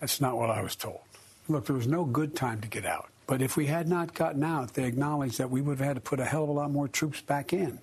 That's 0.00 0.20
not 0.20 0.36
what 0.36 0.50
I 0.50 0.62
was 0.62 0.76
told. 0.76 1.00
Look, 1.48 1.66
there 1.66 1.74
was 1.74 1.88
no 1.88 2.04
good 2.04 2.36
time 2.36 2.60
to 2.60 2.68
get 2.68 2.84
out. 2.84 3.10
But 3.28 3.42
if 3.42 3.58
we 3.58 3.66
had 3.66 3.86
not 3.86 4.14
gotten 4.14 4.42
out, 4.42 4.72
they 4.72 4.84
acknowledged 4.84 5.36
that 5.36 5.50
we 5.50 5.60
would 5.60 5.78
have 5.78 5.86
had 5.86 5.96
to 5.96 6.00
put 6.00 6.18
a 6.18 6.24
hell 6.24 6.44
of 6.44 6.48
a 6.48 6.52
lot 6.52 6.70
more 6.70 6.88
troops 6.88 7.20
back 7.20 7.52
in. 7.52 7.78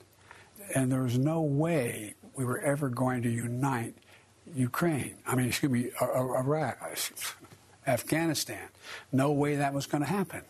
And 0.74 0.92
there 0.92 1.04
was 1.04 1.20
no 1.20 1.40
way 1.42 2.16
we 2.36 2.44
were 2.44 2.60
ever 2.60 2.90
going 2.90 3.22
to 3.22 3.30
unite 3.30 3.94
Ukraine. 4.56 5.14
I 5.26 5.36
mean, 5.36 5.46
excuse 5.46 5.72
me, 5.72 5.92
uh, 6.02 6.06
uh, 6.06 6.40
Iraq, 6.40 6.80
Afghanistan. 7.88 8.68
No 9.12 9.32
way 9.32 9.56
that 9.58 9.72
was 9.72 9.86
going 9.86 10.04
to 10.04 10.10
happen. 10.10 10.42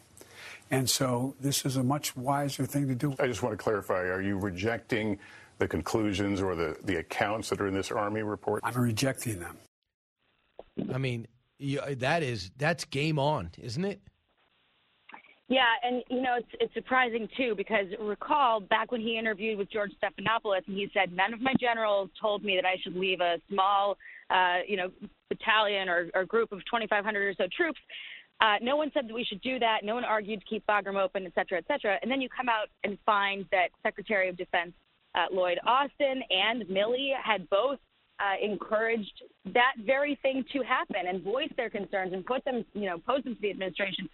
And 0.72 0.90
so 0.90 1.36
this 1.42 1.66
is 1.66 1.76
a 1.76 1.84
much 1.84 2.16
wiser 2.16 2.66
thing 2.66 2.88
to 2.88 2.96
do. 2.96 3.16
I 3.20 3.28
just 3.28 3.44
want 3.44 3.52
to 3.52 3.62
clarify 3.62 4.00
are 4.06 4.22
you 4.22 4.38
rejecting 4.38 5.20
the 5.58 5.68
conclusions 5.68 6.42
or 6.42 6.56
the, 6.56 6.78
the 6.86 7.00
accounts 7.00 7.50
that 7.50 7.60
are 7.60 7.68
in 7.68 7.74
this 7.74 7.92
Army 7.92 8.24
report? 8.24 8.62
I'm 8.64 8.82
rejecting 8.82 9.42
them. 9.42 9.58
I 10.94 10.98
mean, 10.98 11.28
that 11.60 12.24
is 12.24 12.52
that's 12.58 12.86
game 12.86 13.20
on, 13.20 13.52
isn't 13.58 13.84
it? 13.84 14.00
Yeah, 15.48 15.74
and 15.84 16.04
you 16.10 16.22
know 16.22 16.38
it's 16.38 16.48
it's 16.60 16.74
surprising 16.74 17.28
too 17.38 17.54
because 17.56 17.86
recall 18.00 18.60
back 18.60 18.92
when 18.92 19.02
he 19.02 19.20
interviewed 19.20 19.60
with 19.60 19.72
George 19.72 19.92
Stephanopoulos 20.02 20.66
and 20.66 20.76
he 20.76 20.90
said 20.92 21.14
none 21.14 21.34
of 21.34 21.42
my 21.42 21.54
generals 21.60 22.10
told 22.20 22.44
me 22.44 22.56
that 22.56 22.66
I 22.66 22.78
should 22.82 22.96
leave 22.96 23.22
a 23.22 23.36
small, 23.52 23.96
uh, 24.32 24.60
you 24.68 24.76
know, 24.76 24.90
battalion 25.30 25.88
or, 25.88 26.10
or 26.16 26.26
group 26.26 26.52
of 26.52 26.60
2,500 26.60 27.28
or 27.28 27.34
so 27.38 27.48
troops. 27.56 27.80
Uh, 28.42 28.56
no 28.62 28.76
one 28.76 28.90
said 28.94 29.08
that 29.08 29.14
we 29.14 29.24
should 29.24 29.42
do 29.42 29.60
that. 29.60 29.80
No 29.84 29.96
one 29.96 30.04
argued 30.04 30.42
to 30.42 30.46
keep 30.46 30.66
Bagram 30.66 31.02
open, 31.02 31.26
et 31.26 31.34
cetera, 31.36 31.60
et 31.60 31.66
cetera. 31.68 31.98
And 32.02 32.12
then 32.12 32.22
you 32.22 32.28
come 32.28 32.50
out 32.50 32.68
and 32.84 32.98
find 33.06 33.46
that 33.52 33.68
Secretary 33.84 34.28
of 34.28 34.36
Defense 34.36 34.74
uh, 35.14 35.26
Lloyd 35.32 35.60
Austin 35.66 36.22
and 36.30 36.64
Milley 36.64 37.12
had 37.24 37.50
both 37.50 37.80
uh, 38.20 38.44
encouraged 38.44 39.24
that 39.54 39.74
very 39.86 40.18
thing 40.22 40.44
to 40.54 40.64
happen 40.64 41.08
and 41.08 41.24
voice 41.24 41.50
their 41.56 41.70
concerns 41.70 42.14
and 42.14 42.26
put 42.26 42.44
them, 42.46 42.66
you 42.74 42.86
know, 42.86 42.98
pose 42.98 43.24
them 43.24 43.36
to 43.36 43.42
the 43.42 43.52
administration. 43.52 44.10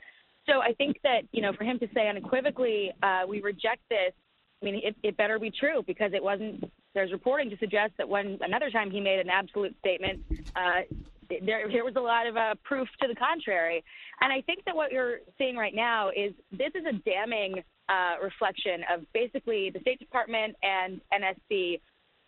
So 0.48 0.62
I 0.62 0.74
think 0.74 0.98
that, 1.04 1.22
you 1.32 1.42
know, 1.42 1.54
for 1.54 1.64
him 1.64 1.80
to 1.80 1.88
say 1.94 2.08
unequivocally, 2.08 2.92
uh, 3.04 3.22
we 3.28 3.42
reject 3.42 3.82
this, 3.90 4.14
I 4.62 4.66
mean, 4.66 4.82
it, 4.84 4.96
it 5.04 5.18
better 5.18 5.40
be 5.40 5.52
true 5.52 5.84
because 5.86 6.12
it 6.14 6.24
wasn't, 6.24 6.72
there's 6.94 7.12
reporting 7.12 7.50
to 7.50 7.58
suggest 7.58 7.94
that 7.98 8.08
when 8.08 8.38
another 8.42 8.70
time 8.70 8.92
he 8.92 9.00
made 9.00 9.20
an 9.20 9.30
absolute 9.30 9.76
statement, 9.80 10.22
uh, 10.56 10.82
there, 11.30 11.68
there 11.72 11.86
was 11.86 11.96
a 11.96 12.02
lot 12.02 12.28
of 12.28 12.36
uh, 12.36 12.56
proof 12.64 12.88
to 13.02 13.08
the 13.08 13.16
contrary. 13.16 13.84
And 14.20 14.34
I 14.34 14.42
think 14.42 14.66
that 14.66 14.76
what 14.76 14.92
you're 14.92 15.20
seeing 15.38 15.56
right 15.56 15.74
now 15.74 16.10
is 16.10 16.34
this 16.52 16.72
is 16.76 16.84
a 16.90 16.94
damning 17.10 17.64
uh, 17.90 18.24
reflection 18.24 18.82
of 18.94 19.02
basically 19.14 19.70
the 19.70 19.80
State 19.80 20.00
Department 20.00 20.56
and 20.64 21.02
NSC 21.14 21.80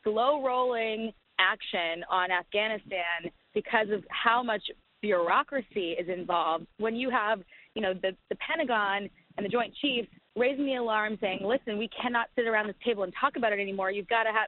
slow 0.03 0.44
rolling 0.44 1.11
action 1.40 2.03
on 2.10 2.31
Afghanistan 2.31 3.31
because 3.53 3.88
of 3.91 4.03
how 4.10 4.44
much 4.44 4.64
bureaucracy 5.02 5.91
is 5.99 6.07
involved. 6.10 6.65
When 6.77 6.95
you 6.95 7.10
have, 7.10 7.41
you 7.76 7.82
know, 7.82 7.94
the, 7.94 8.16
the 8.30 8.36
Pentagon 8.36 9.10
and 9.38 9.45
the 9.45 9.50
Joint 9.50 9.74
Chiefs 9.82 10.10
raising 10.36 10.66
the 10.66 10.76
alarm 10.76 11.18
saying, 11.22 11.40
listen, 11.44 11.78
we 11.78 11.90
cannot 12.02 12.28
sit 12.36 12.48
around 12.48 12.68
this 12.68 12.76
table 12.86 13.04
and 13.04 13.14
talk 13.20 13.36
about 13.36 13.54
it 13.54 13.60
anymore. 13.60 13.91
You've 13.91 14.08
got 14.08 14.24
to 14.24 14.32
have 14.32 14.48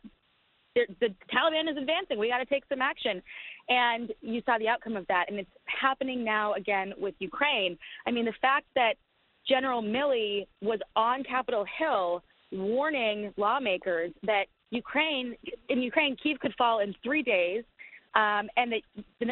the, 0.76 1.08
Taliban 1.34 1.72
is 1.72 1.78
advancing. 1.78 2.20
We 2.20 2.30
got 2.30 2.40
to 2.40 2.46
take 2.46 2.64
some 2.68 2.82
action. 2.82 3.22
And 3.70 4.12
you 4.22 4.42
saw 4.46 4.58
the 4.58 4.68
outcome 4.68 4.98
of 4.98 5.08
that. 5.08 5.26
And 5.30 5.40
it's 5.40 5.50
happening 5.66 6.24
now 6.24 6.54
again 6.54 6.94
with 6.98 7.16
Ukraine. 7.20 7.78
I 8.06 8.12
mean, 8.12 8.26
the 8.26 8.34
fact 8.42 8.66
that 8.76 8.94
General 9.48 9.82
Milley 9.82 10.48
was 10.62 10.80
on 10.96 11.24
Capitol 11.24 11.66
Hill 11.80 12.24
warning 12.52 13.34
lawmakers 13.38 14.12
that 14.24 14.46
Ukraine, 14.72 15.36
in 15.70 15.82
Ukraine, 15.82 16.18
Kiev 16.22 16.40
could 16.40 16.54
fall 16.58 16.80
in 16.80 16.94
three 17.04 17.24
days, 17.24 17.64
um, 18.16 18.50
and 18.58 18.72
that 18.72 18.82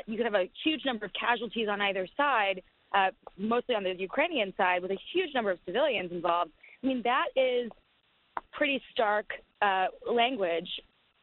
you 0.07 0.17
could 0.17 0.25
have 0.25 0.35
a 0.35 0.49
huge 0.63 0.81
number 0.85 1.05
of 1.05 1.11
casualties 1.19 1.67
on 1.69 1.81
either 1.81 2.07
side, 2.15 2.61
uh, 2.93 3.09
mostly 3.37 3.75
on 3.75 3.83
the 3.83 3.93
Ukrainian 3.97 4.53
side, 4.57 4.81
with 4.81 4.91
a 4.91 4.99
huge 5.13 5.33
number 5.33 5.51
of 5.51 5.59
civilians 5.65 6.11
involved. 6.11 6.51
I 6.83 6.87
mean, 6.87 7.01
that 7.03 7.27
is 7.35 7.71
pretty 8.51 8.81
stark 8.91 9.25
uh, 9.61 9.87
language 10.11 10.69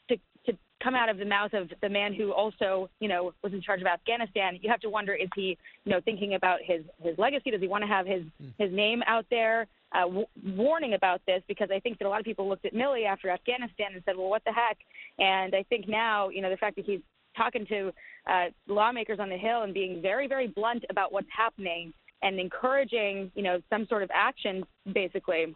to, 0.08 0.16
to 0.46 0.56
come 0.82 0.94
out 0.94 1.08
of 1.08 1.18
the 1.18 1.24
mouth 1.24 1.52
of 1.52 1.70
the 1.82 1.88
man 1.88 2.14
who 2.14 2.32
also, 2.32 2.88
you 3.00 3.08
know, 3.08 3.32
was 3.42 3.52
in 3.52 3.60
charge 3.60 3.80
of 3.80 3.86
Afghanistan. 3.86 4.58
You 4.60 4.70
have 4.70 4.80
to 4.80 4.90
wonder: 4.90 5.14
is 5.14 5.28
he, 5.34 5.56
you 5.84 5.92
know, 5.92 6.00
thinking 6.04 6.34
about 6.34 6.58
his 6.64 6.82
his 7.02 7.16
legacy? 7.18 7.50
Does 7.50 7.60
he 7.60 7.68
want 7.68 7.82
to 7.82 7.88
have 7.88 8.06
his 8.06 8.22
his 8.58 8.72
name 8.72 9.02
out 9.06 9.26
there? 9.30 9.66
uh, 9.92 10.02
w- 10.02 10.26
warning 10.44 10.94
about 10.94 11.20
this 11.26 11.42
because 11.48 11.68
I 11.74 11.80
think 11.80 11.98
that 11.98 12.06
a 12.06 12.08
lot 12.08 12.20
of 12.20 12.24
people 12.24 12.48
looked 12.48 12.64
at 12.64 12.74
Milley 12.74 13.06
after 13.06 13.30
Afghanistan 13.30 13.88
and 13.94 14.02
said, 14.04 14.16
well, 14.16 14.28
what 14.28 14.44
the 14.44 14.52
heck? 14.52 14.78
And 15.18 15.54
I 15.54 15.64
think 15.64 15.88
now, 15.88 16.28
you 16.28 16.42
know, 16.42 16.50
the 16.50 16.56
fact 16.56 16.76
that 16.76 16.84
he's 16.84 17.00
talking 17.36 17.66
to 17.66 17.92
uh, 18.30 18.46
lawmakers 18.68 19.18
on 19.20 19.28
the 19.28 19.36
Hill 19.36 19.62
and 19.62 19.72
being 19.74 20.00
very, 20.02 20.26
very 20.28 20.48
blunt 20.48 20.84
about 20.90 21.12
what's 21.12 21.28
happening 21.36 21.92
and 22.22 22.38
encouraging, 22.38 23.30
you 23.34 23.42
know, 23.42 23.60
some 23.70 23.86
sort 23.86 24.02
of 24.02 24.10
action, 24.14 24.62
basically. 24.92 25.54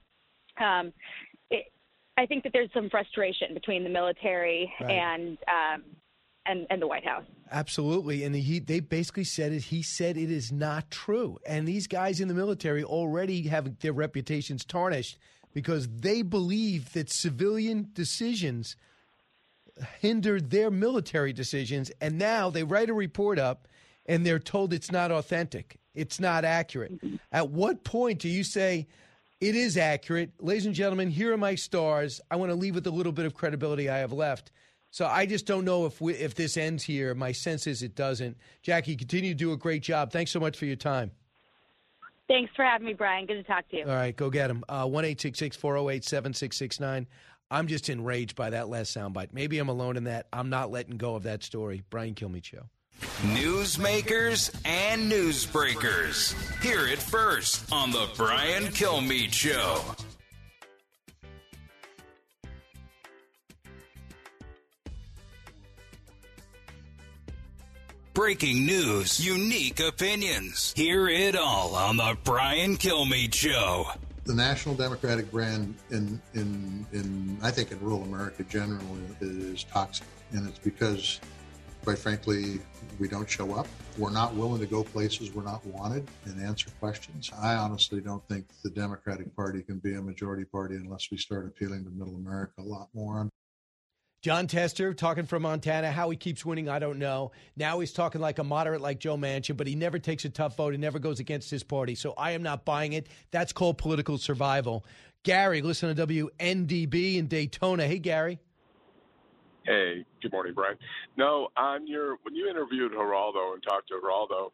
Um, 0.59 0.93
it, 1.51 1.67
I 2.17 2.27
think 2.27 2.43
that 2.45 2.53
there's 2.53 2.71
some 2.73 2.89
frustration 2.91 3.55
between 3.55 3.85
the 3.85 3.91
military 3.91 4.73
Right. 4.81 4.91
and 4.91 5.39
um, 5.49 5.83
and 6.47 6.67
and 6.71 6.81
the 6.81 6.87
White 6.87 7.05
House. 7.05 7.25
Absolutely, 7.51 8.25
and 8.25 8.35
he 8.35 8.59
they 8.61 8.81
basically 8.81 9.25
said 9.25 9.53
it. 9.53 9.65
He 9.65 9.83
said 9.83 10.17
it 10.17 10.31
is 10.31 10.53
not 10.53 10.91
true, 10.91 11.39
and 11.47 11.67
these 11.67 11.87
guys 11.87 12.21
in 12.21 12.29
the 12.29 12.35
military 12.35 12.85
already 12.85 13.43
have 13.49 13.79
their 13.81 13.93
reputations 13.93 14.65
tarnished 14.65 15.19
because 15.53 15.89
they 15.89 16.23
believe 16.23 16.93
that 16.93 17.11
civilian 17.11 17.89
decisions 17.93 18.77
hindered 20.01 20.51
their 20.51 20.71
military 20.71 21.33
decisions, 21.33 21.91
and 22.01 22.19
now 22.19 22.51
they 22.51 22.63
write 22.63 22.91
a 22.91 22.95
report 22.95 23.39
up, 23.39 23.69
and 24.07 24.25
they're 24.25 24.39
told 24.39 24.73
it's 24.73 24.93
not 24.93 25.11
authentic, 25.11 25.79
it's 25.95 26.21
not 26.21 26.45
accurate. 26.45 26.93
At 27.33 27.51
what 27.51 27.85
point 27.85 28.21
do 28.21 28.29
you 28.29 28.45
say? 28.45 28.87
It 29.41 29.57
is 29.57 29.77
accurate. 29.77 30.31
Ladies 30.41 30.67
and 30.67 30.75
gentlemen, 30.75 31.11
here 31.11 31.33
are 31.33 31.37
my 31.37 31.55
stars. 31.55 32.21
I 32.31 32.37
want 32.37 32.51
to 32.51 32.57
leave 32.57 32.75
with 32.75 32.87
a 32.87 32.91
little 32.91 33.13
bit 33.13 33.27
of 33.27 33.35
credibility 33.35 33.91
I 33.91 33.99
have 33.99 34.13
left. 34.13 34.53
So 34.91 35.07
I 35.07 35.27
just 35.27 35.45
don't 35.45 35.65
know 35.65 35.87
if 35.87 36.01
we, 36.01 36.15
if 36.15 36.37
this 36.37 36.57
ends 36.57 36.85
here. 36.85 37.15
My 37.15 37.33
sense 37.33 37.67
is 37.67 37.83
it 37.83 37.97
doesn't. 37.97 38.37
Jacqui, 38.65 38.97
continue 38.97 39.31
to 39.31 39.35
do 39.35 39.53
a 39.53 39.57
great 39.57 39.83
job. 39.83 40.13
Thanks 40.13 40.31
so 40.31 40.39
much 40.39 40.57
for 40.57 40.67
your 40.67 40.77
time. 40.77 41.11
Thanks 42.29 42.53
for 42.55 42.65
having 42.65 42.87
me, 42.87 42.95
Brian. 42.95 43.27
Good 43.27 43.35
to 43.35 43.43
talk 43.43 43.69
to 43.71 43.77
you. 43.77 43.85
All 43.85 43.93
right, 43.93 44.17
go 44.17 44.31
get 44.31 44.49
him. 44.51 44.65
Uh, 44.69 44.87
One 44.87 45.05
eight 45.05 45.21
six 45.21 45.39
six 45.39 45.57
four 45.57 45.75
zero 45.75 45.91
eight 45.91 46.05
seven 46.05 46.33
six 46.33 46.57
six 46.57 46.81
nine. 46.81 47.07
I'm 47.51 47.67
just 47.67 47.89
enraged 47.89 48.37
by 48.37 48.51
that 48.51 48.69
last 48.69 48.97
soundbite. 48.97 49.29
Maybe 49.33 49.59
I'm 49.59 49.69
alone 49.69 49.97
in 49.97 50.05
that. 50.05 50.27
I'm 50.33 50.51
not 50.51 50.71
letting 50.71 50.97
go 50.97 51.15
of 51.15 51.25
that 51.25 51.43
story. 51.43 51.83
Brian 51.91 52.15
Kilmeade 52.15 52.45
Show. 52.45 52.65
Newsmakers 53.23 54.55
and 54.65 55.11
newsbreakers. 55.11 56.35
Hear 56.63 56.87
it 56.87 57.01
first 57.01 57.71
on 57.73 57.91
the 57.91 58.09
Brian 58.17 58.65
Kilmeade 58.65 59.33
Show. 59.33 59.83
Breaking 68.15 68.65
news, 68.65 69.25
unique 69.25 69.81
opinions. 69.81 70.73
Hear 70.77 71.09
it 71.09 71.37
all 71.37 71.75
on 71.75 71.97
the 71.97 72.17
Brian 72.23 72.77
Kilmeade 72.77 73.35
Show. 73.35 73.87
The 74.25 74.35
national 74.35 74.75
democratic 74.75 75.31
brand 75.31 75.75
in 75.91 76.21
in 76.35 76.87
in 76.93 77.39
I 77.43 77.51
think 77.51 77.73
in 77.73 77.81
rural 77.81 78.03
America 78.03 78.43
generally 78.45 79.03
is 79.21 79.65
toxic, 79.65 80.07
and 80.33 80.49
it's 80.49 80.59
because, 80.59 81.21
quite 81.85 81.99
frankly, 81.99 82.61
we 82.99 83.09
don't 83.09 83.29
show 83.29 83.55
up. 83.55 83.67
We're 83.99 84.11
not 84.11 84.35
willing 84.35 84.61
to 84.61 84.67
go 84.67 84.83
places 84.83 85.33
we're 85.33 85.45
not 85.45 85.65
wanted 85.67 86.09
and 86.25 86.43
answer 86.43 86.71
questions. 86.81 87.31
I 87.41 87.55
honestly 87.55 88.01
don't 88.01 88.27
think 88.29 88.47
the 88.63 88.71
Democratic 88.71 89.35
Party 89.37 89.63
can 89.63 89.79
be 89.79 89.95
a 89.95 90.03
majority 90.03 90.45
party 90.45 90.77
unless 90.77 91.11
we 91.11 91.19
start 91.19 91.47
appealing 91.47 91.85
to 91.85 91.91
Middle 91.91 92.17
America 92.17 92.55
a 92.59 92.63
lot 92.63 92.89
more. 92.95 93.29
Jon 94.25 94.47
Tester 94.47 94.95
talking 94.95 95.27
from 95.27 95.43
Montana. 95.43 95.91
How 95.93 96.09
he 96.09 96.17
keeps 96.17 96.47
winning, 96.47 96.67
I 96.67 96.79
don't 96.79 96.99
know. 96.99 97.33
Now 97.59 97.81
he's 97.81 97.93
talking 97.93 98.23
like 98.23 98.39
a 98.39 98.43
moderate 98.43 98.81
like 98.81 98.99
Joe 98.99 99.19
Manchin, 99.19 99.55
but 99.55 99.67
he 99.67 99.75
never 99.75 99.99
takes 99.99 100.25
a 100.25 100.31
tough 100.31 100.57
vote. 100.57 100.73
He 100.73 100.79
never 100.79 100.99
goes 100.99 101.21
against 101.21 101.51
his 101.51 101.63
party. 101.63 101.95
So 101.95 102.15
I 102.17 102.31
am 102.31 102.43
not 102.43 102.65
buying 102.65 102.95
it. 102.95 103.07
That's 103.33 103.53
called 103.53 103.77
political 103.77 104.17
survival. 104.17 104.87
Gary, 105.25 105.61
listen 105.61 105.95
to 105.95 106.07
WNDB 106.07 107.17
in 107.17 107.27
Daytona. 107.27 107.87
Hey, 107.87 107.99
Gary. 107.99 108.39
Hey, 109.67 110.07
good 110.23 110.33
morning, 110.33 110.55
Brian. 110.55 110.79
No, 111.19 111.49
on 111.59 111.87
your 111.87 112.17
when 112.23 112.35
you 112.35 112.49
interviewed 112.49 112.93
Geraldo 112.93 113.53
and 113.53 113.63
talked 113.63 113.89
to 113.89 114.01
Geraldo, 114.03 114.47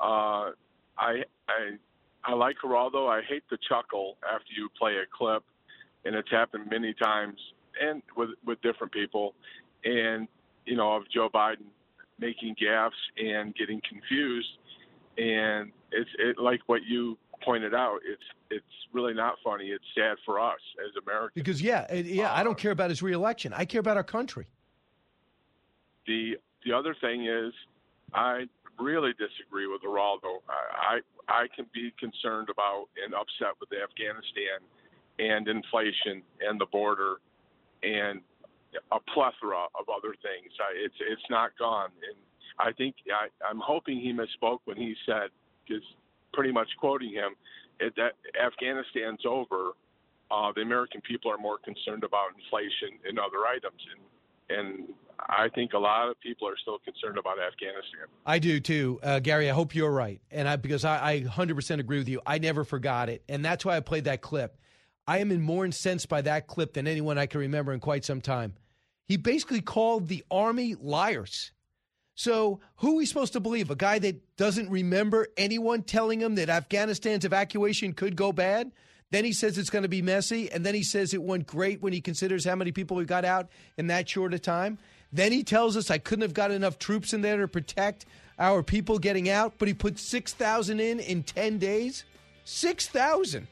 uh, 0.00 0.50
I 0.98 1.22
I 1.46 1.76
I 2.24 2.34
like 2.34 2.56
Geraldo. 2.64 3.08
I 3.08 3.22
hate 3.28 3.44
the 3.50 3.58
chuckle 3.68 4.16
after 4.28 4.48
you 4.56 4.68
play 4.76 4.94
a 4.94 5.06
clip, 5.16 5.44
and 6.04 6.16
it's 6.16 6.30
happened 6.32 6.68
many 6.68 6.92
times, 7.00 7.38
and 7.80 8.02
with 8.16 8.30
with 8.44 8.60
different 8.62 8.92
people, 8.92 9.34
and 9.84 10.28
you 10.66 10.76
know 10.76 10.92
of 10.94 11.04
Joe 11.12 11.28
Biden 11.32 11.66
making 12.18 12.54
gaffes 12.60 12.90
and 13.18 13.54
getting 13.54 13.80
confused, 13.88 14.48
and 15.18 15.72
it's 15.90 16.10
it 16.18 16.38
like 16.38 16.60
what 16.66 16.82
you 16.86 17.16
pointed 17.44 17.74
out. 17.74 17.98
It's 18.04 18.22
it's 18.50 18.64
really 18.92 19.14
not 19.14 19.34
funny. 19.44 19.66
It's 19.66 19.84
sad 19.94 20.16
for 20.24 20.40
us 20.40 20.60
as 20.84 20.92
Americans. 21.02 21.32
Because, 21.34 21.62
yeah, 21.62 21.86
uh, 21.90 21.96
yeah, 21.96 22.32
I 22.32 22.44
don't 22.44 22.58
care 22.58 22.70
about 22.70 22.90
his 22.90 23.02
reelection. 23.02 23.52
I 23.52 23.64
care 23.64 23.80
about 23.80 23.96
our 23.96 24.04
country. 24.04 24.46
The 26.06 26.36
the 26.64 26.72
other 26.72 26.94
thing 27.00 27.26
is, 27.26 27.52
I 28.14 28.44
really 28.78 29.12
disagree 29.12 29.66
with 29.66 29.82
Geraldo. 29.82 30.40
I, 30.48 31.00
I 31.28 31.42
I 31.42 31.46
can 31.54 31.66
be 31.72 31.92
concerned 31.98 32.48
about 32.50 32.86
and 33.04 33.14
upset 33.14 33.54
with 33.60 33.70
Afghanistan 33.72 34.60
and 35.18 35.48
inflation 35.48 36.22
and 36.40 36.60
the 36.60 36.66
border 36.66 37.16
and 37.82 38.20
a 38.90 39.00
plethora 39.12 39.68
of 39.78 39.86
other 39.88 40.14
things. 40.22 40.52
It's 40.76 40.94
it's 41.00 41.28
not 41.28 41.50
gone, 41.58 41.90
and 42.08 42.16
I 42.58 42.72
think 42.72 42.96
I, 43.12 43.28
I'm 43.44 43.60
hoping 43.60 44.00
he 44.00 44.12
misspoke 44.12 44.60
when 44.64 44.76
he 44.76 44.94
said, 45.06 45.28
because 45.66 45.82
pretty 46.32 46.52
much 46.52 46.68
quoting 46.78 47.12
him, 47.12 47.34
that 47.80 48.12
Afghanistan's 48.40 49.24
over. 49.26 49.72
Uh, 50.30 50.50
the 50.56 50.62
American 50.62 51.02
people 51.02 51.30
are 51.30 51.36
more 51.36 51.58
concerned 51.58 52.04
about 52.04 52.28
inflation 52.32 52.96
and 53.06 53.18
other 53.18 53.44
items, 53.46 53.76
and 53.92 54.00
and 54.48 54.88
I 55.28 55.48
think 55.54 55.72
a 55.72 55.78
lot 55.78 56.08
of 56.08 56.18
people 56.20 56.48
are 56.48 56.56
still 56.60 56.78
concerned 56.78 57.18
about 57.18 57.38
Afghanistan. 57.38 58.06
I 58.26 58.38
do 58.38 58.60
too, 58.60 58.98
uh, 59.02 59.20
Gary. 59.20 59.50
I 59.50 59.52
hope 59.52 59.74
you're 59.74 59.92
right, 59.92 60.20
and 60.30 60.48
I 60.48 60.56
because 60.56 60.84
I, 60.84 61.12
I 61.12 61.20
100% 61.20 61.80
agree 61.80 61.98
with 61.98 62.08
you. 62.08 62.20
I 62.26 62.38
never 62.38 62.64
forgot 62.64 63.08
it, 63.08 63.22
and 63.28 63.44
that's 63.44 63.64
why 63.64 63.76
I 63.76 63.80
played 63.80 64.04
that 64.04 64.20
clip. 64.20 64.56
I 65.06 65.18
am 65.18 65.30
in 65.30 65.40
more 65.40 65.64
incensed 65.64 66.08
by 66.08 66.22
that 66.22 66.46
clip 66.46 66.74
than 66.74 66.86
anyone 66.86 67.18
I 67.18 67.26
can 67.26 67.40
remember 67.40 67.72
in 67.72 67.80
quite 67.80 68.04
some 68.04 68.20
time. 68.20 68.54
He 69.06 69.16
basically 69.16 69.60
called 69.60 70.08
the 70.08 70.24
army 70.30 70.74
liars. 70.80 71.52
So 72.14 72.60
who 72.76 72.92
are 72.92 72.96
we 72.96 73.06
supposed 73.06 73.32
to 73.32 73.40
believe? 73.40 73.70
A 73.70 73.76
guy 73.76 73.98
that 73.98 74.36
doesn't 74.36 74.70
remember 74.70 75.28
anyone 75.36 75.82
telling 75.82 76.20
him 76.20 76.36
that 76.36 76.48
Afghanistan's 76.48 77.24
evacuation 77.24 77.94
could 77.94 78.16
go 78.16 78.32
bad? 78.32 78.70
Then 79.10 79.24
he 79.24 79.32
says 79.32 79.58
it's 79.58 79.70
going 79.70 79.82
to 79.82 79.88
be 79.88 80.00
messy, 80.00 80.50
and 80.50 80.64
then 80.64 80.74
he 80.74 80.82
says 80.82 81.12
it 81.12 81.22
went 81.22 81.46
great 81.46 81.82
when 81.82 81.92
he 81.92 82.00
considers 82.00 82.46
how 82.46 82.56
many 82.56 82.72
people 82.72 82.96
we 82.96 83.04
got 83.04 83.26
out 83.26 83.48
in 83.76 83.88
that 83.88 84.08
short 84.08 84.32
a 84.32 84.38
time. 84.38 84.78
Then 85.12 85.32
he 85.32 85.42
tells 85.42 85.76
us 85.76 85.90
I 85.90 85.98
couldn't 85.98 86.22
have 86.22 86.32
got 86.32 86.50
enough 86.50 86.78
troops 86.78 87.12
in 87.12 87.20
there 87.20 87.36
to 87.38 87.48
protect 87.48 88.06
our 88.38 88.62
people 88.62 88.98
getting 88.98 89.28
out, 89.28 89.54
but 89.58 89.68
he 89.68 89.74
put 89.74 89.98
6,000 89.98 90.80
in 90.80 91.00
in 91.00 91.22
10 91.22 91.58
days? 91.58 92.04
6,000. 92.44 93.46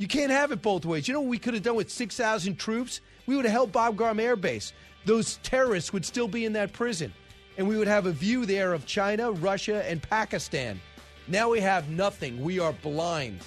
You 0.00 0.08
can't 0.08 0.30
have 0.30 0.50
it 0.50 0.62
both 0.62 0.86
ways. 0.86 1.06
You 1.06 1.12
know 1.12 1.20
what 1.20 1.28
we 1.28 1.36
could 1.36 1.52
have 1.52 1.62
done 1.62 1.74
with 1.74 1.90
6,000 1.90 2.56
troops? 2.56 3.02
We 3.26 3.36
would 3.36 3.44
have 3.44 3.52
held 3.52 3.70
Bagram 3.70 4.18
Air 4.18 4.34
Base. 4.34 4.72
Those 5.04 5.36
terrorists 5.42 5.92
would 5.92 6.06
still 6.06 6.26
be 6.26 6.46
in 6.46 6.54
that 6.54 6.72
prison. 6.72 7.12
And 7.58 7.68
we 7.68 7.76
would 7.76 7.86
have 7.86 8.06
a 8.06 8.10
view 8.10 8.46
there 8.46 8.72
of 8.72 8.86
China, 8.86 9.30
Russia, 9.30 9.86
and 9.86 10.00
Pakistan. 10.00 10.80
Now 11.28 11.50
we 11.50 11.60
have 11.60 11.90
nothing. 11.90 12.42
We 12.42 12.58
are 12.58 12.72
blind. 12.72 13.40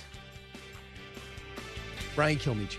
Brian 2.16 2.38
Kilmeade. 2.38 2.78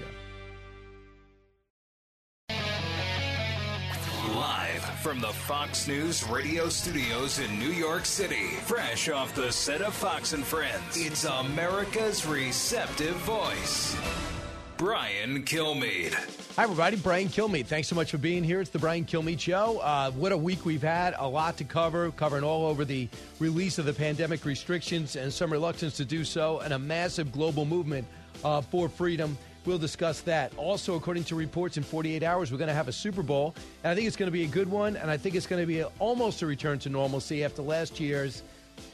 Live 4.29 4.84
from 5.05 5.21
the 5.21 5.29
Fox 5.29 5.87
News 5.87 6.27
radio 6.31 6.71
studios 6.71 7.39
in 7.39 7.59
New 7.59 7.69
York 7.69 8.07
City, 8.07 8.47
fresh 8.63 9.11
off 9.11 9.35
the 9.35 9.53
set 9.53 9.83
of 9.83 9.93
Fox 9.93 10.33
and 10.33 10.43
Friends, 10.43 10.97
it's 10.97 11.27
America's 11.27 12.25
receptive 12.25 13.15
voice. 13.17 13.95
Brian 14.79 15.43
Kilmeade. 15.43 16.15
Hi, 16.57 16.63
everybody. 16.63 16.97
Brian 16.97 17.29
Kilmeade. 17.29 17.67
Thanks 17.67 17.89
so 17.89 17.95
much 17.95 18.13
for 18.13 18.17
being 18.17 18.43
here. 18.43 18.63
It's 18.63 18.71
the 18.71 18.79
Brian 18.79 19.05
Kilmeade 19.05 19.41
Show. 19.41 19.79
Uh, 19.81 20.11
what 20.13 20.33
a 20.33 20.37
week 20.39 20.65
we've 20.65 20.81
had. 20.81 21.15
A 21.19 21.29
lot 21.29 21.59
to 21.59 21.65
cover, 21.65 22.11
covering 22.13 22.43
all 22.43 22.65
over 22.65 22.87
the 22.87 23.07
release 23.41 23.77
of 23.77 23.85
the 23.85 23.93
pandemic 23.93 24.47
restrictions 24.47 25.17
and 25.17 25.31
some 25.31 25.53
reluctance 25.53 25.99
to 25.99 26.07
do 26.07 26.25
so, 26.25 26.61
and 26.61 26.73
a 26.73 26.79
massive 26.79 27.31
global 27.31 27.67
movement 27.67 28.07
uh, 28.43 28.63
for 28.63 28.89
freedom. 28.89 29.37
We'll 29.67 29.79
discuss 29.79 30.21
that. 30.23 30.53
Also, 30.59 30.95
according 30.95 31.25
to 31.25 31.35
reports, 31.35 31.79
in 31.79 31.83
48 31.83 32.23
hours, 32.23 32.53
we're 32.53 32.59
going 32.59 32.69
to 32.69 32.75
have 32.75 32.89
a 32.89 32.93
Super 32.93 33.23
Bowl. 33.23 33.55
And 33.83 33.91
I 33.91 33.95
think 33.95 34.07
it's 34.07 34.17
going 34.17 34.27
to 34.27 34.33
be 34.33 34.45
a 34.45 34.49
good 34.49 34.71
one. 34.71 34.97
And 34.97 35.11
I 35.11 35.17
think 35.17 35.35
it's 35.35 35.47
going 35.47 35.63
to 35.63 35.67
be 35.67 35.81
a, 35.81 35.89
almost 35.99 36.43
a 36.43 36.47
return 36.47 36.79
to 36.81 36.91
normalcy 36.91 37.45
after 37.45 37.63
last 37.63 37.99
year's 37.99 38.43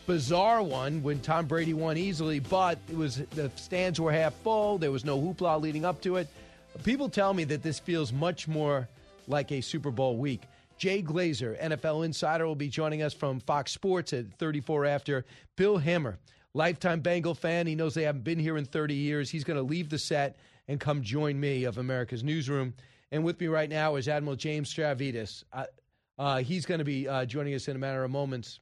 bizarre 0.06 0.62
one 0.62 1.02
when 1.02 1.20
Tom 1.20 1.47
Brady 1.47 1.74
won 1.74 1.97
easily. 1.97 2.38
But 2.38 2.78
it 2.88 2.97
was 2.97 3.16
the 3.16 3.51
stands 3.56 4.01
were 4.01 4.12
half 4.12 4.34
full. 4.34 4.78
There 4.78 4.92
was 4.92 5.05
no 5.05 5.20
hoopla 5.20 5.60
leading 5.60 5.84
up 5.84 6.01
to 6.02 6.16
it. 6.16 6.28
People 6.84 7.09
tell 7.09 7.34
me 7.34 7.42
that 7.44 7.64
this 7.64 7.80
feels 7.80 8.12
much 8.12 8.47
more 8.47 8.88
like 9.26 9.51
a 9.51 9.60
Super 9.60 9.90
Bowl 9.90 10.16
week. 10.16 10.42
Jay 10.78 11.02
Glazer, 11.02 11.60
NFL 11.60 12.05
insider, 12.05 12.47
will 12.47 12.55
be 12.55 12.68
joining 12.68 13.02
us 13.02 13.12
from 13.12 13.40
Fox 13.40 13.72
Sports 13.72 14.12
at 14.12 14.32
34 14.38 14.86
after. 14.86 15.24
Bill 15.56 15.78
Hemmer, 15.78 16.16
lifetime 16.55 17.01
Bengal 17.01 17.34
fan. 17.34 17.66
He 17.66 17.74
knows 17.74 17.92
they 17.92 18.05
haven't 18.05 18.24
been 18.24 18.38
here 18.38 18.56
in 18.56 18.64
30 18.64 18.94
years. 18.94 19.28
He's 19.28 19.44
going 19.44 19.59
to 19.59 19.62
leave 19.62 19.90
the 19.90 19.98
set 19.98 20.36
and 20.70 20.78
come 20.78 21.02
join 21.02 21.38
me 21.38 21.64
of 21.64 21.78
America's 21.78 22.22
Newsroom. 22.22 22.72
And 23.10 23.24
with 23.24 23.40
me 23.40 23.48
right 23.48 23.68
now 23.68 23.97
is 23.97 24.06
Admiral 24.06 24.36
James 24.36 24.72
Stavridis. 24.72 25.42
Uh, 25.52 25.64
uh, 26.16 26.38
he's 26.38 26.64
going 26.64 26.78
to 26.78 26.84
be 26.84 27.09
uh, 27.09 27.24
joining 27.24 27.55
us 27.55 27.66
in 27.66 27.74
a 27.74 27.78
matter 27.80 28.05
of 28.05 28.12
moments. 28.12 28.60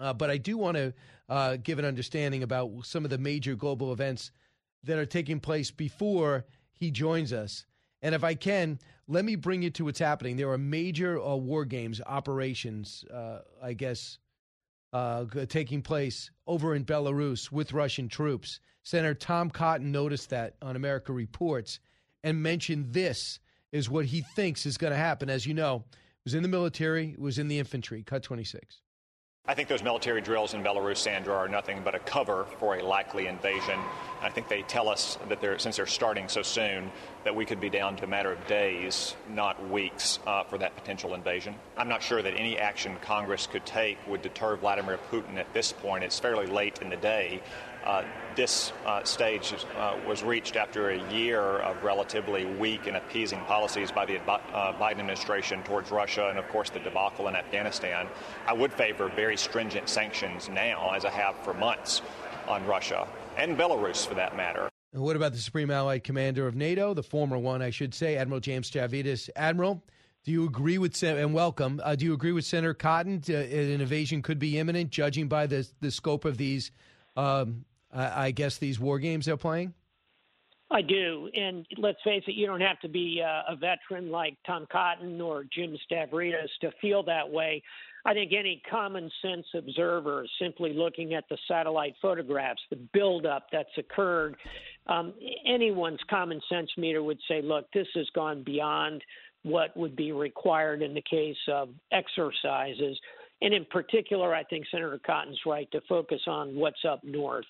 Uh, 0.00 0.12
but 0.12 0.30
I 0.30 0.36
do 0.36 0.58
want 0.58 0.76
to 0.78 0.92
uh, 1.28 1.58
give 1.62 1.78
an 1.78 1.84
understanding 1.84 2.42
about 2.42 2.72
some 2.82 3.04
of 3.04 3.10
the 3.10 3.18
major 3.18 3.54
global 3.54 3.92
events 3.92 4.32
that 4.82 4.98
are 4.98 5.06
taking 5.06 5.38
place 5.38 5.70
before 5.70 6.44
he 6.72 6.90
joins 6.90 7.32
us. 7.32 7.66
And 8.02 8.16
if 8.16 8.24
I 8.24 8.34
can, 8.34 8.80
let 9.06 9.24
me 9.24 9.36
bring 9.36 9.62
you 9.62 9.70
to 9.70 9.84
what's 9.84 10.00
happening. 10.00 10.36
There 10.36 10.50
are 10.50 10.58
major 10.58 11.22
uh, 11.22 11.36
war 11.36 11.64
games 11.64 12.00
operations, 12.04 13.04
I 13.62 13.74
guess, 13.74 14.18
Uh, 14.92 15.24
taking 15.48 15.80
place 15.80 16.30
over 16.46 16.74
in 16.74 16.84
Belarus 16.84 17.50
with 17.50 17.72
Russian 17.72 18.08
troops. 18.08 18.60
Senator 18.82 19.14
Tom 19.14 19.48
Cotton 19.48 19.90
noticed 19.90 20.28
that 20.30 20.56
on 20.60 20.76
America 20.76 21.14
Reports 21.14 21.80
and 22.22 22.42
mentioned 22.42 22.92
this 22.92 23.38
is 23.72 23.88
what 23.88 24.04
he 24.04 24.22
thinks 24.36 24.66
is 24.66 24.76
going 24.76 24.90
to 24.90 24.98
happen. 24.98 25.30
As 25.30 25.46
you 25.46 25.54
know, 25.54 25.84
was 26.24 26.34
in 26.34 26.42
the 26.42 26.48
military, 26.48 27.16
was 27.18 27.38
in 27.38 27.48
the 27.48 27.58
infantry. 27.58 28.02
Cut 28.02 28.22
26. 28.22 28.81
I 29.44 29.54
think 29.54 29.68
those 29.68 29.82
military 29.82 30.20
drills 30.20 30.54
in 30.54 30.62
Belarus, 30.62 30.98
Sandra, 30.98 31.34
are 31.34 31.48
nothing 31.48 31.80
but 31.82 31.96
a 31.96 31.98
cover 31.98 32.46
for 32.60 32.76
a 32.76 32.84
likely 32.84 33.26
invasion. 33.26 33.76
I 34.20 34.30
think 34.30 34.46
they 34.46 34.62
tell 34.62 34.88
us 34.88 35.18
that 35.28 35.40
they're, 35.40 35.58
since 35.58 35.74
they're 35.74 35.86
starting 35.86 36.28
so 36.28 36.42
soon, 36.42 36.92
that 37.24 37.34
we 37.34 37.44
could 37.44 37.60
be 37.60 37.68
down 37.68 37.96
to 37.96 38.04
a 38.04 38.06
matter 38.06 38.30
of 38.30 38.46
days, 38.46 39.16
not 39.28 39.68
weeks, 39.68 40.20
uh, 40.28 40.44
for 40.44 40.58
that 40.58 40.76
potential 40.76 41.14
invasion. 41.14 41.56
I'm 41.76 41.88
not 41.88 42.04
sure 42.04 42.22
that 42.22 42.34
any 42.34 42.56
action 42.56 42.96
Congress 43.02 43.48
could 43.48 43.66
take 43.66 43.98
would 44.06 44.22
deter 44.22 44.54
Vladimir 44.54 45.00
Putin 45.10 45.34
at 45.34 45.52
this 45.52 45.72
point. 45.72 46.04
It's 46.04 46.20
fairly 46.20 46.46
late 46.46 46.78
in 46.80 46.88
the 46.88 46.96
day. 46.96 47.42
Uh, 47.84 48.04
this 48.36 48.72
uh, 48.86 49.02
stage 49.04 49.54
uh, 49.76 49.96
was 50.06 50.22
reached 50.22 50.56
after 50.56 50.90
a 50.90 51.12
year 51.12 51.40
of 51.40 51.82
relatively 51.82 52.44
weak 52.44 52.86
and 52.86 52.96
appeasing 52.96 53.40
policies 53.40 53.90
by 53.90 54.06
the 54.06 54.18
uh, 54.20 54.72
Biden 54.74 55.00
administration 55.00 55.62
towards 55.62 55.90
Russia 55.90 56.28
and, 56.28 56.38
of 56.38 56.48
course, 56.48 56.70
the 56.70 56.80
debacle 56.80 57.28
in 57.28 57.36
Afghanistan. 57.36 58.08
I 58.46 58.52
would 58.52 58.72
favor 58.72 59.08
very 59.14 59.36
stringent 59.36 59.88
sanctions 59.88 60.48
now, 60.48 60.90
as 60.94 61.04
I 61.04 61.10
have 61.10 61.36
for 61.44 61.54
months, 61.54 62.02
on 62.48 62.64
Russia 62.66 63.06
and 63.36 63.56
Belarus 63.56 64.06
for 64.06 64.14
that 64.14 64.36
matter. 64.36 64.68
And 64.92 65.02
what 65.02 65.16
about 65.16 65.32
the 65.32 65.38
Supreme 65.38 65.70
Allied 65.70 66.04
Commander 66.04 66.46
of 66.46 66.54
NATO, 66.54 66.92
the 66.92 67.02
former 67.02 67.38
one, 67.38 67.62
I 67.62 67.70
should 67.70 67.94
say, 67.94 68.16
Admiral 68.16 68.40
James 68.40 68.70
Stavridis? 68.70 69.30
Admiral, 69.36 69.82
do 70.24 70.32
you 70.32 70.44
agree 70.44 70.78
with 70.78 71.02
and 71.02 71.32
welcome? 71.32 71.80
Uh, 71.82 71.96
do 71.96 72.04
you 72.04 72.12
agree 72.12 72.32
with 72.32 72.44
Senator 72.44 72.74
Cotton? 72.74 73.20
To, 73.22 73.34
an 73.34 73.80
invasion 73.80 74.22
could 74.22 74.38
be 74.38 74.58
imminent, 74.58 74.90
judging 74.90 75.28
by 75.28 75.46
the 75.46 75.66
the 75.80 75.90
scope 75.90 76.24
of 76.24 76.36
these 76.36 76.70
um, 77.16 77.64
I 77.92 78.30
guess, 78.30 78.58
these 78.58 78.80
war 78.80 78.98
games 78.98 79.26
they're 79.26 79.36
playing? 79.36 79.74
I 80.72 80.80
do. 80.80 81.28
And 81.34 81.66
let's 81.76 81.98
face 82.02 82.22
it, 82.26 82.34
you 82.34 82.46
don't 82.46 82.62
have 82.62 82.80
to 82.80 82.88
be 82.88 83.22
uh, 83.22 83.52
a 83.52 83.56
veteran 83.56 84.10
like 84.10 84.36
Tom 84.46 84.66
Cotton 84.72 85.20
or 85.20 85.44
Jim 85.52 85.76
Stavridis 85.90 86.48
to 86.62 86.70
feel 86.80 87.02
that 87.04 87.30
way. 87.30 87.62
I 88.04 88.14
think 88.14 88.32
any 88.32 88.62
common 88.68 89.10
sense 89.20 89.46
observer, 89.54 90.26
simply 90.40 90.72
looking 90.72 91.14
at 91.14 91.24
the 91.28 91.36
satellite 91.46 91.94
photographs, 92.00 92.62
the 92.70 92.76
buildup 92.92 93.46
that's 93.52 93.68
occurred, 93.76 94.36
um, 94.86 95.12
anyone's 95.46 96.00
common 96.10 96.40
sense 96.50 96.70
meter 96.76 97.02
would 97.02 97.20
say, 97.28 97.42
look, 97.42 97.66
this 97.72 97.86
has 97.94 98.08
gone 98.14 98.42
beyond 98.42 99.04
what 99.42 99.76
would 99.76 99.94
be 99.94 100.10
required 100.10 100.82
in 100.82 100.94
the 100.94 101.02
case 101.02 101.36
of 101.48 101.68
exercises. 101.92 102.98
And 103.40 103.52
in 103.52 103.64
particular, 103.66 104.34
I 104.34 104.44
think 104.44 104.64
Senator 104.70 105.00
Cotton's 105.04 105.40
right 105.44 105.70
to 105.72 105.80
focus 105.88 106.20
on 106.26 106.54
what's 106.54 106.84
up 106.88 107.04
north 107.04 107.44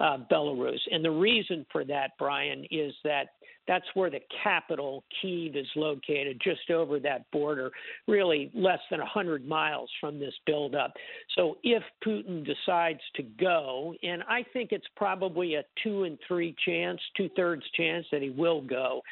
uh, 0.00 0.18
Belarus. 0.30 0.80
And 0.90 1.04
the 1.04 1.10
reason 1.10 1.64
for 1.72 1.84
that, 1.84 2.12
Brian, 2.18 2.66
is 2.70 2.92
that 3.04 3.28
that's 3.66 3.86
where 3.94 4.10
the 4.10 4.20
capital, 4.44 5.02
Kiev, 5.20 5.56
is 5.56 5.66
located, 5.74 6.40
just 6.42 6.70
over 6.70 7.00
that 7.00 7.28
border, 7.32 7.70
really 8.06 8.50
less 8.54 8.78
than 8.90 9.00
100 9.00 9.46
miles 9.46 9.90
from 10.00 10.20
this 10.20 10.34
buildup. 10.46 10.92
So 11.36 11.58
if 11.62 11.82
Putin 12.04 12.46
decides 12.46 13.00
to 13.16 13.22
go, 13.22 13.94
and 14.02 14.22
I 14.28 14.44
think 14.52 14.70
it's 14.72 14.86
probably 14.96 15.54
a 15.54 15.64
two 15.82 16.04
and 16.04 16.18
three 16.28 16.54
chance, 16.64 17.00
two 17.16 17.28
thirds 17.34 17.64
chance 17.74 18.06
that 18.12 18.22
he 18.22 18.30
will 18.30 18.60
go. 18.60 19.02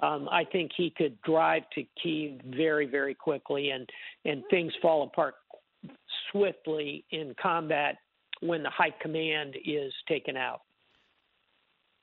Um, 0.00 0.28
I 0.30 0.44
think 0.44 0.72
he 0.76 0.90
could 0.90 1.20
drive 1.22 1.62
to 1.74 1.84
Kiev 2.02 2.40
very, 2.44 2.86
very 2.86 3.14
quickly, 3.14 3.70
and 3.70 3.88
and 4.24 4.42
things 4.50 4.72
fall 4.82 5.04
apart 5.04 5.36
swiftly 6.32 7.04
in 7.10 7.34
combat 7.40 7.96
when 8.40 8.62
the 8.62 8.70
high 8.70 8.94
command 9.00 9.56
is 9.64 9.92
taken 10.08 10.36
out. 10.36 10.60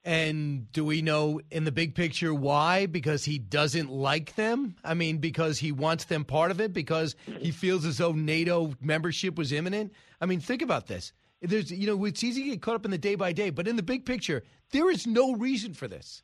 And 0.03 0.72
do 0.72 0.84
we 0.84 1.03
know 1.03 1.41
in 1.52 1.64
the 1.64 1.72
big 1.72 1.94
picture 1.94 2.34
why? 2.34 2.88
Because 2.88 3.24
he 3.24 3.38
doesn't 3.38 3.91
like 3.91 4.34
them? 4.36 4.76
I 4.84 4.95
mean, 4.95 5.20
because 5.20 5.60
he 5.60 5.72
wants 5.72 6.06
them 6.06 6.26
part 6.26 6.49
of 6.49 6.60
it? 6.60 6.74
Because 6.74 7.16
he 7.40 7.52
feels 7.52 7.86
as 7.86 7.99
though 7.99 8.12
NATO 8.12 8.74
membership 8.82 9.38
was 9.38 9.52
imminent? 9.52 9.94
I 10.20 10.26
mean, 10.26 10.40
think 10.40 10.64
about 10.64 10.88
this. 10.88 11.14
There's, 11.44 11.72
you 11.72 11.86
know, 11.86 12.06
it's 12.06 12.24
easy 12.24 12.44
to 12.44 12.49
get 12.49 12.62
caught 12.62 12.76
up 12.76 12.86
in 12.86 12.91
the 12.91 12.98
day 12.98 13.16
by 13.16 13.32
day, 13.32 13.52
but 13.52 13.68
in 13.68 13.76
the 13.76 13.84
big 13.84 14.06
picture, 14.06 14.44
there 14.72 14.90
is 14.90 15.06
no 15.06 15.34
reason 15.36 15.74
for 15.74 15.88
this. 15.88 16.24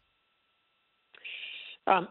Um, 1.86 2.08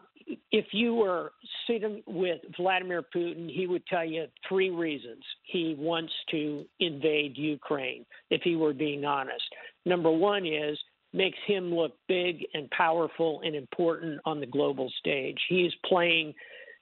if 0.51 0.67
you 0.73 0.95
were 0.95 1.33
sitting 1.67 2.03
with 2.07 2.41
Vladimir 2.57 3.03
Putin, 3.15 3.51
he 3.53 3.67
would 3.67 3.87
tell 3.87 4.05
you 4.05 4.27
three 4.49 4.71
reasons 4.71 5.23
he 5.45 5.77
wants 5.79 6.13
to 6.31 6.65
invade 6.81 7.37
Ukraine, 7.37 8.05
if 8.31 8.43
he 8.43 8.57
were 8.57 8.73
being 8.73 9.05
honest. 9.05 9.45
Number 9.85 10.11
one 10.11 10.47
is 10.47 10.79
makes 11.13 11.39
him 11.47 11.75
look 11.75 11.93
big 12.09 12.45
and 12.55 12.71
powerful 12.71 13.41
and 13.45 13.55
important 13.55 14.21
on 14.25 14.41
the 14.41 14.47
global 14.47 14.93
stage. 14.99 15.39
He 15.49 15.63
is 15.63 15.73
playing 15.87 16.35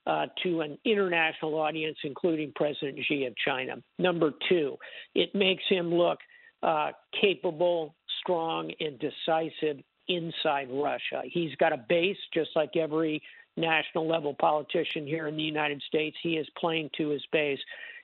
uh, 0.07 0.27
to 0.43 0.61
an 0.61 0.77
international 0.85 1.55
audience, 1.55 1.97
including 2.05 2.53
President 2.57 2.99
Xi 3.07 3.27
of 3.27 3.35
China. 3.37 3.77
Number 3.99 4.33
two, 4.49 4.77
it 5.15 5.35
makes 5.35 5.63
him 5.69 5.95
look 5.95 6.19
uh, 6.63 6.91
capable, 7.21 7.95
strong, 8.21 8.71
and 8.81 8.99
decisive 8.99 9.83
inside 10.09 10.69
Russia. 10.71 11.23
He's 11.25 11.55
got 11.57 11.73
a 11.73 11.85
base, 11.89 12.17
just 12.33 12.51
like 12.55 12.77
every 12.77 13.23
national 13.57 14.09
level 14.09 14.35
politician 14.35 15.07
here 15.07 15.29
in 15.29 15.37
the 15.37 15.43
United 15.43 15.83
States. 15.87 16.17
He 16.23 16.37
is 16.37 16.47
playing 16.59 16.91
to 16.97 17.09
his 17.11 17.23
base. 17.33 17.61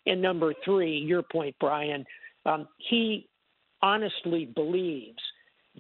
And 0.07 0.23
number 0.23 0.55
three, 0.65 0.97
your 0.99 1.23
point, 1.23 1.55
Brian, 1.61 2.05
um, 2.47 2.69
he 2.79 3.29
honestly 3.83 4.47
believes 4.47 5.21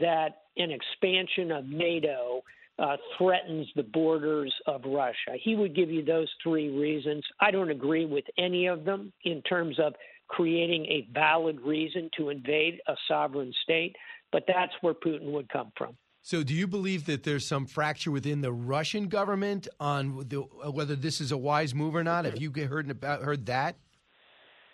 that 0.00 0.42
an 0.56 0.70
expansion 0.70 1.50
of 1.52 1.66
NATO 1.66 2.42
uh, 2.78 2.96
threatens 3.18 3.68
the 3.76 3.82
borders 3.82 4.54
of 4.66 4.82
Russia. 4.84 5.36
He 5.42 5.54
would 5.54 5.74
give 5.74 5.90
you 5.90 6.04
those 6.04 6.28
three 6.42 6.70
reasons. 6.70 7.22
I 7.38 7.50
don't 7.50 7.70
agree 7.70 8.06
with 8.06 8.24
any 8.38 8.66
of 8.66 8.84
them 8.84 9.12
in 9.24 9.42
terms 9.42 9.78
of 9.78 9.94
creating 10.28 10.86
a 10.86 11.08
valid 11.12 11.60
reason 11.60 12.08
to 12.16 12.30
invade 12.30 12.80
a 12.88 12.94
sovereign 13.06 13.52
state, 13.62 13.96
but 14.32 14.44
that's 14.46 14.72
where 14.80 14.94
Putin 14.94 15.32
would 15.32 15.48
come 15.48 15.72
from. 15.76 15.96
So, 16.22 16.42
do 16.42 16.54
you 16.54 16.66
believe 16.66 17.06
that 17.06 17.24
there's 17.24 17.46
some 17.46 17.66
fracture 17.66 18.10
within 18.10 18.42
the 18.42 18.52
Russian 18.52 19.08
government 19.08 19.68
on 19.78 20.28
the, 20.28 20.40
whether 20.70 20.94
this 20.94 21.20
is 21.20 21.32
a 21.32 21.38
wise 21.38 21.74
move 21.74 21.94
or 21.94 22.04
not? 22.04 22.26
Have 22.26 22.38
you 22.38 22.52
heard 22.52 22.90
about 22.90 23.22
heard 23.22 23.46
that? 23.46 23.76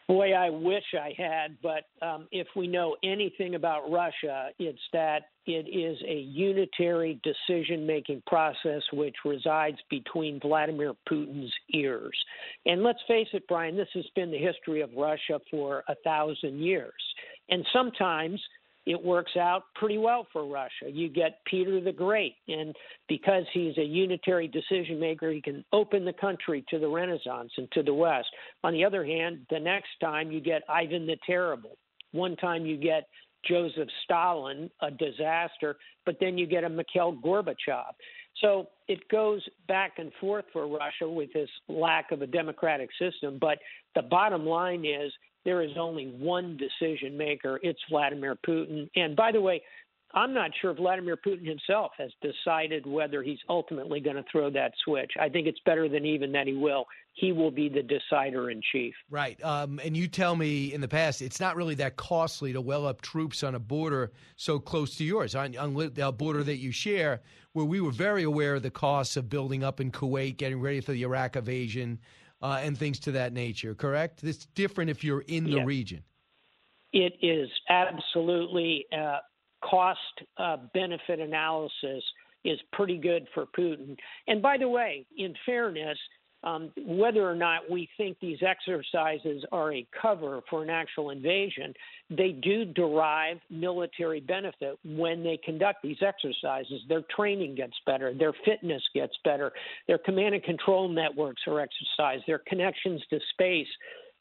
Boy, 0.08 0.34
I 0.34 0.50
wish 0.50 0.84
I 0.94 1.12
had, 1.18 1.56
but 1.62 1.84
um, 2.00 2.28
if 2.30 2.46
we 2.54 2.68
know 2.68 2.96
anything 3.02 3.56
about 3.56 3.90
Russia, 3.90 4.50
it's 4.56 4.78
that 4.92 5.22
it 5.46 5.68
is 5.68 5.98
a 6.06 6.20
unitary 6.20 7.20
decision 7.24 7.86
making 7.86 8.22
process 8.24 8.82
which 8.92 9.16
resides 9.24 9.78
between 9.90 10.38
Vladimir 10.38 10.92
Putin's 11.10 11.52
ears. 11.74 12.16
And 12.66 12.84
let's 12.84 13.00
face 13.08 13.26
it, 13.32 13.48
Brian, 13.48 13.76
this 13.76 13.88
has 13.94 14.06
been 14.14 14.30
the 14.30 14.38
history 14.38 14.80
of 14.80 14.90
Russia 14.96 15.40
for 15.50 15.82
a 15.88 15.96
thousand 16.04 16.60
years. 16.60 16.92
And 17.48 17.66
sometimes 17.72 18.40
it 18.86 19.02
works 19.02 19.36
out 19.36 19.64
pretty 19.74 19.98
well 19.98 20.26
for 20.32 20.46
Russia. 20.46 20.88
You 20.88 21.08
get 21.08 21.40
Peter 21.44 21.80
the 21.80 21.92
Great, 21.92 22.36
and 22.48 22.74
because 23.08 23.44
he's 23.52 23.76
a 23.78 23.84
unitary 23.84 24.46
decision 24.46 25.00
maker, 25.00 25.30
he 25.30 25.42
can 25.42 25.64
open 25.72 26.04
the 26.04 26.12
country 26.12 26.64
to 26.70 26.78
the 26.78 26.88
Renaissance 26.88 27.50
and 27.56 27.70
to 27.72 27.82
the 27.82 27.92
West. 27.92 28.28
On 28.62 28.72
the 28.72 28.84
other 28.84 29.04
hand, 29.04 29.40
the 29.50 29.58
next 29.58 29.88
time 30.00 30.30
you 30.30 30.40
get 30.40 30.62
Ivan 30.68 31.06
the 31.06 31.16
Terrible. 31.26 31.76
One 32.12 32.36
time 32.36 32.64
you 32.64 32.76
get 32.76 33.08
Joseph 33.46 33.88
Stalin, 34.04 34.70
a 34.80 34.90
disaster, 34.90 35.76
but 36.04 36.16
then 36.20 36.38
you 36.38 36.46
get 36.46 36.64
a 36.64 36.68
Mikhail 36.68 37.16
Gorbachev. 37.24 37.92
So 38.40 38.68
it 38.86 39.08
goes 39.08 39.42
back 39.66 39.94
and 39.98 40.12
forth 40.20 40.44
for 40.52 40.68
Russia 40.68 41.08
with 41.08 41.32
this 41.32 41.48
lack 41.68 42.12
of 42.12 42.22
a 42.22 42.26
democratic 42.26 42.90
system. 42.98 43.38
But 43.40 43.58
the 43.94 44.02
bottom 44.02 44.46
line 44.46 44.84
is 44.84 45.12
there 45.46 45.62
is 45.62 45.70
only 45.78 46.08
one 46.18 46.58
decision 46.58 47.16
maker. 47.16 47.58
It's 47.62 47.78
Vladimir 47.88 48.36
Putin. 48.46 48.90
And 48.96 49.14
by 49.16 49.30
the 49.32 49.40
way, 49.40 49.62
I'm 50.12 50.34
not 50.34 50.50
sure 50.60 50.72
if 50.72 50.78
Vladimir 50.78 51.16
Putin 51.16 51.46
himself 51.46 51.92
has 51.98 52.10
decided 52.20 52.84
whether 52.86 53.22
he's 53.22 53.38
ultimately 53.48 54.00
going 54.00 54.16
to 54.16 54.24
throw 54.30 54.50
that 54.50 54.72
switch. 54.84 55.12
I 55.20 55.28
think 55.28 55.46
it's 55.46 55.60
better 55.64 55.88
than 55.88 56.04
even 56.04 56.32
that 56.32 56.46
he 56.46 56.54
will. 56.54 56.86
He 57.12 57.32
will 57.32 57.50
be 57.50 57.68
the 57.68 57.82
decider 57.82 58.50
in 58.50 58.60
chief. 58.72 58.94
Right. 59.08 59.42
Um, 59.44 59.80
and 59.84 59.96
you 59.96 60.08
tell 60.08 60.34
me 60.34 60.72
in 60.72 60.80
the 60.80 60.88
past, 60.88 61.22
it's 61.22 61.38
not 61.38 61.54
really 61.54 61.76
that 61.76 61.96
costly 61.96 62.52
to 62.52 62.60
well 62.60 62.86
up 62.86 63.00
troops 63.00 63.44
on 63.44 63.54
a 63.54 63.60
border 63.60 64.10
so 64.36 64.58
close 64.58 64.96
to 64.96 65.04
yours, 65.04 65.34
on, 65.34 65.56
on 65.56 65.74
the 65.74 66.12
border 66.12 66.42
that 66.42 66.56
you 66.56 66.72
share, 66.72 67.20
where 67.52 67.66
we 67.66 67.80
were 67.80 67.92
very 67.92 68.24
aware 68.24 68.56
of 68.56 68.62
the 68.62 68.70
costs 68.70 69.16
of 69.16 69.28
building 69.28 69.62
up 69.62 69.80
in 69.80 69.92
Kuwait, 69.92 70.38
getting 70.38 70.60
ready 70.60 70.80
for 70.80 70.92
the 70.92 71.02
Iraq 71.02 71.36
invasion 71.36 72.00
uh, 72.42 72.60
and 72.62 72.76
things 72.76 72.98
to 73.00 73.12
that 73.12 73.32
nature, 73.32 73.74
correct? 73.74 74.22
It's 74.24 74.46
different 74.46 74.90
if 74.90 75.02
you're 75.02 75.22
in 75.22 75.44
the 75.44 75.64
region. 75.64 76.02
It 76.92 77.14
is 77.20 77.48
absolutely 77.68 78.86
uh, 78.96 79.18
cost 79.62 79.98
uh, 80.38 80.56
benefit 80.72 81.20
analysis 81.20 82.02
is 82.44 82.58
pretty 82.72 82.96
good 82.96 83.26
for 83.34 83.46
Putin. 83.58 83.96
And 84.28 84.40
by 84.40 84.56
the 84.56 84.68
way, 84.68 85.06
in 85.16 85.34
fairness, 85.44 85.98
um, 86.46 86.70
whether 86.86 87.28
or 87.28 87.34
not 87.34 87.68
we 87.68 87.88
think 87.96 88.18
these 88.20 88.38
exercises 88.40 89.44
are 89.50 89.74
a 89.74 89.86
cover 90.00 90.40
for 90.48 90.62
an 90.62 90.70
actual 90.70 91.10
invasion, 91.10 91.74
they 92.08 92.30
do 92.30 92.64
derive 92.64 93.38
military 93.50 94.20
benefit 94.20 94.78
when 94.84 95.24
they 95.24 95.38
conduct 95.44 95.82
these 95.82 95.96
exercises. 96.00 96.80
Their 96.88 97.02
training 97.14 97.56
gets 97.56 97.74
better, 97.84 98.14
their 98.14 98.32
fitness 98.44 98.82
gets 98.94 99.14
better, 99.24 99.52
their 99.88 99.98
command 99.98 100.36
and 100.36 100.44
control 100.44 100.88
networks 100.88 101.42
are 101.48 101.60
exercised, 101.60 102.22
their 102.28 102.40
connections 102.46 103.02
to 103.10 103.18
space 103.32 103.66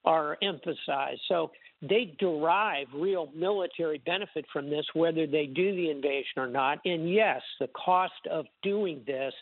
are 0.03 0.38
emphasized. 0.41 1.22
So 1.27 1.52
they 1.81 2.15
derive 2.19 2.88
real 2.93 3.30
military 3.35 4.02
benefit 4.06 4.45
from 4.52 4.69
this, 4.69 4.85
whether 4.93 5.27
they 5.27 5.45
do 5.45 5.76
the 5.76 5.89
invasion 5.89 6.38
or 6.38 6.47
not. 6.47 6.80
And 6.85 7.11
yes, 7.11 7.41
the 7.60 7.68
cost 7.68 8.14
of 8.31 8.45
doing 8.64 9.02
this, 9.06 9.34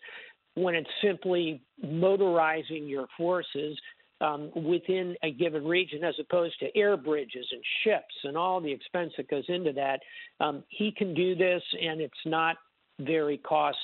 when 0.56 0.76
it's 0.76 0.90
simply 1.04 1.62
motorizing 1.82 2.88
your 2.88 3.08
forces 3.18 3.78
um, 4.22 4.52
within 4.56 5.16
a 5.24 5.32
given 5.32 5.66
region, 5.66 6.04
as 6.04 6.16
opposed 6.20 6.58
to 6.60 6.68
air 6.78 6.96
bridges 6.96 7.46
and 7.52 7.62
ships 7.84 8.14
and 8.24 8.38
all 8.38 8.62
the 8.62 8.72
expense 8.72 9.12
that 9.18 9.30
goes 9.30 9.44
into 9.50 9.74
that, 9.74 10.00
um, 10.40 10.64
he 10.70 10.92
can 10.92 11.14
do 11.14 11.36
this, 11.36 11.62
and 11.82 12.00
it's 12.00 12.14
not 12.26 12.58
very 13.00 13.38
cost. 13.38 13.78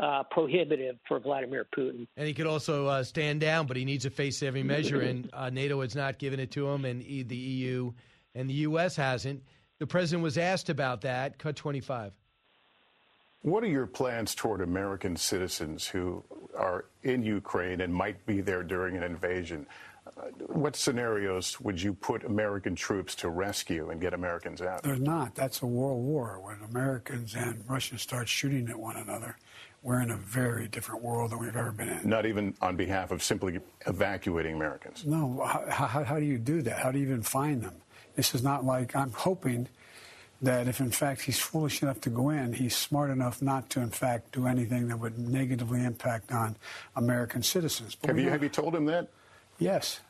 Uh, 0.00 0.24
prohibitive 0.32 0.96
for 1.06 1.20
Vladimir 1.20 1.64
Putin. 1.72 2.08
And 2.16 2.26
he 2.26 2.34
could 2.34 2.48
also 2.48 2.88
uh, 2.88 3.04
stand 3.04 3.40
down, 3.40 3.68
but 3.68 3.76
he 3.76 3.84
needs 3.84 4.04
a 4.04 4.10
face 4.10 4.36
saving 4.36 4.66
measure, 4.66 5.00
and 5.02 5.30
uh, 5.32 5.50
NATO 5.50 5.82
has 5.82 5.94
not 5.94 6.18
given 6.18 6.40
it 6.40 6.50
to 6.50 6.68
him, 6.68 6.84
and 6.84 7.00
the 7.00 7.36
EU 7.36 7.92
and 8.34 8.50
the 8.50 8.54
U.S. 8.54 8.96
hasn't. 8.96 9.44
The 9.78 9.86
president 9.86 10.24
was 10.24 10.36
asked 10.36 10.68
about 10.68 11.02
that. 11.02 11.38
Cut 11.38 11.54
25. 11.54 12.12
What 13.44 13.62
are 13.62 13.68
your 13.68 13.86
plans 13.86 14.34
toward 14.34 14.62
American 14.62 15.16
citizens 15.16 15.86
who 15.86 16.24
are 16.56 16.86
in 17.02 17.22
Ukraine 17.22 17.82
and 17.82 17.92
might 17.92 18.24
be 18.24 18.40
there 18.40 18.62
during 18.62 18.96
an 18.96 19.02
invasion? 19.02 19.66
Uh, 20.16 20.22
what 20.46 20.76
scenarios 20.76 21.60
would 21.60 21.80
you 21.80 21.92
put 21.92 22.24
American 22.24 22.74
troops 22.74 23.14
to 23.16 23.28
rescue 23.28 23.90
and 23.90 24.00
get 24.00 24.14
Americans 24.14 24.62
out? 24.62 24.82
There's 24.82 24.98
not. 24.98 25.34
That's 25.34 25.60
a 25.60 25.66
world 25.66 26.02
war. 26.02 26.40
When 26.40 26.56
Americans 26.70 27.34
and 27.34 27.62
Russians 27.68 28.00
start 28.00 28.30
shooting 28.30 28.70
at 28.70 28.78
one 28.78 28.96
another, 28.96 29.36
we're 29.82 30.00
in 30.00 30.10
a 30.10 30.16
very 30.16 30.66
different 30.66 31.02
world 31.02 31.32
than 31.32 31.38
we've 31.38 31.54
ever 31.54 31.72
been 31.72 31.90
in. 31.90 32.08
Not 32.08 32.24
even 32.24 32.54
on 32.62 32.76
behalf 32.76 33.10
of 33.10 33.22
simply 33.22 33.60
evacuating 33.86 34.54
Americans. 34.54 35.04
No, 35.04 35.44
how, 35.44 35.64
how, 35.68 36.02
how 36.02 36.18
do 36.18 36.24
you 36.24 36.38
do 36.38 36.62
that? 36.62 36.78
How 36.78 36.90
do 36.90 36.98
you 36.98 37.04
even 37.04 37.20
find 37.20 37.62
them? 37.62 37.74
This 38.16 38.34
is 38.34 38.42
not 38.42 38.64
like 38.64 38.96
I'm 38.96 39.12
hoping 39.12 39.68
that 40.44 40.68
if 40.68 40.80
in 40.80 40.90
fact 40.90 41.22
he's 41.22 41.38
foolish 41.38 41.82
enough 41.82 42.00
to 42.02 42.10
go 42.10 42.30
in, 42.30 42.52
he's 42.52 42.76
smart 42.76 43.10
enough 43.10 43.42
not 43.42 43.70
to 43.70 43.80
in 43.80 43.90
fact 43.90 44.32
do 44.32 44.46
anything 44.46 44.88
that 44.88 44.98
would 44.98 45.18
negatively 45.18 45.82
impact 45.84 46.32
on 46.32 46.56
American 46.96 47.42
citizens. 47.42 47.94
But 47.94 48.08
Have 48.10 48.18
you 48.18 48.30
have 48.30 48.42
you 48.42 48.48
told 48.48 48.74
him 48.74 48.84
that? 48.86 49.08
Yes. 49.58 50.00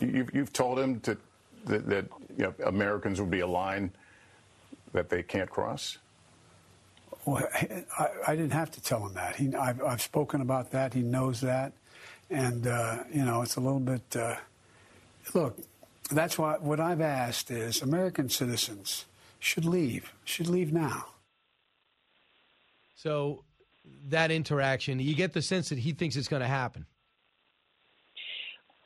You- 0.00 0.08
You've, 0.08 0.34
you've 0.34 0.52
told 0.52 0.78
him 0.78 1.00
to, 1.00 1.16
that, 1.66 1.86
that 1.88 2.06
you 2.36 2.44
know, 2.44 2.54
Americans 2.66 3.20
would 3.20 3.30
be 3.30 3.40
a 3.40 3.46
line 3.46 3.92
that 4.92 5.08
they 5.08 5.22
can't 5.22 5.48
cross? 5.50 5.98
Well, 7.24 7.46
I, 7.98 8.08
I 8.28 8.36
didn't 8.36 8.52
have 8.52 8.70
to 8.72 8.82
tell 8.82 9.06
him 9.06 9.14
that. 9.14 9.36
He, 9.36 9.54
I've, 9.54 9.82
I've 9.82 10.02
spoken 10.02 10.40
about 10.40 10.70
that. 10.72 10.94
He 10.94 11.00
knows 11.02 11.40
that, 11.42 11.72
and 12.30 12.66
uh, 12.66 13.04
you 13.12 13.24
know, 13.24 13.42
it's 13.42 13.56
a 13.56 13.60
little 13.60 13.80
bit. 13.80 14.02
Uh, 14.16 14.36
look, 15.32 15.58
that's 16.10 16.38
why 16.38 16.56
what 16.58 16.80
I've 16.80 17.00
asked 17.00 17.50
is 17.50 17.82
American 17.82 18.28
citizens 18.28 19.06
should 19.38 19.64
leave. 19.64 20.12
Should 20.24 20.48
leave 20.48 20.72
now. 20.72 21.06
So 22.96 23.44
that 24.08 24.30
interaction, 24.30 24.98
you 24.98 25.14
get 25.14 25.32
the 25.32 25.42
sense 25.42 25.68
that 25.68 25.78
he 25.78 25.92
thinks 25.92 26.16
it's 26.16 26.28
going 26.28 26.42
to 26.42 26.48
happen. 26.48 26.86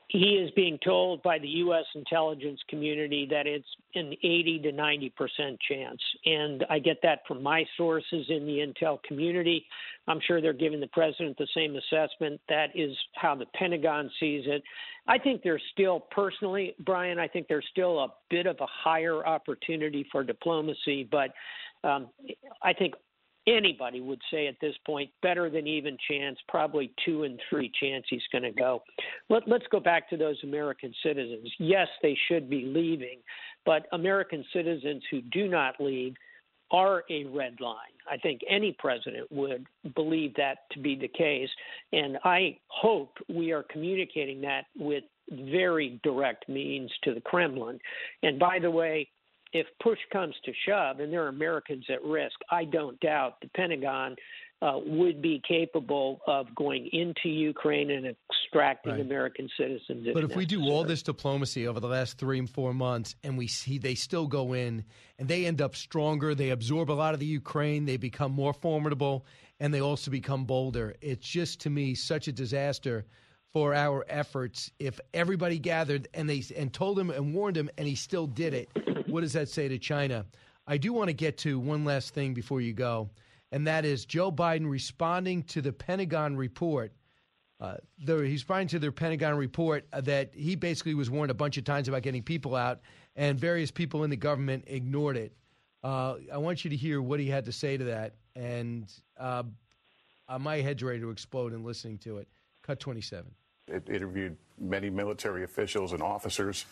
He 0.08 0.36
is 0.42 0.50
being 0.52 0.78
told 0.82 1.22
by 1.22 1.38
the 1.38 1.48
U.S. 1.48 1.84
intelligence 1.94 2.60
community 2.68 3.26
that 3.30 3.46
it's 3.46 3.68
an 3.94 4.14
80 4.22 4.60
to 4.64 4.72
90 4.72 5.10
percent 5.10 5.58
chance. 5.68 6.00
And 6.24 6.64
I 6.70 6.78
get 6.78 6.98
that 7.02 7.20
from 7.28 7.42
my 7.42 7.64
sources 7.76 8.24
in 8.30 8.46
the 8.46 8.64
intel 8.66 9.02
community. 9.02 9.66
I'm 10.06 10.20
sure 10.26 10.40
they're 10.40 10.54
giving 10.54 10.80
the 10.80 10.86
president 10.88 11.36
the 11.36 11.46
same 11.54 11.76
assessment. 11.76 12.40
That 12.48 12.68
is 12.74 12.96
how 13.14 13.34
the 13.34 13.44
Pentagon 13.54 14.10
sees 14.18 14.44
it. 14.46 14.62
I 15.06 15.18
think 15.18 15.42
there's 15.42 15.62
still, 15.72 16.00
personally, 16.10 16.74
Brian, 16.80 17.18
I 17.18 17.28
think 17.28 17.46
there's 17.46 17.66
still 17.70 17.98
a 18.00 18.08
bit 18.30 18.46
of 18.46 18.56
a 18.60 18.66
higher 18.66 19.26
opportunity 19.26 20.06
for 20.10 20.24
diplomacy, 20.24 21.06
but 21.10 21.32
um, 21.84 22.08
I 22.62 22.72
think 22.72 22.94
anybody 23.56 24.00
would 24.00 24.20
say 24.30 24.46
at 24.46 24.56
this 24.60 24.74
point 24.86 25.10
better 25.22 25.48
than 25.50 25.66
even 25.66 25.96
chance, 26.10 26.38
probably 26.48 26.92
two 27.04 27.24
and 27.24 27.40
three 27.48 27.70
chance 27.80 28.04
he's 28.08 28.22
going 28.30 28.44
to 28.44 28.52
go. 28.52 28.82
Let, 29.28 29.48
let's 29.48 29.66
go 29.70 29.80
back 29.80 30.08
to 30.10 30.16
those 30.16 30.36
American 30.42 30.92
citizens. 31.02 31.50
Yes, 31.58 31.88
they 32.02 32.16
should 32.28 32.50
be 32.50 32.64
leaving, 32.66 33.18
but 33.64 33.86
American 33.92 34.44
citizens 34.52 35.02
who 35.10 35.20
do 35.22 35.48
not 35.48 35.74
leave 35.80 36.14
are 36.70 37.04
a 37.10 37.24
red 37.24 37.60
line. 37.60 37.76
I 38.10 38.16
think 38.18 38.40
any 38.48 38.76
president 38.78 39.30
would 39.30 39.66
believe 39.94 40.34
that 40.36 40.58
to 40.72 40.78
be 40.78 40.96
the 40.96 41.08
case. 41.08 41.48
And 41.92 42.18
I 42.24 42.58
hope 42.68 43.16
we 43.28 43.52
are 43.52 43.64
communicating 43.64 44.40
that 44.42 44.64
with 44.76 45.04
very 45.30 46.00
direct 46.02 46.48
means 46.48 46.90
to 47.04 47.14
the 47.14 47.20
Kremlin. 47.20 47.78
And 48.22 48.38
by 48.38 48.58
the 48.58 48.70
way, 48.70 49.08
if 49.52 49.66
push 49.82 49.98
comes 50.12 50.34
to 50.44 50.52
shove 50.66 51.00
and 51.00 51.12
there 51.12 51.24
are 51.24 51.28
Americans 51.28 51.84
at 51.88 52.02
risk, 52.04 52.36
I 52.50 52.64
don't 52.64 52.98
doubt 53.00 53.40
the 53.40 53.48
Pentagon 53.48 54.16
uh, 54.60 54.78
would 54.84 55.22
be 55.22 55.40
capable 55.46 56.20
of 56.26 56.52
going 56.54 56.88
into 56.92 57.28
Ukraine 57.28 57.90
and 57.90 58.06
extracting 58.06 58.92
Right. 58.92 59.00
American 59.00 59.48
citizens. 59.58 60.08
But 60.14 60.24
if 60.24 60.34
we 60.34 60.46
do 60.46 60.62
all 60.62 60.82
this 60.82 61.02
diplomacy 61.02 61.68
over 61.68 61.80
the 61.80 61.86
last 61.88 62.16
three 62.16 62.38
and 62.38 62.48
four 62.48 62.72
months, 62.72 63.14
and 63.22 63.36
we 63.36 63.46
see 63.46 63.76
they 63.76 63.94
still 63.94 64.26
go 64.26 64.54
in 64.54 64.84
and 65.18 65.28
they 65.28 65.44
end 65.44 65.60
up 65.60 65.76
stronger, 65.76 66.34
they 66.34 66.50
absorb 66.50 66.90
a 66.90 66.92
lot 66.92 67.12
of 67.12 67.20
the 67.20 67.26
Ukraine, 67.26 67.84
they 67.84 67.98
become 67.98 68.32
more 68.32 68.54
formidable, 68.54 69.26
and 69.60 69.72
they 69.72 69.82
also 69.82 70.10
become 70.10 70.44
bolder. 70.44 70.94
It's 71.02 71.28
just 71.28 71.60
to 71.62 71.70
me 71.70 71.94
such 71.94 72.26
a 72.26 72.32
disaster 72.32 73.04
for 73.52 73.74
our 73.74 74.04
efforts. 74.08 74.70
If 74.78 75.00
everybody 75.14 75.58
gathered 75.58 76.08
and 76.14 76.28
they 76.28 76.44
and 76.56 76.72
told 76.72 76.98
him 76.98 77.10
and 77.10 77.34
warned 77.34 77.56
him, 77.56 77.70
and 77.78 77.86
he 77.86 77.94
still 77.94 78.26
did 78.26 78.54
it, 78.54 78.70
what 79.06 79.22
does 79.22 79.32
that 79.32 79.48
say 79.48 79.68
to 79.68 79.78
China? 79.78 80.26
I 80.66 80.76
do 80.76 80.92
want 80.92 81.08
to 81.08 81.14
get 81.14 81.38
to 81.38 81.58
one 81.58 81.84
last 81.84 82.12
thing 82.14 82.34
before 82.34 82.60
you 82.60 82.72
go, 82.72 83.08
and 83.52 83.66
that 83.66 83.84
is 83.84 84.04
Joe 84.04 84.30
Biden 84.30 84.68
responding 84.68 85.42
to 85.44 85.62
the 85.62 85.72
Pentagon 85.72 86.36
report. 86.36 86.92
Uh, 87.60 87.76
he's 87.98 88.08
responding 88.08 88.68
to 88.68 88.78
their 88.78 88.92
Pentagon 88.92 89.36
report 89.36 89.86
that 89.90 90.32
he 90.34 90.54
basically 90.54 90.94
was 90.94 91.10
warned 91.10 91.30
a 91.30 91.34
bunch 91.34 91.56
of 91.56 91.64
times 91.64 91.88
about 91.88 92.02
getting 92.02 92.22
people 92.22 92.54
out, 92.54 92.80
and 93.16 93.40
various 93.40 93.70
people 93.70 94.04
in 94.04 94.10
the 94.10 94.16
government 94.16 94.64
ignored 94.66 95.16
it. 95.16 95.32
Uh, 95.82 96.16
I 96.32 96.38
want 96.38 96.64
you 96.64 96.70
to 96.70 96.76
hear 96.76 97.00
what 97.00 97.18
he 97.18 97.28
had 97.28 97.46
to 97.46 97.52
say 97.52 97.76
to 97.76 97.84
that, 97.84 98.14
and 98.36 98.92
uh, 99.18 99.42
my 100.38 100.56
head's 100.56 100.82
ready 100.82 101.00
to 101.00 101.10
explode 101.10 101.52
in 101.52 101.64
listening 101.64 101.98
to 101.98 102.18
it. 102.18 102.28
Cut 102.68 102.80
27. 102.80 103.24
It 103.68 103.88
interviewed 103.88 104.36
many 104.58 104.90
military 104.90 105.42
officials 105.42 105.94
and 105.94 106.02
officers 106.02 106.66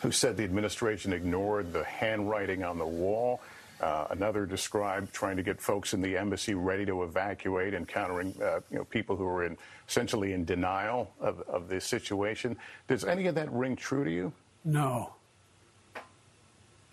who 0.00 0.12
said 0.12 0.36
the 0.36 0.44
administration 0.44 1.12
ignored 1.12 1.72
the 1.72 1.82
handwriting 1.82 2.62
on 2.62 2.78
the 2.78 2.86
wall. 2.86 3.40
Uh, 3.80 4.06
another 4.10 4.46
described 4.46 5.12
trying 5.12 5.36
to 5.36 5.42
get 5.42 5.60
folks 5.60 5.94
in 5.94 6.00
the 6.00 6.16
embassy 6.16 6.54
ready 6.54 6.86
to 6.86 7.02
evacuate, 7.02 7.74
encountering 7.74 8.32
uh, 8.40 8.60
you 8.70 8.78
know 8.78 8.84
people 8.84 9.16
who 9.16 9.24
were 9.24 9.44
in 9.44 9.58
essentially 9.88 10.32
in 10.32 10.44
denial 10.44 11.12
of, 11.18 11.40
of 11.48 11.68
this 11.68 11.84
situation. 11.84 12.56
Does 12.86 13.04
any 13.04 13.26
of 13.26 13.34
that 13.34 13.50
ring 13.50 13.74
true 13.74 14.04
to 14.04 14.12
you? 14.12 14.32
No. 14.64 15.12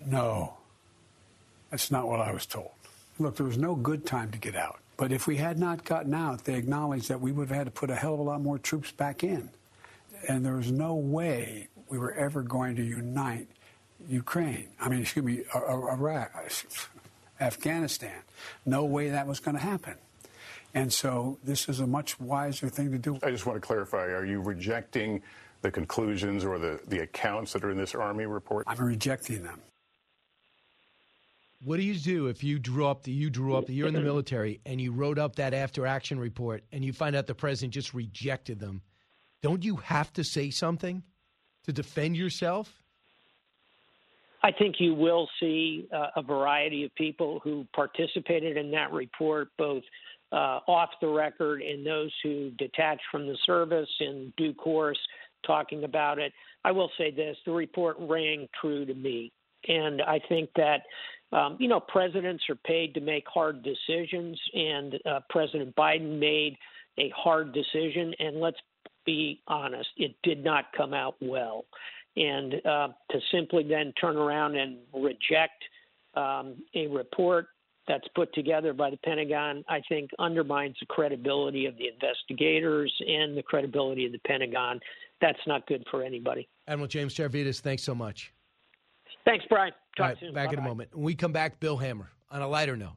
No. 0.04 0.56
That's 1.70 1.92
not 1.92 2.08
what 2.08 2.20
I 2.20 2.32
was 2.32 2.48
told. 2.48 2.72
Look, 3.20 3.36
there 3.36 3.46
was 3.46 3.60
no 3.60 3.76
good 3.76 4.08
time 4.08 4.32
to 4.32 4.40
get 4.40 4.56
out. 4.56 4.80
But 5.00 5.14
if 5.14 5.28
we 5.28 5.38
had 5.38 5.58
not 5.58 5.86
gotten 5.86 6.14
out, 6.14 6.44
they 6.44 6.56
acknowledged 6.56 7.08
that 7.08 7.22
we 7.22 7.32
would 7.32 7.48
have 7.48 7.58
had 7.58 7.64
to 7.68 7.72
put 7.72 7.90
a 7.90 7.96
hell 7.96 8.16
of 8.16 8.20
a 8.20 8.24
lot 8.24 8.42
more 8.42 8.60
troops 8.60 8.92
back 8.92 9.24
in. 9.24 9.50
And 10.28 10.46
there 10.46 10.58
was 10.58 10.74
no 10.74 10.94
way 10.94 11.70
we 11.88 11.98
were 11.98 12.12
ever 12.12 12.42
going 12.42 12.76
to 12.76 12.84
unite 12.84 13.48
Ukraine. 14.10 14.68
I 14.78 14.90
mean, 14.90 15.00
excuse 15.00 15.24
me, 15.24 15.44
Iraq, 15.56 16.34
Afghanistan. 17.40 18.24
No 18.66 18.84
way 18.84 19.10
that 19.12 19.26
was 19.26 19.40
going 19.40 19.56
to 19.56 19.64
happen. 19.64 19.96
And 20.74 20.92
so 20.92 21.40
this 21.46 21.70
is 21.70 21.80
a 21.80 21.88
much 21.88 22.20
wiser 22.20 22.68
thing 22.68 22.92
to 22.92 22.98
do. 22.98 23.20
I 23.24 23.32
just 23.32 23.46
want 23.46 23.56
to 23.56 23.66
clarify: 23.66 24.08
Are 24.08 24.26
you 24.26 24.42
rejecting 24.42 25.22
the 25.62 25.72
conclusions 25.72 26.44
or 26.44 26.60
the, 26.60 26.78
the 26.90 27.04
accounts 27.04 27.54
that 27.54 27.64
are 27.64 27.72
in 27.72 27.78
this 27.78 27.96
Army 27.96 28.26
report? 28.26 28.66
I'm 28.68 28.84
rejecting 28.84 29.44
them. 29.44 29.62
What 31.62 31.78
do 31.78 31.84
you 31.84 31.96
do 31.96 32.28
if 32.28 32.44
you 32.44 32.58
drew 32.58 32.88
up 32.88 33.04
the 33.04 33.12
you 33.12 33.30
drew 33.30 33.56
up 33.56 33.66
the 33.66 33.74
you're 33.74 33.88
in 33.88 33.94
the 33.94 34.00
military 34.12 34.62
and 34.66 34.80
you 34.80 34.94
wrote 34.94 35.20
up 35.20 35.36
that 35.36 35.54
after 35.54 35.86
action 35.86 36.20
report 36.20 36.64
and 36.72 36.86
you 36.86 36.94
find 36.94 37.16
out 37.16 37.28
the 37.28 37.36
president 37.36 37.74
just 37.74 37.94
rejected 37.94 38.60
them? 38.60 38.82
Don't 39.42 39.64
you 39.64 39.78
have 39.78 40.12
to 40.14 40.24
say 40.24 40.52
something 40.52 41.04
to 41.66 41.74
defend 41.74 42.16
yourself? 42.16 42.84
I 44.42 44.52
think 44.52 44.76
you 44.80 44.94
will 44.94 45.28
see 45.40 45.88
uh, 45.94 46.08
a 46.16 46.22
variety 46.22 46.86
of 46.86 46.96
people 46.96 47.42
who 47.44 47.68
participated 47.76 48.56
in 48.56 48.72
that 48.72 48.92
report, 48.94 49.50
both 49.58 49.84
uh, 50.32 50.60
off 50.68 50.90
the 51.02 51.08
record 51.08 51.62
and 51.62 51.86
those 51.86 52.12
who 52.24 52.52
detached 52.52 53.04
from 53.12 53.28
the 53.28 53.38
service 53.46 53.90
in 54.00 54.32
due 54.38 54.54
course, 54.54 55.00
talking 55.46 55.84
about 55.84 56.20
it. 56.20 56.32
I 56.64 56.72
will 56.72 56.92
say 56.98 57.12
this 57.12 57.36
the 57.46 57.52
report 57.52 57.98
rang 58.00 58.48
true 58.62 58.86
to 58.86 58.94
me. 58.94 59.32
And 59.68 60.02
I 60.02 60.22
think 60.30 60.50
that, 60.56 60.84
um, 61.32 61.58
you 61.60 61.68
know, 61.68 61.80
presidents 61.80 62.44
are 62.50 62.56
paid 62.56 62.94
to 62.96 63.02
make 63.02 63.26
hard 63.28 63.64
decisions, 63.64 64.40
and 64.54 64.96
uh, 65.06 65.20
President 65.30 65.76
Biden 65.76 66.20
made 66.20 66.58
a 66.98 67.12
hard 67.16 67.54
decision. 67.54 68.14
And 68.20 68.40
let's 68.40 68.58
be 69.06 69.42
honest, 69.48 69.90
it 69.98 70.16
did 70.24 70.44
not 70.44 70.66
come 70.76 70.94
out 70.94 71.16
well 71.22 71.66
and 72.20 72.56
uh, 72.66 72.90
to 73.12 73.20
simply 73.32 73.64
then 73.64 73.94
turn 74.00 74.18
around 74.18 74.56
and 74.56 74.78
reject 74.94 75.64
um, 76.16 76.56
a 76.76 76.88
report 76.88 77.48
that's 77.88 78.08
put 78.14 78.32
together 78.34 78.72
by 78.72 78.92
the 78.92 78.98
Pentagon, 78.98 79.64
I 79.68 79.82
think 79.90 80.12
undermines 80.20 80.76
the 80.80 80.86
credibility 80.86 81.66
of 81.66 81.76
the 81.78 81.88
investigators 81.88 82.94
and 83.08 83.36
the 83.36 83.42
credibility 83.42 84.06
of 84.06 84.12
the 84.12 84.20
Pentagon. 84.20 84.80
That's 85.22 85.40
not 85.48 85.66
good 85.66 85.84
for 85.90 86.04
anybody. 86.04 86.48
Admiral 86.68 86.88
James 86.88 87.16
Stavridis, 87.16 87.62
thanks 87.62 87.82
so 87.82 87.96
much. 87.96 88.32
Thanks, 89.26 89.46
Brian. 89.50 89.72
Talk 89.98 90.04
All 90.04 90.10
right, 90.10 90.18
soon. 90.20 90.34
back 90.34 90.54
in 90.54 90.60
a 90.60 90.62
moment. 90.62 90.96
When 90.96 91.04
we 91.04 91.16
come 91.16 91.32
back, 91.32 91.60
Bill 91.60 91.78
Hemmer 91.78 92.08
on 92.32 92.42
a 92.42 92.48
lighter 92.48 92.76
note. 92.78 92.96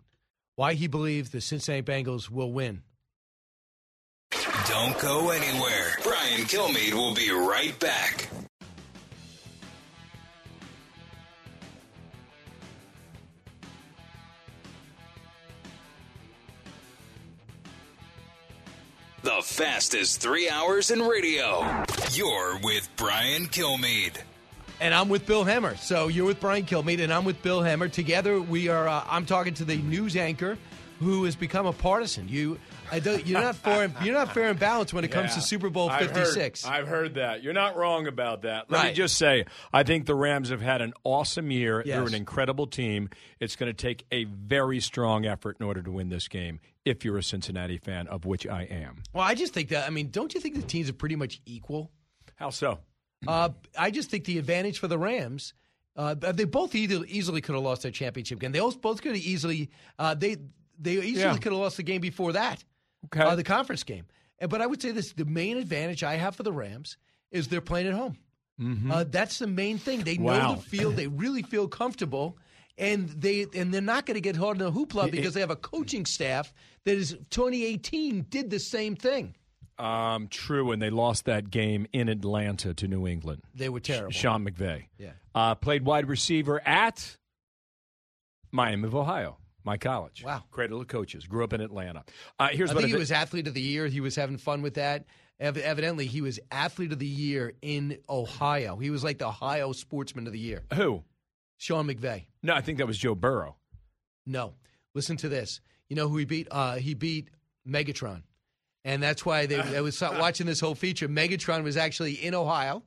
Why 0.56 0.74
he 0.74 0.86
believes 0.86 1.30
the 1.30 1.40
Cincinnati 1.40 1.82
Bengals 1.82 2.30
will 2.30 2.52
win. 2.52 2.82
Don't 4.68 4.98
go 5.00 5.30
anywhere. 5.30 5.96
Brian 6.02 6.42
Kilmeade 6.42 6.94
will 6.94 7.14
be 7.14 7.30
right 7.30 7.78
back. 7.80 8.28
The 19.22 19.40
fastest 19.42 20.20
three 20.20 20.48
hours 20.48 20.90
in 20.90 21.00
radio. 21.00 21.84
You're 22.10 22.58
with 22.62 22.88
Brian 22.96 23.46
Kilmeade. 23.46 24.18
And 24.82 24.92
I'm 24.92 25.08
with 25.08 25.26
Bill 25.26 25.44
Hemmer. 25.44 25.76
So 25.78 26.08
you're 26.08 26.26
with 26.26 26.40
Brian 26.40 26.64
Kilmeade, 26.64 27.00
and 27.00 27.12
I'm 27.12 27.24
with 27.24 27.40
Bill 27.40 27.60
Hemmer. 27.62 27.90
Together, 27.90 28.40
we 28.40 28.68
are. 28.68 28.88
Uh, 28.88 29.04
I'm 29.08 29.24
talking 29.26 29.54
to 29.54 29.64
the 29.64 29.76
news 29.76 30.16
anchor 30.16 30.58
who 30.98 31.22
has 31.24 31.36
become 31.36 31.66
a 31.66 31.72
partisan. 31.72 32.28
You, 32.28 32.58
I 32.90 32.98
don't, 32.98 33.24
you're 33.24 33.40
not 33.40 33.54
fair. 33.56 33.92
You're 34.02 34.14
not 34.14 34.34
fair 34.34 34.48
and 34.50 34.58
balanced 34.58 34.92
when 34.92 35.04
it 35.04 35.12
comes 35.12 35.30
Yeah. 35.30 35.34
to 35.36 35.40
Super 35.40 35.70
Bowl 35.70 35.88
I've 35.88 36.06
heard- 36.10 36.14
56. 36.16 36.64
I've 36.66 36.88
heard 36.88 37.14
that. 37.14 37.42
You're 37.44 37.52
not 37.52 37.76
wrong 37.76 38.06
about 38.08 38.42
that. 38.42 38.70
Let 38.72 38.86
me 38.86 38.92
just 38.92 39.16
say, 39.16 39.44
I 39.72 39.84
think 39.84 40.06
the 40.06 40.14
Rams 40.16 40.48
have 40.50 40.60
had 40.60 40.82
an 40.82 40.94
awesome 41.04 41.50
year. 41.52 41.82
They're 41.86 42.02
an 42.02 42.14
incredible 42.14 42.66
team. 42.66 43.08
It's 43.38 43.54
going 43.56 43.70
to 43.72 43.74
take 43.76 44.04
a 44.10 44.24
very 44.24 44.80
strong 44.80 45.26
effort 45.26 45.56
in 45.60 45.66
order 45.66 45.82
to 45.82 45.90
win 45.92 46.08
this 46.08 46.26
game. 46.26 46.58
If 46.84 47.04
you're 47.04 47.18
a 47.18 47.22
Cincinnati 47.22 47.78
fan, 47.78 48.08
of 48.08 48.24
which 48.24 48.48
I 48.48 48.62
am. 48.64 49.02
Well, 49.12 49.24
I 49.24 49.34
just 49.36 49.54
think 49.54 49.68
that. 49.68 49.86
I 49.86 49.90
mean, 49.90 50.10
don't 50.10 50.34
you 50.34 50.40
think 50.40 50.56
the 50.56 50.62
teams 50.62 50.88
are 50.90 50.92
pretty 50.92 51.14
much 51.16 51.40
equal? 51.46 51.92
How 52.36 52.50
so? 52.50 52.78
Uh, 53.26 53.50
I 53.78 53.90
just 53.90 54.10
think 54.10 54.24
the 54.24 54.38
advantage 54.38 54.78
for 54.78 54.88
the 54.88 54.98
Rams. 54.98 55.54
Uh, 55.94 56.14
they 56.14 56.44
both 56.44 56.74
either, 56.74 57.04
easily 57.06 57.40
could 57.42 57.54
have 57.54 57.62
lost 57.64 57.82
their 57.82 57.90
championship 57.92 58.38
game. 58.38 58.52
They 58.52 58.60
both 58.60 59.02
could 59.02 59.14
have 59.14 59.22
easily. 59.22 59.70
Uh, 59.98 60.14
they 60.14 60.36
they 60.78 60.92
easily 60.94 61.12
Yeah. 61.20 61.32
could 61.36 61.52
have 61.52 61.60
lost 61.60 61.76
the 61.76 61.82
game 61.82 62.00
before 62.00 62.32
that. 62.32 62.64
Okay. 63.06 63.20
Uh, 63.20 63.34
the 63.36 63.44
conference 63.44 63.82
game. 63.84 64.06
But 64.40 64.62
I 64.62 64.66
would 64.66 64.80
say 64.80 64.90
this: 64.90 65.12
the 65.12 65.24
main 65.26 65.58
advantage 65.58 66.02
I 66.02 66.14
have 66.16 66.34
for 66.34 66.42
the 66.44 66.52
Rams 66.52 66.96
is 67.30 67.48
they're 67.48 67.60
playing 67.60 67.88
at 67.88 67.94
home. 67.94 68.16
Uh, 68.90 69.04
that's 69.08 69.38
the 69.40 69.46
main 69.48 69.76
thing. 69.78 70.00
They 70.02 70.16
know 70.18 70.54
the 70.54 70.62
field. 70.62 70.94
They 70.96 71.08
really 71.08 71.42
feel 71.42 71.66
comfortable, 71.66 72.38
and 72.78 73.08
they 73.08 73.46
and 73.54 73.74
they're 73.74 73.80
not 73.80 74.06
going 74.06 74.14
to 74.14 74.20
get 74.20 74.36
hard 74.36 74.60
in 74.60 74.64
the 74.64 74.70
hoopla 74.72 75.10
because 75.10 75.34
they 75.34 75.40
have 75.40 75.50
a 75.50 75.56
coaching 75.56 76.06
staff 76.06 76.52
that 76.84 76.96
is 76.96 77.16
2018 77.30 78.26
did 78.28 78.50
the 78.50 78.60
same 78.60 78.94
thing. 78.96 79.34
Um, 79.82 80.28
true, 80.28 80.70
and 80.70 80.80
they 80.80 80.90
lost 80.90 81.24
that 81.24 81.50
game 81.50 81.86
in 81.92 82.08
Atlanta 82.08 82.72
to 82.74 82.86
New 82.86 83.06
England. 83.06 83.42
They 83.54 83.68
were 83.68 83.80
terrible. 83.80 84.12
Sean 84.12 84.46
McVay. 84.46 84.84
Yeah. 84.98 85.10
Uh, 85.34 85.54
played 85.54 85.84
wide 85.84 86.08
receiver 86.08 86.60
at 86.64 87.16
Miami 88.52 88.84
of 88.84 88.94
Ohio, 88.94 89.38
my 89.64 89.76
college. 89.78 90.22
Wow. 90.24 90.44
Cradle 90.50 90.80
of 90.80 90.88
coaches. 90.88 91.26
Grew 91.26 91.42
up 91.42 91.52
in 91.52 91.60
Atlanta. 91.60 92.04
Uh, 92.38 92.48
here's 92.52 92.70
I 92.70 92.74
what 92.74 92.82
think 92.82 92.92
he 92.94 92.98
was 92.98 93.10
athlete 93.10 93.46
of 93.48 93.54
the 93.54 93.60
year. 93.60 93.86
He 93.88 94.00
was 94.00 94.14
having 94.14 94.36
fun 94.38 94.62
with 94.62 94.74
that. 94.74 95.04
Ev- 95.40 95.56
evidently, 95.56 96.06
he 96.06 96.20
was 96.20 96.38
athlete 96.52 96.92
of 96.92 96.98
the 97.00 97.06
year 97.06 97.54
in 97.62 97.98
Ohio. 98.08 98.76
He 98.76 98.90
was 98.90 99.02
like 99.02 99.18
the 99.18 99.26
Ohio 99.26 99.72
sportsman 99.72 100.26
of 100.28 100.32
the 100.32 100.38
year. 100.38 100.62
Who? 100.74 101.02
Sean 101.56 101.88
McVay. 101.88 102.26
No, 102.42 102.54
I 102.54 102.60
think 102.60 102.78
that 102.78 102.86
was 102.86 102.98
Joe 102.98 103.14
Burrow. 103.14 103.56
No, 104.26 104.54
listen 104.94 105.16
to 105.18 105.28
this. 105.28 105.60
You 105.88 105.96
know 105.96 106.08
who 106.08 106.16
he 106.18 106.24
beat? 106.24 106.46
Uh, 106.50 106.76
he 106.76 106.94
beat 106.94 107.30
Megatron, 107.68 108.22
and 108.84 109.02
that's 109.02 109.24
why 109.24 109.46
they, 109.46 109.60
they 109.62 109.80
was 109.80 110.00
watching 110.00 110.46
this 110.46 110.60
whole 110.60 110.74
feature. 110.74 111.08
Megatron 111.08 111.62
was 111.62 111.76
actually 111.76 112.14
in 112.14 112.34
Ohio, 112.34 112.82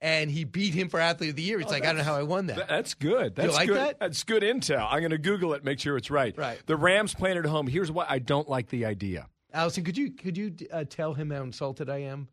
and 0.00 0.30
he 0.30 0.44
beat 0.44 0.74
him 0.74 0.88
for 0.88 1.00
athlete 1.00 1.30
of 1.30 1.36
the 1.36 1.42
year. 1.42 1.60
It's 1.60 1.70
like 1.70 1.84
I 1.84 1.88
don't 1.88 1.98
know 1.98 2.04
how 2.04 2.16
I 2.16 2.22
won 2.22 2.46
that. 2.46 2.68
That's 2.68 2.94
good. 2.94 3.34
You 3.36 3.42
That's 3.42 3.54
like 3.54 3.68
good. 3.68 3.76
that? 3.76 4.00
That's 4.00 4.24
good 4.24 4.42
intel. 4.42 4.86
I'm 4.90 5.00
going 5.00 5.10
to 5.10 5.18
Google 5.18 5.54
it, 5.54 5.64
make 5.64 5.80
sure 5.80 5.96
it's 5.96 6.10
right. 6.10 6.36
Right. 6.36 6.60
The 6.66 6.76
Rams 6.76 7.14
playing 7.14 7.38
at 7.38 7.46
home. 7.46 7.66
Here's 7.66 7.90
why 7.90 8.06
I 8.08 8.18
don't 8.18 8.48
like 8.48 8.68
the 8.68 8.84
idea. 8.86 9.28
Allison, 9.54 9.84
could 9.84 9.96
you 9.96 10.10
could 10.12 10.36
you 10.36 10.54
uh, 10.72 10.84
tell 10.88 11.14
him 11.14 11.30
how 11.30 11.42
insulted 11.42 11.90
I 11.90 11.98
am? 11.98 12.28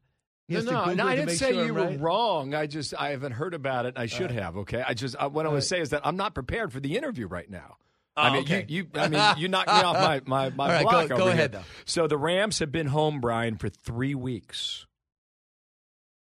No, 0.48 0.62
no, 0.62 0.94
no, 0.94 1.06
I 1.06 1.16
didn't 1.16 1.36
say 1.36 1.52
sure 1.52 1.66
you 1.66 1.78
I'm 1.78 2.00
were 2.00 2.06
wrong. 2.06 2.56
I 2.56 2.66
just 2.66 2.96
I 2.98 3.10
haven't 3.10 3.34
heard 3.34 3.54
about 3.54 3.86
it. 3.86 3.94
I 3.98 4.08
should 4.08 4.32
right. 4.32 4.42
have. 4.42 4.58
Okay. 4.58 4.84
I 4.86 4.96
just 4.96 5.16
I, 5.20 5.28
what 5.28 5.46
I 5.46 5.50
All 5.50 5.54
would 5.54 5.58
right. 5.58 5.64
say 5.64 5.80
is 5.80 5.92
that 5.92 6.02
I'm 6.06 6.18
not 6.18 6.34
prepared 6.34 6.74
for 6.74 6.80
the 6.80 6.98
interview 6.98 7.28
right 7.28 7.50
now. 7.50 7.78
I 8.20 8.30
Oh, 8.30 8.34
mean, 8.34 8.42
okay. 8.44 8.66
you, 8.68 8.84
you, 8.94 9.00
I 9.00 9.08
mean, 9.08 9.22
you 9.38 9.48
knocked 9.48 9.68
me 9.70 9.74
off 9.74 9.96
my 9.96 10.22
my, 10.26 10.50
my 10.56 10.68
right, 10.74 10.84
block 10.84 11.10
go- 11.10 11.18
go 11.18 11.28
ahead, 11.30 11.52
though. 11.54 11.64
So 11.86 12.08
the 12.08 12.18
Rams 12.18 12.60
have 12.60 12.72
been 12.72 12.88
home, 12.88 13.20
Brian, 13.22 13.58
for 13.58 13.70
three 13.70 14.16
weeks 14.16 14.86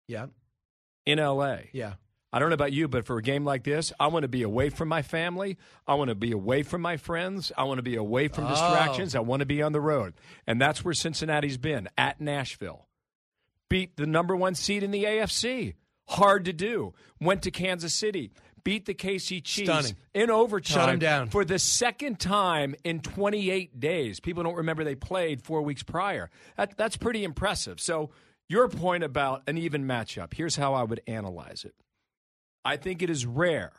Yeah. 0.08 0.28
in 1.06 1.20
L.A. 1.20 1.70
Yeah. 1.74 1.94
I 2.34 2.40
don't 2.40 2.50
know 2.50 2.56
about 2.56 2.74
you, 2.74 2.88
but 2.90 3.06
for 3.06 3.18
a 3.18 3.22
game 3.22 3.46
like 3.46 3.64
this, 3.64 3.94
I 4.00 4.08
want 4.08 4.24
to 4.24 4.28
be 4.28 4.44
away 4.44 4.70
from 4.70 4.90
my 4.90 5.02
family. 5.02 5.58
I 5.88 5.96
want 5.96 6.10
to 6.10 6.16
be 6.16 6.34
away 6.34 6.62
from 6.64 6.82
my 6.82 6.98
friends. 6.98 7.52
I 7.58 7.64
want 7.64 7.78
to 7.78 7.84
be 7.84 7.96
away 7.96 8.28
from 8.28 8.46
Oh. 8.46 8.50
distractions. 8.50 9.16
I 9.16 9.22
want 9.22 9.40
to 9.40 9.46
be 9.46 9.62
on 9.62 9.72
the 9.72 9.80
road. 9.82 10.14
And 10.46 10.60
that's 10.62 10.84
where 10.84 10.94
Cincinnati's 10.94 11.58
been 11.58 11.88
at 11.98 12.20
Nashville. 12.20 12.88
Beat 13.70 13.96
the 13.96 14.06
number 14.06 14.36
one 14.36 14.56
seed 14.56 14.84
in 14.84 14.92
the 14.92 15.06
AFC. 15.06 15.76
Hard 16.10 16.46
to 16.46 16.54
do. 16.54 16.94
Went 17.20 17.42
to 17.44 17.52
Kansas 17.52 17.94
City. 17.94 18.32
Beat 18.68 18.86
the 18.86 18.94
KC 18.94 19.42
Chiefs 19.46 19.72
Stunning. 19.72 19.96
in 20.14 20.30
overtime. 20.30 20.90
Shut 20.90 21.00
down. 21.00 21.30
For 21.30 21.46
the 21.46 21.58
second 21.58 22.20
time 22.20 22.76
in 22.84 23.00
28 23.00 23.80
days. 23.80 24.20
People 24.20 24.44
don't 24.44 24.58
remember 24.58 24.84
they 24.84 24.94
played 24.94 25.42
four 25.42 25.62
weeks 25.62 25.84
prior. 25.84 26.30
That, 26.58 26.76
that's 26.76 26.98
pretty 26.98 27.24
impressive. 27.24 27.80
So, 27.80 28.10
your 28.50 28.68
point 28.68 29.06
about 29.06 29.44
an 29.48 29.58
even 29.58 29.86
matchup, 29.86 30.34
here's 30.34 30.58
how 30.58 30.74
I 30.74 30.84
would 30.84 31.00
analyze 31.08 31.64
it. 31.64 31.76
I 32.66 32.76
think 32.76 33.02
it 33.02 33.10
is 33.10 33.26
rare 33.26 33.72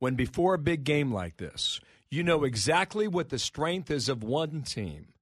when 0.00 0.16
before 0.16 0.54
a 0.54 0.58
big 0.58 0.82
game 0.82 1.12
like 1.12 1.36
this, 1.36 1.78
you 2.10 2.24
know 2.24 2.42
exactly 2.42 3.06
what 3.06 3.28
the 3.28 3.38
strength 3.38 3.92
is 3.92 4.08
of 4.08 4.24
one 4.24 4.62
team 4.62 5.12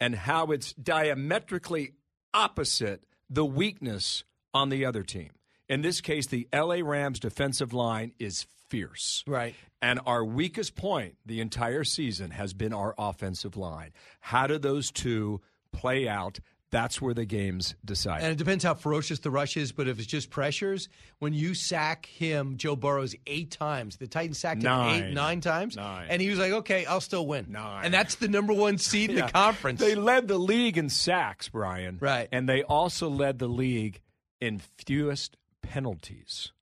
and 0.00 0.16
how 0.16 0.46
it's 0.46 0.72
diametrically 0.72 1.92
opposite 2.34 3.04
the 3.28 3.46
weakness 3.46 4.24
on 4.52 4.68
the 4.68 4.84
other 4.84 5.04
team. 5.04 5.30
In 5.70 5.80
this 5.82 6.00
case, 6.02 6.26
the 6.26 6.46
LA 6.52 6.80
Rams 6.82 7.18
defensive 7.20 7.72
line 7.72 8.12
is 8.18 8.44
fierce. 8.68 9.24
Right. 9.26 9.54
And 9.80 10.00
our 10.04 10.24
weakest 10.24 10.74
point 10.76 11.14
the 11.24 11.40
entire 11.40 11.84
season 11.84 12.32
has 12.32 12.52
been 12.52 12.72
our 12.74 12.94
offensive 12.98 13.56
line. 13.56 13.92
How 14.20 14.46
do 14.46 14.58
those 14.58 14.90
two 14.90 15.40
play 15.72 16.06
out? 16.08 16.40
That's 16.72 17.00
where 17.00 17.14
the 17.14 17.24
game's 17.24 17.74
decided. 17.84 18.24
And 18.24 18.32
it 18.32 18.38
depends 18.38 18.62
how 18.62 18.74
ferocious 18.74 19.18
the 19.20 19.30
rush 19.30 19.56
is, 19.56 19.72
but 19.72 19.88
if 19.88 19.98
it's 19.98 20.06
just 20.06 20.30
pressures, 20.30 20.88
when 21.18 21.32
you 21.34 21.54
sack 21.54 22.06
him, 22.06 22.56
Joe 22.58 22.76
Burrows, 22.76 23.14
eight 23.26 23.50
times, 23.50 23.96
the 23.96 24.06
Titans 24.06 24.38
sacked 24.38 24.58
him 24.62 24.70
Nine. 24.70 25.02
eight, 25.04 25.12
nine 25.14 25.40
times. 25.40 25.74
Nine. 25.76 26.06
And 26.10 26.22
he 26.22 26.30
was 26.30 26.38
like, 26.38 26.52
okay, 26.52 26.84
I'll 26.86 27.00
still 27.00 27.26
win. 27.26 27.46
Nine. 27.48 27.86
And 27.86 27.94
that's 27.94 28.16
the 28.16 28.28
number 28.28 28.52
one 28.52 28.78
seed 28.78 29.10
in 29.10 29.16
Yeah. 29.18 29.26
the 29.26 29.32
conference. 29.32 29.80
They 29.80 29.96
led 29.96 30.28
the 30.28 30.38
league 30.38 30.78
in 30.78 30.88
sacks, 30.90 31.48
Brian. 31.48 31.98
Right. 32.00 32.28
And 32.30 32.48
they 32.48 32.62
also 32.62 33.08
led 33.08 33.38
the 33.40 33.48
league 33.48 34.00
in 34.40 34.60
fewest 34.86 35.36
penalties. 35.62 36.52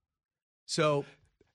So 0.66 1.04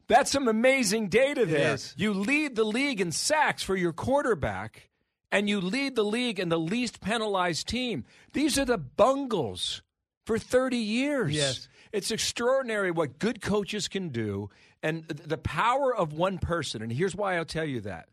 that's 0.07 0.31
some 0.31 0.47
amazing 0.47 1.09
data 1.09 1.45
there. 1.45 1.77
You 1.95 2.13
lead 2.13 2.55
the 2.55 2.63
league 2.63 2.99
in 2.99 3.11
sacks 3.11 3.63
for 3.63 3.75
your 3.75 3.93
quarterback, 3.93 4.89
and 5.31 5.49
you 5.49 5.61
lead 5.61 5.95
the 5.95 6.03
league 6.03 6.39
in 6.39 6.49
the 6.49 6.59
least 6.59 7.01
penalized 7.01 7.67
team. 7.67 8.05
These 8.33 8.59
are 8.59 8.65
the 8.65 8.77
bungles 8.77 9.81
for 10.25 10.37
30 10.37 10.77
years. 10.77 11.35
Yes. 11.35 11.67
It's 11.91 12.11
extraordinary 12.11 12.91
what 12.91 13.19
good 13.19 13.41
coaches 13.41 13.87
can 13.87 14.09
do 14.09 14.49
and 14.81 15.07
the 15.07 15.37
power 15.37 15.95
of 15.95 16.13
one 16.13 16.39
person. 16.39 16.81
And 16.81 16.91
here's 16.91 17.15
why 17.15 17.37
I'll 17.37 17.45
tell 17.45 17.65
you 17.65 17.81
that. 17.81 18.09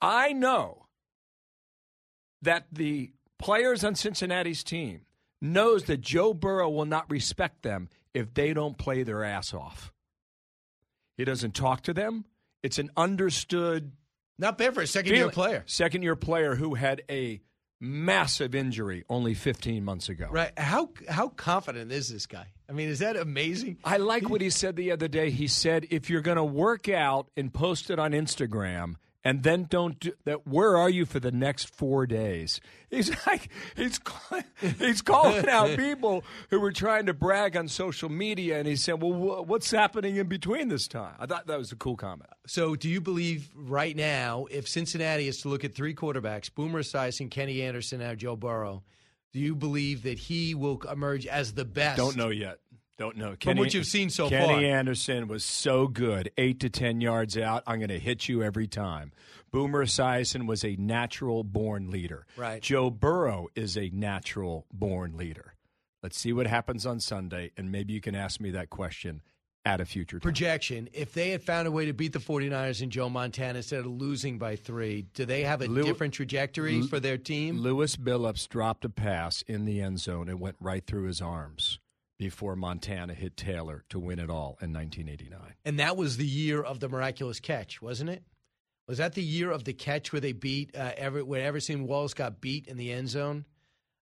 I 0.00 0.32
know 0.32 0.86
that 2.42 2.66
the 2.70 3.12
players 3.38 3.84
on 3.84 3.94
Cincinnati's 3.94 4.62
team 4.62 5.02
knows 5.40 5.84
that 5.84 6.00
Joe 6.00 6.34
Burrow 6.34 6.68
will 6.68 6.84
not 6.84 7.10
respect 7.10 7.62
them 7.62 7.88
if 8.14 8.34
they 8.34 8.52
don't 8.52 8.76
play 8.78 9.02
their 9.02 9.24
ass 9.24 9.54
off. 9.54 9.92
He 11.16 11.24
doesn't 11.24 11.54
talk 11.54 11.82
to 11.82 11.94
them. 11.94 12.24
It's 12.62 12.78
an 12.78 12.90
understood 12.96 13.92
not 14.38 14.58
bad 14.58 14.74
for 14.74 14.80
a 14.80 14.86
second 14.86 15.14
year 15.14 15.30
player. 15.30 15.62
Second 15.66 16.02
year 16.02 16.16
player 16.16 16.54
who 16.54 16.74
had 16.74 17.02
a 17.10 17.40
massive 17.80 18.54
injury 18.54 19.04
only 19.08 19.34
15 19.34 19.84
months 19.84 20.08
ago. 20.08 20.28
Right. 20.30 20.56
How 20.58 20.90
how 21.08 21.28
confident 21.28 21.92
is 21.92 22.08
this 22.08 22.26
guy? 22.26 22.46
I 22.68 22.72
mean, 22.72 22.88
is 22.88 23.00
that 23.00 23.16
amazing? 23.16 23.78
I 23.84 23.98
like 23.98 24.30
what 24.30 24.40
he 24.40 24.50
said 24.50 24.76
the 24.76 24.92
other 24.92 25.08
day. 25.08 25.30
He 25.30 25.46
said, 25.46 25.86
if 25.90 26.08
you're 26.08 26.22
going 26.22 26.38
to 26.38 26.44
work 26.44 26.88
out 26.88 27.28
and 27.36 27.52
post 27.52 27.90
it 27.90 27.98
on 27.98 28.12
Instagram 28.12 28.94
and 29.24 29.42
then 29.42 29.66
don't 29.70 30.00
do 30.00 30.12
that, 30.24 30.46
where 30.46 30.76
are 30.76 30.90
you 30.90 31.06
for 31.06 31.20
the 31.20 31.30
next 31.30 31.74
four 31.74 32.06
days? 32.06 32.60
He's 32.90 33.10
like, 33.26 33.48
he's, 33.76 33.98
call- 33.98 34.40
he's 34.78 35.00
calling 35.02 35.48
out 35.48 35.68
people 35.76 36.24
who 36.50 36.58
were 36.60 36.72
trying 36.72 37.06
to 37.06 37.14
brag 37.14 37.56
on 37.56 37.68
social 37.68 38.08
media. 38.08 38.58
And 38.58 38.66
he 38.66 38.76
said, 38.76 39.00
well, 39.00 39.12
wh- 39.12 39.48
what's 39.48 39.70
happening 39.70 40.16
in 40.16 40.26
between 40.26 40.68
this 40.68 40.88
time? 40.88 41.14
I 41.20 41.26
thought 41.26 41.46
that 41.46 41.58
was 41.58 41.70
a 41.72 41.76
cool 41.76 41.96
comment. 41.96 42.30
So, 42.46 42.74
do 42.74 42.88
you 42.88 43.00
believe 43.00 43.48
right 43.54 43.94
now, 43.96 44.46
if 44.50 44.66
Cincinnati 44.66 45.28
is 45.28 45.40
to 45.42 45.48
look 45.48 45.64
at 45.64 45.74
three 45.74 45.94
quarterbacks, 45.94 46.52
Boomer 46.52 46.82
Esiason, 46.82 47.30
Kenny 47.30 47.62
Anderson, 47.62 48.00
now 48.00 48.14
Joe 48.14 48.34
Burrow, 48.36 48.82
do 49.32 49.38
you 49.38 49.54
believe 49.54 50.02
that 50.02 50.18
he 50.18 50.54
will 50.54 50.80
emerge 50.90 51.26
as 51.26 51.52
the 51.54 51.64
best? 51.64 51.96
Don't 51.96 52.16
know 52.16 52.28
yet. 52.30 52.58
Don't 52.98 53.16
know. 53.16 53.34
From 53.40 53.56
what 53.58 53.74
you've 53.74 53.86
seen 53.86 54.10
so 54.10 54.28
far. 54.28 54.38
Kenny 54.38 54.64
far. 54.66 54.76
Anderson 54.78 55.26
was 55.26 55.44
so 55.44 55.86
good, 55.88 56.30
eight 56.36 56.60
to 56.60 56.70
ten 56.70 57.00
yards 57.00 57.36
out. 57.38 57.62
I'm 57.66 57.78
going 57.78 57.88
to 57.88 57.98
hit 57.98 58.28
you 58.28 58.42
every 58.42 58.66
time. 58.66 59.12
Boomer 59.50 59.84
Esiason 59.84 60.46
was 60.46 60.64
a 60.64 60.76
natural 60.76 61.42
born 61.44 61.90
leader. 61.90 62.26
Right. 62.36 62.62
Joe 62.62 62.90
Burrow 62.90 63.48
is 63.54 63.76
a 63.76 63.90
natural 63.90 64.66
born 64.72 65.16
leader. 65.16 65.54
Let's 66.02 66.18
see 66.18 66.32
what 66.32 66.46
happens 66.46 66.84
on 66.84 67.00
Sunday, 67.00 67.52
and 67.56 67.70
maybe 67.70 67.92
you 67.92 68.00
can 68.00 68.14
ask 68.14 68.40
me 68.40 68.50
that 68.52 68.70
question 68.70 69.22
at 69.64 69.80
a 69.80 69.84
future 69.84 70.18
time. 70.18 70.22
Projection 70.22 70.88
if 70.92 71.12
they 71.14 71.30
had 71.30 71.42
found 71.42 71.68
a 71.68 71.70
way 71.70 71.86
to 71.86 71.92
beat 71.92 72.12
the 72.12 72.18
49ers 72.18 72.82
in 72.82 72.90
Joe 72.90 73.08
Montana 73.08 73.58
instead 73.58 73.80
of 73.80 73.86
losing 73.86 74.38
by 74.38 74.56
three, 74.56 75.06
do 75.14 75.24
they 75.24 75.42
have 75.42 75.62
a 75.62 75.66
Lew- 75.66 75.84
different 75.84 76.14
trajectory 76.14 76.80
L- 76.80 76.86
for 76.88 76.98
their 76.98 77.18
team? 77.18 77.58
Lewis 77.58 77.96
Billups 77.96 78.48
dropped 78.48 78.84
a 78.84 78.88
pass 78.88 79.42
in 79.42 79.64
the 79.64 79.80
end 79.80 80.00
zone 80.00 80.28
and 80.28 80.40
went 80.40 80.56
right 80.60 80.84
through 80.84 81.04
his 81.04 81.20
arms 81.20 81.78
before 82.22 82.54
Montana 82.54 83.14
hit 83.14 83.36
Taylor 83.36 83.82
to 83.88 83.98
win 83.98 84.20
it 84.20 84.30
all 84.30 84.56
in 84.60 84.72
1989. 84.72 85.40
And 85.64 85.80
that 85.80 85.96
was 85.96 86.18
the 86.18 86.26
year 86.26 86.62
of 86.62 86.78
the 86.78 86.88
miraculous 86.88 87.40
catch, 87.40 87.82
wasn't 87.82 88.10
it? 88.10 88.22
Was 88.86 88.98
that 88.98 89.14
the 89.14 89.22
year 89.24 89.50
of 89.50 89.64
the 89.64 89.72
catch 89.72 90.12
where 90.12 90.20
they 90.20 90.30
beat 90.30 90.76
uh, 90.76 90.92
Ever 90.96 91.24
when 91.24 91.40
Everson 91.40 91.84
Walls 91.88 92.14
got 92.14 92.40
beat 92.40 92.68
in 92.68 92.76
the 92.76 92.92
end 92.92 93.08
zone 93.08 93.44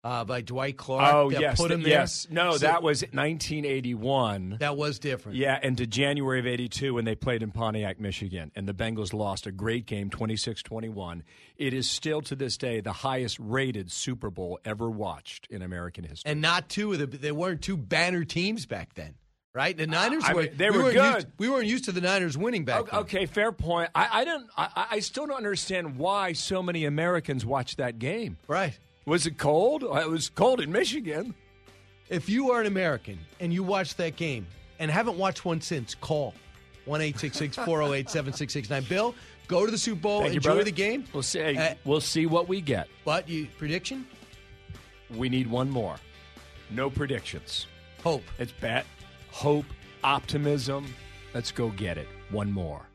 uh, 0.06 0.24
by 0.24 0.40
Dwight 0.42 0.78
Clark? 0.78 1.14
Oh 1.14 1.32
that 1.32 1.42
yes, 1.42 1.58
put 1.60 1.72
him 1.72 1.80
th- 1.80 1.90
there? 1.90 2.00
yes. 2.02 2.28
No, 2.30 2.52
So 2.54 2.60
that 2.60 2.82
was 2.84 3.02
1981. 3.12 4.58
that 4.60 4.78
was 4.78 5.00
different. 5.00 5.38
Yeah, 5.38 5.60
and 5.62 5.78
to 5.78 5.88
January 5.88 6.40
of 6.40 6.48
82 6.48 6.94
when 6.94 7.06
they 7.06 7.16
played 7.16 7.42
in 7.44 7.52
Pontiac, 7.52 8.00
Michigan, 8.00 8.52
and 8.56 8.68
the 8.68 8.74
Bengals 8.74 9.14
lost 9.14 9.48
a 9.48 9.52
great 9.52 9.86
game 9.86 10.10
26-21. 10.10 11.22
It 11.58 11.74
is 11.74 11.90
still 11.90 12.22
to 12.22 12.36
this 12.36 12.58
day 12.58 12.82
the 12.82 12.94
highest 12.94 13.38
rated 13.40 13.92
Super 13.92 14.30
Bowl 14.30 14.60
ever 14.64 14.90
watched 14.90 15.48
in 15.50 15.62
American 15.62 16.04
history. 16.04 16.32
and 16.32 16.42
not 16.42 16.70
two 16.70 16.94
of 16.94 17.00
the. 17.00 17.06
There 17.08 17.34
weren't 17.34 17.62
two 17.62 17.78
banner 17.78 18.24
teams 18.26 18.66
back 18.66 18.94
then, 18.94 19.16
right? 19.54 19.76
The 19.76 19.88
Niners 19.88 20.24
I 20.26 20.34
were. 20.34 20.42
mean, 20.44 20.52
they 20.58 20.70
we 20.70 20.78
were 20.78 20.92
good. 20.94 21.16
Used, 21.16 21.28
we 21.40 21.50
weren't 21.50 21.68
used 21.68 21.86
to 21.86 21.92
the 21.92 22.02
Niners 22.02 22.38
winning 22.38 22.66
back 22.66 22.82
Okay, 22.82 22.92
then. 22.92 23.00
okay, 23.02 23.26
fair 23.26 23.52
point. 23.52 23.90
I, 23.96 24.22
I 24.22 24.26
don't. 24.26 24.48
I, 24.58 24.86
I 24.92 25.00
still 25.00 25.26
don't 25.28 25.38
understand 25.38 25.98
why 25.98 26.34
so 26.34 26.62
many 26.62 26.86
Americans 26.86 27.46
watched 27.46 27.78
that 27.78 27.98
game. 28.00 28.38
Right. 28.48 28.78
Was 29.06 29.26
it 29.28 29.38
cold? 29.38 29.84
It 29.84 30.10
was 30.10 30.30
cold 30.30 30.62
in 30.62 30.72
Michigan. 30.72 31.34
If 32.10 32.30
you 32.30 32.52
are 32.52 32.62
an 32.62 32.68
American 32.68 33.20
and 33.40 33.54
you 33.54 33.64
watched 33.64 33.98
that 33.98 34.16
game 34.16 34.46
and 34.80 34.90
haven't 34.92 35.18
watched 35.18 35.46
one 35.46 35.62
since, 35.62 35.96
call 35.96 36.34
one 36.86 37.02
eight 37.02 37.18
six 37.20 37.38
six 37.38 37.56
four 37.56 37.80
zero 37.80 37.94
eight 37.94 38.10
seven 38.10 38.34
six 38.34 38.54
six 38.54 38.70
nine. 38.70 38.84
Bill, 38.88 39.16
go 39.48 39.66
to 39.66 39.72
the 39.72 39.78
Super 39.78 40.02
Bowl, 40.02 40.20
Thank 40.22 40.34
you, 40.34 40.38
enjoy 40.38 40.50
brother. 40.50 40.64
the 40.66 40.72
game. 40.72 41.06
We'll 41.14 41.24
see. 41.24 41.58
Uh, 41.58 41.76
we'll 41.84 42.02
see 42.02 42.26
what 42.26 42.48
we 42.48 42.62
get. 42.62 42.88
But 43.04 43.28
you 43.30 43.48
prediction? 43.58 44.06
We 45.16 45.30
need 45.30 45.48
one 45.48 45.70
more. 45.70 45.96
No 46.72 46.90
predictions. 46.90 47.68
Hope. 48.04 48.24
It's 48.40 48.52
bet, 48.52 48.86
hope, 49.32 49.66
optimism. 50.04 50.86
Let's 51.34 51.52
go 51.52 51.70
get 51.70 51.98
it. 51.98 52.08
One 52.32 52.52
more. 52.52 52.88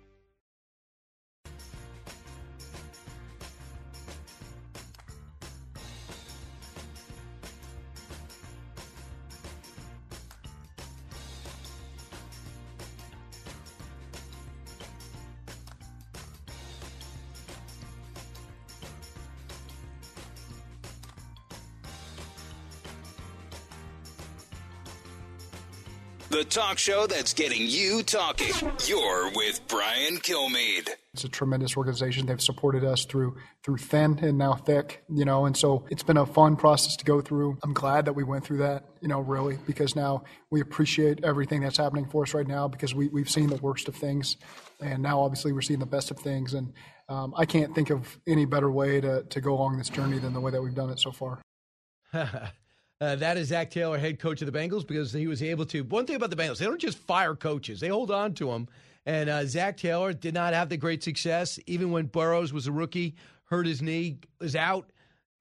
The 26.40 26.46
talk 26.46 26.78
show 26.78 27.06
that's 27.06 27.34
getting 27.34 27.66
you 27.66 28.02
talking. 28.02 28.54
You're 28.86 29.30
with 29.32 29.60
Brian 29.68 30.16
Kilmeade. 30.16 30.88
It's 31.12 31.24
a 31.24 31.28
tremendous 31.28 31.76
organization. 31.76 32.24
They've 32.24 32.40
supported 32.40 32.82
us 32.82 33.04
through 33.04 33.36
through 33.62 33.76
thin 33.76 34.18
and 34.22 34.38
now 34.38 34.54
thick, 34.54 35.04
you 35.10 35.26
know, 35.26 35.44
and 35.44 35.54
so 35.54 35.84
it's 35.90 36.02
been 36.02 36.16
a 36.16 36.24
fun 36.24 36.56
process 36.56 36.96
to 36.96 37.04
go 37.04 37.20
through. 37.20 37.58
I'm 37.62 37.74
glad 37.74 38.06
that 38.06 38.14
we 38.14 38.24
went 38.24 38.42
through 38.42 38.56
that, 38.58 38.86
you 39.02 39.08
know, 39.08 39.20
really, 39.20 39.58
because 39.66 39.94
now 39.94 40.24
we 40.50 40.62
appreciate 40.62 41.22
everything 41.24 41.60
that's 41.60 41.76
happening 41.76 42.06
for 42.06 42.22
us 42.22 42.32
right 42.32 42.48
now 42.48 42.68
because 42.68 42.94
we, 42.94 43.08
we've 43.08 43.28
seen 43.28 43.48
the 43.48 43.56
worst 43.56 43.86
of 43.88 43.94
things. 43.94 44.38
And 44.80 45.02
now 45.02 45.20
obviously 45.20 45.52
we're 45.52 45.60
seeing 45.60 45.80
the 45.80 45.84
best 45.84 46.10
of 46.10 46.18
things. 46.20 46.54
And 46.54 46.72
um, 47.10 47.34
I 47.36 47.44
can't 47.44 47.74
think 47.74 47.90
of 47.90 48.18
any 48.26 48.46
better 48.46 48.70
way 48.70 48.98
to, 49.02 49.24
to 49.24 49.40
go 49.42 49.52
along 49.52 49.76
this 49.76 49.90
journey 49.90 50.18
than 50.18 50.32
the 50.32 50.40
way 50.40 50.52
that 50.52 50.62
we've 50.62 50.74
done 50.74 50.88
it 50.88 51.00
so 51.00 51.12
far. 51.12 51.42
Uh, 53.00 53.16
that 53.16 53.38
is 53.38 53.48
Zac 53.48 53.70
Taylor, 53.70 53.96
head 53.96 54.18
coach 54.18 54.42
of 54.42 54.52
the 54.52 54.58
Bengals, 54.58 54.86
because 54.86 55.12
he 55.12 55.26
was 55.26 55.42
able 55.42 55.64
to. 55.66 55.82
One 55.84 56.04
thing 56.04 56.16
about 56.16 56.28
the 56.28 56.36
Bengals, 56.36 56.58
they 56.58 56.66
don't 56.66 56.80
just 56.80 56.98
fire 56.98 57.34
coaches; 57.34 57.80
they 57.80 57.88
hold 57.88 58.10
on 58.10 58.34
to 58.34 58.46
them. 58.46 58.68
And 59.06 59.30
uh, 59.30 59.46
Zac 59.46 59.78
Taylor 59.78 60.12
did 60.12 60.34
not 60.34 60.52
have 60.52 60.68
the 60.68 60.76
great 60.76 61.02
success, 61.02 61.58
even 61.66 61.90
when 61.90 62.06
Burrows 62.06 62.52
was 62.52 62.66
a 62.66 62.72
rookie, 62.72 63.14
hurt 63.44 63.66
his 63.66 63.80
knee, 63.80 64.18
was 64.38 64.54
out 64.54 64.90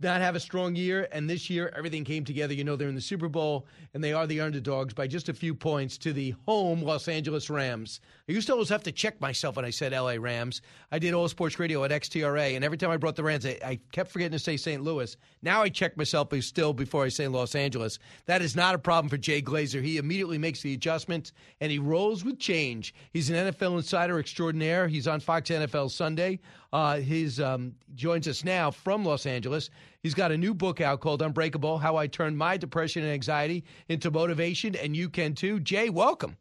not 0.02 0.22
have 0.22 0.36
a 0.36 0.40
strong 0.40 0.76
year, 0.76 1.08
and 1.12 1.30
this 1.30 1.50
year 1.50 1.74
everything 1.76 2.04
came 2.04 2.24
together. 2.24 2.54
You 2.54 2.64
know, 2.64 2.76
they're 2.76 2.90
in 2.90 2.96
the 2.96 3.02
Super 3.02 3.28
Bowl, 3.28 3.68
and 3.94 4.04
they 4.04 4.14
are 4.14 4.26
the 4.28 4.42
underdogs 4.42 4.94
by 4.94 5.08
just 5.08 5.30
a 5.30 5.34
few 5.34 5.54
points 5.54 5.98
to 6.00 6.14
the 6.14 6.36
home 6.46 6.82
Los 6.82 7.08
Angeles 7.08 7.50
Rams. 7.50 8.00
I 8.30 8.32
used 8.32 8.46
to 8.46 8.54
always 8.54 8.70
have 8.70 8.84
to 8.84 8.92
check 8.92 9.20
myself 9.20 9.56
when 9.56 9.66
I 9.66 9.72
said 9.72 9.92
LA 9.92 10.14
Rams. 10.20 10.62
I 10.92 11.00
did 11.00 11.16
all 11.16 11.28
sports 11.28 11.58
radio 11.58 11.84
at 11.84 11.90
XTRA, 11.90 12.56
and 12.56 12.64
every 12.64 12.78
time 12.78 12.92
I 12.92 12.98
brought 12.98 13.16
the 13.16 13.24
Rams, 13.24 13.44
I, 13.44 13.58
I 13.66 13.80
kept 13.92 14.12
forgetting 14.12 14.34
to 14.34 14.40
say 14.40 14.56
St. 14.56 14.84
Louis. 14.84 15.18
Now 15.42 15.64
I 15.64 15.70
check 15.70 15.98
myself 15.98 16.32
still 16.42 16.72
before 16.72 17.04
I 17.04 17.10
say 17.10 17.28
Los 17.28 17.56
Angeles. 17.56 17.98
That 18.28 18.44
is 18.44 18.56
not 18.56 18.76
a 18.76 18.78
problem 18.78 19.10
for 19.10 19.18
Jay 19.18 19.42
Glazer. 19.42 19.82
He 19.82 19.98
immediately 19.98 20.38
makes 20.38 20.62
the 20.62 20.76
adjustment, 20.76 21.32
and 21.60 21.72
he 21.72 21.80
rolls 21.80 22.24
with 22.24 22.38
change. 22.38 22.94
He's 23.14 23.32
an 23.32 23.36
NFL 23.36 23.78
insider 23.78 24.20
extraordinaire. 24.20 24.88
He's 24.88 25.08
on 25.08 25.22
Fox 25.22 25.50
NFL 25.50 25.90
Sunday. 25.90 26.40
Uh, 26.72 27.02
um, 27.44 27.74
joins 27.96 28.28
us 28.28 28.44
now 28.44 28.70
from 28.70 29.04
Los 29.04 29.26
Angeles. 29.26 29.72
He's 30.04 30.14
got 30.14 30.32
a 30.32 30.38
new 30.38 30.54
book 30.54 30.82
out 30.82 31.00
called 31.00 31.24
Unbreakable: 31.24 31.80
How 31.80 31.96
I 31.96 32.06
Turned 32.06 32.38
My 32.38 32.58
Depression 32.58 33.02
and 33.02 33.12
Anxiety 33.12 33.64
into 33.88 34.12
Motivation, 34.12 34.76
and 34.76 34.96
you 34.96 35.10
can 35.10 35.34
too. 35.34 35.60
Jay, 35.60 35.90
welcome. 35.90 36.38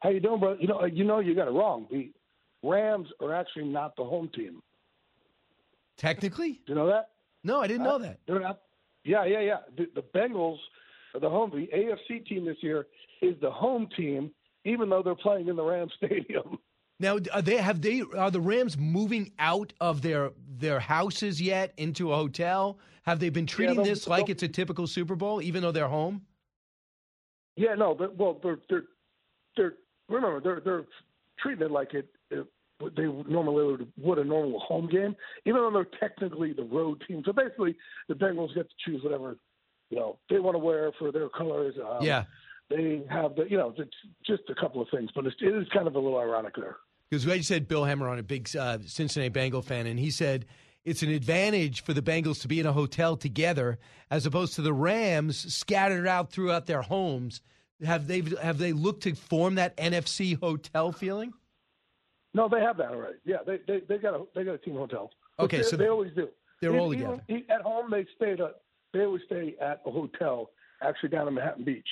How 0.00 0.10
you 0.10 0.20
doing, 0.20 0.40
bro? 0.40 0.56
You 0.58 0.68
know, 0.68 0.84
you 0.84 1.04
know, 1.04 1.20
you 1.20 1.34
got 1.34 1.48
it 1.48 1.52
wrong. 1.52 1.86
The 1.90 2.12
Rams 2.62 3.08
are 3.20 3.34
actually 3.34 3.64
not 3.64 3.96
the 3.96 4.04
home 4.04 4.28
team. 4.34 4.62
Technically, 5.96 6.52
Do 6.52 6.72
you 6.72 6.74
know 6.74 6.86
that? 6.88 7.10
No, 7.42 7.60
I 7.60 7.66
didn't 7.66 7.86
uh, 7.86 7.90
know 7.90 7.98
that. 7.98 8.18
They're 8.26 8.40
not. 8.40 8.60
Yeah, 9.04 9.24
yeah, 9.24 9.40
yeah. 9.40 9.56
The, 9.76 9.86
the 9.94 10.02
Bengals 10.02 10.58
are 11.14 11.20
the 11.20 11.30
home. 11.30 11.50
The 11.50 11.68
AFC 11.74 12.26
team 12.26 12.44
this 12.44 12.56
year 12.60 12.86
is 13.22 13.34
the 13.40 13.50
home 13.50 13.88
team, 13.96 14.30
even 14.64 14.90
though 14.90 15.02
they're 15.02 15.14
playing 15.14 15.48
in 15.48 15.56
the 15.56 15.62
Rams 15.62 15.92
Stadium. 16.04 16.58
Now, 16.98 17.18
are 17.32 17.42
they 17.42 17.56
have 17.56 17.80
they 17.82 18.02
are 18.16 18.30
the 18.30 18.40
Rams 18.40 18.76
moving 18.76 19.32
out 19.38 19.72
of 19.80 20.02
their 20.02 20.32
their 20.58 20.80
houses 20.80 21.40
yet 21.40 21.72
into 21.76 22.12
a 22.12 22.16
hotel? 22.16 22.78
Have 23.02 23.20
they 23.20 23.28
been 23.28 23.46
treating 23.46 23.76
they'll- 23.76 23.84
this 23.84 24.06
like 24.06 24.28
it's 24.28 24.42
a 24.42 24.48
typical 24.48 24.86
Super 24.86 25.14
Bowl, 25.14 25.40
even 25.40 25.62
though 25.62 25.72
they're 25.72 25.88
home? 25.88 26.22
Yeah, 27.56 27.74
no, 27.74 27.94
but 27.94 28.16
well, 28.16 28.38
they're 28.42 28.58
they're 28.68 28.84
they're 29.56 29.74
remember 30.08 30.40
they're 30.40 30.60
they're 30.64 30.84
treating 31.40 31.64
it 31.66 31.70
like 31.70 31.94
it, 31.94 32.08
it 32.30 32.46
they 32.96 33.04
normally 33.04 33.64
would, 33.64 33.92
would 33.98 34.18
a 34.18 34.24
normal 34.24 34.60
home 34.60 34.88
game, 34.88 35.16
even 35.46 35.60
though 35.60 35.70
they're 35.72 35.98
technically 36.00 36.52
the 36.52 36.64
road 36.64 37.02
team. 37.08 37.22
So 37.24 37.32
basically, 37.32 37.74
the 38.08 38.14
Bengals 38.14 38.54
get 38.54 38.68
to 38.68 38.74
choose 38.84 39.02
whatever 39.02 39.36
you 39.90 39.98
know 39.98 40.18
they 40.28 40.38
want 40.38 40.54
to 40.54 40.58
wear 40.58 40.92
for 40.98 41.12
their 41.12 41.28
colors. 41.28 41.74
Um, 41.78 42.04
Yeah. 42.04 42.24
they 42.68 43.02
have 43.10 43.36
the 43.36 43.44
you 43.48 43.56
know 43.56 43.72
it's 43.78 43.90
just 44.26 44.42
a 44.50 44.54
couple 44.54 44.82
of 44.82 44.88
things, 44.90 45.10
but 45.14 45.26
it's, 45.26 45.36
it 45.40 45.54
is 45.54 45.66
kind 45.72 45.86
of 45.86 45.94
a 45.94 45.98
little 45.98 46.18
ironic 46.18 46.54
there. 46.56 46.76
Because 47.08 47.26
I 47.28 47.40
said 47.40 47.68
Bill 47.68 47.84
Hemmer 47.84 48.08
on 48.10 48.18
a 48.18 48.22
big 48.22 48.54
uh, 48.56 48.78
Cincinnati 48.84 49.28
Bengal 49.28 49.62
fan, 49.62 49.86
and 49.86 49.98
he 49.98 50.10
said 50.10 50.44
it's 50.84 51.02
an 51.02 51.10
advantage 51.10 51.82
for 51.82 51.92
the 51.94 52.02
Bengals 52.02 52.40
to 52.42 52.48
be 52.48 52.60
in 52.60 52.66
a 52.66 52.72
hotel 52.72 53.16
together 53.16 53.78
as 54.10 54.26
opposed 54.26 54.54
to 54.54 54.62
the 54.62 54.72
Rams 54.72 55.54
scattered 55.54 56.06
out 56.06 56.30
throughout 56.30 56.66
their 56.66 56.82
homes. 56.82 57.40
Have 57.84 58.06
they 58.06 58.22
have 58.42 58.58
they 58.58 58.72
looked 58.72 59.02
to 59.02 59.14
form 59.14 59.56
that 59.56 59.76
NFC 59.76 60.38
hotel 60.38 60.92
feeling? 60.92 61.32
No, 62.32 62.48
they 62.48 62.60
have 62.60 62.76
that 62.78 62.90
already. 62.90 63.18
Yeah, 63.24 63.38
they 63.46 63.58
they 63.66 63.80
they 63.88 63.98
got 63.98 64.14
a 64.14 64.24
they 64.34 64.44
got 64.44 64.54
a 64.54 64.58
team 64.58 64.74
hotel. 64.76 65.10
Okay, 65.38 65.62
so 65.62 65.76
they 65.76 65.88
always 65.88 66.12
do. 66.14 66.28
they're 66.62 66.70
Even- 66.70 66.80
all 66.80 66.90
together. 66.90 67.22
at 67.50 67.60
home, 67.62 67.90
they 67.90 68.06
stay 68.16 68.32
at 68.32 68.40
a, 68.40 68.52
they 68.94 69.00
always 69.04 69.22
stay 69.26 69.56
at 69.60 69.82
a 69.84 69.90
hotel 69.90 70.50
actually 70.82 71.10
down 71.10 71.28
in 71.28 71.34
Manhattan 71.34 71.64
Beach. 71.64 71.88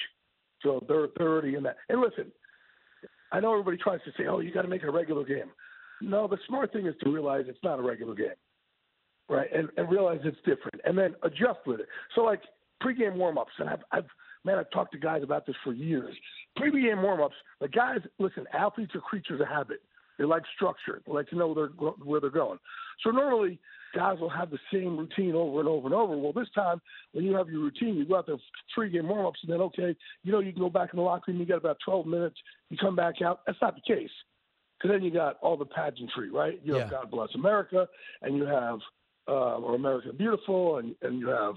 So 0.62 0.82
they're 0.88 1.08
they're 1.18 1.28
already 1.28 1.54
in 1.54 1.62
that. 1.64 1.76
And 1.90 2.00
listen, 2.00 2.32
I 3.32 3.40
know 3.40 3.52
everybody 3.52 3.76
tries 3.76 4.00
to 4.04 4.10
say, 4.16 4.26
"Oh, 4.26 4.40
you 4.40 4.52
got 4.52 4.62
to 4.62 4.68
make 4.68 4.82
it 4.82 4.88
a 4.88 4.92
regular 4.92 5.24
game." 5.24 5.50
No, 6.00 6.26
the 6.26 6.38
smart 6.48 6.72
thing 6.72 6.86
is 6.86 6.94
to 7.02 7.10
realize 7.10 7.44
it's 7.48 7.62
not 7.62 7.78
a 7.78 7.82
regular 7.82 8.14
game, 8.14 8.28
right? 9.28 9.48
And 9.54 9.68
and 9.76 9.90
realize 9.90 10.20
it's 10.24 10.38
different, 10.38 10.80
and 10.86 10.96
then 10.96 11.14
adjust 11.22 11.60
with 11.66 11.80
it. 11.80 11.88
So 12.14 12.22
like 12.22 12.40
pregame 12.82 13.14
warm-ups, 13.16 13.52
and 13.58 13.68
I've, 13.70 13.82
I've 13.92 14.06
man, 14.44 14.58
I've 14.58 14.70
talked 14.70 14.92
to 14.92 14.98
guys 14.98 15.22
about 15.22 15.46
this 15.46 15.56
for 15.64 15.72
years. 15.72 16.14
Pregame 16.58 17.02
warm-ups, 17.02 17.34
the 17.60 17.68
guys 17.68 17.98
listen. 18.18 18.44
Athletes 18.52 18.94
are 18.94 19.00
creatures 19.00 19.40
of 19.40 19.48
habit. 19.48 19.80
They 20.18 20.24
like 20.24 20.44
structure. 20.54 21.02
They 21.06 21.12
like 21.12 21.28
to 21.30 21.36
know 21.36 21.48
where 21.48 21.68
they're, 21.68 21.88
where 22.04 22.20
they're 22.20 22.30
going. 22.30 22.58
So 23.02 23.10
normally, 23.10 23.58
guys 23.94 24.18
will 24.20 24.28
have 24.28 24.50
the 24.50 24.58
same 24.72 24.96
routine 24.96 25.34
over 25.34 25.60
and 25.60 25.68
over 25.68 25.86
and 25.86 25.94
over. 25.94 26.16
Well, 26.16 26.32
this 26.32 26.48
time, 26.54 26.80
when 27.12 27.24
you 27.24 27.34
have 27.34 27.48
your 27.48 27.60
routine, 27.60 27.96
you 27.96 28.04
go 28.04 28.18
out 28.18 28.26
there 28.26 28.36
pregame 28.76 29.08
warm-ups, 29.08 29.40
and 29.42 29.52
then 29.52 29.60
okay, 29.60 29.96
you 30.22 30.32
know 30.32 30.38
you 30.40 30.52
can 30.52 30.62
go 30.62 30.70
back 30.70 30.90
in 30.92 30.98
the 30.98 31.02
locker 31.02 31.32
room. 31.32 31.40
You 31.40 31.46
got 31.46 31.58
about 31.58 31.78
12 31.84 32.06
minutes. 32.06 32.36
You 32.70 32.76
come 32.76 32.94
back 32.94 33.22
out. 33.22 33.40
That's 33.46 33.58
not 33.60 33.74
the 33.74 33.94
case. 33.94 34.10
Because 34.78 34.94
then 34.94 35.04
you 35.04 35.10
got 35.10 35.38
all 35.40 35.56
the 35.56 35.64
pageantry, 35.64 36.30
right? 36.30 36.60
You 36.64 36.74
have 36.74 36.90
Yeah. 36.90 36.98
God 36.98 37.10
Bless 37.10 37.34
America, 37.34 37.88
and 38.22 38.36
you 38.36 38.44
have 38.44 38.80
uh, 39.26 39.56
or 39.56 39.74
America 39.74 40.12
Beautiful, 40.12 40.78
and, 40.78 40.94
and 41.02 41.18
you 41.18 41.28
have 41.28 41.54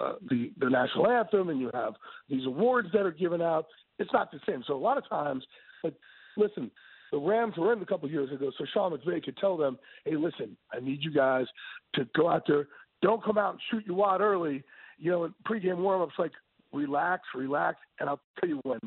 uh, 0.00 0.14
the 0.28 0.52
the 0.58 0.68
national 0.68 1.08
anthem, 1.08 1.48
and 1.50 1.60
you 1.60 1.70
have 1.74 1.94
these 2.28 2.46
awards 2.46 2.88
that 2.92 3.02
are 3.02 3.12
given 3.12 3.42
out. 3.42 3.66
It's 3.98 4.12
not 4.12 4.30
the 4.32 4.40
same. 4.46 4.64
So 4.66 4.74
a 4.74 4.78
lot 4.78 4.96
of 4.96 5.08
times, 5.08 5.44
like, 5.84 5.94
listen, 6.36 6.70
the 7.12 7.18
Rams 7.18 7.54
were 7.56 7.72
in 7.72 7.82
a 7.82 7.86
couple 7.86 8.06
of 8.06 8.12
years 8.12 8.32
ago, 8.32 8.50
so 8.56 8.64
Sean 8.72 8.92
McVay 8.92 9.22
could 9.22 9.36
tell 9.36 9.56
them, 9.56 9.78
"Hey, 10.04 10.16
listen, 10.16 10.56
I 10.72 10.80
need 10.80 11.02
you 11.02 11.12
guys 11.12 11.46
to 11.94 12.06
go 12.16 12.28
out 12.28 12.44
there. 12.46 12.68
Don't 13.02 13.22
come 13.22 13.38
out 13.38 13.52
and 13.52 13.60
shoot 13.70 13.86
your 13.86 13.96
wad 13.96 14.20
early. 14.20 14.62
You 14.98 15.10
know, 15.10 15.24
in 15.24 15.34
pregame 15.46 15.78
warm-ups, 15.78 16.14
like 16.18 16.32
relax, 16.72 17.22
relax, 17.34 17.78
and 17.98 18.08
I'll 18.08 18.20
tell 18.38 18.48
you 18.48 18.60
when 18.64 18.80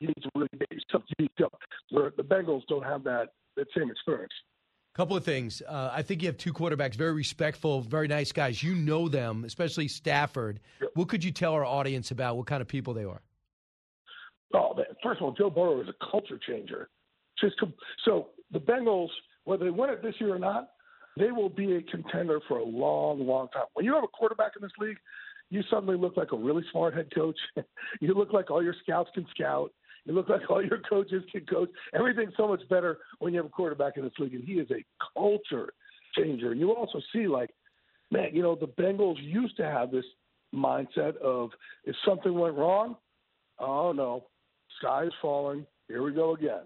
you 0.00 0.08
need 0.08 0.22
to 0.22 0.30
really 0.34 0.48
get 0.58 0.70
yourself 0.72 1.02
beat 1.18 1.32
up. 1.42 1.58
Where 1.90 2.12
the 2.16 2.22
Bengals 2.22 2.62
don't 2.68 2.84
have 2.84 3.04
that 3.04 3.30
that 3.56 3.66
same 3.76 3.90
experience. 3.90 4.32
Couple 4.94 5.16
of 5.16 5.24
things. 5.24 5.60
Uh, 5.60 5.90
I 5.92 6.02
think 6.02 6.22
you 6.22 6.28
have 6.28 6.38
two 6.38 6.52
quarterbacks, 6.52 6.94
very 6.94 7.12
respectful, 7.12 7.80
very 7.80 8.06
nice 8.06 8.30
guys. 8.30 8.62
You 8.62 8.76
know 8.76 9.08
them, 9.08 9.44
especially 9.44 9.88
Stafford. 9.88 10.60
What 10.94 11.08
could 11.08 11.24
you 11.24 11.32
tell 11.32 11.52
our 11.52 11.64
audience 11.64 12.12
about 12.12 12.36
what 12.36 12.46
kind 12.46 12.62
of 12.62 12.68
people 12.68 12.94
they 12.94 13.02
are? 13.02 13.20
Oh, 14.54 14.72
man. 14.74 14.86
first 15.02 15.20
of 15.20 15.24
all, 15.24 15.32
Joe 15.32 15.50
Burrow 15.50 15.80
is 15.80 15.88
a 15.88 16.10
culture 16.12 16.38
changer. 16.46 16.88
Just 17.40 17.58
com- 17.58 17.74
so 18.04 18.28
the 18.52 18.60
Bengals, 18.60 19.08
whether 19.42 19.64
they 19.64 19.70
win 19.70 19.90
it 19.90 20.00
this 20.00 20.14
year 20.20 20.32
or 20.32 20.38
not, 20.38 20.68
they 21.16 21.32
will 21.32 21.48
be 21.48 21.74
a 21.74 21.82
contender 21.82 22.38
for 22.46 22.58
a 22.58 22.64
long, 22.64 23.26
long 23.26 23.48
time. 23.48 23.64
When 23.74 23.84
you 23.84 23.94
have 23.94 24.04
a 24.04 24.08
quarterback 24.08 24.52
in 24.54 24.62
this 24.62 24.72
league, 24.78 24.98
you 25.50 25.62
suddenly 25.70 25.96
look 25.96 26.16
like 26.16 26.30
a 26.30 26.36
really 26.36 26.62
smart 26.70 26.94
head 26.94 27.08
coach. 27.12 27.36
you 28.00 28.14
look 28.14 28.32
like 28.32 28.50
all 28.50 28.62
your 28.62 28.74
scouts 28.82 29.10
can 29.12 29.26
scout. 29.34 29.72
You 30.04 30.12
looks 30.12 30.28
like 30.28 30.50
all 30.50 30.64
your 30.64 30.80
coaches 30.88 31.22
can 31.32 31.46
coach. 31.46 31.70
Everything's 31.94 32.34
so 32.36 32.46
much 32.46 32.60
better 32.68 32.98
when 33.18 33.32
you 33.32 33.38
have 33.38 33.46
a 33.46 33.50
quarterback 33.50 33.96
in 33.96 34.04
this 34.04 34.12
league, 34.18 34.34
and 34.34 34.44
he 34.44 34.54
is 34.54 34.70
a 34.70 34.84
culture 35.14 35.72
changer. 36.16 36.52
And 36.52 36.60
you 36.60 36.72
also 36.74 37.00
see, 37.12 37.26
like, 37.26 37.50
man, 38.10 38.28
you 38.32 38.42
know, 38.42 38.54
the 38.54 38.66
Bengals 38.66 39.16
used 39.18 39.56
to 39.56 39.64
have 39.64 39.90
this 39.90 40.04
mindset 40.54 41.16
of 41.18 41.50
if 41.84 41.96
something 42.06 42.32
went 42.34 42.56
wrong, 42.56 42.96
oh 43.58 43.92
no, 43.92 44.26
sky 44.78 45.04
is 45.04 45.12
falling. 45.20 45.66
Here 45.88 46.02
we 46.02 46.12
go 46.12 46.34
again. 46.34 46.62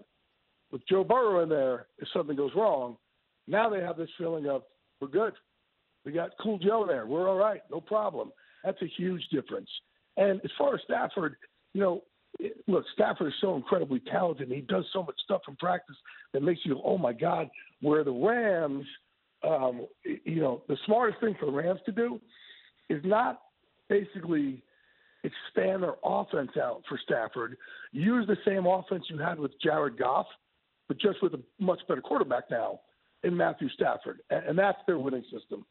With 0.71 0.87
Joe 0.87 1.03
Burrow 1.03 1.41
in 1.43 1.49
there, 1.49 1.87
if 1.97 2.07
something 2.13 2.35
goes 2.35 2.51
wrong, 2.55 2.97
now 3.47 3.69
they 3.69 3.81
have 3.81 3.97
this 3.97 4.09
feeling 4.17 4.47
of 4.47 4.63
we're 5.01 5.07
good. 5.07 5.33
We 6.05 6.11
got 6.11 6.31
Cool 6.41 6.59
Joe 6.59 6.85
there. 6.87 7.05
We're 7.05 7.27
all 7.27 7.37
right. 7.37 7.61
No 7.71 7.81
problem. 7.81 8.31
That's 8.63 8.81
a 8.81 8.87
huge 8.97 9.23
difference. 9.31 9.69
And 10.17 10.39
as 10.43 10.51
far 10.57 10.75
as 10.75 10.81
Stafford, 10.83 11.35
you 11.73 11.81
know, 11.81 11.95
it- 11.95 12.03
look, 12.67 12.85
Stafford 12.93 13.27
is 13.27 13.33
so 13.41 13.55
incredibly 13.55 13.99
talented, 13.99 14.49
he 14.49 14.61
does 14.61 14.85
so 14.93 15.03
much 15.03 15.15
stuff 15.23 15.41
in 15.47 15.55
practice 15.55 15.95
that 16.33 16.41
makes 16.41 16.61
you 16.63 16.75
go, 16.75 16.81
"Oh 16.83 16.97
my 16.97 17.13
God!" 17.13 17.49
Where 17.81 18.03
the 18.03 18.11
Rams, 18.11 18.85
um, 19.43 19.87
you 20.03 20.41
know, 20.41 20.63
the 20.67 20.77
smartest 20.85 21.19
thing 21.19 21.35
for 21.39 21.45
the 21.45 21.51
Rams 21.51 21.79
to 21.85 21.91
do 21.91 22.19
is 22.89 23.03
not 23.03 23.41
basically 23.87 24.61
expand 25.23 25.83
their 25.83 25.95
offense 26.03 26.51
out 26.57 26.83
for 26.87 26.97
Stafford. 27.03 27.57
Use 27.91 28.25
the 28.27 28.37
same 28.45 28.65
offense 28.65 29.05
you 29.09 29.17
had 29.17 29.39
with 29.39 29.51
Jared 29.61 29.97
Goff, 29.97 30.27
but 30.87 30.97
just 30.97 31.21
with 31.21 31.33
a 31.33 31.41
much 31.59 31.79
better 31.87 32.01
quarterback 32.01 32.49
now 32.49 32.79
in 33.23 33.35
Matthew 33.35 33.69
Stafford, 33.69 34.21
and 34.29 34.57
that's 34.57 34.77
their 34.87 34.97
winning 34.97 35.23
system. 35.23 35.65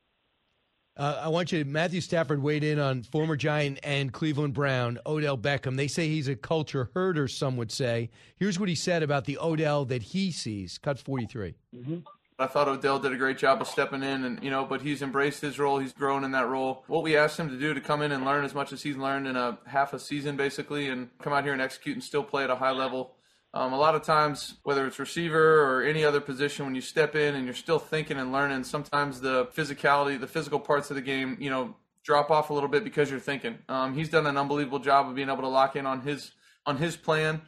Uh, 0.99 1.21
I 1.23 1.29
want 1.29 1.53
you, 1.53 1.63
to, 1.63 1.71
Matthew 1.71 2.01
Stafford 2.01 2.43
weighed 2.43 2.65
in 2.65 2.81
on 2.81 3.05
former 3.05 3.37
Giant 3.37 3.79
and 3.85 4.13
Cleveland 4.13 4.53
Brown, 4.53 4.99
Odell 5.07 5.39
Beckham. 5.39 5.77
They 5.77 5.87
say 5.87 6.09
he's 6.09 6.27
a 6.27 6.35
culture 6.35 6.91
herder, 6.93 7.29
some 7.29 7.57
would 7.57 7.71
say. 7.71 8.11
Here's 8.37 8.59
what 8.59 8.69
he 8.69 8.75
said 8.75 9.05
about 9.05 9.25
the 9.25 9.39
Odell 9.39 9.85
that 9.87 10.03
he 10.03 10.33
sees. 10.33 10.77
Cut 10.79 10.99
43. 10.99 11.55
Mm-hmm. 11.75 11.99
I 12.41 12.47
thought 12.47 12.69
Odell 12.69 13.01
did 13.01 13.13
a 13.13 13.17
great 13.17 13.39
job 13.39 13.61
of 13.61 13.67
stepping 13.67 14.03
in, 14.03 14.25
and 14.25 14.43
you 14.43 14.51
know, 14.51 14.65
but 14.65 14.81
he's 14.81 15.03
embraced 15.03 15.41
his 15.41 15.59
role. 15.59 15.79
He's 15.79 15.93
grown 15.93 16.23
in 16.23 16.31
that 16.33 16.49
role. 16.49 16.85
What 16.87 17.03
we 17.03 17.17
asked 17.17 17.39
him 17.39 17.49
to 17.49 17.59
do 17.59 17.75
to 17.75 17.81
come 17.81 18.01
in 18.01 18.13
and 18.13 18.25
learn 18.25 18.45
as 18.45 18.55
much 18.55 18.73
as 18.73 18.83
he's 18.83 18.97
learned 18.97 19.27
in 19.27 19.37
a 19.37 19.59
half 19.67 19.93
a 19.93 19.99
season, 19.99 20.37
basically, 20.37 20.89
and 20.89 21.11
come 21.21 21.33
out 21.33 21.43
here 21.43 21.53
and 21.53 21.63
execute 21.63 21.97
and 21.97 22.03
still 22.03 22.23
play 22.23 22.45
at 22.45 22.51
a 22.51 22.57
high 22.57 22.71
level. 22.71 23.15
Um, 23.55 23.73
a 23.73 23.79
lot 23.79 23.95
of 23.95 24.03
times, 24.03 24.57
whether 24.63 24.87
it's 24.87 24.99
receiver 24.99 25.63
or 25.63 25.83
any 25.83 26.05
other 26.05 26.21
position, 26.21 26.67
when 26.67 26.75
you 26.75 26.83
step 26.83 27.17
in 27.17 27.35
and 27.35 27.47
you're 27.47 27.55
still 27.55 27.79
thinking 27.79 28.19
and 28.19 28.31
learning, 28.31 28.65
sometimes 28.65 29.21
the 29.21 29.47
physicality, 29.47 30.21
the 30.21 30.27
physical 30.27 30.61
parts 30.61 30.91
of 30.91 30.97
the 30.97 31.03
game, 31.03 31.37
you 31.41 31.49
know, 31.49 31.75
drop 32.05 32.31
off 32.31 32.51
a 32.51 32.53
little 32.53 32.69
bit 32.69 32.85
because 32.85 33.11
you're 33.11 33.21
thinking. 33.21 33.59
Um, 33.69 33.95
he's 33.95 34.11
done 34.11 34.27
an 34.27 34.37
unbelievable 34.37 34.79
job 34.79 35.09
of 35.09 35.15
being 35.15 35.31
able 35.31 35.43
to 35.43 35.49
lock 35.49 35.77
in 35.77 35.87
on 35.87 36.03
his 36.03 36.33
on 36.67 36.77
his 36.77 36.97
plan, 36.97 37.41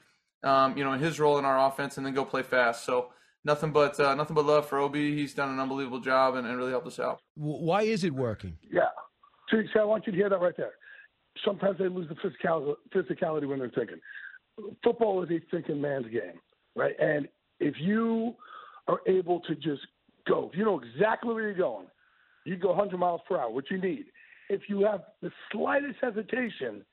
um, 0.42 0.76
you 0.76 0.84
know, 0.84 0.92
his 0.92 1.20
role 1.20 1.38
in 1.38 1.44
our 1.44 1.68
offense, 1.68 1.98
and 1.98 2.06
then 2.06 2.14
go 2.14 2.24
play 2.24 2.42
fast. 2.42 2.86
So 2.86 3.10
nothing 3.44 3.70
but 3.70 4.00
uh, 4.00 4.14
nothing 4.14 4.34
but 4.34 4.46
love 4.46 4.66
for 4.66 4.80
Ob. 4.80 4.94
He's 4.94 5.34
done 5.34 5.50
an 5.50 5.60
unbelievable 5.60 6.00
job 6.00 6.34
and, 6.34 6.46
and 6.46 6.56
really 6.56 6.70
helped 6.70 6.86
us 6.86 6.98
out. 6.98 7.20
Why 7.34 7.82
is 7.82 8.04
it 8.04 8.14
working? 8.14 8.56
Yeah. 8.72 8.88
See, 9.50 9.58
I 9.78 9.84
want 9.84 10.06
you 10.06 10.12
to 10.12 10.18
hear 10.18 10.30
that 10.30 10.40
right 10.40 10.56
there. 10.56 10.72
Sometimes 11.44 11.78
they 11.78 11.88
lose 11.88 12.08
the 12.08 12.14
physicality, 12.14 12.74
physicality 12.94 13.46
when 13.46 13.58
they're 13.58 13.70
thinking 13.70 14.00
football 14.82 15.22
is 15.22 15.30
a 15.30 15.40
thinking 15.50 15.80
man's 15.80 16.06
game, 16.06 16.40
right? 16.76 16.94
And 16.98 17.28
if 17.58 17.74
you 17.78 18.34
are 18.88 19.00
able 19.06 19.40
to 19.40 19.54
just 19.54 19.82
go, 20.26 20.50
if 20.52 20.58
you 20.58 20.64
know 20.64 20.80
exactly 20.80 21.32
where 21.32 21.44
you're 21.44 21.54
going, 21.54 21.86
you 22.44 22.56
go 22.56 22.68
100 22.68 22.98
miles 22.98 23.20
per 23.28 23.36
hour, 23.36 23.50
what 23.50 23.70
you 23.70 23.80
need. 23.80 24.06
If 24.48 24.62
you 24.68 24.80
have 24.82 25.02
the 25.22 25.30
slightest 25.52 25.96
hesitation 26.00 26.84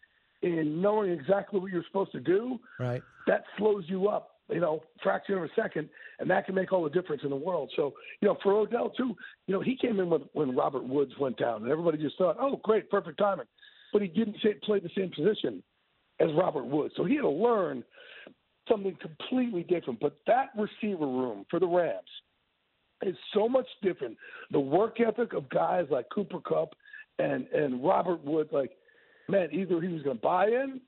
in 0.41 0.81
knowing 0.81 1.11
exactly 1.11 1.59
what 1.59 1.71
you're 1.71 1.85
supposed 1.87 2.11
to 2.11 2.19
do, 2.19 2.59
right, 2.79 3.01
that 3.25 3.43
slows 3.57 3.85
you 3.87 4.07
up, 4.09 4.31
you 4.49 4.59
know, 4.59 4.83
fraction 5.01 5.35
of 5.35 5.43
a 5.43 5.49
second, 5.55 5.89
and 6.19 6.29
that 6.29 6.45
can 6.45 6.53
make 6.53 6.71
all 6.71 6.83
the 6.83 6.89
difference 6.89 7.23
in 7.23 7.29
the 7.29 7.35
world. 7.35 7.71
So, 7.75 7.93
you 8.21 8.27
know, 8.27 8.37
for 8.43 8.53
Odell 8.53 8.91
too, 8.91 9.15
you 9.47 9.53
know, 9.53 9.61
he 9.61 9.75
came 9.75 9.99
in 9.99 10.09
when, 10.09 10.21
when 10.33 10.55
Robert 10.55 10.87
Woods 10.87 11.13
went 11.19 11.37
down, 11.37 11.63
and 11.63 11.71
everybody 11.71 11.97
just 11.97 12.17
thought, 12.17 12.37
oh, 12.39 12.59
great, 12.63 12.89
perfect 12.89 13.17
timing, 13.17 13.47
but 13.91 14.01
he 14.01 14.07
didn't 14.07 14.37
play 14.63 14.79
the 14.79 14.89
same 14.95 15.11
position 15.15 15.63
as 16.19 16.29
Robert 16.35 16.65
Woods. 16.65 16.93
So 16.97 17.03
he 17.03 17.15
had 17.15 17.21
to 17.21 17.29
learn 17.29 17.83
something 18.69 18.97
completely 19.01 19.63
different. 19.63 19.99
But 19.99 20.17
that 20.27 20.49
receiver 20.57 21.05
room 21.05 21.45
for 21.49 21.59
the 21.59 21.67
Rams 21.67 22.07
is 23.03 23.15
so 23.33 23.47
much 23.47 23.67
different. 23.81 24.17
The 24.51 24.59
work 24.59 24.99
ethic 24.99 25.33
of 25.33 25.49
guys 25.49 25.85
like 25.89 26.07
Cooper 26.13 26.39
Kupp 26.39 26.73
and 27.19 27.47
and 27.47 27.83
Robert 27.83 28.23
Woods, 28.23 28.49
like 28.51 28.71
man, 29.29 29.49
either 29.51 29.81
he 29.81 29.89
was 29.89 30.01
going 30.03 30.17
to 30.17 30.21
buy 30.21 30.47
in 30.47 30.81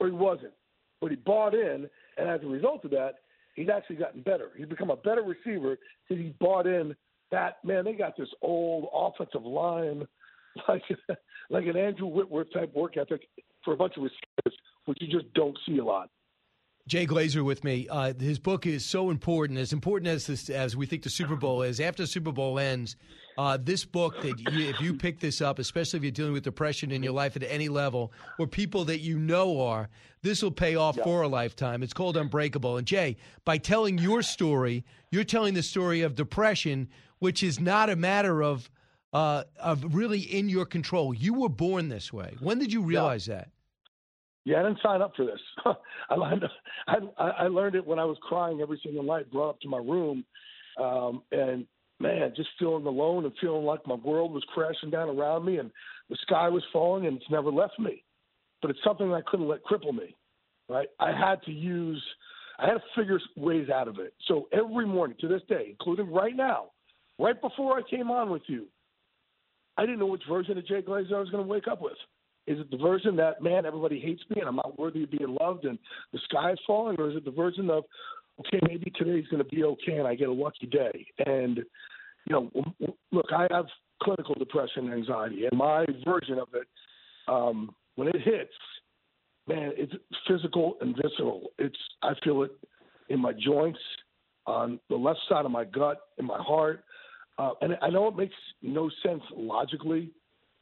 or 0.00 0.06
he 0.06 0.12
wasn't. 0.12 0.52
But 1.00 1.10
he 1.10 1.16
bought 1.16 1.54
in, 1.54 1.88
and 2.16 2.28
as 2.28 2.40
a 2.42 2.46
result 2.46 2.84
of 2.84 2.90
that, 2.90 3.14
he's 3.54 3.68
actually 3.68 3.96
gotten 3.96 4.22
better. 4.22 4.50
He's 4.56 4.66
become 4.66 4.90
a 4.90 4.96
better 4.96 5.22
receiver 5.22 5.78
because 6.08 6.22
he 6.22 6.34
bought 6.40 6.66
in. 6.66 6.94
That 7.30 7.62
man, 7.62 7.84
they 7.84 7.92
got 7.92 8.16
this 8.16 8.28
old 8.40 8.88
offensive 8.92 9.44
line, 9.44 10.06
like 10.68 10.82
like 11.50 11.66
an 11.66 11.76
Andrew 11.76 12.06
Whitworth 12.06 12.52
type 12.52 12.74
work 12.74 12.96
ethic 12.96 13.28
for 13.64 13.74
a 13.74 13.76
bunch 13.76 13.96
of 13.96 14.02
receivers, 14.04 14.58
which 14.86 14.98
you 15.00 15.08
just 15.08 15.32
don't 15.34 15.56
see 15.66 15.78
a 15.78 15.84
lot. 15.84 16.10
Jay 16.88 17.06
Glazer 17.06 17.44
with 17.44 17.64
me. 17.64 17.86
Uh, 17.90 18.14
his 18.18 18.38
book 18.38 18.66
is 18.66 18.82
so 18.82 19.10
important, 19.10 19.58
as 19.58 19.74
important 19.74 20.08
as 20.08 20.26
this, 20.26 20.48
as 20.48 20.74
we 20.74 20.86
think 20.86 21.02
the 21.02 21.10
Super 21.10 21.36
Bowl 21.36 21.60
is. 21.60 21.80
After 21.80 22.04
the 22.04 22.06
Super 22.06 22.32
Bowl 22.32 22.58
ends, 22.58 22.96
uh, 23.36 23.58
this 23.60 23.84
book 23.84 24.20
that 24.22 24.40
you, 24.40 24.68
if 24.70 24.80
you 24.80 24.94
pick 24.94 25.20
this 25.20 25.42
up, 25.42 25.58
especially 25.58 25.98
if 25.98 26.02
you're 26.02 26.10
dealing 26.10 26.32
with 26.32 26.44
depression 26.44 26.90
in 26.90 27.02
your 27.02 27.12
life 27.12 27.36
at 27.36 27.42
any 27.42 27.68
level, 27.68 28.10
or 28.38 28.46
people 28.46 28.86
that 28.86 29.00
you 29.00 29.18
know 29.18 29.60
are, 29.60 29.90
this 30.22 30.42
will 30.42 30.50
pay 30.50 30.76
off 30.76 30.96
yeah. 30.96 31.04
for 31.04 31.22
a 31.22 31.28
lifetime. 31.28 31.82
It's 31.82 31.92
called 31.92 32.16
Unbreakable. 32.16 32.78
And 32.78 32.86
Jay, 32.86 33.18
by 33.44 33.58
telling 33.58 33.98
your 33.98 34.22
story, 34.22 34.82
you're 35.10 35.24
telling 35.24 35.52
the 35.52 35.62
story 35.62 36.00
of 36.00 36.14
depression, 36.14 36.88
which 37.18 37.42
is 37.42 37.60
not 37.60 37.90
a 37.90 37.96
matter 37.96 38.42
of 38.42 38.70
uh, 39.12 39.44
of 39.60 39.94
really 39.94 40.20
in 40.20 40.48
your 40.48 40.66
control. 40.66 41.14
You 41.14 41.34
were 41.34 41.48
born 41.48 41.88
this 41.88 42.12
way. 42.12 42.36
When 42.40 42.58
did 42.58 42.72
you 42.72 42.82
realize 42.82 43.26
yeah. 43.26 43.36
that? 43.36 43.48
Yeah, 44.44 44.60
I 44.60 44.62
didn't 44.62 44.78
sign 44.82 45.02
up 45.02 45.12
for 45.14 45.26
this. 45.26 45.40
I 46.10 46.14
learned 46.14 46.44
I, 46.88 46.96
I 47.18 47.48
learned 47.48 47.74
it 47.74 47.86
when 47.86 47.98
I 47.98 48.04
was 48.04 48.16
crying 48.22 48.60
every 48.60 48.80
single 48.82 49.02
night, 49.02 49.30
brought 49.30 49.50
up 49.50 49.60
to 49.60 49.68
my 49.68 49.78
room, 49.78 50.24
um, 50.80 51.22
and 51.32 51.66
man, 52.00 52.32
just 52.34 52.48
feeling 52.58 52.86
alone 52.86 53.24
and 53.24 53.34
feeling 53.40 53.64
like 53.64 53.86
my 53.86 53.96
world 53.96 54.32
was 54.32 54.44
crashing 54.54 54.90
down 54.90 55.08
around 55.08 55.44
me 55.44 55.58
and 55.58 55.70
the 56.08 56.16
sky 56.22 56.48
was 56.48 56.62
falling, 56.72 57.06
and 57.06 57.18
it's 57.18 57.30
never 57.30 57.50
left 57.50 57.78
me. 57.78 58.02
But 58.62 58.70
it's 58.70 58.80
something 58.82 59.12
I 59.12 59.20
couldn't 59.26 59.48
let 59.48 59.64
cripple 59.64 59.92
me. 59.92 60.16
Right? 60.68 60.88
I 61.00 61.12
had 61.12 61.42
to 61.44 61.52
use, 61.52 62.02
I 62.58 62.66
had 62.66 62.74
to 62.74 62.82
figure 62.96 63.18
ways 63.36 63.68
out 63.70 63.88
of 63.88 63.98
it. 63.98 64.14
So 64.26 64.48
every 64.52 64.86
morning 64.86 65.16
to 65.20 65.28
this 65.28 65.42
day, 65.48 65.66
including 65.70 66.12
right 66.12 66.36
now, 66.36 66.70
right 67.18 67.40
before 67.40 67.78
I 67.78 67.82
came 67.88 68.10
on 68.10 68.30
with 68.30 68.42
you, 68.46 68.66
I 69.78 69.82
didn't 69.82 70.00
know 70.00 70.06
which 70.06 70.24
version 70.28 70.58
of 70.58 70.66
Jay 70.66 70.82
Glazer 70.82 71.14
I 71.14 71.20
was 71.20 71.30
going 71.30 71.44
to 71.44 71.48
wake 71.48 71.68
up 71.68 71.80
with. 71.80 71.96
Is 72.48 72.58
it 72.58 72.70
the 72.70 72.76
version 72.76 73.14
that 73.16 73.40
man, 73.42 73.64
everybody 73.64 74.00
hates 74.00 74.22
me 74.28 74.40
and 74.40 74.48
I'm 74.48 74.56
not 74.56 74.78
worthy 74.78 75.04
of 75.04 75.10
being 75.10 75.36
loved 75.40 75.64
and 75.64 75.78
the 76.12 76.18
sky 76.24 76.52
is 76.52 76.58
falling, 76.66 76.96
or 76.98 77.10
is 77.10 77.16
it 77.16 77.24
the 77.24 77.30
version 77.30 77.70
of 77.70 77.84
okay, 78.40 78.60
maybe 78.66 78.92
today's 78.96 79.26
going 79.28 79.42
to 79.42 79.48
be 79.48 79.64
okay 79.64 79.98
and 79.98 80.06
I 80.06 80.14
get 80.14 80.28
a 80.28 80.32
lucky 80.32 80.66
day? 80.66 81.06
And 81.24 81.58
you 82.26 82.32
know, 82.32 82.50
look, 83.12 83.26
I 83.32 83.46
have 83.50 83.66
clinical 84.02 84.34
depression 84.34 84.86
and 84.86 84.94
anxiety, 84.94 85.46
and 85.46 85.58
my 85.58 85.86
version 86.04 86.38
of 86.38 86.48
it, 86.54 86.66
um, 87.26 87.74
when 87.96 88.08
it 88.08 88.16
hits, 88.22 88.52
man, 89.46 89.72
it's 89.76 89.92
physical 90.26 90.76
and 90.80 90.96
visceral. 90.96 91.50
It's 91.58 91.76
I 92.02 92.12
feel 92.24 92.42
it 92.42 92.52
in 93.08 93.20
my 93.20 93.32
joints, 93.32 93.78
on 94.46 94.80
the 94.88 94.96
left 94.96 95.20
side 95.28 95.44
of 95.44 95.50
my 95.50 95.64
gut, 95.64 95.98
in 96.18 96.24
my 96.24 96.38
heart. 96.38 96.84
Uh, 97.38 97.52
and 97.60 97.78
I 97.80 97.88
know 97.88 98.08
it 98.08 98.16
makes 98.16 98.34
no 98.62 98.90
sense 99.04 99.22
logically. 99.34 100.10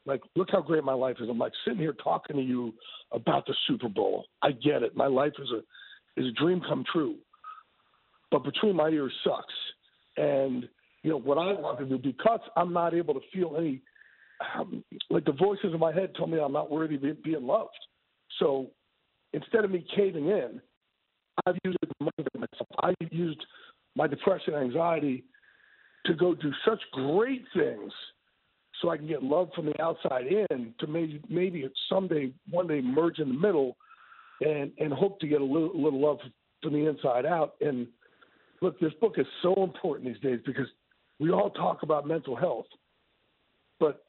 Like, 0.05 0.21
look 0.35 0.49
how 0.51 0.61
great 0.61 0.83
my 0.83 0.93
life 0.93 1.17
is. 1.19 1.27
I'm 1.29 1.39
like 1.39 1.51
sitting 1.65 1.79
here 1.79 1.95
talking 2.03 2.35
to 2.35 2.41
you 2.41 2.73
about 3.11 3.45
the 3.45 3.55
Super 3.67 3.89
Bowl. 3.89 4.25
I 4.41 4.51
get 4.51 4.83
it. 4.83 4.95
My 4.95 5.07
life 5.07 5.33
is 5.39 5.49
a 5.51 6.21
is 6.21 6.27
a 6.27 6.31
dream 6.31 6.61
come 6.61 6.83
true. 6.91 7.15
But 8.31 8.43
between 8.43 8.75
my 8.75 8.89
ears 8.89 9.13
sucks. 9.23 9.53
And 10.17 10.67
you 11.03 11.11
know 11.11 11.19
what 11.19 11.37
I 11.37 11.53
want 11.53 11.79
to 11.79 11.85
do 11.85 11.97
because 11.97 12.39
I'm 12.55 12.73
not 12.73 12.93
able 12.93 13.13
to 13.13 13.19
feel 13.33 13.55
any 13.57 13.81
um, 14.55 14.83
like 15.09 15.25
the 15.25 15.31
voices 15.31 15.73
in 15.73 15.79
my 15.79 15.93
head 15.93 16.13
tell 16.15 16.27
me 16.27 16.39
I'm 16.39 16.53
not 16.53 16.71
worthy 16.71 16.95
of 16.95 17.23
being 17.23 17.45
loved. 17.45 17.69
So 18.39 18.67
instead 19.33 19.63
of 19.63 19.71
me 19.71 19.85
caving 19.95 20.27
in, 20.27 20.61
I've 21.45 21.57
used 21.63 21.77
it 21.81 21.87
to 21.87 21.93
motivate 21.99 22.35
myself. 22.35 22.69
I've 22.81 23.11
used 23.11 23.43
my 23.95 24.07
depression, 24.07 24.53
anxiety 24.53 25.23
to 26.07 26.13
go 26.13 26.33
do 26.33 26.51
such 26.65 26.79
great 26.91 27.43
things 27.55 27.91
so 28.81 28.89
I 28.89 28.97
can 28.97 29.07
get 29.07 29.23
love 29.23 29.49
from 29.55 29.65
the 29.65 29.81
outside 29.81 30.25
in 30.27 30.73
to 30.79 30.87
maybe 30.87 31.21
maybe 31.29 31.67
someday 31.89 32.31
one 32.49 32.67
day 32.67 32.81
merge 32.81 33.19
in 33.19 33.29
the 33.29 33.33
middle 33.39 33.77
and 34.41 34.71
and 34.79 34.93
hope 34.93 35.19
to 35.19 35.27
get 35.27 35.41
a 35.41 35.45
little, 35.45 35.71
little 35.73 36.01
love 36.01 36.19
from 36.61 36.73
the 36.73 36.87
inside 36.87 37.25
out. 37.25 37.55
And 37.61 37.87
look 38.61 38.79
this 38.79 38.93
book 38.99 39.15
is 39.17 39.25
so 39.41 39.53
important 39.63 40.07
these 40.07 40.21
days 40.21 40.39
because 40.45 40.67
we 41.19 41.31
all 41.31 41.49
talk 41.49 41.83
about 41.83 42.07
mental 42.07 42.35
health 42.35 42.67
but 43.79 44.05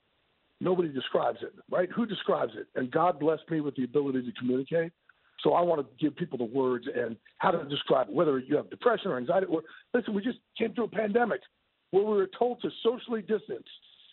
nobody 0.60 0.88
describes 0.88 1.38
it 1.42 1.52
right? 1.70 1.88
Who 1.94 2.06
describes 2.06 2.52
it? 2.56 2.66
And 2.74 2.90
God 2.90 3.18
blessed 3.18 3.50
me 3.50 3.60
with 3.60 3.76
the 3.76 3.84
ability 3.84 4.22
to 4.22 4.32
communicate. 4.32 4.92
So 5.40 5.52
I 5.52 5.62
want 5.62 5.80
to 5.80 6.04
give 6.04 6.16
people 6.16 6.38
the 6.38 6.44
words 6.44 6.86
and 6.92 7.16
how 7.38 7.52
to 7.52 7.64
describe 7.68 8.08
whether 8.10 8.38
you 8.38 8.56
have 8.56 8.70
depression 8.70 9.10
or 9.10 9.18
anxiety 9.18 9.46
or 9.46 9.62
listen 9.94 10.14
we 10.14 10.22
just 10.22 10.38
came 10.58 10.74
through 10.74 10.84
a 10.84 10.88
pandemic 10.88 11.40
where 11.90 12.04
we 12.04 12.16
were 12.16 12.30
told 12.38 12.60
to 12.62 12.70
socially 12.82 13.22
distance. 13.22 13.66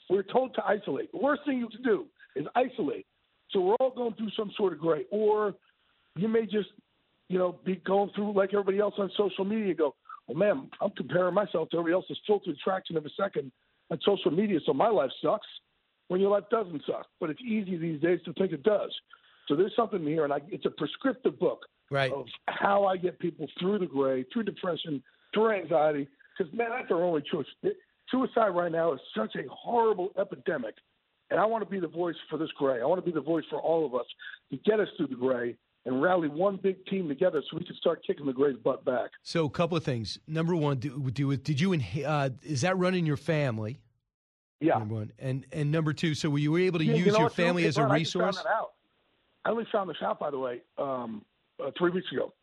We 0.10 0.18
were 0.18 0.23
told 0.23 0.53
to 0.56 0.65
isolate. 0.65 1.11
The 1.11 1.18
worst 1.18 1.41
thing 1.45 1.57
you 1.57 1.68
can 1.69 1.84
do 1.84 2.06
is 2.35 2.45
isolate. 2.56 3.06
So 3.52 3.61
we're 3.61 3.76
all 3.76 3.91
going 3.91 4.14
through 4.15 4.31
some 4.38 4.52
sort 4.57 4.73
of 4.73 4.80
gray. 4.80 5.06
Or 5.11 5.56
you 6.15 6.27
may 6.27 6.45
just, 6.45 6.69
you 7.30 7.38
know, 7.38 7.60
be 7.65 7.76
going 7.77 8.11
through 8.15 8.34
like 8.34 8.53
everybody 8.53 8.80
else 8.80 8.93
on 8.97 9.10
social 9.18 9.45
media 9.45 9.73
go, 9.73 9.95
well, 10.27 10.38
man, 10.38 10.69
I'm 10.81 10.91
comparing 10.91 11.34
myself 11.34 11.69
to 11.69 11.77
everybody 11.77 11.93
else's 11.93 12.18
filtered 12.26 12.56
fraction 12.64 12.97
of 12.97 13.06
a 13.06 13.10
second 13.19 13.52
on 13.91 13.99
social 14.03 14.31
media, 14.31 14.60
so 14.65 14.73
my 14.73 14.89
life 14.89 15.11
sucks 15.22 15.47
when 16.07 16.19
your 16.19 16.31
life 16.31 16.45
doesn't 16.49 16.81
suck. 16.88 17.06
But 17.19 17.30
it's 17.30 17.41
easy 17.41 17.77
these 17.77 18.02
days 18.02 18.19
to 18.26 18.34
think 18.34 18.52
it 18.52 18.64
does. 18.64 18.91
So 19.47 19.56
there's 19.56 19.76
something 19.76 20.02
here, 20.03 20.23
and 20.23 20.34
I, 20.34 20.39
it's 20.49 20.65
a 20.65 20.72
prescriptive 20.72 21.39
book 21.39 21.65
right. 21.91 22.11
of 22.11 22.26
how 22.47 22.85
I 22.85 22.97
get 22.97 23.19
people 23.19 23.47
through 23.60 23.80
the 23.80 23.85
gray, 23.85 24.26
through 24.34 24.43
depression, 24.43 25.03
through 25.34 25.52
anxiety, 25.52 26.07
because 26.38 26.53
man, 26.53 26.70
that's 26.70 26.91
our 26.91 27.03
only 27.03 27.24
choice. 27.32 27.45
Suicide 28.12 28.49
right 28.49 28.72
now 28.72 28.94
is 28.94 28.99
such 29.16 29.36
a 29.36 29.48
horrible 29.49 30.10
epidemic, 30.20 30.76
and 31.30 31.40
I 31.40 31.45
want 31.45 31.64
to 31.64 31.70
be 31.70 31.80
the 31.80 31.88
voice 31.88 32.16
for 32.30 32.38
this 32.38 32.49
gray. 32.57 32.82
I 32.82 32.86
want 32.86 33.03
to 33.03 33.06
be 33.06 33.14
the 33.14 33.22
voice 33.22 33.44
for 33.49 33.60
all 33.60 33.86
of 33.86 33.95
us 33.95 34.06
to 34.52 34.57
get 34.57 34.80
us 34.80 34.88
through 34.98 35.07
the 35.07 35.16
gray 35.16 35.56
and 35.86 36.02
rally 36.02 36.28
one 36.28 36.57
big 36.62 36.84
team 36.88 37.07
together 37.07 37.41
so 37.49 37.57
we 37.57 37.64
can 37.64 37.76
start 37.76 38.02
kicking 38.06 38.26
the 38.26 38.34
Gray's 38.34 38.57
butt 38.57 38.84
back. 38.86 39.12
So, 39.24 39.45
a 39.45 39.49
couple 39.49 39.78
of 39.78 39.84
things. 39.84 40.20
Number 40.28 40.56
one, 40.56 40.78
do, 40.78 41.12
do 41.12 41.36
did 41.38 41.60
you 41.60 41.80
uh, 42.06 42.30
is 42.44 42.62
that 42.62 42.78
running 42.78 43.06
your 43.06 43.18
family? 43.18 43.80
Yeah. 44.60 44.80
Number 44.80 44.95
one. 44.95 45.12
And 45.20 45.45
and 45.52 45.72
number 45.72 45.94
two, 45.94 46.16
so 46.16 46.30
were 46.30 46.40
you 46.40 46.57
able 46.57 46.80
to 46.80 46.86
Yeah, 46.86 46.95
you 46.95 47.06
use 47.06 47.14
know 47.14 47.20
your 47.20 47.30
family 47.30 47.66
as 47.66 47.78
a 47.78 47.82
Brian, 47.82 47.91
I 47.91 47.95
resource? 47.95 48.44
I 49.45 49.52
only 49.52 49.68
found 49.72 49.90
this 49.90 49.98
out, 50.02 50.20
by 50.20 50.32
the 50.32 50.40
way, 50.40 50.62
um, 50.80 51.24
uh, 51.64 51.70
three 51.78 51.91
weeks 51.91 52.12
ago. 52.12 52.34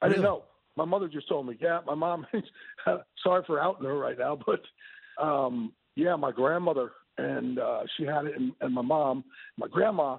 I 0.00 0.08
didn't 0.08 0.22
know. 0.22 0.44
My 0.76 0.84
mother 0.84 1.08
just 1.08 1.28
told 1.28 1.46
me. 1.46 1.56
Yeah, 1.60 1.80
my 1.86 1.94
mom. 1.94 2.26
sorry 3.22 3.42
for 3.46 3.60
outing 3.60 3.86
her 3.86 3.98
right 3.98 4.18
now, 4.18 4.38
but 4.46 5.22
um, 5.22 5.72
yeah, 5.96 6.16
my 6.16 6.32
grandmother 6.32 6.92
and 7.18 7.58
uh, 7.58 7.82
she 7.96 8.04
had 8.04 8.26
it, 8.26 8.36
and, 8.36 8.52
and 8.60 8.74
my 8.74 8.82
mom, 8.82 9.24
my 9.58 9.66
grandma 9.68 10.18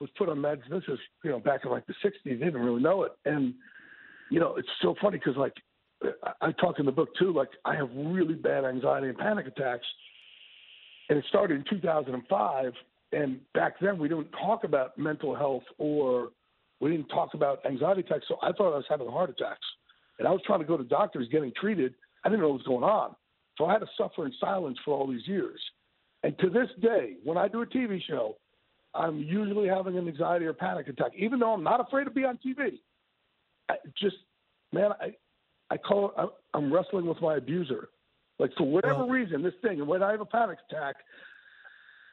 was 0.00 0.10
put 0.18 0.28
on 0.28 0.38
meds. 0.38 0.62
This 0.70 0.82
is 0.88 0.98
you 1.24 1.30
know 1.30 1.40
back 1.40 1.62
in 1.64 1.70
like 1.70 1.86
the 1.86 1.94
'60s. 2.04 2.12
They 2.24 2.32
didn't 2.32 2.60
really 2.60 2.82
know 2.82 3.04
it, 3.04 3.12
and 3.24 3.54
you 4.30 4.40
know 4.40 4.56
it's 4.56 4.68
so 4.82 4.94
funny 5.00 5.18
because 5.18 5.36
like 5.36 5.54
I, 6.24 6.48
I 6.48 6.52
talk 6.52 6.78
in 6.78 6.86
the 6.86 6.92
book 6.92 7.08
too. 7.18 7.32
Like 7.32 7.50
I 7.64 7.74
have 7.76 7.88
really 7.94 8.34
bad 8.34 8.64
anxiety 8.64 9.08
and 9.08 9.18
panic 9.18 9.46
attacks, 9.46 9.86
and 11.08 11.18
it 11.18 11.24
started 11.28 11.56
in 11.56 11.64
2005. 11.70 12.72
And 13.12 13.40
back 13.52 13.74
then 13.80 13.98
we 13.98 14.08
didn't 14.08 14.30
talk 14.32 14.64
about 14.64 14.96
mental 14.96 15.34
health 15.34 15.64
or 15.76 16.30
we 16.80 16.90
didn't 16.90 17.08
talk 17.08 17.34
about 17.34 17.64
anxiety 17.66 18.00
attacks. 18.00 18.24
So 18.26 18.36
I 18.42 18.52
thought 18.52 18.72
I 18.72 18.76
was 18.76 18.86
having 18.88 19.08
heart 19.08 19.28
attacks, 19.28 19.66
and 20.18 20.28
I 20.28 20.30
was 20.30 20.40
trying 20.46 20.60
to 20.60 20.66
go 20.66 20.76
to 20.76 20.84
doctors 20.84 21.28
getting 21.30 21.52
treated. 21.58 21.94
I 22.24 22.28
didn't 22.28 22.40
know 22.40 22.48
what 22.48 22.58
was 22.58 22.66
going 22.66 22.84
on, 22.84 23.14
so 23.58 23.64
I 23.64 23.72
had 23.72 23.80
to 23.80 23.88
suffer 23.96 24.26
in 24.26 24.32
silence 24.40 24.78
for 24.84 24.96
all 24.96 25.06
these 25.06 25.26
years. 25.26 25.60
And 26.22 26.38
to 26.38 26.50
this 26.50 26.68
day, 26.80 27.14
when 27.24 27.36
I 27.36 27.48
do 27.48 27.62
a 27.62 27.66
TV 27.66 28.00
show, 28.08 28.36
I'm 28.94 29.18
usually 29.18 29.68
having 29.68 29.96
an 29.96 30.06
anxiety 30.06 30.44
or 30.44 30.52
panic 30.52 30.88
attack, 30.88 31.12
even 31.16 31.38
though 31.38 31.52
I'm 31.52 31.64
not 31.64 31.80
afraid 31.80 32.04
to 32.04 32.10
be 32.10 32.24
on 32.24 32.38
TV. 32.46 32.78
I 33.68 33.74
just, 34.00 34.16
man, 34.72 34.90
I, 35.00 35.14
I 35.70 35.78
call 35.78 36.12
it, 36.16 36.28
I'm 36.54 36.72
wrestling 36.72 37.06
with 37.06 37.20
my 37.20 37.36
abuser. 37.36 37.88
Like 38.38 38.50
for 38.56 38.64
whatever 38.64 39.06
reason, 39.06 39.42
this 39.42 39.54
thing, 39.62 39.78
and 39.80 39.88
when 39.88 40.02
I 40.02 40.10
have 40.10 40.20
a 40.20 40.26
panic 40.26 40.58
attack, 40.68 40.96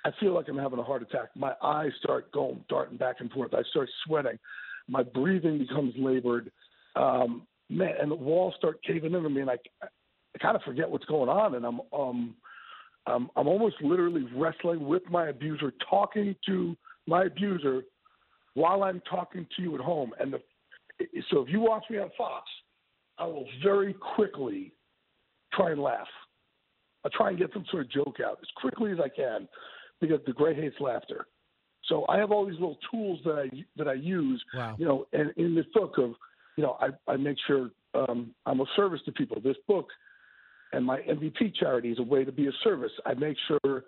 I 0.06 0.12
feel 0.20 0.34
like 0.34 0.48
I'm 0.48 0.58
having 0.58 0.80
a 0.80 0.84
heart 0.84 1.02
attack. 1.02 1.30
My 1.36 1.54
eyes 1.62 1.92
start 2.02 2.32
going, 2.32 2.64
darting 2.70 2.98
back 2.98 3.18
and 3.20 3.30
forth. 3.32 3.54
I 3.54 3.64
start 3.70 3.90
sweating. 4.06 4.40
My 4.88 5.04
breathing 5.04 5.58
becomes 5.58 5.94
labored. 5.98 6.52
Um, 6.96 7.46
man, 7.70 7.94
and 8.02 8.12
the 8.12 8.16
walls 8.16 8.54
start 8.58 8.82
caving 8.84 9.14
in 9.14 9.26
on 9.26 9.34
me, 9.34 9.42
and 9.42 9.50
I, 9.50 9.58
I 9.84 10.38
kind 10.42 10.56
of 10.56 10.62
forget 10.64 10.90
what's 10.90 11.06
going 11.06 11.30
on, 11.30 11.56
and 11.56 11.66
I'm, 11.66 11.82
um, 11.94 12.36
I'm, 13.08 13.30
I'm 13.36 13.48
almost 13.48 13.76
literally 13.82 14.26
wrestling 14.36 14.88
with 14.88 15.04
my 15.10 15.30
abuser, 15.30 15.74
talking 15.90 16.36
to 16.46 16.76
my 17.08 17.26
abuser 17.26 17.84
while 18.54 18.84
I'm 18.84 19.02
talking 19.10 19.48
to 19.56 19.62
you 19.62 19.76
at 19.76 19.82
home. 19.82 20.12
And 20.20 20.34
the, 20.34 20.40
so 21.32 21.42
if 21.42 21.50
you 21.50 21.60
watch 21.60 21.84
me 21.90 21.98
on 21.98 22.10
Fox, 22.18 22.46
I 23.18 23.26
will 23.26 23.46
very 23.64 23.94
quickly 23.94 24.74
try 25.54 25.72
and 25.72 25.82
laugh. 25.82 26.08
I 27.06 27.10
try 27.16 27.30
and 27.30 27.38
get 27.38 27.52
some 27.54 27.66
sort 27.72 27.86
of 27.86 27.92
joke 27.92 28.18
out 28.26 28.40
as 28.42 28.48
quickly 28.58 28.92
as 28.92 28.98
I 29.00 29.10
can 29.10 29.48
because 30.02 30.20
the 30.26 30.34
gray 30.34 30.54
hates 30.54 30.76
laughter. 30.80 31.28
So 31.86 32.06
I 32.10 32.18
have 32.18 32.32
all 32.32 32.46
these 32.46 32.60
little 32.60 32.78
tools 32.92 33.20
that 33.26 33.36
I 33.36 33.50
that 33.78 33.88
I 33.88 33.94
use. 33.94 34.44
Wow. 34.54 34.76
You 34.78 34.86
know, 34.86 35.08
and 35.14 35.32
in 35.38 35.56
this 35.56 35.66
book 35.74 35.98
of, 35.98 36.12
you 36.58 36.64
know, 36.64 36.78
I, 36.80 36.90
I 37.12 37.18
make 37.18 37.38
sure 37.48 37.72
um, 37.94 38.34
I'm 38.46 38.60
of 38.60 38.68
service 38.76 39.02
to 39.06 39.12
people. 39.12 39.40
This 39.42 39.58
book 39.68 39.88
and 40.74 40.86
my 40.86 41.00
MVP 41.00 41.56
charity 41.56 41.90
is 41.90 42.00
a 42.00 42.04
way 42.04 42.24
to 42.24 42.32
be 42.32 42.48
of 42.48 42.54
service. 42.64 42.92
I 43.06 43.14
make 43.14 43.38
sure, 43.48 43.84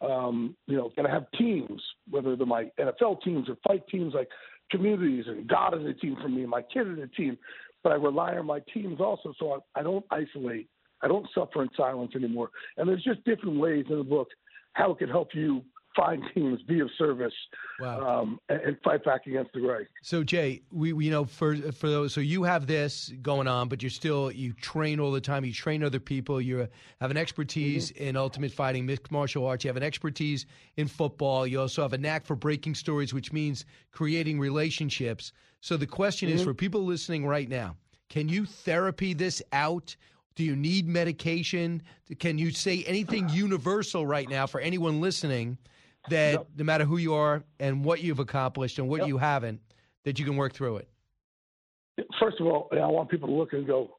um, 0.00 0.56
you 0.66 0.76
know, 0.76 0.92
that 0.96 1.06
I 1.06 1.10
have 1.10 1.26
teams, 1.36 1.82
whether 2.10 2.36
they're 2.36 2.46
my 2.46 2.70
NFL 2.78 3.22
teams 3.22 3.48
or 3.48 3.56
fight 3.66 3.86
teams, 3.88 4.14
like 4.14 4.28
communities, 4.70 5.24
and 5.26 5.48
God 5.48 5.74
is 5.78 5.86
a 5.86 5.94
team 5.94 6.16
for 6.22 6.28
me, 6.28 6.46
my 6.46 6.62
kid 6.62 6.86
is 6.86 6.98
a 6.98 7.08
team. 7.08 7.36
But 7.82 7.92
I 7.92 7.96
rely 7.96 8.34
on 8.34 8.46
my 8.46 8.60
teams 8.72 9.00
also, 9.00 9.32
so 9.38 9.62
I, 9.74 9.80
I 9.80 9.82
don't 9.82 10.04
isolate. 10.10 10.68
I 11.02 11.08
don't 11.08 11.26
suffer 11.34 11.62
in 11.62 11.70
silence 11.76 12.12
anymore. 12.14 12.50
And 12.76 12.88
there's 12.88 13.02
just 13.02 13.24
different 13.24 13.58
ways 13.58 13.86
in 13.88 13.96
the 13.96 14.04
book 14.04 14.28
how 14.74 14.92
it 14.92 14.98
can 14.98 15.08
help 15.08 15.30
you 15.34 15.62
find 16.00 16.22
teams, 16.34 16.62
be 16.62 16.80
of 16.80 16.88
service, 16.96 17.32
um, 17.82 18.40
and, 18.48 18.60
and 18.60 18.76
fight 18.82 19.04
back 19.04 19.26
against 19.26 19.52
the 19.52 19.60
gray. 19.60 19.86
So 20.02 20.24
Jay, 20.24 20.62
we, 20.72 20.92
we 20.92 21.04
you 21.06 21.10
know 21.10 21.24
for 21.24 21.56
for 21.72 21.88
those 21.90 22.14
so 22.14 22.20
you 22.20 22.42
have 22.44 22.66
this 22.66 23.12
going 23.22 23.46
on, 23.48 23.68
but 23.68 23.82
you're 23.82 23.90
still 23.90 24.30
you 24.32 24.52
train 24.54 24.98
all 25.00 25.12
the 25.12 25.20
time. 25.20 25.44
You 25.44 25.52
train 25.52 25.84
other 25.84 26.00
people. 26.00 26.40
You 26.40 26.68
have 27.00 27.10
an 27.10 27.16
expertise 27.16 27.92
Mm-hmm. 27.92 28.02
in 28.04 28.16
ultimate 28.16 28.52
fighting, 28.52 28.86
mixed 28.86 29.10
martial 29.10 29.46
arts. 29.46 29.64
You 29.64 29.68
have 29.68 29.76
an 29.76 29.82
expertise 29.82 30.46
in 30.76 30.86
football. 30.88 31.46
You 31.46 31.60
also 31.60 31.82
have 31.82 31.92
a 31.92 31.98
knack 31.98 32.24
for 32.26 32.36
breaking 32.36 32.74
stories, 32.74 33.12
which 33.12 33.32
means 33.32 33.64
creating 33.92 34.38
relationships. 34.40 35.32
So 35.60 35.76
the 35.76 35.86
question 35.86 36.28
is 36.28 36.40
Mhm. 36.40 36.44
for 36.44 36.54
people 36.54 36.84
listening 36.84 37.26
right 37.26 37.48
now: 37.48 37.76
Can 38.08 38.28
you 38.28 38.46
therapy 38.46 39.12
this 39.14 39.42
out? 39.52 39.96
Do 40.36 40.44
you 40.44 40.56
need 40.56 40.86
medication? 40.88 41.82
Can 42.18 42.38
you 42.38 42.50
say 42.50 42.84
anything 42.84 43.28
universal 43.28 44.06
right 44.06 44.28
now 44.28 44.46
for 44.46 44.60
anyone 44.60 45.00
listening 45.00 45.58
that 46.08 46.46
no 46.56 46.64
matter 46.64 46.84
who 46.84 46.96
you 46.96 47.14
are 47.14 47.42
and 47.58 47.84
what 47.84 48.00
you've 48.00 48.18
accomplished 48.18 48.78
and 48.78 48.88
what 48.88 49.06
you 49.06 49.18
haven't, 49.18 49.60
that 50.04 50.18
you 50.18 50.24
can 50.24 50.36
work 50.36 50.52
through 50.54 50.78
it? 50.78 50.88
First 52.18 52.40
of 52.40 52.46
all, 52.46 52.68
I 52.72 52.86
want 52.86 53.10
people 53.10 53.28
to 53.28 53.34
look 53.34 53.52
and 53.52 53.66
go, 53.66 53.90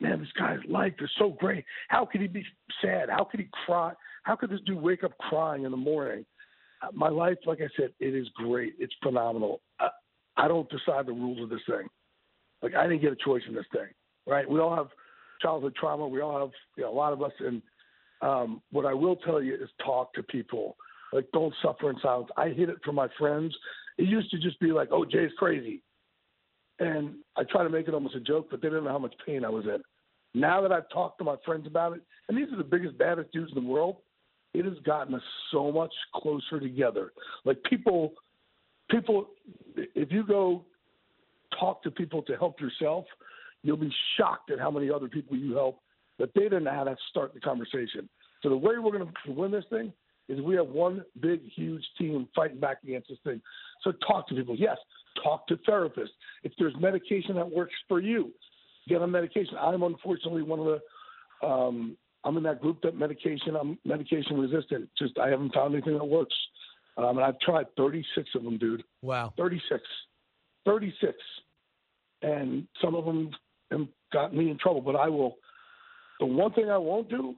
man, 0.00 0.18
this 0.20 0.28
guy's 0.38 0.58
life 0.68 0.94
is 1.00 1.10
so 1.18 1.36
great. 1.38 1.64
How 1.88 2.06
could 2.06 2.22
he 2.22 2.26
be 2.26 2.44
sad? 2.80 3.10
How 3.10 3.24
could 3.24 3.40
he 3.40 3.48
cry? 3.66 3.92
How 4.22 4.36
could 4.36 4.50
this 4.50 4.60
dude 4.64 4.80
wake 4.80 5.04
up 5.04 5.16
crying 5.18 5.64
in 5.64 5.70
the 5.70 5.76
morning? 5.76 6.24
Uh, 6.82 6.88
My 6.94 7.08
life, 7.08 7.36
like 7.44 7.58
I 7.60 7.68
said, 7.76 7.90
it 8.00 8.14
is 8.14 8.26
great. 8.34 8.74
It's 8.78 8.94
phenomenal. 9.02 9.60
I, 9.78 9.88
I 10.36 10.48
don't 10.48 10.68
decide 10.70 11.06
the 11.06 11.12
rules 11.12 11.42
of 11.42 11.50
this 11.50 11.60
thing. 11.68 11.86
Like 12.62 12.74
I 12.74 12.84
didn't 12.86 13.02
get 13.02 13.12
a 13.12 13.16
choice 13.16 13.42
in 13.46 13.54
this 13.54 13.66
thing, 13.72 13.88
right? 14.26 14.48
We 14.48 14.58
all 14.60 14.74
have 14.74 14.88
childhood 15.42 15.74
trauma. 15.78 16.08
We 16.08 16.20
all 16.22 16.38
have, 16.38 16.50
you 16.76 16.84
know, 16.84 16.90
a 16.90 16.94
lot 16.94 17.12
of 17.12 17.22
us. 17.22 17.32
And 17.40 17.62
um, 18.22 18.62
what 18.70 18.86
I 18.86 18.94
will 18.94 19.16
tell 19.16 19.42
you 19.42 19.54
is 19.54 19.68
talk 19.84 20.14
to 20.14 20.22
people. 20.22 20.76
Like 21.12 21.26
don't 21.32 21.54
suffer 21.62 21.90
in 21.90 21.96
silence. 22.00 22.30
I 22.36 22.48
hid 22.48 22.68
it 22.68 22.76
from 22.84 22.94
my 22.94 23.08
friends. 23.18 23.56
It 23.98 24.04
used 24.04 24.30
to 24.30 24.38
just 24.38 24.58
be 24.60 24.72
like, 24.72 24.88
oh, 24.92 25.04
Jay's 25.04 25.32
crazy. 25.38 25.82
And 26.78 27.16
I 27.36 27.42
try 27.44 27.62
to 27.62 27.68
make 27.68 27.88
it 27.88 27.94
almost 27.94 28.14
a 28.14 28.20
joke, 28.20 28.48
but 28.50 28.62
they 28.62 28.68
didn't 28.68 28.84
know 28.84 28.90
how 28.90 28.98
much 28.98 29.14
pain 29.26 29.44
I 29.44 29.50
was 29.50 29.64
in. 29.66 29.82
Now 30.34 30.62
that 30.62 30.72
I've 30.72 30.88
talked 30.90 31.18
to 31.18 31.24
my 31.24 31.36
friends 31.44 31.66
about 31.66 31.94
it, 31.94 32.02
and 32.28 32.38
these 32.38 32.50
are 32.52 32.56
the 32.56 32.64
biggest, 32.64 32.96
baddest 32.96 33.32
dudes 33.32 33.52
in 33.54 33.62
the 33.62 33.68
world, 33.68 33.96
it 34.54 34.64
has 34.64 34.78
gotten 34.84 35.14
us 35.14 35.22
so 35.50 35.70
much 35.70 35.92
closer 36.14 36.58
together. 36.58 37.12
Like 37.44 37.62
people, 37.64 38.14
people, 38.90 39.26
if 39.76 40.10
you 40.10 40.24
go 40.26 40.64
talk 41.58 41.82
to 41.82 41.90
people 41.90 42.22
to 42.22 42.36
help 42.36 42.60
yourself, 42.60 43.04
you'll 43.62 43.76
be 43.76 43.92
shocked 44.16 44.50
at 44.50 44.58
how 44.58 44.70
many 44.70 44.90
other 44.90 45.08
people 45.08 45.36
you 45.36 45.54
help 45.54 45.80
that 46.18 46.30
they 46.34 46.42
didn't 46.42 46.64
know 46.64 46.74
how 46.74 46.84
to 46.84 46.96
start 47.10 47.34
the 47.34 47.40
conversation. 47.40 48.08
So 48.42 48.48
the 48.48 48.56
way 48.56 48.74
we're 48.78 48.96
going 48.96 49.12
to 49.26 49.32
win 49.32 49.50
this 49.50 49.64
thing 49.70 49.92
is 50.30 50.40
we 50.40 50.54
have 50.54 50.68
one 50.68 51.04
big, 51.20 51.40
huge 51.56 51.84
team 51.98 52.28
fighting 52.36 52.60
back 52.60 52.78
against 52.84 53.08
this 53.08 53.18
thing. 53.24 53.40
So 53.82 53.92
talk 54.06 54.28
to 54.28 54.34
people. 54.34 54.54
Yes, 54.56 54.76
talk 55.22 55.46
to 55.48 55.56
therapists. 55.68 56.14
If 56.44 56.52
there's 56.58 56.74
medication 56.78 57.34
that 57.34 57.50
works 57.50 57.74
for 57.88 58.00
you, 58.00 58.30
get 58.88 59.02
on 59.02 59.10
medication. 59.10 59.54
I'm 59.60 59.82
unfortunately 59.82 60.42
one 60.42 60.60
of 60.60 60.66
the. 60.66 61.46
Um, 61.46 61.96
I'm 62.22 62.36
in 62.36 62.42
that 62.44 62.60
group 62.60 62.80
that 62.82 62.96
medication. 62.96 63.56
I'm 63.60 63.78
medication 63.84 64.38
resistant. 64.38 64.88
Just 64.96 65.18
I 65.18 65.28
haven't 65.28 65.52
found 65.52 65.74
anything 65.74 65.98
that 65.98 66.04
works. 66.04 66.34
Um, 66.96 67.16
and 67.18 67.20
I've 67.20 67.40
tried 67.40 67.66
36 67.76 68.28
of 68.34 68.44
them, 68.44 68.58
dude. 68.58 68.84
Wow. 69.02 69.32
36. 69.36 69.82
36. 70.66 71.14
And 72.22 72.66
some 72.82 72.94
of 72.94 73.04
them 73.06 73.30
have 73.70 73.86
gotten 74.12 74.38
me 74.38 74.50
in 74.50 74.58
trouble. 74.58 74.82
But 74.82 74.96
I 74.96 75.08
will. 75.08 75.36
The 76.20 76.26
one 76.26 76.52
thing 76.52 76.70
I 76.70 76.76
won't 76.76 77.08
do 77.08 77.34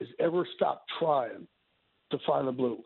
is 0.00 0.08
ever 0.18 0.46
stop 0.54 0.84
trying 0.98 1.46
to 2.10 2.18
find 2.26 2.46
the 2.46 2.52
blue. 2.52 2.78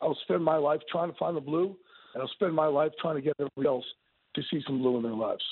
I'll 0.00 0.18
spend 0.24 0.44
my 0.44 0.56
life 0.56 0.80
trying 0.90 1.10
to 1.10 1.16
find 1.16 1.36
the 1.36 1.40
blue, 1.40 1.76
and 2.14 2.22
I'll 2.22 2.28
spend 2.28 2.54
my 2.54 2.66
life 2.66 2.92
trying 3.00 3.16
to 3.16 3.22
get 3.22 3.34
everybody 3.38 3.68
else 3.68 3.84
to 4.34 4.42
see 4.50 4.62
some 4.66 4.78
blue 4.78 4.96
in 4.96 5.02
their 5.02 5.12
lives. 5.12 5.44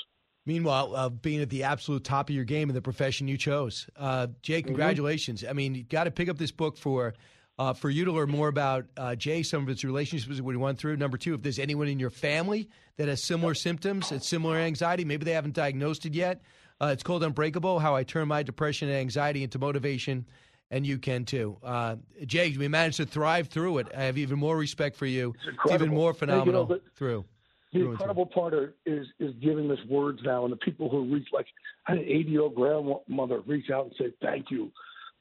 Meanwhile, 0.47 0.97
uh, 0.97 1.09
being 1.11 1.41
at 1.43 1.51
the 1.51 1.65
absolute 1.65 2.03
top 2.03 2.29
of 2.29 2.35
your 2.35 2.45
game 2.45 2.71
in 2.71 2.75
the 2.75 2.83
profession 2.83 3.29
you 3.29 3.37
chose, 3.37 3.87
uh, 3.97 4.29
Jay, 4.43 4.63
congratulations! 4.63 5.45
I 5.49 5.53
mean, 5.53 5.75
you've 5.75 5.89
got 5.89 6.05
to 6.05 6.11
pick 6.11 6.29
up 6.29 6.39
this 6.39 6.51
book 6.51 6.79
for 6.79 7.15
uh, 7.59 7.75
for 7.75 7.91
you 7.91 8.07
to 8.07 8.13
learn 8.13 8.31
more 8.31 8.49
about 8.49 8.87
uh, 8.97 9.15
Jay, 9.15 9.43
some 9.43 9.63
of 9.63 9.69
his 9.69 9.85
relationships, 9.85 10.41
what 10.41 10.53
he 10.53 10.57
went 10.57 10.79
through. 10.79 10.97
Number 10.97 11.19
two, 11.19 11.35
if 11.35 11.43
there's 11.43 11.59
anyone 11.59 11.89
in 11.89 11.99
your 11.99 12.11
family 12.11 12.71
that 12.97 13.07
has 13.07 13.23
similar 13.23 13.55
symptoms 13.55 14.11
and 14.11 14.23
similar 14.23 14.57
anxiety, 14.57 15.05
maybe 15.05 15.27
they 15.27 15.33
haven't 15.33 15.55
diagnosed 15.55 16.07
it 16.07 16.15
yet. 16.15 16.41
Uh, 16.81 16.87
it's 16.87 17.03
called 17.03 17.23
Unbreakable: 17.23 17.79
How 17.79 17.95
I 17.95 18.03
Turned 18.03 18.29
My 18.29 18.43
Depression 18.43 18.89
and 18.89 18.97
Anxiety 18.97 19.45
into 19.45 19.59
Motivation, 19.59 20.27
and 20.71 20.87
you 20.87 20.99
can 20.99 21.25
too. 21.25 21.57
Uh, 21.63 21.97
Jay, 22.27 22.57
we 22.57 22.69
managed 22.69 22.99
to 22.99 23.07
thrive 23.07 23.49
through 23.49 23.79
it. 23.79 23.89
I 23.97 24.05
have 24.05 24.19
even 24.19 24.39
more 24.39 24.57
respect 24.57 24.97
for 24.97 25.07
you. 25.07 25.35
It's, 25.65 25.73
even 25.73 25.91
more 25.91 26.11
And, 26.11 26.21
you 26.21 26.27
know, 26.27 26.67
phenomenal 26.67 26.79
through. 26.95 27.25
The 27.73 27.81
through 27.81 27.93
incredible 27.93 28.27
part 28.27 28.55
is 28.87 29.07
is 29.19 29.35
giving 29.41 29.69
this 29.69 29.79
words 29.89 30.21
now, 30.25 30.45
and 30.45 30.53
the 30.53 30.57
people 30.57 30.89
who 30.89 31.05
reach 31.13 31.29
like 31.33 31.47
I 31.87 31.93
had 31.93 32.01
an 32.01 32.05
80 32.05 32.31
year 32.31 32.41
old 32.43 32.55
grandmother 32.55 33.41
reach 33.47 33.71
out 33.71 33.87
and 33.87 33.95
say 33.99 34.13
thank 34.21 34.51
you 34.51 34.71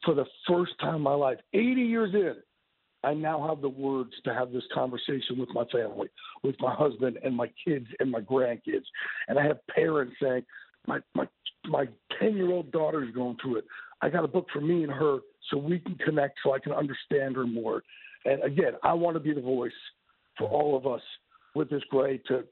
for 0.04 0.16
the 0.16 0.26
first 0.48 0.72
time 0.80 0.96
in 0.96 1.02
my 1.02 1.14
life, 1.14 1.38
80 1.54 1.82
years 1.82 2.14
in. 2.14 2.36
I 3.02 3.14
now 3.14 3.48
have 3.48 3.62
the 3.62 3.70
words 3.70 4.12
to 4.26 4.34
have 4.34 4.52
this 4.52 4.64
conversation 4.74 5.38
with 5.38 5.50
my 5.54 5.64
family, 5.72 6.10
with 6.44 6.56
my 6.60 6.74
husband 6.74 7.18
and 7.24 7.36
my 7.36 7.50
kids 7.66 7.86
and 8.00 8.12
my 8.12 8.20
grandkids, 8.20 8.84
and 9.28 9.40
I 9.40 9.44
have 9.46 9.66
parents 9.68 10.16
saying 10.22 10.44
my 10.88 11.00
my 11.14 11.28
my 11.66 11.88
10 12.20 12.36
year 12.36 12.52
old 12.52 12.72
daughter 12.72 13.04
is 13.04 13.12
going 13.12 13.38
through 13.42 13.58
it. 13.58 13.66
I 14.02 14.10
got 14.10 14.24
a 14.24 14.28
book 14.28 14.48
for 14.52 14.62
me 14.62 14.84
and 14.84 14.92
her 14.92 15.20
so 15.50 15.58
we 15.58 15.80
can 15.80 15.96
connect, 15.96 16.40
so 16.44 16.54
I 16.54 16.60
can 16.60 16.72
understand 16.72 17.36
her 17.36 17.46
more. 17.46 17.84
And 18.26 18.44
again, 18.44 18.74
I 18.84 18.94
want 18.94 19.16
to 19.16 19.20
be 19.20 19.34
the 19.34 19.42
voice 19.42 19.72
for 20.38 20.48
all 20.48 20.76
of 20.78 20.86
us 20.88 21.02
with 21.56 21.70
this 21.70 21.84
Gray 21.90 22.20
to 22.28 22.44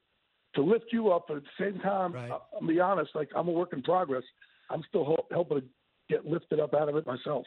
to 0.56 0.64
lift 0.64 0.86
you 0.92 1.12
up, 1.12 1.26
but 1.28 1.38
at 1.38 1.44
the 1.44 1.66
same 1.66 1.80
time, 1.82 2.14
right. 2.14 2.32
I'll 2.32 2.68
be 2.68 2.80
honest, 2.80 3.12
like 3.14 3.30
I'm 3.36 3.48
a 3.48 3.52
work 3.52 3.74
in 3.74 3.84
progress. 3.84 4.24
I'm 4.70 4.84
still 4.90 5.16
helping 5.32 5.60
to 5.60 5.64
get 6.10 6.26
lifted 6.26 6.60
up 6.60 6.74
out 6.74 6.90
of 6.90 6.96
it 6.96 7.06
myself. 7.06 7.46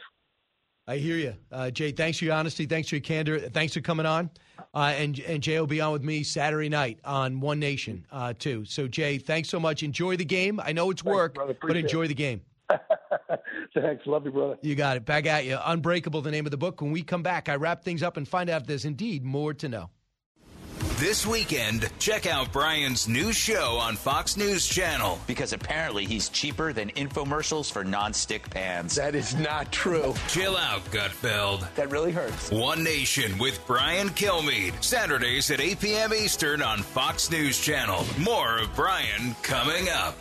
I 0.87 0.97
hear 0.97 1.17
you, 1.17 1.35
uh, 1.53 1.71
Jay. 1.71 1.93
Thanks 1.93 2.19
for 2.19 2.25
your 2.25 2.35
honesty. 2.35 2.67
Thanks 2.67 2.89
for 2.89 2.97
your 2.97 3.03
candor. 3.03 3.39
Thanks 3.39 3.75
for 3.75 3.81
coming 3.81 4.07
on. 4.07 4.31
Uh, 4.75 4.93
and 4.97 5.19
and 5.21 5.43
Jay 5.43 5.59
will 5.59 5.67
be 5.67 5.81
on 5.81 5.93
with 5.93 6.03
me 6.03 6.23
Saturday 6.23 6.69
night 6.69 6.99
on 7.05 7.41
One 7.41 7.59
Nation 7.59 8.07
uh, 8.11 8.33
too. 8.39 8.65
So 8.65 8.89
Jay, 8.89 9.19
thanks 9.19 9.49
so 9.49 9.61
much. 9.61 9.83
Enjoy 9.83 10.17
the 10.17 10.25
game. 10.25 10.61
I 10.63 10.73
know 10.73 10.91
it's 10.91 11.05
work, 11.05 11.37
but 11.63 11.77
enjoy 11.77 12.07
the 12.07 12.15
game. 12.15 12.43
Thanks. 13.75 14.07
Love 14.07 14.25
you, 14.25 14.33
brother. 14.33 14.59
You 14.63 14.75
got 14.75 14.97
it. 14.97 15.05
Back 15.05 15.27
at 15.27 15.45
you. 15.45 15.59
Unbreakable, 15.65 16.23
the 16.23 16.31
name 16.31 16.47
of 16.47 16.51
the 16.51 16.57
book. 16.57 16.81
When 16.81 16.93
we 16.93 17.03
come 17.03 17.23
back, 17.23 17.49
I 17.49 17.57
wrap 17.57 17.83
things 17.83 18.03
up 18.03 18.17
and 18.17 18.27
find 18.27 18.51
out 18.51 18.63
if 18.63 18.67
there's 18.67 18.85
indeed 18.85 19.25
more 19.25 19.55
to 19.55 19.69
know. 19.69 19.91
This 21.01 21.27
weekend, 21.27 21.89
check 21.99 22.27
out 22.27 22.53
Brian's 22.53 23.09
new 23.09 23.33
show 23.33 23.77
on 23.77 23.97
Fox 23.97 24.37
News 24.37 24.67
Channel. 24.67 25.19
Because 25.27 25.55
apparently 25.55 26.05
he's 26.05 26.29
cheaper 26.29 26.75
than 26.75 26.91
infomercials 26.91 27.73
for 27.73 27.85
non-stick 27.85 28.51
pans. 28.51 28.97
That 28.97 29.15
is 29.15 29.35
not 29.35 29.73
true. 29.73 30.13
Chill 30.29 30.59
out, 30.59 30.85
Gutfeld. 30.91 31.73
That 31.75 31.91
really 31.91 32.13
hurts. 32.13 32.51
One 32.51 32.85
Nation 32.85 33.39
with 33.39 33.59
Brian 33.67 34.11
Kilmeade. 34.11 34.83
Saturdays 34.83 35.51
at 35.51 35.63
8 35.63 35.81
p.m. 35.81 36.13
Eastern 36.13 36.61
on 36.61 36.83
Fox 36.83 37.31
News 37.31 37.59
Channel. 37.59 38.05
More 38.19 38.59
of 38.59 38.75
Brian 38.77 39.35
coming 39.43 39.89
up. 39.89 40.19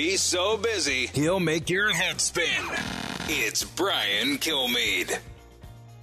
He's 0.00 0.22
so 0.22 0.56
busy, 0.56 1.08
he'll 1.08 1.40
make 1.40 1.68
your 1.68 1.92
head 1.92 2.22
spin. 2.22 2.64
It's 3.28 3.62
Brian 3.62 4.38
Kilmeade. 4.38 5.18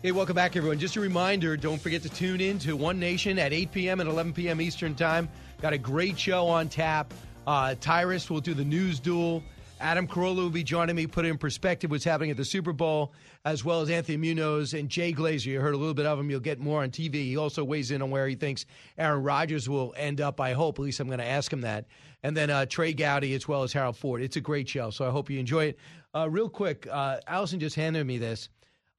Hey, 0.04 0.12
welcome 0.12 0.36
back, 0.36 0.56
everyone. 0.56 0.78
Just 0.78 0.98
a 0.98 1.00
reminder 1.00 1.58
don't 1.58 1.82
forget 1.82 2.04
to 2.04 2.10
tune 2.10 2.40
in 2.40 2.60
to 2.60 2.76
One 2.76 3.00
Nation 3.00 3.40
at 3.40 3.54
8 3.54 3.72
p.m. 3.72 4.00
and 4.00 4.08
11 4.08 4.34
p.m. 4.34 4.62
Eastern 4.62 4.94
Time. 4.94 5.28
Got 5.64 5.74
a 5.74 5.80
great 5.80 6.20
show 6.20 6.46
on 6.46 6.70
tap. 6.70 7.12
Uh, 7.48 7.74
Tyrus 7.82 8.30
will 8.30 8.40
do 8.40 8.54
the 8.54 8.64
news 8.64 9.00
duel. 9.00 9.42
Adam 9.80 10.08
Carolla 10.08 10.38
will 10.38 10.50
be 10.52 10.64
joining 10.64 10.96
me, 10.96 11.08
put 11.08 11.26
in 11.26 11.38
perspective 11.38 11.90
what's 11.90 12.04
happening 12.04 12.30
at 12.30 12.38
the 12.38 12.46
Super 12.46 12.74
Bowl, 12.74 13.14
as 13.46 13.66
well 13.66 13.82
as 13.82 13.90
Anthony 13.90 14.18
Munoz 14.18 14.74
and 14.74 14.90
Jay 14.90 15.12
Glazer. 15.12 15.46
You 15.48 15.60
heard 15.60 15.74
a 15.74 15.78
little 15.78 15.94
bit 15.96 16.06
of 16.06 16.20
him. 16.20 16.30
You'll 16.30 16.40
get 16.40 16.60
more 16.60 16.84
on 16.84 16.92
TV. 16.92 17.16
He 17.16 17.38
also 17.38 17.64
weighs 17.64 17.90
in 17.90 18.04
on 18.04 18.12
where 18.12 18.28
he 18.28 18.36
thinks 18.36 18.68
Aaron 18.98 19.24
Rodgers 19.24 19.68
will 19.68 19.96
end 19.98 20.22
up, 20.22 20.40
I 20.40 20.54
hope. 20.54 20.78
At 20.78 20.84
least 20.84 21.00
I'm 21.00 21.08
going 21.08 21.20
to 21.20 21.26
ask 21.26 21.52
him 21.52 21.62
that. 21.62 21.86
And 22.24 22.36
then 22.36 22.50
uh, 22.50 22.66
Trey 22.66 22.94
Gowdy 22.94 23.34
as 23.36 23.48
well 23.48 23.64
as 23.64 23.74
Harold 23.74 23.98
Ford. 23.98 24.22
It's 24.22 24.36
a 24.36 24.42
great 24.42 24.68
show, 24.68 24.90
so 24.90 25.08
I 25.08 25.12
hope 25.12 25.30
you 25.30 25.40
enjoy 25.40 25.66
it. 25.66 25.80
Uh, 26.16 26.30
real 26.30 26.50
quick, 26.50 26.88
uh, 26.92 27.18
Allison 27.28 27.60
just 27.60 27.76
handed 27.76 28.06
me 28.06 28.18
this. 28.18 28.50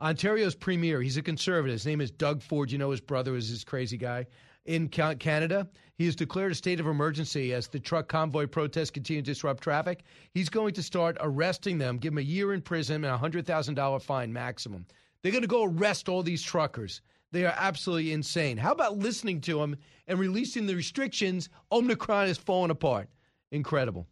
Ontario's 0.00 0.54
premier, 0.54 1.02
he's 1.02 1.16
a 1.16 1.22
conservative. 1.22 1.74
His 1.74 1.86
name 1.86 2.00
is 2.00 2.12
Doug 2.12 2.40
Ford. 2.40 2.70
You 2.70 2.78
know 2.78 2.90
his 2.92 3.00
brother 3.00 3.34
is 3.34 3.50
this 3.50 3.64
crazy 3.64 3.96
guy 3.96 4.26
in 4.68 4.88
Canada. 4.88 5.66
He 5.96 6.04
has 6.04 6.14
declared 6.14 6.52
a 6.52 6.54
state 6.54 6.78
of 6.78 6.86
emergency 6.86 7.52
as 7.52 7.66
the 7.66 7.80
truck 7.80 8.06
convoy 8.06 8.46
protests 8.46 8.90
continue 8.90 9.22
to 9.22 9.26
disrupt 9.26 9.62
traffic. 9.62 10.04
He's 10.30 10.48
going 10.48 10.74
to 10.74 10.82
start 10.82 11.16
arresting 11.20 11.78
them, 11.78 11.98
give 11.98 12.12
them 12.12 12.18
a 12.18 12.22
year 12.22 12.52
in 12.52 12.60
prison 12.60 13.04
and 13.04 13.12
a 13.12 13.18
$100,000 13.18 14.02
fine 14.02 14.32
maximum. 14.32 14.86
They're 15.22 15.32
going 15.32 15.42
to 15.42 15.48
go 15.48 15.64
arrest 15.64 16.08
all 16.08 16.22
these 16.22 16.42
truckers. 16.42 17.00
They 17.32 17.44
are 17.44 17.54
absolutely 17.56 18.12
insane. 18.12 18.56
How 18.56 18.72
about 18.72 18.98
listening 18.98 19.40
to 19.42 19.58
them 19.58 19.76
and 20.06 20.18
releasing 20.18 20.66
the 20.66 20.74
restrictions? 20.74 21.48
Omicron 21.70 22.28
is 22.28 22.38
falling 22.38 22.70
apart. 22.70 23.08
Incredible. 23.52 24.06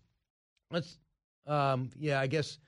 Let's, 0.71 0.99
um, 1.47 1.91
yeah, 1.99 2.21
I 2.21 2.27
guess 2.27 2.59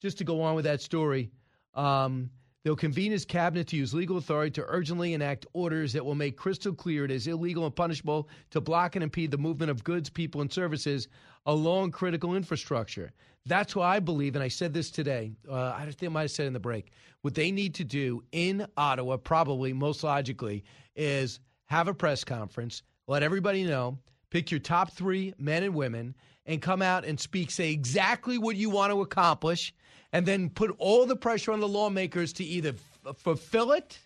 just 0.00 0.18
to 0.18 0.24
go 0.24 0.40
on 0.40 0.54
with 0.54 0.64
that 0.64 0.80
story. 0.80 1.30
Um, 1.74 2.30
They'll 2.64 2.76
convene 2.76 3.12
his 3.12 3.24
cabinet 3.24 3.68
to 3.68 3.76
use 3.76 3.94
legal 3.94 4.18
authority 4.18 4.50
to 4.52 4.64
urgently 4.66 5.14
enact 5.14 5.46
orders 5.54 5.92
that 5.92 6.04
will 6.04 6.14
make 6.14 6.36
crystal 6.36 6.74
clear 6.74 7.04
it 7.04 7.10
is 7.10 7.26
illegal 7.26 7.64
and 7.64 7.74
punishable 7.74 8.28
to 8.50 8.60
block 8.60 8.94
and 8.94 9.02
impede 9.02 9.30
the 9.30 9.38
movement 9.38 9.70
of 9.70 9.84
goods, 9.84 10.10
people, 10.10 10.40
and 10.40 10.52
services 10.52 11.08
along 11.48 11.90
critical 11.90 12.36
infrastructure. 12.36 13.10
That's 13.46 13.74
why 13.74 13.96
I 13.96 14.00
believe, 14.00 14.36
and 14.36 14.44
I 14.44 14.48
said 14.48 14.74
this 14.74 14.90
today, 14.90 15.32
uh, 15.50 15.74
I 15.76 15.86
think 15.86 16.04
I 16.04 16.08
might 16.12 16.22
have 16.22 16.30
said 16.30 16.46
in 16.46 16.52
the 16.52 16.60
break, 16.60 16.92
what 17.22 17.34
they 17.34 17.50
need 17.50 17.74
to 17.76 17.84
do 17.84 18.22
in 18.30 18.66
Ottawa, 18.76 19.16
probably 19.16 19.72
most 19.72 20.04
logically, 20.04 20.62
is 20.94 21.40
have 21.64 21.88
a 21.88 21.94
press 21.94 22.22
conference, 22.22 22.82
let 23.06 23.22
everybody 23.22 23.64
know, 23.64 23.98
pick 24.30 24.50
your 24.50 24.60
top 24.60 24.92
three 24.92 25.32
men 25.38 25.62
and 25.62 25.74
women, 25.74 26.14
and 26.44 26.60
come 26.60 26.82
out 26.82 27.04
and 27.04 27.18
speak, 27.18 27.50
say 27.50 27.72
exactly 27.72 28.36
what 28.36 28.56
you 28.56 28.68
want 28.68 28.92
to 28.92 29.00
accomplish 29.00 29.74
and 30.12 30.24
then 30.24 30.50
put 30.50 30.74
all 30.78 31.06
the 31.06 31.16
pressure 31.16 31.52
on 31.52 31.60
the 31.60 31.68
lawmakers 31.68 32.32
to 32.34 32.44
either 32.44 32.74
f- 33.06 33.16
fulfill 33.16 33.72
it 33.72 33.98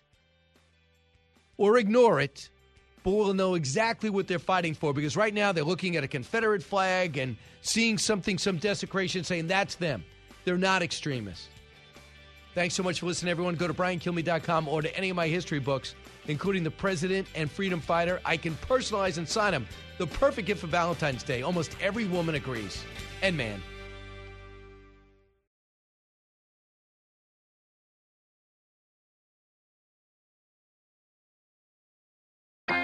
or 1.57 1.77
ignore 1.77 2.19
it. 2.19 2.49
But 3.03 3.11
we'll 3.11 3.33
know 3.33 3.55
exactly 3.55 4.09
what 4.09 4.27
they're 4.27 4.39
fighting 4.39 4.73
for 4.73 4.93
because 4.93 5.17
right 5.17 5.33
now 5.33 5.51
they're 5.51 5.63
looking 5.63 5.97
at 5.97 6.03
a 6.03 6.07
Confederate 6.07 6.63
flag 6.63 7.17
and 7.17 7.35
seeing 7.61 7.97
something, 7.97 8.37
some 8.37 8.57
desecration, 8.57 9.23
saying 9.23 9.47
that's 9.47 9.75
them. 9.75 10.03
They're 10.45 10.57
not 10.57 10.81
extremists. 10.81 11.49
Thanks 12.55 12.75
so 12.75 12.83
much 12.83 12.99
for 12.99 13.07
listening, 13.07 13.31
everyone. 13.31 13.55
Go 13.55 13.67
to 13.67 13.73
briankilmeade.com 13.73 14.67
or 14.67 14.81
to 14.81 14.95
any 14.95 15.09
of 15.09 15.15
my 15.15 15.27
history 15.27 15.59
books, 15.59 15.95
including 16.27 16.63
The 16.63 16.71
President 16.71 17.27
and 17.35 17.49
Freedom 17.49 17.81
Fighter. 17.81 18.21
I 18.25 18.37
can 18.37 18.53
personalize 18.69 19.17
and 19.17 19.27
sign 19.27 19.51
them. 19.51 19.67
The 19.97 20.07
perfect 20.07 20.47
gift 20.47 20.61
for 20.61 20.67
Valentine's 20.67 21.23
Day. 21.23 21.41
Almost 21.41 21.75
every 21.81 22.05
woman 22.05 22.35
agrees. 22.35 22.83
And 23.21 23.35
man. 23.35 23.61